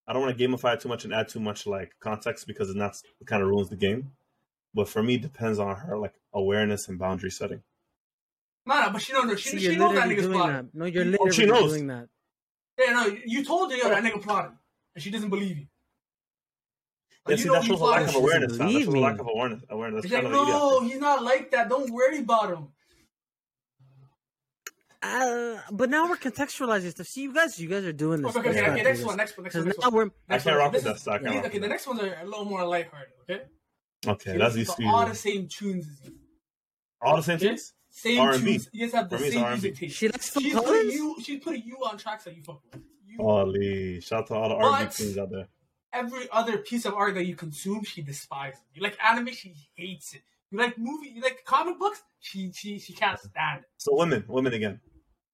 I 0.07 0.13
don't 0.13 0.21
want 0.21 0.37
to 0.37 0.47
gamify 0.47 0.75
it 0.75 0.79
too 0.79 0.87
much 0.87 1.03
and 1.03 1.13
add 1.13 1.27
too 1.27 1.41
much 1.41 1.67
like 1.67 1.91
context 1.99 2.47
because 2.47 2.69
then 2.69 2.77
that's 2.77 3.03
it 3.19 3.27
kind 3.27 3.43
of 3.43 3.49
ruins 3.49 3.67
the 3.69 3.75
game. 3.75 4.13
But 4.73 4.87
for 4.87 5.03
me, 5.03 5.15
it 5.15 5.21
depends 5.21 5.59
on 5.59 5.75
her 5.75 5.97
like 5.97 6.13
awareness 6.38 6.88
and 6.88 6.97
boundary 6.99 7.31
setting. 7.31 7.61
No, 8.65 8.81
no, 8.81 8.89
but 8.91 9.01
she 9.01 9.13
don't 9.13 9.27
know. 9.27 9.35
She, 9.35 9.49
See, 9.49 9.59
she 9.59 9.63
you're 9.65 9.75
knows 9.77 9.95
that 9.95 10.07
literally 10.07 10.15
nigga's 10.15 10.23
doing 10.23 10.38
plotting. 10.38 10.55
that. 10.55 10.75
No, 10.75 10.85
you're 10.85 11.03
Oh, 11.03 11.07
literally 11.07 11.31
she 11.31 11.45
knows. 11.45 11.71
doing 11.71 11.88
that. 11.88 12.09
Yeah, 12.79 12.93
no, 12.93 13.17
you 13.25 13.43
told 13.45 13.71
her 13.71 13.77
yo, 13.77 13.89
that 13.89 14.03
nigga 14.03 14.21
plotting, 14.21 14.57
and 14.95 15.03
she 15.03 15.09
doesn't 15.09 15.29
believe 15.29 15.57
you. 15.57 15.67
Yeah, 17.27 17.31
you 17.35 17.38
see, 17.38 17.47
know 17.49 17.53
that 17.61 17.69
a 17.69 17.75
lack 17.75 18.07
of 18.09 18.15
awareness. 18.15 18.51
doesn't 18.57 18.67
Fam. 18.71 18.91
That 18.91 18.97
a 18.97 18.99
lack 18.99 19.19
of 19.19 19.27
awareness. 19.27 19.63
Awareness. 19.69 20.03
She's 20.03 20.11
That's 20.11 20.23
like, 20.23 20.31
no, 20.33 20.81
he's 20.81 20.99
not 20.99 21.23
like 21.23 21.51
that. 21.51 21.67
Don't 21.69 21.89
worry 21.91 22.19
about 22.19 22.49
him. 22.51 22.67
Uh, 25.01 25.57
but 25.71 25.89
now 25.89 26.09
we're 26.09 26.17
contextualizing 26.17 26.89
stuff. 26.91 27.07
See, 27.07 27.21
you 27.23 27.33
guys, 27.33 27.59
you 27.59 27.69
guys 27.69 27.83
are 27.85 27.93
doing 27.93 28.21
this. 28.21 28.35
Okay, 28.35 28.49
okay, 28.49 28.61
Let's 28.61 28.71
okay, 28.73 28.83
next 28.83 28.97
this. 28.99 29.05
one, 29.07 29.17
next 29.17 29.38
one, 29.38 29.43
next 29.43 29.53
'Cause 29.55 29.61
one, 29.61 29.67
next 29.67 29.79
now 29.79 29.89
one. 29.89 29.93
we're 29.93 30.35
I 30.35 30.39
can't 30.39 30.45
one. 30.45 30.55
rock 30.57 30.73
with 30.73 30.83
This 30.83 30.83
that. 30.83 30.95
is- 30.95 31.07
I 31.07 31.17
can't 31.19 31.45
Okay, 31.45 31.53
with 31.53 31.61
the 31.61 31.67
next 31.67 31.88
ones 31.88 31.99
are 32.01 32.17
a 32.21 32.25
little 32.25 32.45
more 32.45 32.65
lighthearted. 32.65 33.13
Okay, 33.29 33.43
Okay, 34.07 34.38
that's 34.38 34.55
listens 34.55 34.75
these 34.77 34.88
all 34.88 35.05
the 35.05 35.15
same 35.15 35.47
tunes 35.47 35.88
as 35.88 36.09
you. 36.09 36.15
All 37.01 37.17
the 37.17 37.23
same 37.23 37.35
Okay? 37.37 37.47
things. 37.49 37.73
Same 37.89 38.19
R&B. 38.19 38.39
tunes. 38.43 38.69
You 38.73 38.85
guys 38.85 38.93
have 38.93 39.09
the 39.09 39.17
For 39.17 39.21
me, 39.21 39.27
it's 39.27 39.35
same 39.35 39.43
R&B. 39.45 39.53
music 39.61 39.75
taste. 39.79 39.95
She 39.97 40.07
likes 40.09 40.29
Phil 40.29 40.41
she's 40.43 40.53
putting 40.53 40.91
you. 40.91 41.15
She's 41.23 41.43
putting 41.43 41.63
you 41.63 41.77
on 41.85 41.97
tracks 41.97 42.23
that 42.25 42.35
you 42.35 42.43
fuck 42.43 42.61
with. 42.71 42.81
You, 43.07 43.17
Holy! 43.17 44.01
Shout 44.01 44.19
out 44.21 44.27
to 44.27 44.35
all 44.35 44.49
the 44.49 44.55
But- 44.55 44.63
R&B 44.65 44.93
queens 44.95 45.17
out 45.17 45.31
there. 45.31 45.47
every 45.93 46.27
other 46.31 46.57
piece 46.59 46.85
of 46.85 46.93
art 46.93 47.15
that 47.15 47.25
you 47.25 47.35
consume, 47.35 47.83
she 47.83 48.01
despises. 48.01 48.59
You 48.73 48.83
like 48.83 48.97
anime, 49.03 49.29
she 49.33 49.55
hates 49.75 50.13
it. 50.13 50.21
You 50.51 50.59
like 50.59 50.77
movie, 50.77 51.09
you 51.09 51.21
like 51.21 51.43
comic 51.45 51.77
books, 51.79 52.03
she 52.19 52.51
she 52.53 52.77
she 52.79 52.93
can't 52.93 53.19
stand 53.19 53.61
it. 53.61 53.65
So 53.77 53.95
women, 53.97 54.23
women 54.27 54.53
again. 54.53 54.79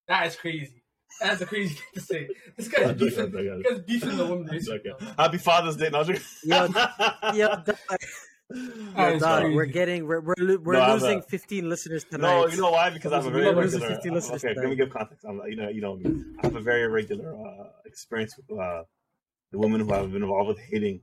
That 0.07 0.25
is 0.27 0.35
crazy. 0.35 0.83
That's 1.21 1.41
a 1.41 1.45
crazy 1.45 1.75
thing 1.75 1.85
to 1.95 1.99
say. 2.01 2.27
This 2.57 2.67
guy's 2.67 2.89
I'm 2.89 2.97
beefing. 2.97 3.31
joking, 3.31 3.51
I'm 3.51 3.61
This 3.61 3.71
guy's 3.71 3.81
beefing 3.81 4.17
the 4.17 4.25
woman. 4.25 5.15
Happy 5.17 5.37
Father's 5.37 5.75
Day. 5.75 5.89
No, 5.91 5.99
I'm 6.01 6.07
joking. 6.07 6.21
Yo, 6.43 7.33
yo, 7.33 7.63
dog, 8.51 8.59
That 8.95 9.13
yo, 9.13 9.19
dog, 9.19 9.53
we're 9.53 9.65
getting 9.65 10.05
we're 10.07 10.21
we're, 10.21 10.33
lo- 10.37 10.57
we're 10.63 10.73
No, 10.73 10.93
losing 10.93 11.19
a- 11.19 11.21
15 11.23 11.69
listeners 11.69 12.03
tonight. 12.03 12.27
No, 12.27 12.47
you 12.47 12.57
know 12.61 12.71
why? 12.71 12.89
Because 12.89 13.11
I'm 13.13 13.21
a 13.25 13.29
We're 13.29 13.43
very 13.43 13.55
losing 13.55 13.79
regular. 13.81 13.95
50 13.95 14.09
listeners 14.11 14.43
Okay, 14.43 14.53
tonight. 14.53 14.63
let 14.63 14.69
me 14.71 14.75
give 14.75 14.89
context. 14.93 15.25
I'm, 15.27 15.41
you 15.47 15.55
know, 15.55 15.69
you 15.69 15.81
know. 15.81 15.99
I 16.41 16.47
have 16.47 16.55
a 16.55 16.61
very 16.61 16.87
regular 16.87 17.33
uh, 17.35 17.67
experience 17.85 18.35
with 18.37 18.59
uh, 18.59 18.83
the 19.51 19.57
women 19.59 19.81
who 19.81 19.91
I've 19.93 20.11
been 20.11 20.23
involved 20.23 20.49
with 20.49 20.59
hating 20.59 21.01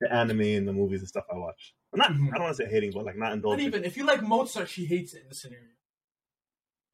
the 0.00 0.12
anime 0.12 0.40
and 0.40 0.66
the 0.68 0.72
movies 0.72 1.00
and 1.00 1.08
stuff 1.08 1.24
I 1.32 1.36
watch. 1.36 1.74
I'm 1.92 1.98
not. 1.98 2.10
Mhm. 2.12 2.28
I 2.28 2.34
don't 2.38 2.42
want 2.44 2.56
to 2.56 2.64
say 2.64 2.70
hating, 2.70 2.92
but 2.94 3.04
like 3.04 3.16
not 3.16 3.26
Not 3.28 3.32
indulging. 3.34 3.66
even 3.66 3.84
if 3.84 3.96
you 3.96 4.04
like 4.04 4.22
Mozart, 4.22 4.68
she 4.68 4.84
hates 4.86 5.14
it 5.14 5.22
in 5.22 5.28
this 5.28 5.42
scenario. 5.42 5.64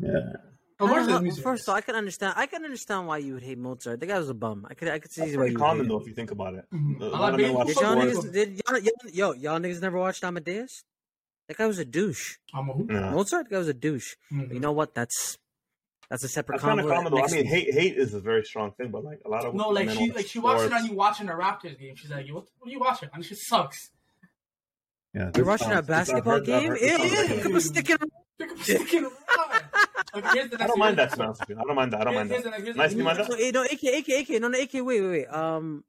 Yeah. 0.01 0.48
Or 0.81 0.87
Mozart's 0.87 1.09
know. 1.09 1.21
music. 1.21 1.43
First 1.43 1.65
of 1.65 1.71
all, 1.71 1.75
I 1.77 1.81
can 1.81 1.97
understand. 1.97 2.35
I 2.37 2.47
can 2.47 2.65
understand 2.65 3.07
why 3.09 3.19
you 3.19 3.35
would 3.35 3.43
hate 3.43 3.59
Mozart. 3.59 3.99
The 3.99 4.07
guy 4.07 4.19
was 4.19 4.29
a 4.31 4.35
bum. 4.35 4.65
I 4.71 4.75
could. 4.75 4.89
I 4.89 4.99
could 5.01 5.11
see 5.11 5.23
That's 5.23 5.33
why 5.33 5.37
pretty 5.39 5.53
you. 5.53 5.59
common 5.59 5.83
hate 5.85 5.89
though 5.89 5.97
him. 5.97 6.03
if 6.03 6.09
you 6.09 6.15
think 6.15 6.31
about 6.31 6.55
it. 6.55 6.65
Mhm. 6.73 7.01
A 7.01 7.05
A 7.05 7.09
lot 7.09 7.21
lot 7.21 7.29
of 7.29 7.35
of 7.35 7.41
people 7.41 7.55
watch 7.57 7.67
Did 7.67 7.75
fuck 7.75 7.83
y'all 7.83 7.97
niggas? 7.97 8.33
Did 8.33 8.61
y'all, 8.69 8.79
y'all, 8.79 9.13
yo 9.13 9.33
y'all 9.33 9.59
niggas 9.61 9.81
never 9.83 9.99
watched 9.99 10.23
Amadeus? 10.23 10.85
That 11.49 11.57
guy 11.57 11.67
was 11.67 11.79
a 11.79 11.85
douche. 11.85 12.37
I'm 12.55 12.69
a 12.69 12.73
who? 12.75 12.85
No. 12.85 13.11
Mozart, 13.11 13.49
that 13.49 13.51
guy 13.55 13.59
was 13.59 13.69
a 13.69 13.75
douche. 13.75 14.15
Mhm. 14.33 14.55
You 14.55 14.61
know 14.61 14.71
what? 14.73 14.95
That's 14.95 15.37
that's 16.11 16.23
a 16.23 16.29
separate 16.29 16.57
That's 16.61 16.65
kind 16.65 16.79
of 16.81 16.87
common 16.87 17.13
though. 17.13 17.23
I 17.25 17.31
mean, 17.33 17.45
hate 17.47 17.75
hate 17.75 17.97
is 17.97 18.15
a 18.15 18.21
very 18.21 18.45
strong 18.45 18.71
thing, 18.73 18.91
but 18.93 19.03
like 19.03 19.21
a 19.27 19.29
lot 19.29 19.45
of 19.47 19.55
No, 19.55 19.71
like 19.71 19.91
she 19.91 20.13
like 20.13 20.27
she 20.29 20.39
watched 20.39 20.65
it 20.65 20.73
on 20.73 20.87
you 20.87 20.93
watching 20.95 21.29
a 21.29 21.33
Raptors 21.33 21.77
game. 21.79 21.97
She's 21.97 22.11
like, 22.11 22.27
what, 22.29 22.45
what 22.61 22.69
are 22.69 22.71
you 22.71 22.79
watching? 22.79 23.09
And 23.13 23.25
she 23.25 23.35
sucks. 23.35 23.91
Yeah, 25.15 25.31
You're 25.35 25.47
watching 25.47 25.69
a 25.73 25.83
sounds- 25.83 25.87
this- 25.87 25.97
I've 25.97 26.07
basketball 26.25 26.33
heard- 26.35 26.45
game? 26.47 26.69
heard- 26.69 26.79
this 26.81 26.97
sounds 26.97 27.13
Ew, 27.13 27.19
like 27.19 27.29
pick 27.29 27.45
a- 27.45 27.49
up 27.49 27.55
a 27.55 27.61
stick 27.61 27.91
and 27.91 28.13
Pick 28.39 28.53
up 28.53 28.59
a 28.59 28.63
stick 28.63 28.93
and 28.93 29.03
run. 29.05 29.13
Okay, 29.13 29.65
here's 30.15 30.51
the 30.51 30.63
I 30.63 30.67
don't 30.67 30.79
mind 30.79 30.99
that, 30.99 31.11
to 31.11 31.17
be 31.17 31.23
honest 31.23 31.41
with 31.41 31.49
you. 31.51 31.57
I 31.59 31.63
don't 31.65 31.75
mind 31.77 31.93
that. 31.93 32.01
I 32.01 32.05
don't 32.05 32.15
mind 32.15 32.31
Here's 32.31 32.43
that. 32.45 32.51
the 32.51 32.51
next- 32.59 32.65
here's 32.65 32.77
Nice, 32.77 32.85
next 32.91 32.99
you 32.99 33.05
mind 33.05 33.19
one. 33.19 33.39
No, 33.41 33.51
no, 33.51 33.65
AK, 33.65 33.83
AK, 34.09 34.09
AK, 34.31 34.41
no, 34.41 34.49
no, 34.49 34.59
AK, 34.61 34.73
wait, 34.75 34.85
wait, 34.85 35.03
wait. 35.03 35.27
Um, 35.27 35.85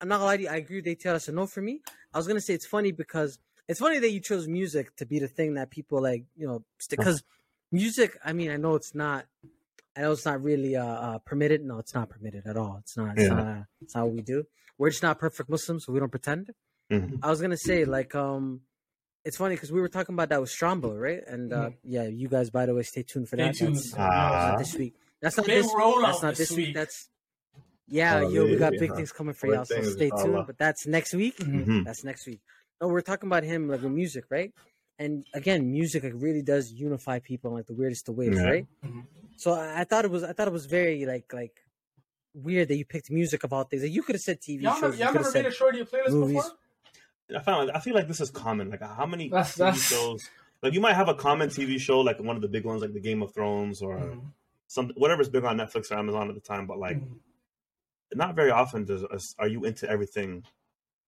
I'm 0.00 0.08
not 0.08 0.16
gonna 0.16 0.24
lie 0.26 0.36
to 0.38 0.42
you. 0.44 0.48
I 0.48 0.56
agree 0.56 0.76
with 0.76 0.86
ATL. 0.86 1.12
That's 1.12 1.28
a 1.28 1.32
no 1.32 1.46
for 1.46 1.60
me. 1.60 1.80
I 2.14 2.18
was 2.18 2.26
gonna 2.26 2.40
say 2.40 2.54
it's 2.54 2.66
funny 2.66 2.90
because 2.92 3.38
it's 3.68 3.80
funny 3.80 3.98
that 3.98 4.10
you 4.10 4.20
chose 4.20 4.48
music 4.48 4.96
to 4.96 5.06
be 5.06 5.18
the 5.18 5.28
thing 5.28 5.54
that 5.54 5.70
people 5.70 6.00
like, 6.02 6.24
you 6.36 6.46
know, 6.46 6.64
because 6.88 7.22
music. 7.70 8.18
I 8.24 8.32
mean, 8.32 8.50
I 8.50 8.56
know 8.56 8.74
it's 8.74 8.94
not. 8.94 9.26
I 9.96 10.02
know 10.02 10.12
it's 10.12 10.24
not 10.24 10.42
really 10.42 10.76
uh, 10.76 10.84
uh, 10.84 11.18
permitted. 11.18 11.64
No, 11.64 11.78
it's 11.78 11.94
not 11.94 12.08
permitted 12.08 12.46
at 12.46 12.56
all. 12.56 12.76
It's 12.80 12.96
not. 12.96 13.18
It's, 13.18 13.22
Yeah. 13.28 13.34
not 13.34 13.46
uh, 13.46 13.62
it's 13.82 13.94
not 13.94 14.06
what 14.06 14.14
we 14.14 14.22
do. 14.22 14.46
We're 14.78 14.90
just 14.90 15.02
not 15.02 15.18
perfect 15.18 15.50
Muslims, 15.50 15.84
so 15.84 15.92
we 15.92 16.00
don't 16.00 16.10
pretend. 16.10 16.50
Mhm. 16.90 17.18
I 17.22 17.28
was 17.28 17.40
gonna 17.40 17.56
say 17.58 17.84
like 17.84 18.14
um, 18.14 18.62
it's 19.24 19.36
funny 19.36 19.54
because 19.54 19.70
we 19.72 19.80
were 19.80 19.88
talking 19.88 20.14
about 20.14 20.28
that 20.30 20.40
with 20.40 20.50
Strombo, 20.50 20.98
right? 21.00 21.20
And 21.26 21.52
uh, 21.52 21.70
yeah, 21.84 22.04
you 22.04 22.28
guys, 22.28 22.50
by 22.50 22.66
the 22.66 22.74
way, 22.74 22.82
stay 22.82 23.02
tuned 23.02 23.28
for 23.28 23.36
Stay 23.36 23.44
that. 23.44 23.54
tuned. 23.54 23.76
That's, 23.76 23.94
Ah. 23.96 23.98
that's 23.98 24.52
not 24.52 24.58
this 24.58 24.74
week. 24.76 24.94
That's 25.20 25.36
not 25.36 25.46
this. 25.46 25.66
rollout 25.72 26.02
That's 26.02 26.22
not 26.22 26.28
this 26.36 26.48
this 26.48 26.56
week. 26.56 26.66
week. 26.68 26.74
That's 26.74 27.08
yeah, 27.88 28.20
Oh, 28.24 28.28
yo, 28.28 28.44
we 28.46 28.56
got 28.56 28.72
yeah, 28.74 28.78
big 28.80 28.90
yeah. 28.90 28.96
things 28.96 29.12
coming 29.12 29.34
for 29.34 29.48
Big 29.48 29.56
y'all. 29.56 29.64
So 29.64 29.82
stay 29.82 30.08
tuned. 30.10 30.12
inshallah. 30.12 30.44
But 30.46 30.58
that's 30.58 30.86
next 30.86 31.12
week. 31.14 31.36
Mhm. 31.38 31.84
That's 31.84 32.04
next 32.04 32.26
week. 32.26 32.40
No, 32.80 32.88
we're 32.88 33.00
talking 33.02 33.28
about 33.28 33.42
him 33.44 33.68
like 33.68 33.82
with 33.82 33.92
music, 33.92 34.24
right? 34.30 34.52
And 34.98 35.26
again, 35.34 35.70
music 35.70 36.04
like 36.04 36.12
really 36.16 36.42
does 36.42 36.72
unify 36.72 37.18
people 37.18 37.50
in 37.50 37.56
like 37.56 37.66
the 37.66 37.74
weirdest 37.74 38.08
of 38.08 38.16
ways, 38.16 38.36
Yeah. 38.36 38.44
right? 38.44 38.66
Mhm. 38.84 39.06
So 39.36 39.52
I, 39.52 39.80
I 39.80 39.84
thought 39.84 40.04
it 40.04 40.10
was 40.10 40.22
I 40.22 40.32
thought 40.32 40.46
it 40.48 40.52
was 40.52 40.66
very 40.66 41.04
like 41.04 41.32
like 41.32 41.52
weird 42.32 42.68
that 42.68 42.76
you 42.76 42.84
picked 42.84 43.10
music 43.10 43.42
of 43.44 43.52
all 43.52 43.64
things. 43.64 43.82
Like, 43.82 43.92
you 43.92 44.02
could 44.02 44.14
have 44.14 44.22
said 44.22 44.40
TV 44.40 44.62
Y'all, 44.62 44.74
shows. 44.74 44.82
never, 44.82 44.94
You 44.94 44.98
y'all 45.00 45.08
could 45.08 45.14
never 45.22 45.28
made 45.28 45.32
said 45.32 45.46
a 45.46 45.50
shorty 45.52 45.80
a 45.80 45.84
playlist 45.84 46.10
movies. 46.12 46.36
before? 46.36 46.50
I 47.36 47.40
found. 47.40 47.70
I 47.72 47.80
feel 47.80 47.94
like 47.94 48.08
this 48.08 48.20
is 48.20 48.30
common. 48.30 48.70
Like 48.70 48.80
how 48.82 49.06
many 49.06 49.28
That's- 49.28 49.54
TV 49.54 49.58
that's- 49.58 49.82
shows? 49.82 50.28
Like 50.62 50.74
you 50.74 50.80
might 50.80 50.94
have 50.94 51.08
a 51.08 51.14
common 51.14 51.48
TV 51.48 51.78
show, 51.80 52.00
like 52.00 52.20
one 52.20 52.36
of 52.36 52.42
the 52.42 52.48
big 52.48 52.64
ones, 52.64 52.82
like 52.82 52.92
the 52.92 53.00
Game 53.00 53.22
of 53.22 53.32
Thrones 53.32 53.80
or 53.82 53.96
Mhm. 53.98 54.20
some 54.66 54.90
whatever's 54.96 55.28
big 55.30 55.44
on 55.44 55.56
Netflix 55.56 55.90
or 55.90 55.94
Amazon 55.98 56.28
at 56.28 56.34
the 56.34 56.40
time. 56.40 56.66
But 56.66 56.78
like, 56.78 56.98
Mhm. 56.98 57.18
not 58.14 58.34
very 58.34 58.50
often 58.50 58.84
does 58.84 59.34
are 59.38 59.48
you 59.48 59.64
into 59.64 59.88
everything 59.88 60.44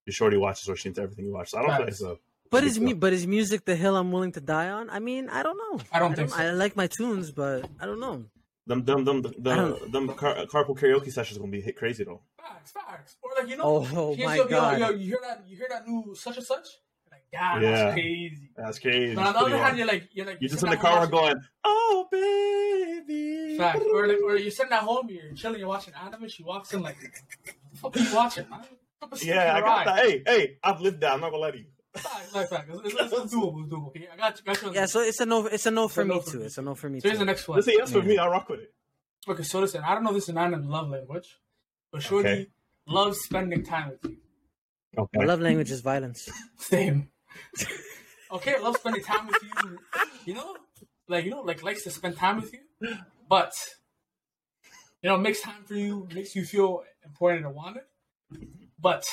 your 0.07 0.13
shorty 0.15 0.37
watches 0.37 0.69
or 0.69 0.77
she 0.77 0.89
into 0.89 1.03
everything 1.03 1.27
you 1.27 1.33
watch. 1.33 1.51
So 1.51 1.59
I 1.59 1.63
don't 1.63 1.71
feel 1.73 1.81
like 1.81 1.89
it's 1.89 2.03
a. 2.03 2.17
But 2.51 2.65
is 2.65 2.79
me 2.81 2.89
deal. 2.93 2.97
but 2.97 3.13
is 3.13 3.27
music 3.27 3.65
the 3.65 3.77
hill 3.77 3.97
I'm 3.97 4.11
willing 4.13 4.33
to 4.33 4.41
die 4.41 4.69
on? 4.71 4.91
I 4.91 4.99
mean, 4.99 5.29
I 5.29 5.43
don't 5.43 5.57
know. 5.57 5.81
I 5.93 5.99
don't 5.99 6.15
think 6.15 6.31
so. 6.31 6.37
I 6.37 6.51
like 6.51 6.75
my 6.77 6.87
tunes, 6.87 7.31
but 7.31 7.69
I 7.81 7.87
don't 7.87 8.01
know. 8.01 8.25
them 8.67 8.85
them 8.85 9.05
them 9.05 9.23
them, 9.23 9.35
I 9.47 9.57
don't- 9.57 9.93
them 9.93 10.09
car, 10.15 10.35
carpool 10.47 10.79
karaoke 10.79 11.11
sessions 11.13 11.37
gonna 11.39 11.51
be 11.51 11.61
hit 11.61 11.77
crazy 11.77 12.05
though. 12.05 12.21
Facts, 12.43 12.73
facts. 12.73 13.17
Or 13.23 13.31
like 13.39 13.49
you 13.49 13.57
know, 13.57 13.65
Oh, 13.65 13.89
oh 13.95 14.17
my 14.17 14.37
your- 14.37 14.47
God. 14.49 14.79
Yo, 14.81 14.91
you 14.91 15.07
hear 15.07 15.19
that? 15.23 15.45
You 15.47 15.57
hear 15.57 15.69
that 15.71 15.87
new 15.87 16.15
such 16.15 16.37
and 16.39 16.47
such? 16.47 16.67
You're 17.05 17.13
like, 17.13 17.25
God, 17.33 17.63
Yeah. 17.63 17.71
that's 17.85 17.95
crazy. 17.95 18.51
That's 18.57 18.79
crazy. 18.79 19.15
But 19.15 19.27
on 19.27 19.33
the 19.33 19.39
Pretty 19.41 19.55
other 19.55 19.65
hand, 19.65 19.79
you're 19.79 19.87
like, 19.87 20.09
you're 20.13 20.27
like, 20.27 20.39
You're 20.41 20.51
just 20.51 20.65
in 20.65 20.71
the 20.71 20.77
car 20.77 20.99
watching- 20.99 21.11
going, 21.11 21.37
"Oh 21.65 22.09
baby." 22.11 23.57
Facts. 23.59 23.85
Or 23.93 24.07
like, 24.09 24.19
or 24.25 24.37
you're 24.37 24.51
sitting 24.51 24.73
at 24.73 24.81
home, 24.81 25.09
you're 25.11 25.33
chilling, 25.35 25.59
you're 25.61 25.69
watching 25.69 25.95
anime. 25.95 26.29
She 26.29 26.43
walks 26.43 26.73
in 26.75 26.83
like, 26.83 26.97
the 27.01 27.77
fuck 27.79 27.97
are 27.97 28.01
you 28.01 28.15
watching, 28.15 28.49
man? 28.51 28.65
Yeah, 29.21 29.57
I 29.57 29.61
got 29.61 29.85
that. 29.87 29.99
Hey, 30.05 30.23
hey, 30.27 30.59
I've 30.63 30.81
lived 30.81 31.01
that. 31.01 31.13
I'm 31.15 31.21
not 31.21 31.31
gonna 31.31 31.43
lie 31.43 31.51
to 31.53 31.59
you. 31.59 31.67
Facts, 31.95 32.31
facts, 32.33 32.51
facts. 32.51 32.71
It's, 32.73 32.95
it's, 32.95 33.13
it's 33.13 33.13
doable, 33.35 33.63
it's 33.65 33.73
doable. 33.73 33.89
Okay, 33.89 34.09
I 34.13 34.17
got 34.17 34.39
you. 34.39 34.45
Got 34.45 34.63
you. 34.63 34.73
Yeah, 34.75 34.87
so 34.87 35.01
it's 35.01 35.21
a 35.21 35.27
no 35.27 35.47
it's 35.47 35.67
a 35.67 35.71
no 35.71 35.89
for 35.89 36.03
a 36.03 36.05
no 36.05 36.15
me 36.15 36.21
for 36.21 36.31
too. 36.31 36.39
me. 36.39 36.45
It's 36.47 36.59
a 36.59 36.63
no 36.63 36.75
for 36.75 36.89
me 36.89 37.01
So 37.01 37.09
here's 37.09 37.19
the 37.19 37.25
next 37.25 37.47
one. 37.49 37.57
This 37.59 37.69
is 37.69 37.75
a 37.75 37.79
yes 37.79 37.93
for 37.93 38.03
me. 38.03 38.17
I'll 38.19 38.31
rock 38.31 38.49
with 38.49 38.61
it. 38.61 38.73
Okay, 39.29 39.43
so 39.43 39.61
listen, 39.61 39.83
I 39.85 39.95
don't 39.95 40.03
know 40.05 40.11
if 40.11 40.15
this 40.17 40.25
is 40.25 40.29
an 40.31 40.39
anime 40.39 40.69
love 40.69 40.89
language, 40.89 41.39
but 41.93 42.03
Shorty 42.03 42.29
Okay. 42.29 42.47
loves 42.87 43.21
spending 43.21 43.63
time 43.63 43.91
with 43.91 44.05
you. 44.11 44.17
Okay. 44.99 45.19
My 45.19 45.25
love 45.25 45.41
language 45.41 45.71
is 45.71 45.81
violence. 45.81 46.29
Same. 46.59 47.09
okay, 48.31 48.59
loves 48.59 48.79
spending 48.81 49.03
time 49.05 49.27
with 49.27 49.37
you. 49.43 49.79
You 50.25 50.35
know, 50.35 50.57
like 51.09 51.25
you 51.25 51.31
know, 51.31 51.41
like 51.43 51.63
likes 51.63 51.85
to 51.85 51.91
spend 51.91 52.17
time 52.17 52.41
with 52.41 52.53
you, 52.53 52.97
but 53.29 53.53
you 55.03 55.09
know, 55.11 55.17
makes 55.19 55.41
time 55.41 55.65
for 55.65 55.75
you, 55.75 56.09
makes 56.15 56.35
you 56.37 56.45
feel 56.45 56.83
important 57.05 57.47
and 57.47 57.55
wanted. 57.55 57.83
But 58.79 59.05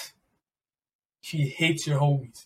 she 1.21 1.47
hates 1.47 1.85
your 1.87 1.99
homies. 1.99 2.45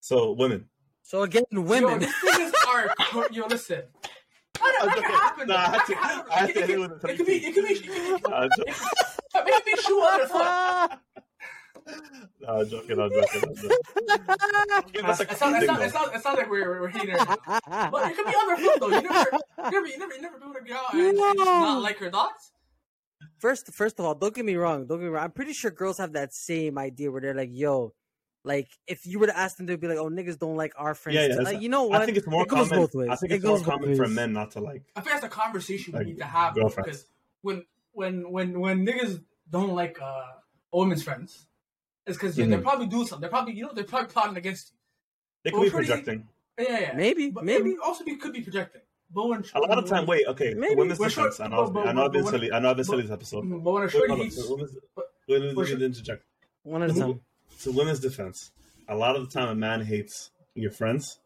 So 0.00 0.32
women. 0.32 0.66
So 1.02 1.22
again, 1.22 1.44
Yo, 1.50 1.60
women. 1.62 1.98
these 2.00 2.14
niggas 2.24 2.52
are. 2.68 2.94
Yo, 3.32 3.46
listen. 3.46 3.82
That, 4.54 4.82
that 4.84 4.94
can 4.94 5.04
happen. 5.04 5.48
Nah, 5.48 5.54
I 5.56 5.58
had 5.70 5.86
to- 5.86 5.96
I 5.96 6.36
had 6.40 6.50
It 6.50 6.52
to 6.52 6.58
can- 6.60 6.68
hit 6.68 6.70
it 6.70 6.80
with 6.80 7.04
a 7.04 7.08
It 7.08 7.16
could 7.16 7.26
be. 7.26 7.32
It 7.46 7.54
could 7.54 7.64
be. 7.66 7.74
It 7.74 8.22
could 8.22 8.66
be. 8.66 8.72
Jo- 9.32 9.44
Maybe 9.44 9.80
shoe 9.82 9.98
on 10.00 10.20
the 10.20 10.26
foot. 10.28 10.98
no, 12.40 12.48
I'm 12.60 12.68
joking. 12.68 13.00
I'm 13.00 13.10
joking. 13.10 13.42
I'm 13.48 13.54
joking. 13.56 13.70
Yeah, 14.94 15.02
that's 15.02 15.20
a 15.20 15.22
It's 15.30 15.40
not, 15.40 15.54
it's, 15.54 15.66
not, 15.66 15.82
it's, 15.82 15.94
not, 15.94 16.14
it's 16.14 16.24
not 16.24 16.36
like 16.38 16.50
we're, 16.50 16.80
we're 16.80 16.88
hating 16.88 17.10
her. 17.10 17.16
now. 17.16 17.90
But 17.90 18.10
it 18.10 18.16
could 18.16 18.26
be 18.26 18.34
other 18.36 18.56
foot 18.56 18.80
though. 18.80 18.88
You 18.88 19.02
never, 19.02 19.26
you 19.30 19.70
never, 19.70 19.86
you 19.86 19.98
never, 19.98 20.14
you 20.14 20.22
never 20.22 20.38
been 20.38 20.48
with 20.48 20.62
a 20.62 20.66
girl 20.66 20.84
and, 20.92 21.00
and 21.00 21.16
just 21.16 21.46
not 21.46 21.82
like 21.82 21.98
her 21.98 22.10
thoughts. 22.10 22.52
First, 23.38 23.72
first 23.72 23.98
of 23.98 24.04
all, 24.04 24.14
don't 24.14 24.34
get 24.34 24.44
me 24.44 24.56
wrong. 24.56 24.86
Don't 24.86 24.98
get 24.98 25.04
me 25.04 25.10
wrong. 25.10 25.24
I'm 25.24 25.30
pretty 25.30 25.52
sure 25.52 25.70
girls 25.70 25.98
have 25.98 26.12
that 26.12 26.34
same 26.34 26.76
idea 26.78 27.10
where 27.10 27.20
they're 27.20 27.34
like, 27.34 27.50
"Yo, 27.52 27.94
like 28.44 28.68
if 28.86 29.06
you 29.06 29.18
were 29.18 29.26
to 29.26 29.36
ask 29.36 29.56
them, 29.56 29.66
they'd 29.66 29.80
be 29.80 29.88
like, 29.88 29.98
oh, 29.98 30.10
niggas 30.10 30.38
don't 30.38 30.56
like 30.56 30.72
our 30.76 30.94
friends." 30.94 31.16
Yeah, 31.16 31.28
yeah. 31.28 31.42
like, 31.42 31.60
you 31.62 31.68
know 31.70 31.84
what? 31.84 32.02
I 32.02 32.06
think 32.06 32.18
it's 32.18 32.26
more 32.26 32.42
it 32.42 32.48
goes 32.48 32.68
common. 32.68 32.78
both 32.84 32.94
ways. 32.94 33.08
I 33.10 33.16
think 33.16 33.32
it 33.32 33.36
it's 33.36 33.44
more 33.44 33.56
goes 33.56 33.64
both 33.66 33.80
common 33.80 33.96
for 33.96 34.08
men 34.08 34.32
not 34.32 34.50
to 34.52 34.60
like. 34.60 34.82
I 34.96 35.00
think 35.00 35.12
that's 35.12 35.24
a 35.24 35.28
conversation 35.28 35.96
we 35.98 36.04
need 36.04 36.18
to 36.18 36.24
have 36.24 36.54
girlfriends. 36.54 36.86
because 36.86 37.06
when 37.42 37.64
when 37.92 38.30
when 38.30 38.58
when 38.60 38.86
niggas 38.86 39.22
don't 39.48 39.74
like 39.74 40.00
uh 40.00 40.26
women's 40.72 41.02
friends, 41.02 41.46
it's 42.06 42.16
because 42.16 42.36
yeah, 42.38 42.44
Mhm. 42.46 42.50
they're 42.50 42.60
probably 42.62 42.86
doing 42.86 43.06
something. 43.06 43.20
They're 43.22 43.30
probably 43.30 43.54
you 43.54 43.64
know 43.66 43.72
they're 43.74 43.84
probably 43.84 44.08
plotting 44.12 44.36
against 44.36 44.72
you. 44.72 44.76
They 45.44 45.50
could 45.50 45.62
be 45.64 45.70
pretty- 45.70 45.86
projecting. 45.88 46.28
Yeah, 46.58 46.78
yeah. 46.80 46.92
Maybe, 46.94 47.30
But 47.30 47.44
maybe. 47.44 47.70
it 47.70 47.78
also 47.82 48.04
be, 48.04 48.16
could 48.16 48.34
be 48.34 48.42
projecting. 48.42 48.82
But 49.12 49.28
when 49.28 49.44
A 49.54 49.60
lot 49.60 49.78
of 49.78 49.86
time. 49.88 50.04
Wait. 50.06 50.26
Okay. 50.26 50.52
Maybe. 50.54 50.74
Women's 50.74 50.98
defense. 50.98 51.14
short- 51.36 51.40
I 51.40 51.48
know. 51.48 51.70
but- 51.70 51.86
I 51.88 51.92
know. 51.92 52.04
I've 52.04 52.12
been 52.12 52.26
silly. 52.26 52.52
I 52.52 52.58
know. 52.58 52.70
I've 52.70 52.76
been 52.76 52.84
silly 52.84 53.02
this 53.02 53.10
episode. 53.10 53.48
but 53.48 53.58
when 53.72 53.82
a 53.82 53.86
Wait, 53.86 53.90
shorty 53.92 54.14
hold 54.14 54.32
So 54.32 54.50
women's, 54.54 54.76
but- 54.94 55.06
wait, 55.26 55.40
let 55.40 55.48
me- 55.48 55.54
but 55.54 55.60
let 55.62 55.64
me 55.70 55.76
sure- 55.78 55.86
interject. 55.86 56.24
One 56.64 56.82
at 56.82 56.90
a 56.90 56.94
time. 56.94 57.20
To 57.62 57.72
women's 57.72 58.00
defense, 58.00 58.52
a 58.88 58.94
lot 58.94 59.16
of 59.16 59.22
the 59.26 59.30
time 59.32 59.48
a 59.48 59.54
man 59.54 59.80
hates 59.86 60.30
your 60.54 60.70
friends. 60.70 61.18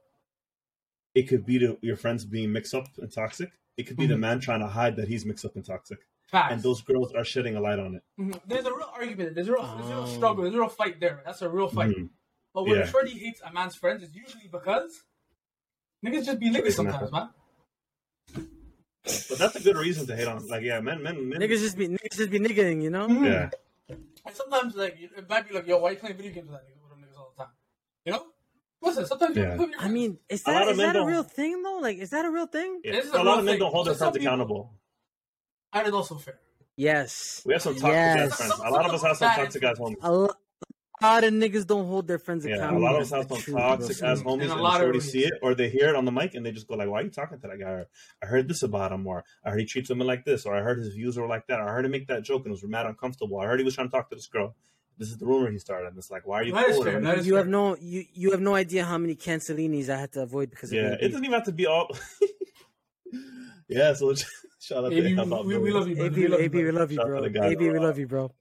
It 1.15 1.25
could 1.25 1.45
be 1.45 1.59
to 1.59 1.79
your 1.83 1.97
friends 1.97 2.25
being 2.25 2.53
mixed 2.53 2.75
up 2.75 2.87
and 2.99 3.11
toxic. 3.13 3.51
It 3.77 3.85
could 3.85 3.97
be 3.97 4.07
the 4.07 4.15
Mhm. 4.15 4.21
man 4.21 4.41
trying 4.41 4.61
to 4.61 4.69
hide 4.69 4.97
that 4.97 5.09
he's 5.09 5.25
mixed 5.27 5.45
up 5.45 5.57
and 5.57 5.65
toxic, 5.65 5.99
facts. 6.35 6.53
and 6.53 6.63
those 6.63 6.81
girls 6.83 7.13
are 7.15 7.25
shedding 7.25 7.55
a 7.57 7.61
light 7.61 7.79
on 7.79 7.95
it. 7.97 8.03
Mhm. 8.19 8.41
There's 8.47 8.67
a 8.67 8.75
real 8.75 8.91
argument. 9.01 9.35
There's 9.35 9.49
a 9.49 9.53
real, 9.53 9.63
there's 9.77 9.91
a 9.91 9.95
real 9.95 10.03
Oh. 10.11 10.17
struggle. 10.19 10.43
There's 10.45 10.55
a 10.55 10.59
real 10.65 10.69
fight 10.69 11.01
there. 11.01 11.23
That's 11.25 11.43
a 11.43 11.49
real 11.49 11.69
fight. 11.69 11.91
Mhm. 11.97 12.11
But 12.55 12.63
when 12.65 12.77
Yeah. 12.77 12.83
a 12.83 12.87
shorty 12.89 13.11
hates 13.25 13.41
a 13.45 13.53
man's 13.53 13.75
friends, 13.77 14.03
it's 14.05 14.15
usually 14.15 14.49
because 14.49 15.03
niggas 16.05 16.25
just 16.27 16.39
be 16.39 16.51
niggas 16.51 16.73
sometimes, 16.81 17.11
man. 17.11 17.31
But 19.05 19.39
that's 19.39 19.57
a 19.57 19.61
good 19.61 19.77
reason 19.77 20.07
to 20.07 20.17
hate 20.17 20.27
on. 20.29 20.47
Like, 20.49 20.63
yeah, 20.63 20.81
men, 20.81 21.03
men, 21.03 21.29
men. 21.29 21.41
Niggas 21.41 21.59
just 21.61 21.77
be 21.77 21.89
niggas 21.89 22.17
just 22.17 22.31
be 22.31 22.39
niggaing, 22.39 22.83
you 22.83 22.91
know. 22.91 23.07
Mhm. 23.07 23.25
Yeah. 23.27 23.51
And 24.27 24.35
sometimes 24.35 24.75
like 24.77 24.97
it 24.99 25.29
might 25.29 25.47
be 25.49 25.55
like, 25.55 25.67
yo, 25.67 25.79
why 25.79 25.91
you 25.91 25.97
playing 25.99 26.17
video 26.17 26.33
games 26.33 26.49
with 26.49 26.59
that 26.59 26.67
nigga 26.67 26.81
with 26.83 26.91
them 26.91 27.01
niggas 27.05 27.19
all 27.19 27.33
the 27.37 27.45
time? 27.45 27.53
You 28.07 28.13
know? 28.13 28.27
Listen, 28.81 29.05
sometimes 29.07 29.37
Yeah. 29.37 29.57
you 29.57 29.73
I 29.79 29.89
mean, 29.89 30.19
is 30.29 30.43
A 30.47 30.51
lot 30.51 30.59
that 30.61 30.69
of 30.69 30.73
is 30.73 30.79
that 30.79 30.97
a 30.97 31.05
real 31.05 31.23
thing 31.23 31.63
though? 31.63 31.79
Like, 31.79 31.99
is 31.99 32.11
that 32.11 32.25
a 32.25 32.31
real 32.31 32.47
thing? 32.47 32.81
yeah. 32.85 33.01
A 33.13 33.23
a 33.23 33.25
lot 33.25 33.39
of 33.39 33.45
men 33.45 33.55
thing. 33.55 33.61
don't 33.61 33.73
hold 33.73 33.87
their 33.87 33.95
To 33.95 33.99
some 33.99 34.13
people- 34.13 34.27
accountable. 34.27 34.73
And 35.75 35.87
it's 35.87 35.95
also 35.95 36.15
fair. 36.17 36.39
Yes. 36.77 37.43
We 37.45 37.53
have 37.53 37.63
some 37.63 37.75
toxic 37.75 37.89
Yes. 37.91 38.33
ass 38.33 38.37
friends. 38.39 38.55
A 38.65 38.71
lot 38.71 38.87
of 38.87 38.95
us 38.95 39.03
have 39.03 39.17
some 39.17 39.31
toxic 39.35 39.63
ass 39.63 39.79
homies. 39.79 39.97
A 40.03 40.13
lo- 40.13 40.31
lot 41.03 41.23
of 41.25 41.33
niggas 41.35 41.67
don't 41.67 41.87
hold 41.87 42.07
their 42.09 42.19
friends 42.19 42.45
accountable. 42.45 42.81
Yeah, 42.81 42.89
a 42.89 42.91
lot 42.91 42.97
of 42.97 43.03
us 43.03 43.11
have 43.11 43.29
some 43.29 43.55
toxic 43.55 43.99
bro. 44.01 44.09
ass 44.09 44.21
In 44.21 44.25
homies, 44.25 44.49
a 44.49 44.53
and 44.53 44.61
lot 44.61 44.77
of 44.77 44.81
sure 44.87 44.93
they 44.93 44.99
ways. 44.99 45.13
see 45.13 45.25
it 45.25 45.35
or 45.43 45.55
they 45.55 45.69
hear 45.69 45.89
it 45.89 45.97
on 45.97 46.05
the 46.05 46.13
mic 46.13 46.35
and 46.35 46.45
they 46.47 46.53
just 46.53 46.67
go 46.67 46.75
like, 46.77 46.89
"Why 46.89 47.01
are 47.01 47.05
you 47.05 47.11
talking 47.11 47.39
to 47.41 47.47
that 47.49 47.59
guy?" 47.61 47.85
I 48.23 48.27
heard 48.27 48.49
this 48.49 48.63
about 48.63 48.91
him, 48.93 49.07
or 49.07 49.25
I 49.45 49.51
heard 49.51 49.61
he 49.61 49.67
treats 49.67 49.91
women 49.91 50.07
like 50.07 50.25
this, 50.25 50.47
or 50.47 50.55
I 50.57 50.63
heard 50.63 50.79
his 50.79 50.95
views 50.95 51.17
were 51.19 51.27
like 51.29 51.47
that, 51.49 51.61
or 51.61 51.69
I 51.69 51.73
heard 51.73 51.85
him 51.85 51.91
make 51.91 52.07
that 52.09 52.23
joke 52.23 52.43
and 52.47 52.49
it 52.49 52.51
was 52.53 52.65
mad 52.65 52.87
uncomfortable. 52.87 53.39
I 53.41 53.47
heard 53.47 53.59
he 53.61 53.65
was 53.65 53.75
trying 53.75 53.89
to 53.89 53.93
talk 53.93 54.09
to 54.11 54.17
this 54.17 54.27
girl. 54.29 54.55
This 54.97 55.09
is 55.11 55.19
the 55.19 55.27
rumor 55.27 55.51
he 55.51 55.59
started, 55.59 55.89
and 55.89 55.99
it's 55.99 56.11
like, 56.11 56.25
why 56.27 56.39
are 56.39 56.43
you? 56.45 56.53
That 56.53 56.69
is 56.71 56.83
fair. 56.83 57.01
That 57.01 57.19
is 57.19 57.27
You 57.27 57.35
fair. 57.35 57.41
have 57.43 57.49
no 57.49 57.77
you 57.77 58.05
you 58.13 58.31
have 58.31 58.41
no 58.41 58.55
idea 58.55 58.85
how 58.85 58.97
many 58.99 59.15
Cancelinis 59.17 59.89
I 59.89 59.97
had 59.99 60.13
to 60.13 60.23
avoid 60.23 60.51
because 60.51 60.71
of 60.73 60.77
Yeah, 60.79 60.95
AB. 60.95 61.05
it 61.05 61.09
doesn't 61.09 61.25
even 61.25 61.35
have 61.35 61.45
to 61.47 61.53
be 61.53 61.67
all. 61.67 61.89
yeah, 63.69 63.93
so 63.95 64.15
shout 64.65 64.85
out 64.85 64.93
AB, 64.93 65.09
him 65.09 65.17
we, 65.17 65.23
about 65.23 65.47
we, 65.47 65.59
we 65.59 65.71
love 65.71 65.89
you, 65.89 65.97
brother. 65.97 66.11
AB, 66.11 66.21
we 66.21 66.29
love 66.29 66.41
you, 66.41 66.47
AB, 66.47 66.65
we 66.65 66.71
love 66.71 66.93
you, 66.93 66.99
bro. 66.99 67.29
to 67.29 67.45
AB, 67.45 67.71
we 67.71 67.79
love 67.79 67.99
you, 67.99 68.07
bro. 68.07 68.33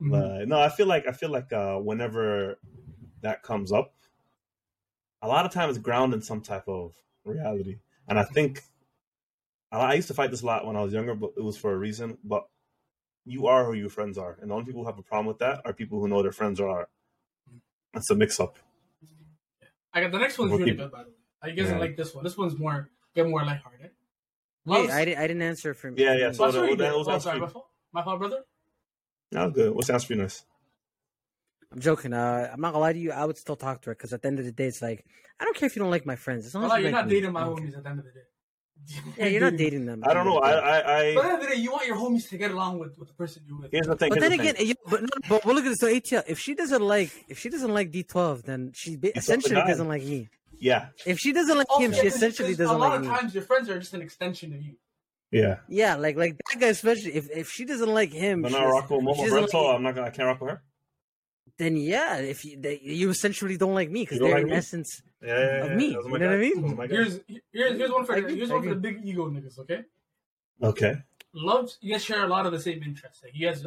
No, 0.00 0.60
I 0.60 0.68
feel 0.68 0.86
like 0.86 1.06
I 1.06 1.12
feel 1.12 1.30
like 1.30 1.52
uh, 1.52 1.76
whenever 1.76 2.58
that 3.22 3.42
comes 3.42 3.72
up, 3.72 3.94
a 5.22 5.28
lot 5.28 5.46
of 5.46 5.52
times 5.52 5.76
it's 5.76 5.84
grounded 5.84 6.18
in 6.18 6.22
some 6.22 6.40
type 6.40 6.68
of 6.68 6.92
reality, 7.24 7.78
and 8.06 8.18
I 8.18 8.24
think 8.24 8.62
I, 9.72 9.78
I 9.78 9.94
used 9.94 10.08
to 10.08 10.14
fight 10.14 10.30
this 10.30 10.42
a 10.42 10.46
lot 10.46 10.66
when 10.66 10.76
I 10.76 10.82
was 10.82 10.92
younger, 10.92 11.14
but 11.14 11.30
it 11.36 11.42
was 11.42 11.56
for 11.56 11.72
a 11.72 11.76
reason. 11.76 12.18
But 12.22 12.46
you 13.24 13.46
are 13.46 13.64
who 13.64 13.72
your 13.72 13.90
friends 13.90 14.18
are, 14.18 14.38
and 14.40 14.50
the 14.50 14.54
only 14.54 14.66
people 14.66 14.82
who 14.82 14.88
have 14.88 14.98
a 14.98 15.02
problem 15.02 15.26
with 15.26 15.38
that 15.38 15.62
are 15.64 15.72
people 15.72 16.00
who 16.00 16.08
know 16.08 16.22
their 16.22 16.32
friends 16.32 16.60
are. 16.60 16.88
That's 17.94 18.10
a 18.10 18.14
mix-up. 18.14 18.58
I 19.92 20.02
got 20.02 20.12
the 20.12 20.18
next 20.18 20.38
one's 20.38 20.52
really 20.52 20.72
good, 20.72 20.92
by 20.92 21.04
the 21.04 21.08
way. 21.08 21.14
I 21.42 21.50
guess 21.50 21.70
I 21.70 21.78
like 21.78 21.96
this 21.96 22.14
one. 22.14 22.22
This 22.22 22.36
one's 22.36 22.58
more 22.58 22.90
get 23.14 23.28
more 23.28 23.44
lighthearted. 23.44 23.90
Wait, 24.68 24.80
Loves- 24.80 24.92
I, 24.92 25.04
di- 25.04 25.16
I 25.16 25.26
didn't 25.26 25.42
answer 25.42 25.74
for 25.74 25.90
me. 25.90 26.02
Yeah, 26.02 26.14
yeah, 26.16 26.32
so 26.32 26.44
Oh, 26.44 26.46
the- 26.48 26.52
sorry, 26.52 26.70
you 26.70 26.76
that 26.76 26.90
did. 26.90 26.96
was 26.98 27.08
Oh, 27.08 27.18
sorry, 27.18 27.40
my 27.40 27.46
fault. 27.48 27.66
My 27.92 28.02
fault, 28.02 28.18
brother. 28.18 28.40
That 29.32 29.44
was 29.44 29.52
good. 29.54 29.74
What's 29.74 29.90
answer 29.90 30.06
for 30.06 30.12
you 30.14 30.22
nice? 30.22 30.44
I'm 31.72 31.80
joking. 31.80 32.12
Uh, 32.14 32.48
I'm 32.52 32.60
not 32.60 32.72
gonna 32.72 32.80
lie 32.80 32.92
to 32.94 32.98
you. 32.98 33.12
I 33.12 33.24
would 33.26 33.36
still 33.36 33.56
talk 33.56 33.82
to 33.82 33.90
her 33.90 33.94
because 33.94 34.12
at 34.14 34.22
the 34.22 34.28
end 34.28 34.38
of 34.38 34.44
the 34.46 34.52
day, 34.52 34.66
it's 34.66 34.80
like 34.80 35.04
I 35.38 35.44
don't 35.44 35.54
care 35.56 35.66
if 35.66 35.76
you 35.76 35.82
don't 35.82 35.90
like 35.90 36.06
my 36.06 36.16
friends. 36.16 36.46
As 36.46 36.54
long 36.54 36.64
Well, 36.64 36.72
as 36.72 36.78
you 36.78 36.84
you're 36.84 36.92
like 36.92 37.04
not 37.04 37.08
me. 37.08 37.14
dating 37.14 37.32
my 37.32 37.42
I 37.42 37.44
care. 37.44 37.52
homies 37.54 37.76
at 37.76 37.82
the 37.82 37.90
end 37.90 37.98
of 37.98 38.04
the 38.06 38.10
day. 38.12 38.20
Yeah, 39.18 39.26
you're 39.26 39.40
not 39.42 39.56
dating 39.56 39.84
them. 39.86 40.02
I 40.06 40.14
don't 40.14 40.24
know. 40.24 40.38
I, 40.38 41.10
I, 41.10 41.14
But 41.14 41.24
at 41.24 41.28
the 41.28 41.32
end 41.34 41.42
of 41.42 41.48
the 41.48 41.54
day, 41.56 41.60
you 41.60 41.72
want 41.72 41.86
your 41.86 41.96
homies 41.96 42.28
to 42.30 42.38
get 42.38 42.52
along 42.52 42.78
with, 42.78 42.96
with 42.96 43.08
the 43.08 43.14
person 43.14 43.42
you're 43.46 43.58
with. 43.58 43.70
here's 43.70 43.86
the 43.86 43.96
thing. 43.96 44.08
But 44.08 44.20
then 44.20 44.30
the 44.30 44.40
again, 44.40 44.54
thing. 44.54 44.68
you, 44.68 44.74
but 44.88 45.02
no, 45.02 45.08
but 45.28 45.44
well, 45.44 45.54
look 45.56 45.66
at 45.66 45.70
this. 45.70 45.80
So 45.80 45.88
ATL, 45.88 46.22
if 46.26 46.38
she 46.38 46.54
doesn't 46.54 46.80
like, 46.80 47.10
if 47.28 47.38
she 47.38 47.50
doesn't 47.50 47.74
like 47.74 47.90
D12, 47.92 48.42
then 48.44 48.70
she 48.74 48.96
ba- 48.96 49.08
the 49.12 49.18
essentially 49.18 49.56
doesn't 49.56 49.88
like 49.88 50.04
me. 50.04 50.28
Yeah, 50.60 50.88
If 51.06 51.18
she 51.18 51.32
doesn't 51.32 51.56
like 51.56 51.68
Also, 51.70 51.84
him, 51.84 51.92
she 51.92 52.06
essentially 52.06 52.54
doesn't 52.54 52.78
like 52.78 52.78
me. 52.78 52.84
A 52.84 52.88
lot 52.88 52.90
like 52.90 53.00
of 53.00 53.04
me. 53.06 53.08
times, 53.20 53.34
your 53.34 53.44
friends 53.44 53.68
are 53.68 53.78
just 53.78 53.94
an 53.94 54.02
extension 54.02 54.54
of 54.54 54.62
you. 54.62 54.74
yeah. 55.30 55.56
Yeah, 55.68 55.94
like 55.96 56.16
like 56.16 56.36
that 56.50 56.60
guy 56.60 56.68
especially. 56.68 57.14
If 57.14 57.30
if 57.30 57.48
she 57.50 57.64
doesn't 57.64 57.92
like 57.92 58.12
him, 58.12 58.42
But 58.42 58.48
she 58.52 58.54
not 58.58 58.64
doesn't- 58.64 58.74
rock 58.74 58.90
with 58.90 59.00
if 59.00 59.04
she 59.16 59.22
Momo 59.22 59.24
doesn't 59.24 59.34
Rental. 59.40 59.64
like- 59.64 59.74
I'm 59.76 59.82
not 59.82 59.94
gonna. 59.94 60.06
I 60.06 60.10
can't 60.10 60.26
rock 60.26 60.40
with 60.40 60.50
her. 60.50 60.62
then 61.58 61.76
yeah, 61.76 62.16
if 62.18 62.44
you 62.44 62.60
they, 62.60 62.80
you 62.82 63.10
essentially 63.10 63.56
don't 63.56 63.74
like 63.74 63.90
me 63.90 64.02
because 64.02 64.18
they're 64.20 64.32
like 64.34 64.42
in 64.42 64.50
me? 64.50 64.56
essence. 64.56 65.02
Yeah, 65.20 65.28
yeah, 65.28 65.36
yeah, 65.56 65.64
Of 65.72 65.76
me, 65.76 65.86
you 65.88 66.08
my 66.08 66.18
know 66.18 66.26
what 66.26 66.34
I 66.36 66.38
mean? 66.38 66.62
Those 66.62 66.72
are 66.72 66.76
my 66.76 66.86
guys. 66.86 66.96
Here's 66.96 67.40
here's 67.52 67.76
here's 67.78 67.90
one 67.90 68.04
for 68.06 68.14
I 68.16 68.20
here's 68.20 68.50
one 68.50 68.62
for 68.62 68.68
the 68.70 68.76
big 68.88 69.00
ego 69.04 69.28
niggas. 69.28 69.58
Okay, 69.60 69.80
Okay. 70.62 70.94
loves 71.34 71.78
you 71.80 71.92
guys 71.92 72.04
share 72.04 72.22
a 72.24 72.28
lot 72.28 72.46
of 72.46 72.52
the 72.52 72.60
same 72.60 72.82
interests. 72.84 73.20
Like 73.24 73.32
you 73.34 73.48
guys, 73.48 73.66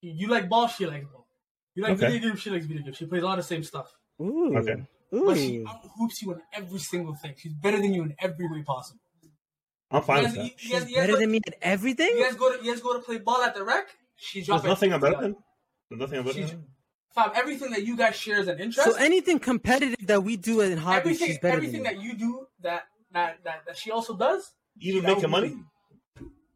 you 0.00 0.28
like 0.28 0.48
ball, 0.48 0.66
she 0.68 0.86
likes 0.86 1.06
ball. 1.12 1.26
You 1.74 1.82
like 1.82 1.92
Okay. 1.98 2.06
video 2.12 2.30
games, 2.30 2.40
she 2.40 2.48
likes 2.50 2.64
video 2.64 2.82
games. 2.84 2.96
She 2.96 3.04
plays 3.06 3.22
a 3.22 3.26
lot 3.26 3.38
of 3.38 3.44
the 3.44 3.48
same 3.54 3.62
stuff. 3.62 3.94
Ooh, 4.20 4.56
Okay. 4.56 4.76
Ooh. 5.14 5.26
But 5.26 5.36
she 5.36 5.64
out 5.66 5.80
hoops 5.98 6.22
you 6.22 6.32
in 6.32 6.40
every 6.52 6.78
single 6.78 7.14
thing. 7.14 7.34
She's 7.36 7.54
better 7.54 7.78
than 7.78 7.92
you 7.94 8.02
in 8.02 8.14
every 8.18 8.46
way 8.48 8.62
possible. 8.62 9.00
I'm 9.90 10.02
fine 10.02 10.18
You 10.18 10.22
with 10.24 10.34
that. 10.34 10.44
you, 10.44 10.44
you 10.44 10.50
guys, 10.50 10.58
She's 10.58 10.70
you 10.72 10.78
guys 10.96 11.02
better 11.04 11.12
go, 11.12 11.18
than 11.20 11.30
me 11.30 11.40
at 11.46 11.54
everything. 11.62 12.08
you 12.16 12.24
guys 12.24 12.34
go 12.34 12.56
to 12.56 12.64
you 12.64 12.72
guys 12.72 12.80
go 12.82 12.92
to 12.94 12.98
play 13.00 13.18
ball 13.18 13.42
at 13.42 13.54
the 13.54 13.62
rec. 13.64 13.86
She's 14.16 14.46
There's 14.46 14.64
nothing 14.64 14.92
I'm 14.92 15.00
better 15.00 15.20
than. 15.20 15.36
There's 15.90 16.00
nothing 16.00 16.18
I'm 16.18 16.24
better 16.24 16.38
She's, 16.38 16.50
than. 16.50 16.64
fam, 17.14 17.30
everything 17.36 17.70
that 17.70 17.84
you 17.86 17.96
guys 17.96 18.16
share 18.16 18.40
as 18.40 18.48
an 18.48 18.58
interest. 18.58 18.88
So 18.90 18.96
anything 18.96 19.38
competitive 19.38 20.06
that 20.08 20.24
we 20.24 20.36
do 20.36 20.60
in 20.62 20.76
hobbies, 20.78 20.98
everything 21.00 21.26
she's 21.28 21.38
better 21.38 21.56
everything 21.56 21.82
than 21.84 21.94
that 21.94 22.02
you 22.02 22.14
do 22.16 22.46
that 22.62 22.84
that 23.12 23.38
that, 23.44 23.62
that 23.66 23.76
she 23.76 23.90
also 23.92 24.16
does. 24.16 24.50
Even 24.80 25.02
that 25.04 25.08
would 25.08 25.16
making 25.16 25.28
be- 25.28 25.30
money. 25.54 25.64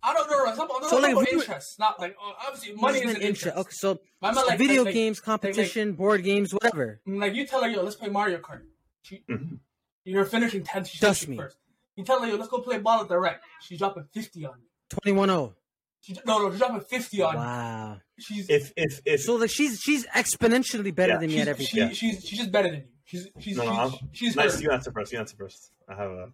I 0.03 0.14
don't 0.14 0.30
know. 0.30 0.46
I'm 0.46 0.57
talking, 0.57 0.76
I'm 0.82 0.88
So, 0.88 0.96
like, 0.98 1.12
about 1.12 1.22
if 1.24 1.30
we 1.30 1.36
were- 1.36 1.42
interests, 1.42 1.78
not 1.78 2.01
like 2.01 2.16
oh, 2.20 2.32
obviously 2.46 2.74
money 2.74 2.98
is 3.01 3.11
an 3.11 3.16
an 3.16 3.22
interest. 3.22 3.57
Okay, 3.57 3.70
so, 3.72 4.01
But 4.20 4.28
I 4.28 4.32
meant 4.32 4.44
so 4.44 4.46
like- 4.48 4.59
video 4.59 4.76
like- 4.78 4.86
like- 4.86 4.94
games, 4.94 5.20
competition, 5.20 5.92
board 5.92 6.22
games, 6.24 6.53
whatever. 6.55 7.01
Like 7.07 7.34
you 7.34 7.46
tell 7.46 7.62
her, 7.62 7.68
yo, 7.68 7.82
let's 7.82 7.96
play 7.96 8.09
Mario 8.09 8.38
Kart. 8.38 8.62
She, 9.03 9.22
Mhm. 9.28 9.59
You're 10.05 10.24
finishing 10.24 10.62
tenth. 10.64 10.88
She's 10.88 11.01
Trust 11.01 11.20
finishing 11.20 11.36
me. 11.36 11.42
first. 11.42 11.57
You 11.96 12.05
tell 12.05 12.20
her, 12.20 12.26
yo, 12.28 12.36
let's 12.36 12.48
go 12.51 12.61
play 12.62 12.78
ball 12.78 13.03
at 13.03 13.09
the 13.09 13.18
rec. 13.18 13.42
She's 13.61 13.78
dropping 13.78 14.05
fifty 14.14 14.44
on 14.46 14.55
you. 14.61 14.66
21-0. 14.88 15.55
She, 16.01 16.14
no, 16.24 16.38
no, 16.38 16.51
she's 16.51 16.59
dropping 16.59 16.80
fifty 16.80 17.20
on 17.20 17.34
Wow. 17.36 18.01
you. 18.16 18.22
She's 18.24 18.48
If 18.48 18.72
if 18.76 19.01
if 19.05 19.20
So 19.22 19.34
like 19.36 19.51
she's 19.51 19.78
she's 19.80 20.07
exponentially 20.07 20.94
better 20.94 21.12
Yeah, 21.12 21.18
than 21.18 21.28
me 21.28 21.34
she's, 21.34 21.42
at 21.42 21.48
everything. 21.48 21.66
she, 21.66 21.78
Yeah. 21.78 21.88
she's 22.12 22.24
she's 22.26 22.38
just 22.38 22.51
better 22.53 22.70
than 22.70 22.80
you. 22.80 22.86
She's 23.05 23.28
she's 23.40 23.57
no, 23.59 23.64
no, 23.64 23.70
she's, 23.90 24.01
I'm, 24.03 24.09
she's 24.12 24.36
nice. 24.36 24.55
her. 24.55 24.61
You 24.62 24.70
answer 24.70 24.92
first. 24.92 25.12
You 25.12 25.18
answer 25.18 25.36
first. 25.36 25.72
I 25.88 25.94
have 25.94 26.11
a. 26.11 26.32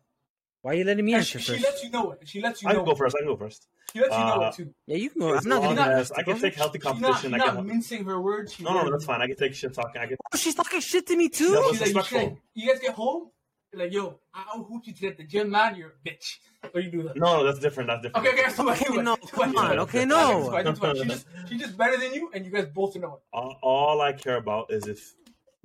Why 0.67 0.73
are 0.73 0.75
you 0.75 0.83
letting 0.85 1.05
me 1.05 1.13
And 1.13 1.21
answer 1.21 1.39
she, 1.39 1.55
she 1.59 1.63
lets 1.63 1.85
you 1.85 1.91
know 1.91 2.11
it. 2.11 2.29
She 2.29 2.41
lets 2.41 2.61
you 2.61 2.69
I 2.69 2.73
know. 2.73 2.79
can 2.81 2.87
go 2.87 2.91
it. 2.91 2.99
first. 2.99 3.15
I 3.15 3.19
can 3.21 3.29
go 3.29 3.37
first. 3.37 3.69
She 3.93 4.01
lets 4.01 4.13
you 4.13 4.19
know 4.19 4.43
Uh, 4.43 4.49
it 4.49 4.55
too. 4.57 4.75
Yeah, 4.89 4.97
you 4.97 5.11
can 5.11 5.21
go. 5.21 5.37
I'm 5.37 5.49
not 5.49 5.63
long 5.63 5.77
gonna. 5.77 5.93
as 5.93 6.11
I 6.11 6.23
can 6.25 6.41
take 6.41 6.55
healthy 6.57 6.81
She's 6.81 6.85
not, 6.85 7.01
competition. 7.01 7.31
she's 7.31 7.41
I 7.41 7.47
not 7.47 7.55
can. 7.55 7.67
mincing 7.69 8.05
her 8.05 8.21
words. 8.21 8.53
She's 8.53 8.65
No, 8.65 8.73
no, 8.75 8.83
no, 8.83 8.91
that's 8.91 9.05
fine. 9.05 9.23
I 9.23 9.29
can 9.29 9.37
take 9.37 9.55
shit 9.55 9.73
talking. 9.75 10.01
I 10.03 10.07
can. 10.09 10.17
Oh, 10.35 10.37
she's 10.37 10.57
talking 10.57 10.81
shit 10.81 11.07
to 11.07 11.17
me 11.17 11.29
too. 11.29 11.51
Yeah, 11.53 11.61
but- 11.71 11.79
She's 11.79 11.95
like, 11.95 12.11
you, 12.11 12.19
like, 12.19 12.37
you 12.55 12.69
guys 12.73 12.81
get 12.81 12.95
home, 12.95 13.31
you're 13.73 13.83
like, 13.85 13.93
yo, 13.93 14.19
I 14.35 14.41
out 14.57 14.67
hooped 14.69 14.89
you 14.89 14.93
today 14.93 15.07
at 15.07 15.19
the 15.19 15.23
gym, 15.23 15.51
man. 15.51 15.77
You're 15.77 15.91
a 16.05 16.09
bitch. 16.09 16.39
Or 16.75 16.81
you 16.81 16.91
do 16.91 17.05
that. 17.05 17.17
No, 17.17 17.37
no, 17.37 17.45
that's 17.45 17.61
different. 17.61 17.87
That's 17.89 18.03
different. 18.03 18.27
Okay, 18.27 18.41
okay, 18.43 18.51
so 18.51 18.69
Okay, 18.69 19.03
no, 19.03 19.17
so- 19.23 19.29
come 19.37 19.53
so- 19.53 19.59
on. 19.61 19.79
Okay, 19.79 20.05
no. 20.05 20.51
That's 20.51 20.51
fine, 20.51 20.65
that's 20.65 20.81
fine. 20.81 20.97
She 20.97 21.05
just 21.05 21.27
she's 21.49 21.61
just 21.61 21.77
better 21.77 21.97
than 21.97 22.13
you, 22.13 22.29
and 22.35 22.45
you 22.45 22.51
guys 22.51 22.67
both 22.75 22.97
know 22.97 23.15
it. 23.15 23.21
all, 23.33 23.57
all 23.63 24.01
I 24.01 24.13
care 24.15 24.37
about 24.39 24.73
is 24.73 24.89
if 24.89 25.15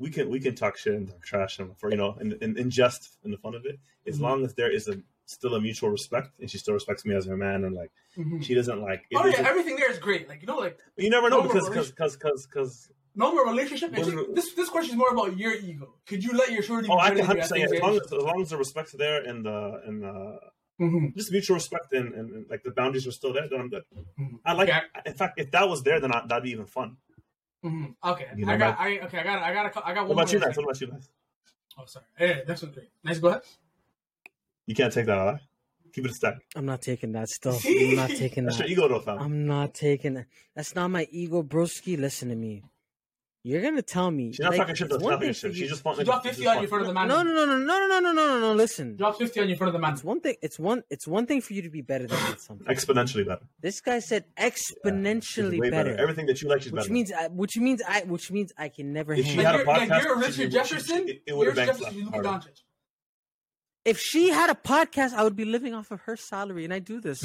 we 0.02 0.10
can 0.16 0.26
we 0.30 0.40
can 0.46 0.54
talk 0.56 0.76
shit 0.78 0.94
and 1.00 1.08
talk 1.12 1.24
trash 1.32 1.54
and 1.60 1.70
for 1.80 1.88
you 1.94 1.98
know 2.02 2.12
and, 2.20 2.34
in, 2.44 2.58
in 2.62 2.68
jest 2.78 3.02
in 3.26 3.30
the 3.32 3.38
fun 3.46 3.54
of 3.60 3.64
it 3.72 3.78
as 4.08 4.18
Mhm. 4.18 4.22
long 4.28 4.38
as 4.46 4.52
there 4.60 4.72
is 4.78 4.88
a 4.94 4.96
still 5.26 5.54
a 5.56 5.62
mutual 5.68 5.90
respect 5.90 6.30
and 6.40 6.48
she 6.52 6.58
still 6.64 6.74
respects 6.74 7.04
me 7.06 7.14
as 7.20 7.26
her 7.32 7.38
man 7.38 7.60
and 7.66 7.74
like 7.82 7.92
she 8.46 8.54
doesn't 8.60 8.82
like 8.90 9.02
it 9.12 9.16
Oh 9.20 9.26
yeah, 9.26 9.48
everything 9.52 9.76
there 9.82 9.92
is 9.96 10.00
great. 10.08 10.24
Like 10.32 10.42
you 10.42 10.48
know, 10.52 10.58
like 10.66 10.78
you 10.98 11.10
never 11.18 11.30
know 11.30 11.42
No, 11.42 11.48
because 11.48 11.68
because 11.70 11.90
because 11.92 12.14
because 12.18 12.42
because 12.48 12.72
normal 13.24 13.44
relationship. 13.54 13.90
and 13.94 14.36
this 14.38 14.48
this 14.60 14.70
question 14.76 14.92
is 14.96 14.98
more 15.04 15.12
about 15.18 15.38
your 15.44 15.54
ego. 15.70 15.88
Could 16.08 16.22
you 16.26 16.34
let 16.42 16.50
your 16.56 16.64
shorty? 16.70 16.88
oh 16.92 16.98
I 17.08 17.10
can 17.16 17.24
hundred 17.30 17.42
percent 17.44 17.64
as 17.64 17.82
long 17.86 17.96
as, 18.02 18.06
as 18.20 18.24
long 18.30 18.40
as 18.44 18.50
the 18.54 18.58
respect's 18.66 18.94
there 19.04 19.20
and 19.30 19.46
the 19.48 19.58
and 19.88 19.98
uh 20.14 20.38
Mhm. 20.86 21.14
just 21.16 21.32
mutual 21.32 21.56
respect 21.62 21.94
and, 22.00 22.08
and, 22.18 22.28
and 22.36 22.44
like 22.50 22.64
the 22.64 22.72
boundaries 22.80 23.06
are 23.10 23.12
still 23.22 23.34
there 23.38 23.48
then 23.50 23.60
I'm 23.62 23.70
good 23.76 23.86
Mhm. 24.20 24.40
I 24.44 24.52
like 24.60 24.70
Okay. 24.70 24.82
in 25.12 25.14
fact 25.22 25.34
if 25.44 25.48
that 25.56 25.66
was 25.70 25.80
there 25.88 26.00
then 26.04 26.12
I, 26.16 26.26
that'd 26.28 26.44
be 26.50 26.52
even 26.58 26.66
fun 26.66 26.90
Mhm. 27.64 27.96
Okay, 28.04 28.28
You 28.36 28.46
know, 28.46 28.54
I 28.54 28.58
got. 28.58 28.80
my- 28.80 28.86
I 28.86 29.00
okay. 29.06 29.20
I 29.20 29.24
got. 29.24 29.44
I 29.44 29.54
got. 29.54 29.66
A, 29.76 29.88
I 29.88 29.94
got 29.94 30.08
what 30.08 30.16
one. 30.16 30.24
about 30.24 30.34
you 30.34 30.40
more 30.40 30.48
guys 30.48 30.58
what 30.58 30.64
about 30.64 30.82
you 30.82 30.88
guys 30.88 31.10
Oh, 31.78 31.86
sorry. 31.86 32.06
Hey, 32.18 32.44
that's 32.46 32.62
one 32.64 32.72
great. 32.72 32.90
Nice. 33.04 33.20
Go 33.20 33.30
ahead. 33.30 33.42
you 34.66 34.76
can't 34.76 34.92
take 34.94 35.06
that 35.06 35.18
huh? 35.18 35.38
keep 35.94 36.06
it 36.06 36.12
a 36.12 36.14
stack 36.14 36.36
I'm 36.56 36.66
not 36.66 36.82
taking 36.82 37.12
that. 37.14 37.30
Still, 37.30 37.58
I'm 37.66 37.96
not 37.96 38.10
taking 38.10 38.46
that. 38.46 38.52
that's 38.58 38.60
your 38.60 38.68
ego 38.68 38.88
though 38.88 39.00
fam 39.00 39.20
I'm 39.20 39.46
not 39.46 39.74
taking 39.74 40.14
that. 40.16 40.26
That's 40.56 40.74
not 40.76 40.90
my 40.90 41.08
ego, 41.12 41.44
broski. 41.44 41.98
Listen 42.00 42.30
to 42.30 42.36
me. 42.36 42.64
You're 43.44 43.62
gonna 43.64 43.82
tell 43.82 44.12
me. 44.12 44.32
she's 44.32 44.40
not 44.40 44.52
like, 44.52 44.60
talking 44.60 44.76
shit 44.76 44.90
though 44.90 44.96
it's 44.98 45.02
she's 45.02 45.04
one 45.04 45.12
not 45.14 45.18
talking 45.18 45.34
thing 45.34 45.50
shit 45.52 45.56
she 45.56 45.68
just 45.68 45.84
wants 45.84 46.00
She 46.00 46.06
dropped 46.06 46.28
fifty 46.28 46.46
on 46.46 46.58
you 46.58 46.62
in 46.64 46.68
front 46.70 46.82
of 46.84 46.88
the 46.90 46.94
man. 46.94 47.08
No, 47.08 47.24
no, 47.24 47.32
no, 47.34 47.46
no, 47.46 47.58
no, 47.58 47.88
no, 47.88 47.88
no, 47.88 48.00
no, 48.00 48.12
no, 48.12 48.28
no. 48.28 48.40
No 48.40 48.54
listen. 48.54 48.96
Dropped 48.96 49.18
fifty 49.18 49.40
on 49.40 49.48
you 49.48 49.54
in 49.54 49.58
front 49.58 49.70
of 49.70 49.74
the 49.74 49.80
man. 49.80 49.94
It's 49.94 50.04
one 50.04 50.20
thing. 50.22 50.36
It's 50.44 50.60
one. 50.60 50.84
It's 50.92 51.08
one 51.08 51.26
thing 51.26 51.42
for 51.42 51.54
you 51.54 51.64
to 51.64 51.70
be 51.72 51.82
better 51.82 52.06
than 52.06 52.24
me 52.24 52.30
at 52.34 52.40
something. 52.42 52.68
exponentially 52.68 53.26
better 53.26 53.42
This 53.60 53.82
guy 53.82 53.98
said 54.00 54.26
exponentially 54.38 55.60
way 55.60 55.70
better, 55.72 55.96
Everything 55.98 56.28
that 56.28 56.42
you 56.42 56.50
like, 56.50 56.62
she's 56.62 56.72
which 56.72 56.84
better. 56.84 56.94
means, 56.94 57.12
I, 57.12 57.28
which 57.30 57.58
means, 57.58 57.82
I, 57.88 58.02
which 58.04 58.30
means 58.32 58.52
I 58.58 58.70
can 58.70 58.94
never. 58.94 59.14
If 59.14 59.26
she 59.26 59.38
had 59.38 59.56
a 59.56 59.64
podcast, 59.66 59.90
like, 59.90 60.04
you're 60.04 60.18
Richard 60.20 60.52
Jefferson. 60.52 61.08
she- 61.08 61.14
it 61.14 61.22
you're 61.26 61.38
would've 61.38 61.58
Richard 61.58 61.68
banked 61.68 61.82
Jefferson. 61.82 62.04
left 62.04 62.16
You're 62.16 62.24
Luka. 62.24 62.48
Doncic. 62.48 62.62
if 63.86 64.00
she 64.00 64.30
had 64.30 64.50
a 64.50 64.54
podcast, 64.56 65.14
I 65.14 65.24
would 65.24 65.36
be 65.36 65.46
living 65.46 65.74
off 65.74 65.90
of 65.92 66.02
her 66.02 66.16
salary, 66.16 66.64
and 66.64 66.74
I 66.74 66.80
do 66.80 67.02
this, 67.02 67.24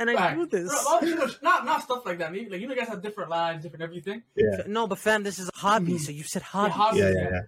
and 0.00 0.10
I 0.10 0.14
Right. 0.14 0.34
do 0.36 0.46
this. 0.46 0.68
Bro, 0.68 0.82
well, 0.86 1.04
you 1.08 1.14
know, 1.14 1.28
not 1.42 1.64
not 1.64 1.82
stuff 1.82 2.04
like 2.04 2.18
that. 2.18 2.32
Maybe, 2.32 2.50
like 2.50 2.60
you 2.60 2.66
know, 2.66 2.74
guys 2.74 2.88
have 2.88 3.02
different 3.02 3.30
lives, 3.30 3.62
different 3.62 3.82
everything. 3.84 4.22
Yeah, 4.34 4.62
No, 4.66 4.88
but 4.88 4.98
fam, 4.98 5.22
this 5.22 5.38
is 5.38 5.48
a 5.54 5.56
hobby. 5.58 5.98
So 5.98 6.10
you 6.10 6.24
said 6.24 6.42
hobby, 6.42 6.72
hobby. 6.72 6.98
yeah, 6.98 7.10
yeah, 7.10 7.28
yeah, 7.30 7.40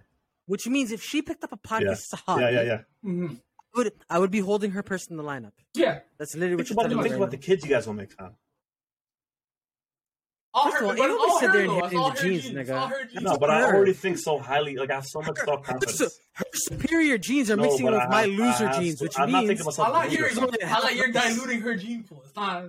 which 0.45 0.65
means 0.67 0.91
if 0.93 1.03
she 1.03 1.21
picked 1.21 1.43
up 1.43 1.51
a 1.51 1.57
podcast, 1.57 1.81
Yeah. 1.81 1.91
it's 1.91 2.13
a 2.13 2.17
hobby. 2.25 2.43
yeah, 2.43 2.49
yeah, 2.51 2.61
yeah. 2.61 2.77
Mm-hmm. 3.03 3.33
I 3.75 3.77
would, 3.79 3.91
I 4.09 4.19
would 4.19 4.29
be 4.31 4.39
holding 4.39 4.71
her 4.71 4.83
purse 4.83 5.07
in 5.07 5.17
the 5.17 5.23
lineup. 5.23 5.53
Yeah. 5.73 6.01
That's 6.19 6.35
literally 6.35 6.57
what 6.57 6.69
you're 6.69 6.75
about, 6.79 6.89
think 6.89 7.01
right 7.01 7.11
about 7.11 7.25
now. 7.25 7.31
the 7.31 7.37
kids 7.37 7.63
you 7.65 7.71
guys 7.71 7.87
will 7.87 7.95
make, 7.95 8.13
fam. 8.13 8.35
All 10.55 10.65
First 10.65 10.75
of 10.75 10.81
her, 10.81 10.85
all, 10.85 10.91
ain't 10.91 10.99
nobody 10.99 11.31
all 11.31 11.39
said 11.39 11.47
her 11.47 11.53
they're 11.53 11.67
though. 11.67 11.77
It's 11.79 11.93
inheriting 11.93 11.99
all 11.99 12.09
the 12.11 12.15
her 12.21 12.27
genes, 12.27 12.43
genes. 12.43 12.55
nigga. 12.55 12.59
It's 12.61 12.69
all 12.71 12.87
her 12.87 13.05
genes. 13.05 13.21
No, 13.23 13.37
but 13.37 13.49
I 13.49 13.63
already 13.63 13.93
think 13.93 14.17
so 14.19 14.37
highly. 14.37 14.75
Like 14.75 14.91
I 14.91 14.95
have 14.95 15.05
so 15.05 15.21
much 15.21 15.37
self 15.39 15.63
confidence. 15.65 16.19
her 16.33 16.45
superior 16.53 17.17
genes 17.17 17.49
are 17.51 17.55
No, 17.55 17.63
mixing 17.63 17.85
but 17.85 17.93
with 17.93 18.01
I 18.03 18.07
my 18.07 18.21
have- 18.21 18.29
loser 18.29 18.43
I 18.45 18.73
have 18.73 18.79
genes, 18.79 19.01
which 19.01 19.17
I'm 19.19 19.31
not 19.31 19.37
means 19.39 19.47
thinking 19.49 19.65
myself 19.65 19.87
I 19.87 19.91
like 19.91 20.07
as 20.09 20.13
a 20.13 20.17
you're. 20.41 20.49
I 20.67 20.79
like 20.79 20.95
you're 20.95 21.11
diluting 21.11 21.61
her 21.61 21.75
gene 21.75 22.03
pool. 22.03 22.21
It's 22.25 22.35
not. 22.35 22.65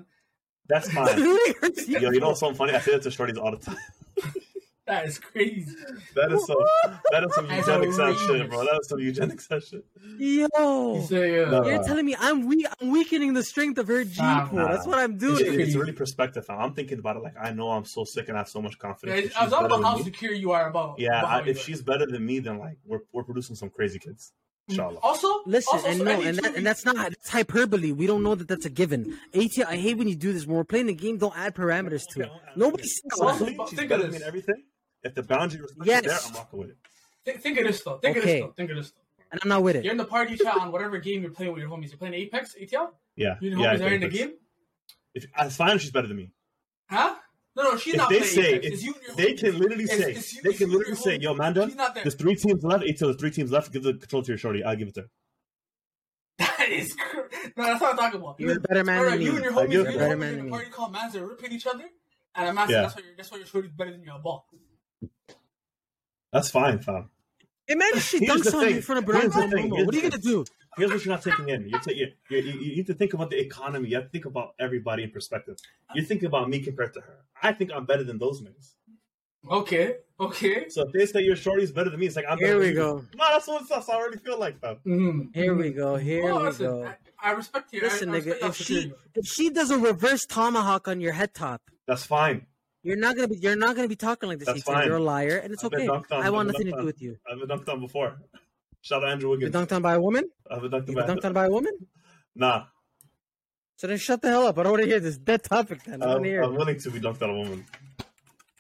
That's 0.67 0.91
fine. 0.91 1.07
diluting 1.17 1.55
her 1.61 1.69
genes. 1.71 1.89
Yo, 1.89 2.11
you 2.11 2.21
know 2.21 2.29
what's 2.29 2.41
so 2.41 2.55
funny? 2.55 2.73
I 2.73 2.81
say 2.81 2.93
that 2.93 3.03
to 3.03 3.11
shorties 3.11 3.37
all 3.39 3.51
the 3.51 3.59
time. 3.59 3.77
That 4.87 5.07
is 5.07 5.19
crazy. 5.19 5.75
That 6.15 6.31
is 6.33 6.47
so. 6.47 6.55
That 7.11 7.25
is 7.25 7.35
some 7.35 7.47
That's 7.49 7.67
eugenics 7.67 7.95
ass 7.95 8.01
outrageous. 8.01 8.27
shit, 8.27 8.51
bro. 8.51 8.65
That 8.65 8.79
is 8.83 8.89
some 8.89 8.99
eugenics 8.99 9.49
ass 9.51 9.69
shit. 9.69 9.85
Yo, 10.19 10.95
You 10.97 11.03
say, 11.07 11.43
uh, 11.43 11.51
No. 11.51 11.67
you're 11.67 11.83
telling 11.85 12.05
me 12.05 12.15
I'm 12.19 12.47
weak. 12.47 12.67
I'm 12.81 12.91
weakening 12.91 13.33
the 13.33 13.43
strength 13.43 13.79
of 13.79 13.89
her 13.89 14.05
gene 14.05 14.25
Nah, 14.27 14.47
pool. 14.47 14.59
nah. 14.59 14.69
That's 14.69 14.87
what 14.87 14.99
I'm 14.99 15.13
It's, 15.15 15.21
doing. 15.25 15.61
it's 15.61 15.75
really 15.75 15.93
perspective, 15.93 16.45
fam. 16.45 16.59
I'm 16.61 16.75
thinking 16.75 16.99
about 16.99 17.17
it 17.17 17.23
like 17.23 17.35
I 17.41 17.53
know 17.53 17.71
I'm 17.71 17.87
so 17.87 18.05
sick 18.05 18.29
and 18.29 18.37
I 18.37 18.41
have 18.41 18.49
so 18.51 18.61
much 18.61 18.79
confidence. 18.79 19.17
it's, 19.19 19.27
If 19.27 19.33
it's 19.33 19.41
she's 19.41 19.53
about 19.53 19.83
how 19.83 19.97
me- 19.97 20.03
secure 20.05 20.33
you 20.35 20.53
are 20.53 20.69
about. 20.69 20.99
Yeah, 20.99 21.19
about 21.21 21.45
I, 21.47 21.49
if 21.49 21.59
she's 21.63 21.81
better 21.81 22.05
than 22.07 22.25
me, 22.27 22.41
then 22.41 22.59
like 22.59 22.77
we're 22.85 23.01
we're 23.13 23.25
producing 23.25 23.57
some 23.57 23.71
crazy 23.71 23.99
kids. 23.99 24.33
Inshallah. 24.69 24.99
also 25.03 25.29
Listen, 25.45 25.77
also, 25.77 25.89
and 25.89 25.99
so 25.99 26.05
no, 26.05 26.21
and, 26.23 26.39
that, 26.39 26.55
and 26.57 26.65
that's 26.67 26.87
not 26.87 26.97
that's 26.97 27.29
hyperbole. 27.29 27.93
We 27.93 28.07
don't 28.07 28.23
know 28.23 28.35
that 28.35 28.49
that's 28.49 28.65
a 28.65 28.71
given. 28.71 29.19
AT, 29.35 29.51
I 29.67 29.77
hate 29.77 29.99
when 29.99 30.09
you 30.09 30.17
do 30.17 30.33
this. 30.33 30.47
When 30.47 30.57
we're 30.57 30.65
playing 30.65 30.87
the 30.87 30.95
game, 30.95 31.19
don't 31.19 31.37
add 31.37 31.55
parameters 31.55 32.05
to 32.13 32.23
it. 32.23 32.31
Nobody 32.57 32.85
said 32.87 33.11
Well, 33.19 33.29
that. 33.29 33.35
Honestly, 33.37 33.55
but 33.57 33.69
she's 33.69 33.79
think 33.79 33.91
of 33.91 34.11
this. 34.13 34.23
everything. 34.23 34.63
If 35.05 35.15
the 35.15 35.23
boundary 35.23 35.61
respect 35.61 35.87
Yes. 35.87 36.05
is 36.05 36.11
there, 36.11 36.21
I'm 36.31 36.35
rocking 36.37 36.59
with 36.61 36.71
it. 36.71 36.77
Think, 37.25 37.41
think 37.41 37.59
of 37.59 37.67
this 37.67 37.83
though. 37.83 37.99
Think 37.99 38.17
of 38.17 38.23
this 38.25 38.41
though. 38.41 38.53
Think 38.53 38.71
of 38.71 38.77
this 38.77 38.91
though. 38.91 39.25
and 39.33 39.41
I'm 39.43 39.49
not 39.49 39.63
with 39.63 39.77
it. 39.77 39.85
You're 39.85 39.93
in 39.93 39.99
the 39.99 40.05
party 40.05 40.37
chat 40.37 40.57
on 40.57 40.73
whatever 40.73 40.99
game 40.99 41.23
you're 41.23 41.31
playing 41.31 41.53
with 41.53 41.61
your 41.61 41.71
homies. 41.71 41.91
You're 41.91 41.99
playing 41.99 42.15
Apex, 42.15 42.55
ATL. 42.61 42.91
Yeah, 43.17 43.37
You 43.41 43.51
and 43.53 43.61
yeah. 43.61 43.65
your 43.67 43.69
I 43.73 43.77
homies 43.77 43.91
are 43.91 43.95
in 43.95 44.01
the 44.01 44.09
game, 44.09 44.33
If, 45.15 45.27
it's 45.39 45.57
fine 45.57 45.77
if 45.77 45.83
she's 45.83 45.91
better 45.93 46.09
than 46.09 46.17
me. 46.17 46.31
huh? 46.91 47.15
No, 47.57 47.63
no, 47.63 47.77
she's 47.77 47.95
If 47.95 47.99
not 47.99 48.11
they 48.11 48.19
playing 48.19 48.33
say, 48.35 48.55
Apex. 48.55 48.67
if 48.79 48.83
you 48.83 48.95
they 49.17 49.35
homies. 49.35 49.39
can 49.41 49.59
literally 49.59 49.85
It's- 49.85 49.99
say, 49.99 50.13
it's 50.13 50.35
you- 50.35 50.43
they 50.43 50.53
can 50.55 50.71
literally 50.73 50.97
say, 50.97 51.19
homies. 51.19 51.23
"Yo, 51.23 51.35
Manda, 51.35 51.67
She's 51.67 51.77
not 51.77 51.95
there. 51.95 52.03
there's 52.03 52.15
three 52.17 52.35
teams 52.35 52.65
left. 52.65 52.83
ATL 52.85 52.99
there's 53.09 53.17
three 53.21 53.31
teams 53.31 53.53
left. 53.53 53.73
Give 53.73 53.83
the 53.85 53.95
control 53.95 54.23
to 54.23 54.29
your 54.29 54.39
shorty. 54.39 54.65
I'll 54.65 54.75
give 54.77 54.89
it 54.89 54.95
to 54.95 55.03
her." 55.03 55.11
That 56.39 56.69
is 56.69 56.95
cr- 56.95 57.19
no, 57.57 57.63
that's 57.65 57.81
what 57.81 57.93
I'm 57.93 57.97
talking 57.97 58.21
about. 58.21 58.41
You're 58.41 58.57
a 58.57 58.61
better 58.61 58.83
man 58.83 58.99
Alright, 58.99 59.13
than 59.13 59.19
me. 59.21 59.25
You 59.27 59.35
and 59.37 59.45
your 59.45 59.53
I 59.53 59.57
homies, 59.57 59.71
give 59.71 59.73
you 59.73 59.81
it 59.83 59.87
and 59.87 59.95
your 59.95 59.95
homies 59.95 59.99
Better 60.03 60.13
in 60.15 60.19
man 60.21 60.31
the 60.33 60.37
than 60.43 60.51
party 60.51 60.71
called 60.71 60.93
mans 60.93 61.13
that 61.13 61.23
are 61.23 61.27
ripping 61.29 61.53
each 61.53 61.67
other, 61.67 61.85
and 62.35 62.49
I'm 62.49 62.59
asking 62.59 62.75
Yeah. 62.75 62.83
that's 62.83 62.97
why 62.97 63.03
you're 63.05 63.17
that's 63.17 63.31
why 63.31 63.39
your 63.39 63.47
shorty's 63.47 63.71
better 63.73 63.91
than 63.93 64.03
your 64.03 64.19
ball. 64.19 64.49
That's 66.33 66.51
fine, 66.51 66.79
fam. 66.81 67.11
Imagine 67.69 68.01
she 68.01 68.19
Here's 68.19 68.43
dunks 68.43 68.51
the 68.51 68.57
on 68.59 68.69
you 68.69 68.77
in 68.77 68.83
front 68.83 68.99
of 69.09 69.15
Here's 69.15 69.33
Barack 69.33 69.51
the 69.51 69.57
thing. 69.57 69.71
Obama. 69.71 69.87
What 69.87 69.95
are 69.95 69.99
you 69.99 70.11
gonna 70.11 70.23
do? 70.23 70.45
Here's 70.77 70.91
what 70.91 71.05
you're 71.05 71.15
not 71.15 71.23
taking 71.23 71.49
in. 71.49 71.69
You're 71.69 71.79
ta- 71.81 71.93
you, 71.93 72.09
you, 72.29 72.39
you 72.39 72.53
you 72.61 72.77
need 72.77 72.87
to 72.89 72.95
think 72.95 73.15
about 73.15 73.31
the 73.31 73.39
economy. 73.41 73.89
You 73.91 73.97
have 73.97 74.05
to 74.07 74.11
think 74.11 74.25
about 74.27 74.55
everybody 74.59 75.05
in 75.05 75.11
perspective. 75.11 75.57
You're 75.95 76.05
thinking 76.05 76.27
about 76.27 76.49
me 76.51 76.59
compared 76.61 76.93
to 76.95 77.01
her. 77.01 77.19
I 77.43 77.53
think 77.53 77.71
I'm 77.73 77.87
better 77.87 78.05
than 78.05 78.19
those 78.19 78.43
niggas. 78.43 78.73
Okay, 79.51 79.97
okay. 80.19 80.69
So 80.69 80.83
if 80.87 80.93
they 80.93 81.07
say 81.07 81.23
your 81.23 81.37
shorty's 81.37 81.71
better 81.71 81.91
than 81.91 82.01
me, 82.01 82.07
it's 82.07 82.17
like 82.17 82.25
I'm 82.29 82.39
Here 82.39 82.59
we 82.59 82.67
than 82.67 82.75
you. 82.75 82.81
go. 82.81 82.97
No, 83.15 83.25
that's 83.31 83.47
what 83.47 83.69
that's 83.69 83.89
I 83.89 83.95
already 83.95 84.19
feel 84.19 84.39
like, 84.39 84.59
fam. 84.61 84.77
Mm-hmm. 84.87 85.21
Here 85.33 85.55
we 85.55 85.71
go. 85.71 85.97
Here 85.97 86.25
Well, 86.25 86.39
we 86.41 86.45
listen, 86.47 86.67
go. 86.67 86.85
I, 86.87 87.29
I 87.29 87.31
respect 87.33 87.73
you. 87.73 87.81
Listen, 87.83 88.09
I, 88.11 88.17
I 88.17 88.21
nigga, 88.21 88.27
respect 88.27 88.41
your 88.43 88.49
if 88.51 88.57
she 88.57 88.93
if 89.15 89.27
she 89.27 89.51
does 89.51 89.71
a 89.71 89.79
reverse 89.79 90.27
tomahawk 90.27 90.89
on 90.89 91.01
your 91.01 91.13
head 91.13 91.35
top, 91.35 91.61
That's 91.87 92.05
fine. 92.07 92.47
You're 92.85 92.97
not 92.97 93.17
gonna 93.17 93.29
be 93.29 93.37
you're 93.39 93.57
not 93.57 93.75
gonna 93.75 93.89
be 93.89 93.97
talking 93.97 94.29
like 94.29 94.39
this. 94.39 94.47
That's 94.47 94.63
fine. 94.63 94.87
You're 94.87 94.97
a 94.99 95.03
liar, 95.03 95.39
and 95.43 95.53
it's 95.53 95.65
I've 95.65 95.73
okay. 95.73 95.89
I 96.13 96.31
want 96.31 96.47
nothing 96.49 96.67
to 96.67 96.77
do 96.79 96.85
with 96.85 97.03
you. 97.03 97.17
I've 97.31 97.39
been 97.41 97.49
dunked 97.49 97.69
on 97.69 97.81
before. 97.81 98.19
Shout 98.83 99.03
out 99.03 99.11
Andrew 99.11 99.31
You 99.31 99.39
Wiggins. 99.39 99.55
dunked 99.55 99.75
on 99.75 99.83
by 99.83 99.95
a 99.95 100.01
woman. 100.01 100.29
I've 100.51 100.61
been 100.63 100.71
dunked 100.71 100.89
You 100.89 101.01
on. 101.01 101.07
were 101.09 101.15
dunked 101.15 101.25
on 101.25 101.33
by 101.33 101.47
a 101.47 101.51
woman. 101.51 101.73
Nah, 102.37 102.65
So 103.77 103.87
then 103.87 103.97
shut 103.99 104.21
the 104.23 104.29
hell 104.29 104.47
up. 104.47 104.59
I 104.59 104.63
don't 104.65 104.73
want 104.73 104.83
to 104.85 104.89
hear 104.89 105.01
this 105.01 105.17
dead 105.19 105.43
topic. 105.43 105.83
Then 105.85 106.03
I 106.03 106.07
don't 106.07 106.09
I'm, 106.09 106.11
want 106.17 106.25
to 106.25 106.31
hear. 106.31 106.43
I'm 106.43 106.53
it. 106.53 106.59
willing 106.59 106.79
to 106.81 106.91
be 106.91 107.01
dunked 107.01 107.23
on 107.23 107.31
a 107.31 107.35
woman. 107.35 107.65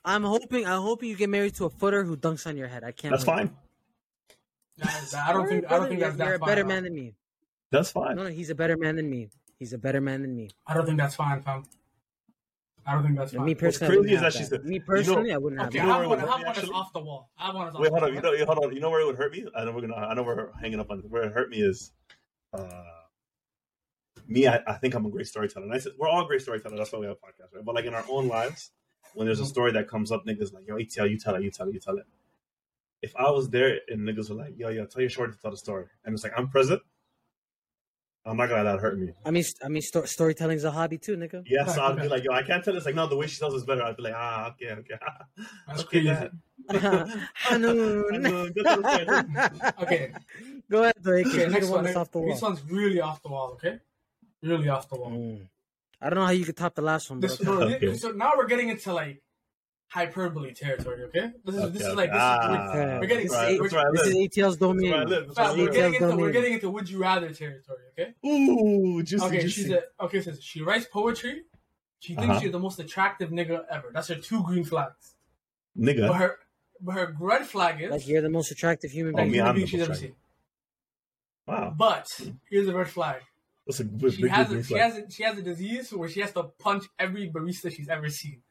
I'm 0.04 0.22
hoping. 0.24 0.66
I'm 0.66 0.82
hoping 0.82 1.08
you 1.10 1.16
get 1.16 1.28
married 1.30 1.54
to 1.56 1.66
a 1.66 1.70
footer 1.70 2.04
who 2.04 2.16
dunks 2.16 2.46
on 2.46 2.56
your 2.56 2.68
head. 2.68 2.82
I 2.84 2.92
can't. 2.92 3.12
That's 3.12 3.26
wait. 3.26 3.36
fine. 3.36 3.56
Guys, 4.80 5.14
I 5.14 5.32
don't 5.32 5.42
Alright, 5.42 5.48
think 5.50 5.64
I 5.72 5.76
don't 5.76 5.88
think 5.88 6.00
you're, 6.00 6.08
that's 6.08 6.18
that 6.18 6.26
you're 6.26 6.34
a 6.34 6.38
fine, 6.38 6.48
better 6.48 6.60
fam. 6.62 6.68
man 6.68 6.82
than 6.84 6.94
me. 6.94 7.14
That's 7.70 7.90
fine. 7.90 8.16
No, 8.16 8.24
no, 8.24 8.28
he's 8.30 8.50
a 8.50 8.54
better 8.54 8.76
man 8.76 8.96
than 8.96 9.08
me. 9.08 9.28
He's 9.58 9.72
a 9.72 9.78
better 9.78 10.00
man 10.00 10.22
than 10.22 10.34
me. 10.34 10.50
I 10.66 10.74
don't 10.74 10.84
think 10.86 10.98
that's 10.98 11.14
fine, 11.14 11.42
fam. 11.42 11.64
I 12.86 12.94
don't 12.94 13.02
think 13.02 13.16
that's 13.16 13.32
And 13.32 13.38
fine. 13.40 13.46
me 13.46 13.54
personally, 13.54 13.86
I 13.86 13.88
crazy 13.88 13.98
wouldn't 14.00 14.14
is 14.14 14.20
have 14.22 14.32
that 14.32 14.38
she 14.38 14.44
said- 14.44 14.64
Me 14.64 14.74
you 14.74 14.78
know- 14.80 14.84
personally, 14.86 15.32
I 15.32 15.36
wouldn't 15.38 15.60
have 15.60 15.68
Okay, 15.70 15.78
You 15.78 15.84
know 15.84 15.90
I 15.90 15.96
have 16.00 16.06
one, 16.06 16.10
would 16.10 16.18
I 16.18 16.20
have 16.20 16.28
hurt 16.30 16.38
me, 16.38 16.44
one 16.44 16.54
that's 16.54 16.58
actually? 16.58 16.74
off 16.74 16.92
the 16.92 17.00
wall. 17.00 17.30
I 17.38 17.46
have 17.46 17.54
one 17.54 17.66
that's 17.66 17.78
Wait, 17.78 17.90
hold 17.90 18.02
on. 18.02 18.14
You 18.14 18.20
know, 18.20 18.44
hold 18.46 18.58
on. 18.64 18.74
You 18.74 18.80
know 18.80 18.90
where 18.90 19.00
it 19.00 19.06
would 19.06 19.16
hurt 19.16 19.32
me? 19.32 19.46
I 19.56 19.64
know 19.64 19.72
we're 19.72 19.80
gonna. 19.80 19.94
I 19.94 20.14
know 20.14 20.22
we're 20.22 20.52
hanging 20.60 20.80
up 20.80 20.90
on. 20.90 20.98
Where 21.00 21.22
it 21.24 21.32
hurt 21.32 21.48
me 21.50 21.58
is, 21.62 21.92
uh, 22.52 22.68
me. 24.26 24.46
I, 24.46 24.60
I 24.66 24.74
think 24.74 24.94
I'm 24.94 25.06
a 25.06 25.10
great 25.10 25.26
storyteller. 25.26 25.64
And 25.66 25.74
I 25.74 25.78
said 25.78 25.92
we're 25.98 26.08
all 26.08 26.24
great 26.26 26.42
storytellers. 26.42 26.78
That's 26.78 26.92
why 26.92 26.98
we 26.98 27.06
have 27.06 27.16
a 27.22 27.26
podcast, 27.26 27.54
right? 27.54 27.64
But 27.64 27.74
like 27.74 27.84
in 27.86 27.94
our 27.94 28.04
own 28.10 28.28
lives, 28.28 28.70
when 29.14 29.26
there's 29.26 29.40
a 29.40 29.46
story 29.46 29.72
that 29.72 29.88
comes 29.88 30.12
up, 30.12 30.26
niggas 30.26 30.52
like, 30.52 30.66
yo, 30.66 30.76
ATL, 30.76 31.08
you 31.10 31.18
tell 31.18 31.34
it, 31.36 31.42
you 31.42 31.50
tell 31.50 31.68
it, 31.68 31.74
you 31.74 31.80
tell 31.80 31.96
it. 31.96 32.04
If 33.02 33.14
I 33.16 33.30
was 33.30 33.50
there 33.50 33.78
and 33.88 34.00
niggas 34.00 34.30
were 34.30 34.36
like, 34.36 34.54
yo, 34.58 34.68
yo, 34.70 34.86
tell 34.86 35.00
your 35.02 35.10
shorty 35.10 35.34
to 35.34 35.38
tell 35.38 35.50
the 35.50 35.56
story, 35.56 35.86
and 36.04 36.14
it's 36.14 36.24
like 36.24 36.32
I'm 36.36 36.48
present, 36.48 36.80
I'm 38.26 38.38
not 38.38 38.48
gonna 38.48 38.64
let 38.64 38.72
that 38.72 38.80
hurt 38.80 38.98
me. 38.98 39.12
I 39.26 39.30
mean, 39.30 39.44
I 39.62 39.68
mean, 39.68 39.82
sto- 39.82 40.04
storytelling's 40.06 40.64
a 40.64 40.70
hobby 40.70 40.96
too, 40.96 41.16
nigga. 41.16 41.42
Yeah, 41.46 41.66
so 41.66 41.82
I'd 41.82 42.00
be 42.00 42.08
like, 42.08 42.24
yo, 42.24 42.32
I 42.32 42.42
can't 42.42 42.64
tell. 42.64 42.74
It's 42.74 42.86
like, 42.86 42.94
no, 42.94 43.06
the 43.06 43.16
way 43.16 43.26
she 43.26 43.38
tells 43.38 43.54
is 43.54 43.64
better. 43.64 43.82
I'd 43.82 43.96
be 43.96 44.04
like, 44.04 44.14
ah, 44.16 44.48
okay, 44.52 44.72
okay. 44.72 44.94
That's 45.68 45.80
okay, 45.84 46.02
crazy. 46.04 46.06
Dad. 46.70 47.12
Hanoun. 47.44 48.04
Hanoun, 48.10 48.54
get 48.54 48.64
to 48.64 48.76
the 48.76 49.22
point. 49.22 49.82
Okay, 49.82 50.12
Go 50.70 50.82
ahead, 50.82 50.94
though. 51.02 51.16
AK. 51.16 51.26
okay. 51.26 51.46
Next 51.48 51.68
one. 51.68 51.84
one 51.84 51.96
off 51.96 52.10
the 52.10 52.20
This 52.22 52.40
one's 52.40 52.62
really 52.70 53.00
off 53.00 53.22
the 53.22 53.28
wall. 53.28 53.50
Okay, 53.52 53.78
really 54.42 54.68
off 54.70 54.88
the 54.88 54.96
wall. 54.96 55.10
Mm. 55.10 55.48
I 56.00 56.08
don't 56.10 56.18
know 56.18 56.24
how 56.26 56.32
you 56.32 56.44
could 56.46 56.56
top 56.56 56.74
the 56.74 56.82
last 56.82 57.10
one, 57.10 57.20
but 57.20 57.30
This, 57.30 57.46
okay. 57.46 57.76
Okay. 57.76 57.96
so 57.96 58.10
now 58.10 58.32
we're 58.36 58.46
getting 58.46 58.68
into 58.70 58.92
like 58.92 59.22
hyperbole 59.88 60.52
territory. 60.52 61.02
Okay, 61.04 61.30
this 61.44 61.54
is 61.54 61.72
this 61.72 61.82
Okay, 61.82 61.90
is 61.90 61.96
like 61.96 62.10
this 62.10 62.16
okay. 62.22 62.52
is, 62.52 62.58
Ah, 62.60 62.68
Okay. 62.70 62.98
we're 63.00 63.06
getting 63.06 63.22
This 63.24 63.32
right, 63.32 63.52
is, 63.52 63.58
that's 63.60 63.72
where 63.72 63.92
this 63.92 64.06
is. 64.06 64.14
ATL's 64.16 64.56
domain. 64.56 64.90
That's 64.90 64.92
where 64.92 65.00
I 65.00 65.04
live. 65.04 65.26
That's 65.26 65.36
Fam, 65.38 65.44
where 65.44 65.46
I 65.46 65.56
we're 65.58 65.64
live. 65.66 65.72
getting 65.74 65.92
Details 65.92 66.10
into 66.12 66.22
we're 66.22 66.30
getting 66.32 66.52
into 66.54 66.70
would 66.70 66.90
you 66.90 66.98
rather 66.98 67.30
territory. 67.32 67.78
Okay. 67.98 68.14
Ooh, 68.28 69.02
juicy, 69.02 69.24
Okay, 69.24 69.40
juicy. 69.40 69.62
she's 69.62 69.70
a 69.70 69.82
okay. 70.00 70.20
Says 70.20 70.42
she 70.42 70.62
writes 70.62 70.86
poetry. 70.92 71.42
She 72.00 72.14
thinks 72.14 72.28
Uh-huh. 72.30 72.40
she's 72.40 72.52
the 72.52 72.58
most 72.58 72.78
attractive 72.80 73.30
nigga 73.30 73.64
ever. 73.70 73.90
That's 73.92 74.08
her 74.08 74.16
two 74.16 74.42
green 74.42 74.64
flags. 74.64 75.14
But 75.76 75.84
nigga. 75.96 76.14
her 76.16 76.38
but 76.80 76.92
her 76.92 77.16
red 77.18 77.46
flag 77.46 77.80
is 77.80 77.90
Like 77.90 78.06
you're 78.08 78.20
the 78.22 78.28
most 78.28 78.50
attractive 78.50 78.90
human 78.90 79.14
Oh, 79.14 79.18
being. 79.18 79.30
me, 79.30 79.36
human 79.38 79.54
the 79.60 79.66
she's 79.66 79.80
ever 79.82 79.94
seen. 79.94 80.14
Wow, 81.46 81.74
But 81.76 82.08
here's 82.50 82.66
the 82.66 82.74
red 82.74 82.88
flag. 82.88 83.22
that's 83.66 83.80
a 83.80 83.84
big, 83.84 84.12
She 84.12 84.22
big, 84.22 84.30
has 84.30 84.48
big 84.48 84.58
a, 84.58 84.62
she 84.62 84.68
flag. 84.74 84.80
has 84.82 84.96
a, 84.98 85.10
she 85.10 85.22
has 85.22 85.38
a 85.38 85.42
disease 85.42 85.92
where 85.92 86.08
she 86.08 86.20
has 86.20 86.32
to 86.32 86.44
punch 86.58 86.84
every 86.98 87.30
barista 87.30 87.70
she's 87.74 87.88
ever 87.88 88.08
seen. 88.08 88.42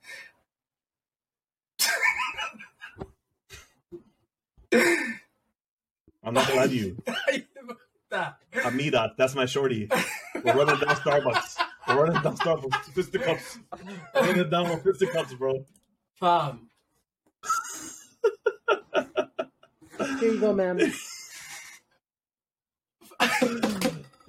I'm 6.24 6.34
not 6.34 6.48
gonna 6.48 6.60
lie 6.62 6.68
to 6.68 6.74
you. 6.74 6.98
I'm 7.08 7.16
me 7.68 7.74
that. 8.10 8.38
Amida, 8.66 9.14
that's 9.18 9.36
my 9.36 9.46
shorty. 9.46 9.90
We're 10.44 10.54
running 10.56 10.80
down 10.80 10.96
Starbucks. 10.96 11.58
We're 11.88 12.04
running 12.06 12.22
down 12.22 12.38
Starbucks. 12.38 12.86
Fisticuffs. 12.94 13.60
We're 14.16 14.22
running 14.22 14.50
down 14.50 14.70
with 14.70 14.84
fisticuffs, 14.84 15.34
bro. 15.34 15.66
Fam. 16.20 16.70
Here 20.20 20.32
you 20.34 20.40
go, 20.40 20.54
man. 20.54 20.80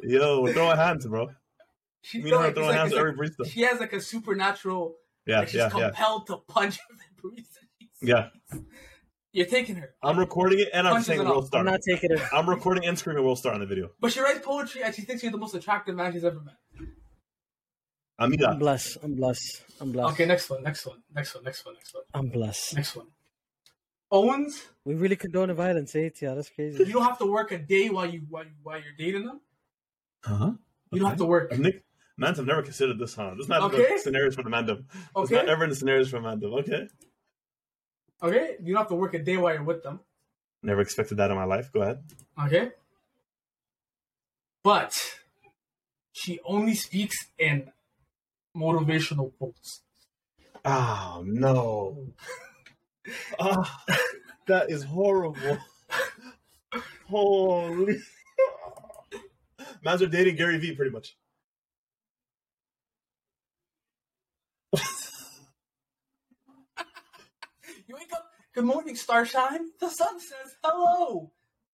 Yo, 0.03 0.43
we're 0.43 0.53
throwing 0.53 0.77
hands, 0.77 1.07
bro. 1.07 1.31
She, 2.03 2.19
Me 2.19 2.31
and 2.31 2.39
her 2.41 2.47
like, 2.47 2.55
throwing 2.55 2.69
like- 2.71 2.79
hands 2.79 2.93
at 2.93 2.97
like- 3.03 3.07
every 3.13 3.29
barista. 3.31 3.47
she 3.51 3.63
has 3.63 3.81
like 3.81 3.93
a 3.93 4.01
supernatural. 4.01 4.97
Yeah, 5.27 5.39
like 5.41 5.49
she's 5.49 5.57
yeah, 5.59 5.71
yeah, 5.75 5.89
compelled 5.89 6.27
to 6.27 6.37
punch 6.49 6.79
every 7.23 7.37
barista. 7.43 7.59
she's 7.81 7.89
seen. 7.95 8.09
Yeah. 9.35 9.41
You're 9.43 9.51
taking 9.51 9.77
her. 9.77 9.91
I'm 10.03 10.19
recording 10.19 10.61
it 10.61 10.69
and 10.73 10.87
I'm 10.87 10.95
Punches 10.95 11.07
saying 11.09 11.21
it 11.21 11.25
World 11.27 11.45
off. 11.45 11.47
Star. 11.49 11.61
I'm 11.61 11.67
not 11.67 11.81
taking 11.87 12.11
it. 12.13 12.21
I'm 12.33 12.49
recording 12.49 12.87
and 12.87 12.99
screaming 12.99 13.25
World 13.25 13.39
Star 13.39 13.53
on 13.53 13.61
the 13.61 13.67
video. 13.67 13.91
But 14.01 14.13
she 14.13 14.21
writes 14.21 14.41
poetry 14.43 14.83
and 14.83 14.95
she 14.95 15.03
thinks 15.03 15.23
you're 15.23 15.33
the 15.33 15.39
most 15.39 15.55
attractive 15.55 15.95
man 15.97 16.13
she's 16.13 16.25
ever 16.25 16.41
met. 16.41 16.55
I'm 18.17 18.27
Amida. 18.33 18.55
blessed. 18.55 18.99
I'm 19.03 19.15
blessed. 19.17 19.63
I'm 19.81 19.91
blessed. 19.93 20.13
Okay, 20.13 20.25
next 20.25 20.49
one, 20.49 20.63
next 20.63 20.87
one, 20.87 21.03
next 21.15 21.35
one, 21.35 21.43
next 21.45 21.67
one, 21.67 21.75
next 21.75 21.95
one, 21.95 22.05
I'm 22.15 22.29
blessed. 22.29 22.77
next 22.77 22.95
one. 22.97 23.07
Owens, 24.13 24.63
We 24.85 24.95
really 24.95 25.17
condone 25.17 25.53
violence, 25.55 25.97
eh? 25.97 26.11
Yeah, 26.23 26.35
that's 26.35 26.49
crazy. 26.51 26.85
you 26.85 26.93
don't 26.93 27.03
have 27.03 27.19
to 27.19 27.27
work 27.27 27.51
a 27.51 27.59
day 27.59 27.91
while 27.91 28.07
you 28.09 28.23
while, 28.31 28.45
you, 28.45 28.53
while 28.63 28.79
you're 28.81 28.93
dating 28.97 29.27
them. 29.27 29.41
Huh? 30.23 30.53
You 30.93 31.01
don't 31.01 31.09
have 31.09 31.19
to 31.19 31.25
work. 31.25 31.59
Nick, 31.59 31.83
mans 32.17 32.37
have 32.37 32.47
never 32.47 32.63
considered 32.63 32.99
this, 33.01 33.15
huh? 33.17 33.31
This 33.37 33.45
is 33.45 33.49
not 33.49 33.63
Okay. 33.65 33.95
the 33.95 33.99
scenarios 33.99 34.37
for 34.37 34.45
the 34.45 34.51
mandem. 34.51 34.85
It's 34.95 35.17
Okay. 35.17 35.35
not 35.35 35.49
ever 35.49 35.65
in 35.65 35.71
the 35.71 35.77
scenarios 35.77 36.09
for 36.11 36.21
mandem. 36.21 36.53
Okay. 36.61 36.87
Okay, 38.23 38.57
you 38.63 38.73
don't 38.73 38.83
have 38.83 38.89
to 38.89 38.95
work 38.95 39.15
a 39.15 39.19
day 39.19 39.37
while 39.37 39.53
you're 39.55 39.63
with 39.63 39.83
them. 39.83 40.01
Never 40.63 40.81
expected 40.81 41.17
that 41.19 41.31
in 41.31 41.37
my 41.37 41.45
life. 41.45 41.71
Go 41.73 41.83
ahead. 41.83 42.03
Okay, 42.47 42.71
but 44.63 44.99
she 46.13 46.41
only 46.45 46.75
speaks 46.75 47.17
in 47.39 47.71
motivational 48.57 49.33
quotes. 49.39 49.83
Oh 50.65 51.23
no. 51.27 52.09
Ah, 53.39 53.85
that 54.47 54.71
is 54.71 54.83
horrible. 54.83 55.59
Holy. 57.07 57.99
Mans 59.85 60.01
are 60.01 60.07
dating 60.07 60.37
Gary 60.37 60.57
Vee 60.57 60.75
pretty 60.75 60.91
much. 60.91 61.15
You 67.87 67.95
wake 67.97 68.13
up. 68.13 68.25
Good 68.55 68.65
morning, 68.65 68.95
starshine. 68.95 69.71
The 69.81 69.89
sun 69.89 70.21
says 70.21 70.55
hello. 70.63 71.33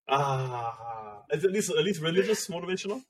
Ah, 0.09 1.23
is 1.31 1.45
at 1.45 1.53
least 1.53 1.71
at 1.71 1.85
least 1.85 2.01
religious 2.01 2.49
motivational? 2.49 3.03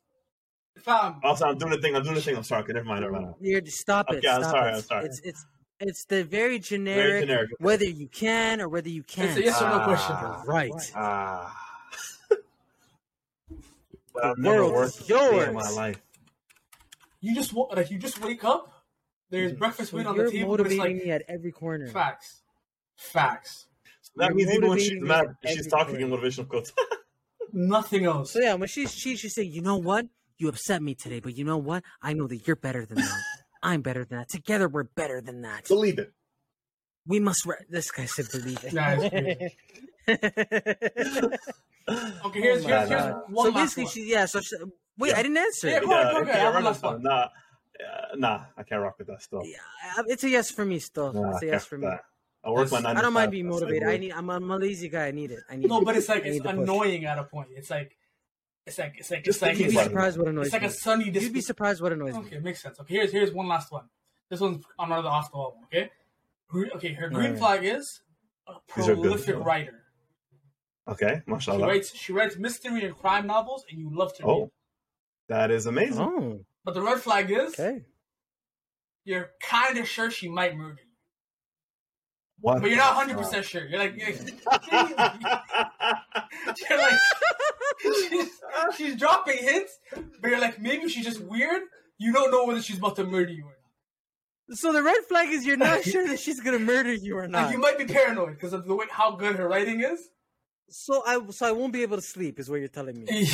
Fam, 0.79 1.21
Also, 1.23 1.47
I'm 1.47 1.57
doing 1.59 1.73
the 1.73 1.79
thing. 1.79 1.95
I'm 1.95 2.03
doing 2.03 2.15
the 2.17 2.21
thing. 2.21 2.37
I'm 2.37 2.43
sorry. 2.43 2.63
Okay, 2.65 2.73
never 2.73 2.87
mind. 2.87 3.03
Never 3.03 3.13
mind. 3.13 3.35
You're, 3.41 3.65
stop 3.67 4.07
it. 4.11 4.17
Okay, 4.19 4.29
I'm 4.29 4.43
sorry, 4.43 4.71
it. 4.73 4.75
I'm 4.77 4.83
sorry. 4.83 5.05
It's 5.07 5.21
it's 5.25 5.47
it's 5.79 6.05
the 6.07 6.25
very 6.25 6.59
generic, 6.59 7.05
Very 7.07 7.21
generic. 7.21 7.51
whether 7.59 7.85
you 7.85 8.09
can 8.09 8.61
or 8.61 8.69
whether 8.69 8.89
you 8.89 9.03
can't. 9.03 9.31
it's 9.31 9.39
a 9.39 9.43
yes 9.45 9.63
or 9.63 9.69
no 9.69 9.75
Ah. 9.81 9.85
question. 9.85 10.17
right. 10.53 10.93
Ah. 10.95 11.57
but 14.15 14.25
I've 14.25 14.37
The 14.37 14.43
never 14.43 14.57
world 14.65 14.73
worked 14.75 15.01
is 15.01 15.09
yours. 15.09 15.49
in 15.49 15.55
my 15.55 15.71
life. 15.71 16.01
You 17.21 17.35
just 17.35 17.55
like 17.55 17.91
you 17.91 17.99
just 17.99 18.21
wake 18.21 18.43
up. 18.45 18.73
There's 19.31 19.53
breakfast 19.53 19.91
So 19.93 19.97
waiting 19.99 20.11
on 20.11 20.17
the 20.19 20.31
table. 20.31 20.57
But 20.57 20.67
it's 20.67 20.71
motivating 20.75 20.97
like 20.99 21.05
me 21.07 21.11
at 21.13 21.23
every 21.29 21.53
corner. 21.53 21.87
facts, 21.87 22.40
facts, 23.01 23.67
That 24.17 24.35
means 24.35 24.51
even 24.53 24.69
when 24.69 24.79
she's 24.79 25.01
mad, 25.01 25.27
she's 25.47 25.67
talking 25.67 26.01
in 26.01 26.11
motivational 26.11 26.49
quotes. 26.49 26.73
nothing 27.53 28.05
else. 28.05 28.33
So 28.33 28.41
yeah, 28.41 28.55
when 28.55 28.69
she's 28.69 28.93
she 28.95 29.17
she 29.17 29.29
say, 29.29 29.43
you 29.43 29.63
know 29.63 29.77
what, 29.77 30.07
you 30.39 30.49
upset 30.49 30.83
me 30.83 30.95
today, 30.95 31.21
but 31.21 31.37
you 31.37 31.45
know 31.45 31.59
what, 31.59 31.83
I 32.03 32.13
know 32.13 32.27
that 32.29 32.47
you're 32.47 32.57
better 32.57 32.85
than 32.87 32.99
that. 32.99 33.23
I'm 33.63 33.83
better 33.83 34.05
than 34.05 34.19
that. 34.19 34.29
Together 34.29 34.69
we're 34.69 34.85
better 34.85 35.21
than 35.21 35.43
that. 35.43 35.67
Believe 35.69 35.99
it. 35.99 36.13
We 37.07 37.19
must. 37.21 37.45
Re- 37.47 37.57
this 37.69 37.91
guy 37.91 38.05
said 38.05 38.29
believe 38.31 38.63
it. 38.65 38.73
Nah, 38.73 38.97
Okay, 42.25 42.41
here's 42.41 42.65
Oh 42.65 42.69
here's, 42.69 42.89
here's 42.89 43.15
one 43.29 43.47
so 43.47 43.51
last 43.51 43.77
basically, 43.77 43.85
one. 43.85 43.93
she 43.93 44.11
yeah. 44.11 44.27
So 44.27 44.41
she, 44.41 44.57
wait, 44.99 45.15
I 45.15 45.23
didn't 45.23 45.39
answer. 45.39 45.69
Yeah, 45.69 45.81
go 45.81 45.91
ahead, 45.93 46.15
go 46.15 46.23
ahead. 46.23 46.47
I 46.47 46.51
one 46.55 46.65
last 46.65 46.83
one. 46.83 47.03
Nah, 47.03 47.11
uh, 47.13 47.29
nah, 48.17 48.41
I 48.57 48.63
can't 48.63 48.81
rock 48.81 48.95
with 48.99 49.09
that 49.09 49.23
stuff. 49.23 49.43
Yeah, 49.45 50.03
it's 50.07 50.23
a 50.25 50.29
yes 50.29 50.51
for 50.51 50.65
me 50.65 50.79
still. 50.79 51.13
Nah, 51.13 51.31
it's 51.33 51.43
a 51.43 51.47
yes 51.47 51.65
for 51.65 51.79
me. 51.79 51.87
that. 51.89 52.01
I 52.43 52.51
work 52.51 52.71
my 52.73 52.81
nine. 52.81 52.97
I 52.97 53.03
don't 53.03 53.13
mind 53.13 53.31
being 53.31 53.49
motivated. 53.49 53.83
like 53.83 53.95
I 53.95 53.97
need. 53.99 54.13
I'm, 54.13 54.31
I'm 54.31 54.51
a 54.51 54.57
lazy 54.57 54.89
guy. 54.89 55.07
I 55.09 55.11
need 55.11 55.31
it. 55.31 55.41
I 55.51 55.57
need. 55.57 55.69
No, 55.69 55.81
it. 55.81 55.85
but 55.85 55.97
it's 55.97 56.09
like 56.09 56.25
I 56.25 56.29
it's 56.29 56.35
need 56.37 56.45
push. 56.45 56.53
annoying 56.55 57.05
at 57.05 57.19
a 57.19 57.25
point. 57.25 57.49
It's 57.55 57.69
like 57.71 57.97
it's 58.67 58.79
like 58.79 58.95
it's 58.99 59.11
like 59.11 59.25
Just 59.25 59.37
it's 59.39 59.43
like 59.43 59.59
You'd 59.59 59.69
be 59.69 59.75
about 59.75 59.85
surprised 59.87 60.19
what 60.19 60.29
annoys 60.29 60.47
it's 60.47 60.53
like 60.55 60.63
me. 60.63 60.69
a 60.69 60.71
sunny 60.73 61.11
day. 61.11 61.21
You'd 61.21 61.33
be 61.33 61.41
surprised 61.41 61.83
what 61.83 61.93
annoys 61.93 62.15
me. 62.15 62.21
Okay, 62.21 62.39
makes 62.39 62.63
sense. 62.63 62.81
Okay, 62.81 62.95
here's 62.95 63.13
here's 63.13 63.33
one 63.33 63.47
last 63.49 63.71
one. 63.71 63.85
This 64.31 64.41
one's 64.41 64.65
on 64.79 64.91
another 64.93 65.09
off 65.09 65.31
the 65.31 65.37
wall. 65.37 65.57
one, 65.57 65.65
Okay, 65.65 65.91
Gre- 66.49 66.75
okay. 66.77 66.93
Her 66.95 67.09
green 67.09 67.37
Alright. 67.37 67.39
flag 67.39 67.65
is 67.65 68.01
a 68.49 68.53
These 68.77 68.87
prolific 68.87 69.37
writer. 69.39 69.83
Okay, 70.89 71.23
She 71.41 71.51
writes 71.53 71.95
she 71.95 72.13
writes 72.13 72.37
mystery 72.39 72.85
and 72.85 72.97
crime 72.97 73.27
novels, 73.27 73.65
and 73.71 73.79
you 73.79 73.91
love 73.95 74.15
to 74.17 74.23
oh, 74.25 74.29
read. 74.29 74.37
Oh, 74.45 74.53
that 75.29 75.51
is 75.51 75.67
amazing. 75.67 76.01
Oh, 76.01 76.41
But 76.65 76.75
the 76.75 76.83
red 76.83 77.01
flag 77.01 77.31
is 77.31 77.53
okay. 77.59 77.83
you're 79.05 79.31
kind 79.43 79.79
of 79.79 79.87
sure 79.87 80.11
she 80.11 80.29
might 80.29 80.57
murder 80.57 80.81
you. 80.83 80.90
What? 82.41 82.61
but 82.63 82.69
you're 82.71 82.79
not 82.79 82.97
100 82.97 83.19
percent 83.19 83.45
sure. 83.45 83.67
You're 83.67 83.79
like, 83.79 83.97
you're 83.97 84.09
like, 84.09 84.33
you're 86.71 86.79
like 86.79 86.99
she's, 87.83 88.31
she's 88.77 88.97
dropping 88.97 89.39
hints, 89.39 89.79
but 90.21 90.31
you're 90.31 90.41
like, 90.41 90.61
maybe 90.61 90.89
she's 90.89 91.05
just 91.05 91.21
weird. 91.21 91.63
You 91.99 92.13
don't 92.13 92.31
know 92.31 92.45
whether 92.47 92.63
she's 92.63 92.79
about 92.79 92.97
to 92.97 93.05
murder 93.05 93.33
you 93.33 93.45
or 93.45 93.57
not. 94.51 94.57
So 94.59 94.73
the 94.73 94.83
red 94.83 94.99
flag 95.09 95.29
is 95.29 95.45
you're 95.47 95.57
not 95.57 95.85
sure 95.85 96.07
that 96.09 96.19
she's 96.19 96.41
gonna 96.41 96.59
murder 96.59 96.93
you 96.93 97.17
or 97.19 97.23
Like, 97.23 97.31
not. 97.31 97.53
you 97.53 97.59
might 97.59 97.79
be 97.79 97.85
paranoid 97.85 98.31
because 98.35 98.53
of 98.53 98.67
the 98.67 98.75
way 98.75 98.87
how 98.91 99.13
good 99.17 99.37
her 99.37 99.47
writing 99.49 99.81
is. 99.81 100.09
So 100.71 101.03
I 101.07 101.21
so 101.31 101.47
I 101.47 101.53
won't 101.53 101.73
be 101.73 101.83
able 101.83 101.97
to 101.97 102.03
sleep 102.03 102.39
is 102.41 102.49
what 102.49 102.59
you're 102.61 102.69
telling 102.69 103.05
me. 103.05 103.29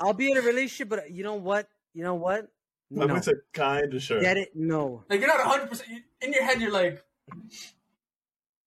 I'll 0.00 0.14
be 0.14 0.30
in 0.30 0.36
a 0.36 0.40
relationship, 0.40 0.88
but 0.88 1.10
you 1.10 1.22
know 1.22 1.34
what? 1.34 1.68
You 1.94 2.02
know 2.04 2.14
what? 2.14 2.40
I'm 2.90 2.98
No. 2.98 3.06
gonna 3.06 3.22
kind 3.52 3.92
of 3.94 4.02
sure. 4.02 4.20
Get 4.20 4.38
it? 4.38 4.50
No. 4.54 5.04
Like 5.10 5.20
you're 5.20 5.28
not 5.28 5.38
100. 5.46 5.68
percent 5.68 5.88
In 6.22 6.32
your 6.32 6.42
head, 6.44 6.60
you're 6.60 6.72
like, 6.72 7.04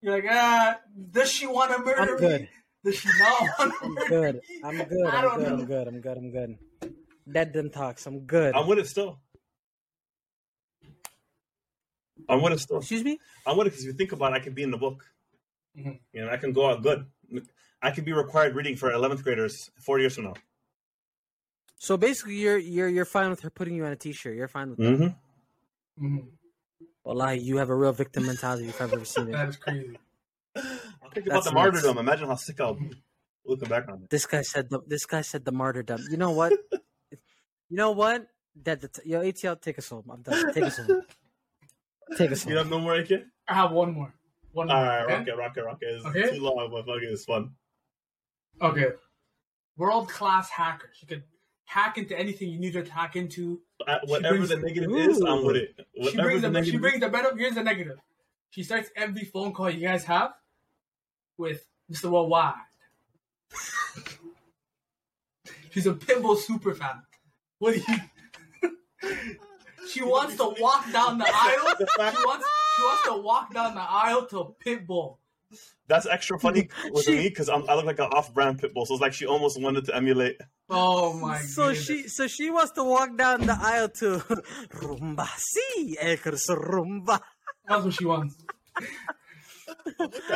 you're 0.02 0.14
like, 0.16 0.26
ah, 0.30 0.80
does 1.12 1.32
she 1.32 1.48
want 1.48 1.72
to 1.76 1.80
murder 1.84 2.00
I'm 2.14 2.18
good. 2.18 2.42
me? 2.42 2.50
Does 2.84 2.96
she 2.96 3.10
not 3.20 3.42
want 3.60 3.74
to 3.80 3.86
I'm 3.86 3.94
murder 3.94 4.08
good. 4.10 4.36
me? 4.36 4.62
I'm 4.64 4.78
good. 4.78 5.06
I 5.08 5.16
I'm 5.18 5.24
don't 5.24 5.38
good. 5.38 5.48
know. 5.48 5.54
I'm 5.54 5.66
good. 5.66 5.88
I'm 5.88 6.02
good. 6.02 6.18
I'm 6.18 6.32
good. 6.32 6.58
Dead 7.32 7.54
them 7.54 7.70
talks. 7.70 8.06
I'm 8.08 8.22
good. 8.22 8.56
I'm 8.56 8.68
with 8.68 8.80
it 8.80 8.88
still. 8.88 9.20
I'm 12.30 12.42
with 12.42 12.54
it 12.54 12.60
still. 12.60 12.78
Excuse 12.78 13.04
me? 13.04 13.20
I'm 13.46 13.58
with 13.58 13.68
it 13.68 13.72
because 13.72 13.84
if 13.84 13.88
you 13.88 13.94
think 13.94 14.12
about 14.12 14.34
it, 14.34 14.36
I 14.36 14.40
can 14.40 14.54
be 14.54 14.64
in 14.64 14.72
the 14.72 14.78
book. 14.78 15.06
Mhm. 15.78 16.00
You 16.14 16.26
know, 16.26 16.32
I 16.32 16.38
can 16.38 16.52
go 16.54 16.70
out 16.70 16.82
good. 16.82 17.06
I 17.82 17.92
can 17.92 18.04
be 18.04 18.14
required 18.14 18.56
reading 18.56 18.76
for 18.76 18.92
11th 18.92 19.24
graders 19.24 19.70
four 19.80 20.00
years 20.00 20.16
from 20.16 20.26
now. 20.26 20.34
So 21.78 21.98
basically, 21.98 22.36
you're 22.36 22.58
you're 22.58 22.88
you're 22.90 23.06
fine 23.06 23.30
with 23.30 23.40
her 23.42 23.50
putting 23.50 23.76
you 23.76 23.86
on 23.86 23.92
a 23.92 23.96
t-shirt. 23.96 24.36
You're 24.36 24.48
fine 24.48 24.70
with 24.72 24.80
that. 24.80 25.16
Mm-hmm. 26.00 26.18
Wallahi, 27.12 27.40
you 27.40 27.58
have 27.58 27.70
a 27.70 27.76
real 27.76 27.92
victim 27.92 28.26
mentality 28.26 28.70
if 28.70 28.82
I've 28.82 28.94
ever 28.94 29.04
seen 29.04 29.28
it. 29.28 29.32
That 29.34 29.50
is 29.50 29.58
crazy. 29.58 29.98
I 30.56 30.62
think 31.14 31.28
That's 31.28 31.28
about 31.28 31.28
the 31.28 31.52
nuts. 31.52 31.54
martyrdom. 31.54 31.98
Imagine 31.98 32.28
how 32.28 32.36
sick 32.36 32.62
I'll 32.62 32.74
be 32.74 32.90
looking 33.46 33.68
back 33.68 33.90
on 33.90 34.04
it. 34.04 34.10
This 34.10 34.26
guy 34.26 34.42
said 34.44 34.70
the 34.70 34.80
this 34.88 35.06
guy 35.06 35.20
said 35.20 35.44
the 35.44 35.52
martyrdom. 35.52 36.00
You 36.10 36.16
know 36.16 36.32
what? 36.32 36.54
you 36.72 37.78
know 37.78 37.92
what? 37.92 38.28
That 38.64 38.80
the 38.80 38.88
t- 38.88 39.02
yo 39.10 39.20
ATL 39.22 39.60
take 39.60 39.78
us 39.78 39.90
home. 39.90 40.06
I'm 40.10 40.22
done. 40.22 40.54
Take 40.54 40.64
us 40.64 40.78
home. 40.78 41.02
Take 42.18 42.32
us 42.32 42.46
You 42.46 42.56
have 42.58 42.70
no 42.70 42.80
more 42.80 42.96
AK? 42.96 43.12
I 43.48 43.54
have 43.54 43.72
one 43.72 43.94
more. 43.94 44.14
One 44.54 44.68
more. 44.68 44.76
All 44.78 44.84
right, 44.84 45.04
okay? 45.04 45.14
rocket, 45.32 45.36
rocket, 45.38 45.64
rocket. 45.66 45.88
It's 45.96 46.06
Okay. 46.06 46.36
too 46.38 46.42
long, 46.44 46.70
but 46.72 46.86
fucking 46.86 47.10
it's 47.12 47.26
fun. 47.26 47.52
Okay. 48.62 48.88
World 49.78 50.08
class 50.10 50.50
hacker. 50.50 50.90
She 50.94 51.06
could 51.06 51.24
hack 51.72 51.98
into 51.98 52.20
anything 52.20 52.50
you 52.50 52.60
need 52.60 52.76
her 52.76 52.84
to 52.84 52.92
hack 52.92 53.16
into. 53.16 53.62
Uh, 53.88 54.00
whatever 54.06 54.36
brings- 54.36 54.50
the 54.50 54.58
negative 54.58 54.92
is, 54.92 55.22
I'm 55.22 55.46
with 55.46 55.56
it. 55.56 55.74
She 55.96 56.18
brings 56.18 56.42
the 56.42 56.48
the, 56.48 56.54
negative 56.54 56.74
she 56.74 56.78
brings 56.78 57.00
the 57.00 57.08
better. 57.08 57.34
Here's 57.36 57.56
the 57.56 57.64
negative. 57.64 57.98
She 58.50 58.64
starts 58.64 58.90
every 58.96 59.24
phone 59.24 59.54
call 59.54 59.70
you 59.70 59.80
guys 59.80 60.04
have 60.04 60.34
with 61.38 61.66
Mr. 61.90 62.12
Worldwide. 62.12 62.56
She's 65.72 65.88
a 65.88 65.94
Pitbull 65.94 66.38
super 66.38 66.74
fan. 66.74 67.04
What 67.60 67.76
do 67.76 67.82
you? 67.88 68.70
she 69.90 70.04
wants 70.04 70.36
to 70.36 70.54
walk 70.60 70.92
down 70.92 71.18
the 71.18 71.26
aisle. 71.26 71.76
She 71.80 72.26
wants. 72.26 72.46
She 72.76 72.84
wants 72.84 73.04
to 73.08 73.14
walk 73.22 73.54
down 73.54 73.76
the 73.76 73.82
aisle 73.82 74.26
to 74.28 74.56
Pitbull. 74.66 75.18
That's 75.88 76.06
extra 76.06 76.40
funny 76.40 76.70
with 76.92 77.06
She- 77.06 77.16
me 77.16 77.30
because 77.30 77.50
I 77.50 77.58
look 77.58 77.86
like 77.86 78.00
an 78.00 78.06
off-brand 78.12 78.62
pitbull, 78.62 78.86
so 78.88 78.94
it's 78.96 79.02
like 79.02 79.14
she 79.14 79.26
almost 79.26 79.60
wanted 79.62 79.86
to 79.86 79.96
emulate. 79.96 80.38
Oh 80.70 81.14
my 81.14 81.40
So 81.40 81.68
goodness. 81.68 81.86
she 81.86 82.08
so 82.08 82.28
she 82.28 82.50
wants 82.50 82.72
to 82.74 82.84
walk 82.84 83.18
down 83.18 83.42
the 83.46 83.58
aisle 83.60 83.90
to 84.00 84.20
rumba 84.82 85.28
si 85.38 85.98
el 86.00 86.16
curso 86.18 86.56
rumba 86.56 87.20
That's 87.68 87.84
what 87.84 87.94
she 87.94 88.06
wants. 88.06 88.36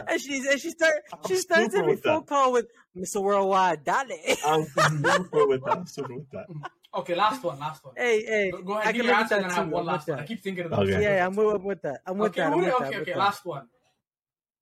and 0.07 0.22
she's 0.22 0.45
and 0.45 0.59
she 0.59 0.70
start 0.72 0.93
I'm 1.11 1.36
starts 1.38 1.76
every 1.76 1.91
with 1.95 2.03
phone 2.03 2.20
that. 2.22 2.28
call 2.28 2.51
with 2.53 2.68
Mr. 2.95 3.22
Worldwide 3.22 3.84
Dale. 3.84 4.36
I'm 4.45 4.63
super 4.66 5.47
with 5.47 5.63
that. 5.66 5.78
I'm 5.78 5.86
super 5.88 6.16
with 6.16 6.30
that. 6.32 6.45
Okay, 6.93 7.16
last 7.16 7.43
one. 7.43 7.59
Last 7.59 7.84
one. 7.84 7.93
hey 7.97 8.24
hey 8.26 8.51
Go 8.51 8.74
I 8.74 8.82
ahead. 8.82 8.95
Give 8.95 9.01
can 9.03 9.09
your 9.09 9.20
answer, 9.20 9.36
and 9.36 9.43
that 9.45 9.49
then 9.49 9.57
I 9.57 9.61
have 9.63 9.70
one 9.72 9.86
last 9.86 10.07
one. 10.07 10.20
I 10.20 10.26
keep 10.26 10.41
thinking 10.41 10.66
of 10.66 10.74
Okay. 10.74 10.86
this. 10.91 11.01
Yeah, 11.03 11.26
I'm 11.26 11.36
with, 11.36 11.61
with 11.61 11.82
that. 11.82 12.01
I'm 12.05 12.18
with 12.18 12.32
okay, 12.32 12.41
that. 12.41 12.47
I'm 12.53 12.59
okay, 12.59 12.66
with 12.66 12.74
okay, 12.82 12.95
I'm 12.95 13.01
okay. 13.01 13.16
Last 13.16 13.45
one. 13.45 13.68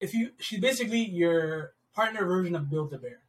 If 0.05 0.13
you, 0.13 0.25
she's 0.45 0.59
basically 0.69 1.03
your 1.21 1.73
partner 1.95 2.23
version 2.25 2.53
of 2.59 2.63
Build 2.69 2.93
a 2.93 2.97
Bear. 2.97 3.19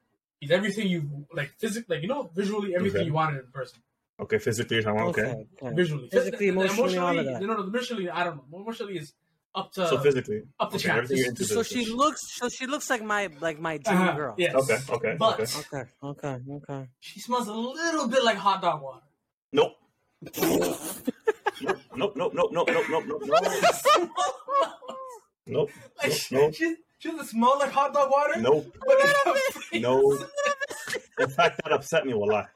He's 0.41 0.51
everything 0.59 0.87
you 0.95 1.01
like, 1.33 1.51
physically, 1.62 1.97
like 1.97 2.03
you 2.03 2.09
know, 2.12 2.22
visually 2.35 2.75
everything 2.75 3.01
Okay. 3.03 3.07
you 3.09 3.14
wanted 3.20 3.45
in 3.45 3.51
person. 3.61 3.79
Okay, 4.25 4.39
physically, 4.39 4.79
I'm 4.87 4.97
okay. 5.11 5.22
Okay. 5.22 5.47
okay. 5.62 5.75
Visually, 5.75 6.09
Physically, 6.09 6.47
The- 6.51 6.55
the- 6.55 6.61
emotionally, 6.61 6.99
all 6.99 7.18
of 7.18 7.25
that. 7.25 7.41
No, 7.41 7.47
no, 7.49 7.55
no. 7.59 7.62
Emotionally, 7.72 8.07
I 8.11 8.20
don't 8.25 8.37
know. 8.37 8.59
Emotionally 8.62 8.97
is 8.99 9.12
up 9.55 9.72
to 9.75 9.87
So 9.89 9.97
physically, 10.07 10.41
up 10.59 10.70
to 10.70 10.77
okay, 10.77 10.85
chance. 10.89 11.11
everything 11.11 11.47
So 11.57 11.62
she 11.62 11.83
looks 11.87 12.20
so 12.39 12.49
she 12.49 12.66
looks 12.66 12.91
like 12.91 13.03
my 13.14 13.22
like 13.41 13.59
my 13.68 13.75
dream 13.79 13.99
Uh-huh, 14.03 14.12
girl. 14.20 14.35
Yes. 14.37 14.55
Okay, 14.62 14.79
okay, 14.97 15.12
But 15.18 15.41
okay. 15.41 15.51
Okay. 15.62 15.85
Okay. 16.12 16.35
Okay. 16.59 16.83
she 17.01 17.18
smells 17.20 17.47
a 17.49 17.55
little 17.81 18.07
bit 18.09 18.22
like 18.25 18.37
hot 18.47 18.59
dog 18.62 18.83
water. 18.83 19.07
Nope. 19.59 19.75
nope, 20.43 21.79
nope, 22.01 22.14
nope, 22.16 22.33
nope, 22.35 22.51
nope, 22.53 22.68
nope, 22.68 22.68
nope, 22.68 22.87
nope, 22.91 23.22
nope, 23.27 24.09
like 25.47 25.57
nope, 25.57 25.70
nope, 26.30 26.55
she, 26.55 26.76
she 26.99 27.11
doesn't 27.11 27.26
smell 27.26 27.59
like 27.59 27.70
hot 27.70 27.92
dog 27.92 28.11
water. 28.11 28.40
nope, 28.40 28.74
But 28.86 28.97
it's 29.01 29.72
no. 29.82 30.18
In 31.20 31.28
fact, 31.28 31.61
that 31.62 31.72
upset 31.72 32.07
me. 32.07 32.14
Wallah. 32.14 32.49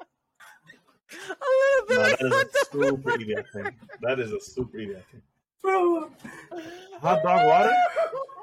A 1.11 1.34
little 1.86 1.86
bit 1.86 1.97
No, 1.97 2.03
like 2.03 2.18
that 2.18 2.26
is 2.26 2.32
a 2.32 2.66
super 2.70 3.11
idiot 3.12 3.47
thing. 3.53 3.76
That 4.03 4.18
is 4.20 4.32
a 4.32 4.41
super 4.41 4.78
idiot 4.78 5.05
thing. 5.11 5.22
bro, 5.62 6.11
Hot 7.01 7.22
dog 7.22 7.47
water? 7.47 7.74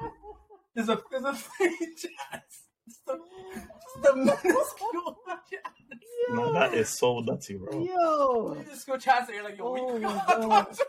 there's 0.76 0.90
a 0.90 1.02
there's 1.12 1.24
a 1.24 1.34
faint 1.34 1.98
chance. 1.98 2.12
It's 2.88 3.00
the, 3.08 3.14
it's 3.14 3.96
the 4.04 4.16
minuscule 4.16 5.18
chance. 5.50 5.76
No, 6.30 6.54
that 6.54 6.74
is 6.76 6.90
so 6.90 7.20
nutty, 7.20 7.56
bro. 7.56 7.84
Yo. 7.84 8.54
Minuscule 8.60 8.98
chance 9.00 9.26
that 9.28 9.34
you're 9.36 9.44
like, 9.44 9.58
yo, 9.58 9.72
we 9.74 9.80
Oh 9.82 9.94
my 9.98 10.00
got 10.02 10.26
hot 10.28 10.42
dogs. 10.42 10.82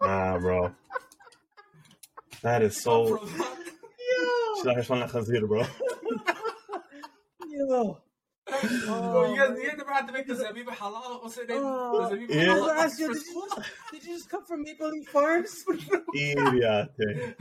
Nah, 0.00 0.38
bro. 0.38 0.74
That 2.44 2.60
is 2.60 2.76
so. 2.76 3.18
She's 3.26 4.66
out 4.66 4.74
here 4.74 4.84
smelling 4.84 5.04
like 5.04 5.12
khanzir, 5.12 5.48
bro. 5.48 5.60
Yo. 7.48 7.98
Bro, 8.46 8.58
oh, 8.86 9.32
you 9.32 9.40
guys, 9.40 9.56
you 9.56 9.66
guys 9.66 9.78
never 9.78 9.90
had 9.90 10.06
to 10.06 10.12
make 10.12 10.26
the 10.26 10.34
Zabiha 10.34 10.66
halal. 10.66 11.22
What's 11.22 11.38
it 11.38 11.48
name? 11.48 11.62
Oh. 11.62 12.06
The 12.06 12.16
Zabiha 12.16 12.28
Yeah. 12.28 12.52
I 12.52 12.54
was 12.54 12.60
halal 12.60 12.66
gonna 12.66 12.80
ask 12.80 12.98
you, 13.00 13.14
did, 13.14 13.22
you 13.24 13.48
just, 13.48 13.70
did 13.92 14.04
you 14.04 14.14
just 14.14 14.28
come 14.28 14.44
from 14.44 14.62
Maple 14.62 14.90
Leaf 14.90 15.08
Farms? 15.08 15.64
Idiot. 16.14 16.90
Um, 16.98 17.34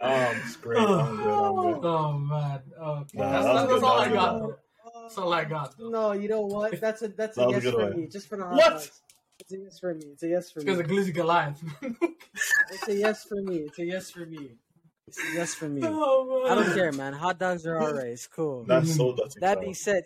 oh, 0.00 0.06
I'm 0.10 0.42
straight. 0.48 0.78
I'm 0.78 1.16
good. 1.16 1.26
I'm 1.26 1.54
good. 1.56 1.88
Oh 1.88 2.18
man, 2.18 2.60
okay. 2.78 3.18
Nah, 3.18 3.32
that's, 3.32 3.44
that 3.46 3.54
was 3.54 3.54
that's, 3.54 3.72
good, 3.72 3.84
all 3.84 3.98
that 3.98 4.08
I 4.10 4.12
got. 4.12 4.40
good. 4.40 4.50
Though. 4.50 5.02
That's 5.02 5.18
all 5.18 5.32
I 5.32 5.44
got. 5.44 5.78
Though. 5.78 5.88
No, 5.88 6.12
you 6.12 6.28
know 6.28 6.42
what? 6.42 6.78
That's 6.78 7.00
a 7.00 7.08
that's 7.08 7.38
a 7.38 7.40
That 7.40 7.48
was 7.48 7.64
a 7.64 7.70
yes 7.70 7.74
for 7.74 7.90
me. 7.96 8.06
Just 8.06 8.28
for 8.28 8.36
the 8.36 8.44
hot 8.44 8.52
What? 8.52 8.70
dogs. 8.72 9.00
It's 9.40 9.52
a 9.52 9.58
yes 9.58 9.78
for 9.78 9.94
me. 9.94 10.04
It's 10.12 10.22
a 10.22 10.28
yes 10.28 10.50
for 10.50 10.60
Because 10.60 10.78
me. 10.78 10.84
of 10.84 10.90
Glizzy 10.90 11.14
Goliath. 11.14 11.62
It's 12.72 12.88
a 12.88 12.94
yes 12.94 13.24
for 13.24 13.40
me. 13.42 13.56
It's 13.58 13.78
a 13.78 13.84
yes 13.84 14.10
for 14.10 14.26
me. 14.26 14.50
It's 15.06 15.18
a 15.18 15.34
yes 15.34 15.54
for 15.54 15.68
me. 15.68 15.80
oh, 15.84 16.46
I 16.48 16.54
don't 16.54 16.72
care, 16.72 16.92
man. 16.92 17.12
Hot 17.14 17.36
dogs 17.38 17.66
are 17.66 17.82
alright. 17.82 18.08
It's 18.08 18.26
cool. 18.28 18.64
That's 18.64 18.94
so 18.94 19.10
nutty. 19.18 19.40
That 19.40 19.60
being 19.60 19.74
said, 19.74 20.04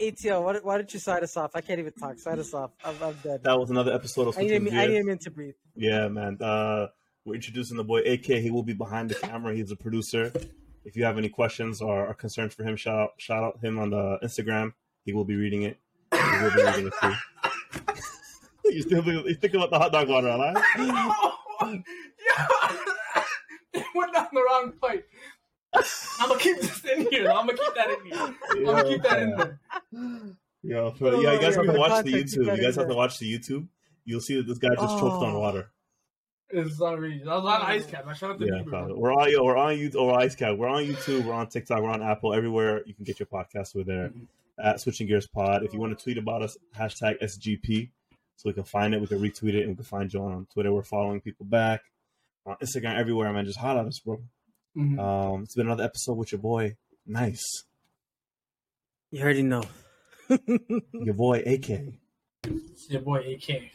ATL, 0.00 0.44
why, 0.44 0.58
why 0.62 0.76
don't 0.76 0.92
you 0.94 1.00
sign 1.00 1.22
us 1.24 1.36
off? 1.36 1.52
I 1.56 1.60
can't 1.62 1.80
even 1.80 1.92
talk. 1.94 2.18
Sign 2.18 2.38
us 2.38 2.54
off. 2.54 2.70
I'm, 2.84 2.94
I'm 3.02 3.14
dead. 3.24 3.42
That 3.42 3.58
was 3.58 3.70
another 3.70 3.92
episode 3.92 4.28
of 4.28 4.38
I 4.38 4.42
need, 4.42 4.52
a, 4.52 4.60
Switching 4.60 4.78
I 4.78 4.82
need 4.86 4.92
Gears. 4.92 5.02
a 5.02 5.06
minute 5.06 5.20
to 5.22 5.30
breathe. 5.32 5.54
Yeah, 5.74 6.06
man. 6.08 6.38
Uh, 6.40 6.86
we're 7.24 7.34
introducing 7.34 7.76
the 7.76 7.82
boy 7.84 8.00
AK. 8.00 8.26
He 8.26 8.50
will 8.52 8.62
be 8.62 8.74
behind 8.74 9.10
the 9.10 9.14
camera. 9.16 9.52
He's 9.54 9.72
a 9.72 9.76
producer. 9.76 10.30
If 10.84 10.94
you 10.96 11.04
have 11.04 11.18
any 11.18 11.30
questions 11.30 11.80
or, 11.80 12.06
or 12.06 12.14
concerns 12.14 12.54
for 12.54 12.62
him, 12.62 12.76
shout 12.76 12.96
out 12.98 13.10
shout 13.16 13.42
out 13.42 13.58
him 13.64 13.78
on 13.80 13.90
the 13.90 14.18
Instagram. 14.22 14.74
He 15.04 15.12
will 15.12 15.24
be 15.24 15.34
reading 15.34 15.62
it. 15.62 15.78
He 16.12 16.42
will 16.42 16.50
be 16.54 16.62
reading 16.62 16.86
it 16.86 16.92
too. 17.02 17.12
You 18.74 18.82
still 18.82 19.04
you 19.04 19.34
think 19.34 19.54
about 19.54 19.70
the 19.70 19.78
hot 19.78 19.92
dog 19.92 20.08
water, 20.08 20.28
right? 20.28 20.56
yeah. 20.78 21.82
it 23.74 23.84
went 23.94 24.12
down 24.12 24.28
the 24.32 24.42
wrong 24.42 24.72
pipe. 24.80 25.08
I'm 26.20 26.28
gonna 26.28 26.40
keep 26.40 26.60
this 26.60 26.84
in 26.84 27.06
here. 27.10 27.30
I'm 27.30 27.46
gonna 27.46 27.58
keep 27.58 27.74
that 27.74 27.90
in 27.90 28.06
here. 28.06 28.34
I'm 28.50 28.64
gonna 28.64 28.84
keep 28.84 29.02
that 29.02 29.22
in 29.22 29.30
there. 29.36 29.60
Yeah, 30.62 30.90
for, 30.92 31.14
yeah. 31.20 31.32
You 31.32 31.40
guys 31.40 31.56
Oh, 31.56 31.64
have 31.64 31.74
to 31.74 31.78
watch 31.78 32.04
the 32.04 32.12
YouTube. 32.12 32.36
you 32.46 32.52
You 32.52 32.62
guys 32.62 32.76
have 32.76 32.86
gotta- 32.86 32.94
watch 32.94 33.18
the 33.18 33.38
YouTube. 33.38 33.66
You'll 34.04 34.20
see 34.20 34.36
that 34.36 34.46
this 34.46 34.58
guy 34.58 34.68
just 34.74 34.98
choked 34.98 35.22
on 35.22 35.34
Oh. 35.34 35.40
water. 35.40 35.70
It's 36.50 36.76
sorry. 36.78 37.22
I 37.28 37.36
was 37.36 37.44
on 37.44 37.62
ice 37.62 37.86
cap. 37.86 38.06
I 38.06 38.12
shut 38.12 38.30
up 38.30 38.38
the 38.38 38.46
Yeah, 38.46 38.62
Bieber, 38.62 38.70
bro. 38.86 38.94
we're 38.96 39.12
on 39.12 39.30
yo, 39.30 39.42
we're 39.42 39.56
on 39.56 39.74
YouTube 39.74 39.96
or 39.96 40.18
IceCat. 40.18 40.56
We're 40.56 40.68
on 40.68 40.84
YouTube. 40.84 41.24
We're 41.24 41.32
on 41.34 41.48
TikTok. 41.48 41.82
We're 41.82 41.88
on 41.90 42.02
Apple. 42.02 42.32
Everywhere 42.32 42.82
you 42.86 42.94
can 42.94 43.04
get 43.04 43.18
your 43.18 43.26
podcast. 43.26 43.74
We're 43.74 43.84
there 43.84 44.08
mm-hmm. 44.08 44.24
at 44.62 44.80
Switching 44.80 45.06
Gears 45.08 45.26
Pod. 45.26 45.64
If 45.64 45.72
you 45.72 45.80
want 45.80 45.98
to 45.98 46.02
tweet 46.02 46.16
about 46.18 46.42
us, 46.42 46.56
hashtag 46.78 47.20
SGP, 47.22 47.90
so 48.36 48.48
we 48.48 48.52
can 48.54 48.64
find 48.64 48.94
it. 48.94 49.00
We 49.00 49.06
can 49.06 49.20
retweet 49.20 49.54
it, 49.54 49.60
and 49.62 49.70
we 49.70 49.74
can 49.76 49.84
find 49.84 50.12
you 50.12 50.20
on 50.20 50.46
Twitter. 50.52 50.72
We're 50.72 50.82
following 50.82 51.20
people 51.20 51.46
back 51.46 51.80
on 52.46 52.56
Instagram, 52.62 52.96
everywhere. 52.98 53.32
Man, 53.32 53.44
just 53.44 53.58
hot 53.58 53.76
at 53.76 53.86
us, 53.86 54.00
bro. 54.00 54.20
Mhm. 54.76 54.98
Um, 54.98 55.42
it's 55.44 55.54
been 55.54 55.66
another 55.66 55.84
episode 55.84 56.14
with 56.18 56.32
your 56.32 56.40
boy, 56.40 56.76
nice, 57.06 57.42
You 59.10 59.22
already 59.22 59.42
know. 59.42 59.62
your 60.92 61.14
boy 61.14 61.38
AK. 61.46 61.70
It's 62.46 62.90
your 62.90 63.02
boy 63.02 63.34
AK. 63.34 63.70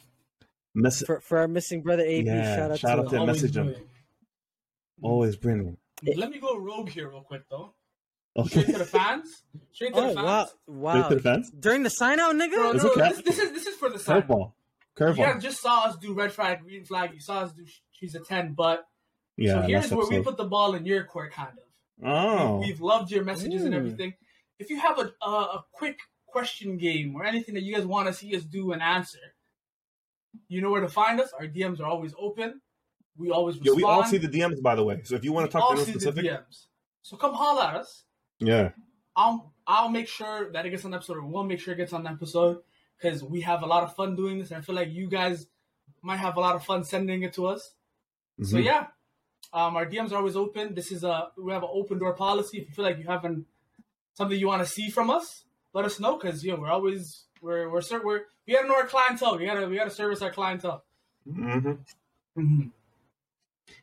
Mess- 0.76 1.04
for, 1.06 1.22
for 1.22 1.38
our 1.40 1.48
missing 1.48 1.82
brother 1.82 2.04
AB, 2.04 2.26
Yeah, 2.28 2.56
shout 2.56 2.72
out 2.72 2.80
shout 2.80 2.96
to 2.98 3.02
out 3.04 3.10
to 3.10 3.16
him. 3.16 3.22
him. 3.22 3.30
Always 3.30 3.42
message 3.44 3.56
him. 3.58 3.76
Always 5.02 5.36
bring. 5.38 5.78
Let 6.16 6.30
me 6.30 6.40
go 6.40 6.58
rogue 6.58 6.90
here 6.90 7.10
real 7.10 7.22
quick 7.22 7.44
though. 7.50 7.74
Okay. 8.38 8.50
Straight 8.62 8.68
to 8.68 8.78
the 8.80 8.86
fans. 8.86 9.44
Straight 9.74 9.94
to 9.94 10.00
Oh 10.00 10.08
the 10.10 10.14
fans. 10.14 10.50
wow, 10.68 10.92
Straight 10.94 11.10
to 11.10 11.16
the 11.16 11.22
fence. 11.22 11.50
During 11.52 11.84
the 11.84 11.90
sign 11.90 12.20
out, 12.20 12.36
nigga. 12.36 12.52
Bro, 12.56 12.72
no, 12.74 12.96
this, 12.96 13.22
this 13.24 13.40
is 13.40 13.52
this 13.52 13.66
is 13.68 13.76
for 13.76 13.90
the 13.90 14.00
sign. 14.00 14.22
Curveball. 14.22 14.54
You 15.00 15.16
guys 15.16 15.42
just 15.42 15.62
saw 15.62 15.86
us 15.86 15.96
do 15.98 16.14
red 16.14 16.32
flag, 16.32 16.62
green 16.62 16.86
flag. 16.86 17.12
You 17.14 17.20
saw 17.22 17.42
us 17.42 17.52
do 17.54 17.66
she's 17.92 18.16
a 18.16 18.20
ten, 18.20 18.54
but 18.54 18.86
Yeah. 19.38 19.54
so 19.56 19.62
here's 19.68 19.92
last 19.92 19.98
where 20.10 20.20
we 20.20 20.24
put 20.24 20.38
the 20.38 20.46
ball 20.46 20.76
in 20.76 20.86
your 20.86 21.04
court, 21.06 21.32
kind 21.34 21.50
of. 21.58 22.06
Oh. 22.08 22.60
We've 22.60 22.80
loved 22.82 23.12
your 23.12 23.24
messages 23.24 23.64
and 23.64 23.74
Mm. 23.74 23.78
everything. 23.78 24.14
If 24.60 24.70
you 24.70 24.80
have 24.80 25.00
a, 25.00 25.12
a 25.26 25.30
a 25.30 25.66
quick 25.72 25.98
question 26.28 26.78
game 26.78 27.16
or 27.16 27.24
anything 27.26 27.56
that 27.56 27.64
you 27.64 27.74
guys 27.74 27.86
want 27.86 28.08
to 28.08 28.14
see 28.14 28.36
us 28.36 28.44
do 28.44 28.72
and 28.74 28.82
answer, 28.82 29.20
you 30.48 30.62
know 30.62 30.70
where 30.70 30.82
to 30.82 30.90
find 30.90 31.20
us. 31.20 31.32
Our 31.40 31.48
DMs 31.48 31.80
are 31.80 31.86
always 31.86 32.14
open. 32.20 32.62
We 33.18 33.32
always 33.32 33.58
Yeah, 33.62 33.74
we 33.74 33.84
all 33.84 34.04
see 34.06 34.18
the 34.18 34.28
DMs, 34.28 34.62
by 34.62 34.76
the 34.76 34.84
way. 34.84 35.02
So 35.04 35.16
if 35.16 35.24
you 35.24 35.34
want 35.34 35.50
to 35.50 35.52
talk 35.58 35.76
to 35.76 35.80
us 35.82 35.86
see 35.88 35.94
the 35.94 36.00
specific, 36.00 36.26
DMs. 36.32 36.68
So 37.02 37.18
come 37.18 37.34
holler 37.34 37.64
at 37.64 37.76
us. 37.76 38.04
Yeah, 38.40 38.70
I'll 39.16 39.54
I'll 39.68 39.90
make 39.90 40.08
sure 40.08 40.52
that 40.52 40.66
it 40.66 40.70
gets 40.72 40.86
on 40.86 40.94
episode, 40.94 41.18
or 41.18 41.26
we'll 41.26 41.44
make 41.44 41.60
sure 41.60 41.74
it 41.74 41.78
gets 41.78 41.94
on 41.94 42.06
episode 42.08 42.60
because 42.98 43.24
we 43.24 43.42
have 43.42 43.62
a 43.64 43.66
lot 43.66 43.84
of 43.84 43.96
fun 43.96 44.16
doing 44.16 44.40
this, 44.40 44.52
and 44.52 44.58
I 44.60 44.62
feel 44.62 44.76
like 44.76 44.90
you 44.92 45.08
guys 45.08 45.48
might 46.02 46.18
have 46.18 46.38
a 46.38 46.40
lot 46.40 46.56
of 46.56 46.64
fun 46.66 46.84
sending 46.84 47.24
it 47.24 47.34
to 47.34 47.48
us. 47.48 47.74
So 48.42 48.58
Mhm. 48.58 48.64
yeah, 48.64 48.88
um, 49.52 49.76
our 49.76 49.86
DMs 49.86 50.12
are 50.12 50.18
always 50.18 50.36
open. 50.38 50.74
This 50.74 50.92
is 50.92 51.04
a 51.04 51.32
we 51.38 51.52
have 51.52 51.64
an 51.64 51.70
open 51.72 52.00
door 52.00 52.14
policy. 52.14 52.60
If 52.60 52.70
you 52.70 52.74
feel 52.74 52.86
like 52.86 52.98
you 52.98 53.06
haven't 53.06 53.46
something 54.14 54.40
you 54.40 54.48
want 54.48 54.62
to 54.66 54.70
see 54.70 54.90
from 54.90 55.10
us, 55.10 55.44
let 55.74 55.86
us 55.86 56.00
know 56.00 56.18
because 56.18 56.44
you 56.44 56.52
know 56.54 56.60
we're 56.62 56.72
always 56.72 57.26
we're 57.42 57.70
we're 57.70 57.82
we're 58.04 58.22
we 58.48 58.54
gotta 58.54 58.68
know 58.68 58.76
our 58.76 58.88
clientele. 58.88 59.38
We 59.38 59.46
gotta 59.46 59.68
we 59.68 59.76
gotta 59.76 59.90
service 59.92 60.22
our 60.22 60.32
clientele. 60.32 60.84
Mhm. 61.28 61.80
Mm-hmm. 62.38 62.68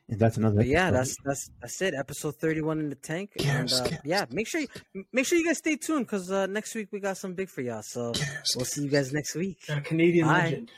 And 0.09 0.19
that's 0.19 0.37
another. 0.37 0.57
But 0.57 0.67
yeah, 0.67 0.87
episode. 0.87 0.97
that's 0.97 1.15
that's 1.25 1.49
that's 1.61 1.81
it. 1.81 1.93
Episode 1.93 2.35
thirty-one 2.35 2.79
in 2.79 2.89
the 2.89 2.95
tank. 2.95 3.31
And, 3.39 3.71
uh, 3.71 3.83
cares. 3.87 3.99
yeah, 4.05 4.25
make 4.31 4.47
sure 4.47 4.61
you 4.61 4.67
make 5.11 5.25
sure 5.25 5.37
you 5.37 5.45
guys 5.45 5.57
stay 5.57 5.75
tuned 5.75 6.05
because 6.05 6.31
uh, 6.31 6.45
next 6.45 6.73
week 6.75 6.87
we 6.93 6.99
got 7.01 7.17
some 7.17 7.33
big 7.33 7.49
for 7.49 7.61
y'all. 7.61 7.81
So 7.83 8.13
we'll 8.55 8.65
see 8.65 8.83
you 8.83 8.89
guys 8.89 9.11
next 9.11 9.35
week. 9.35 9.57
Got 9.67 9.79
a 9.79 9.81
Canadian 9.81 10.27
Bye. 10.27 10.43
legend. 10.43 10.71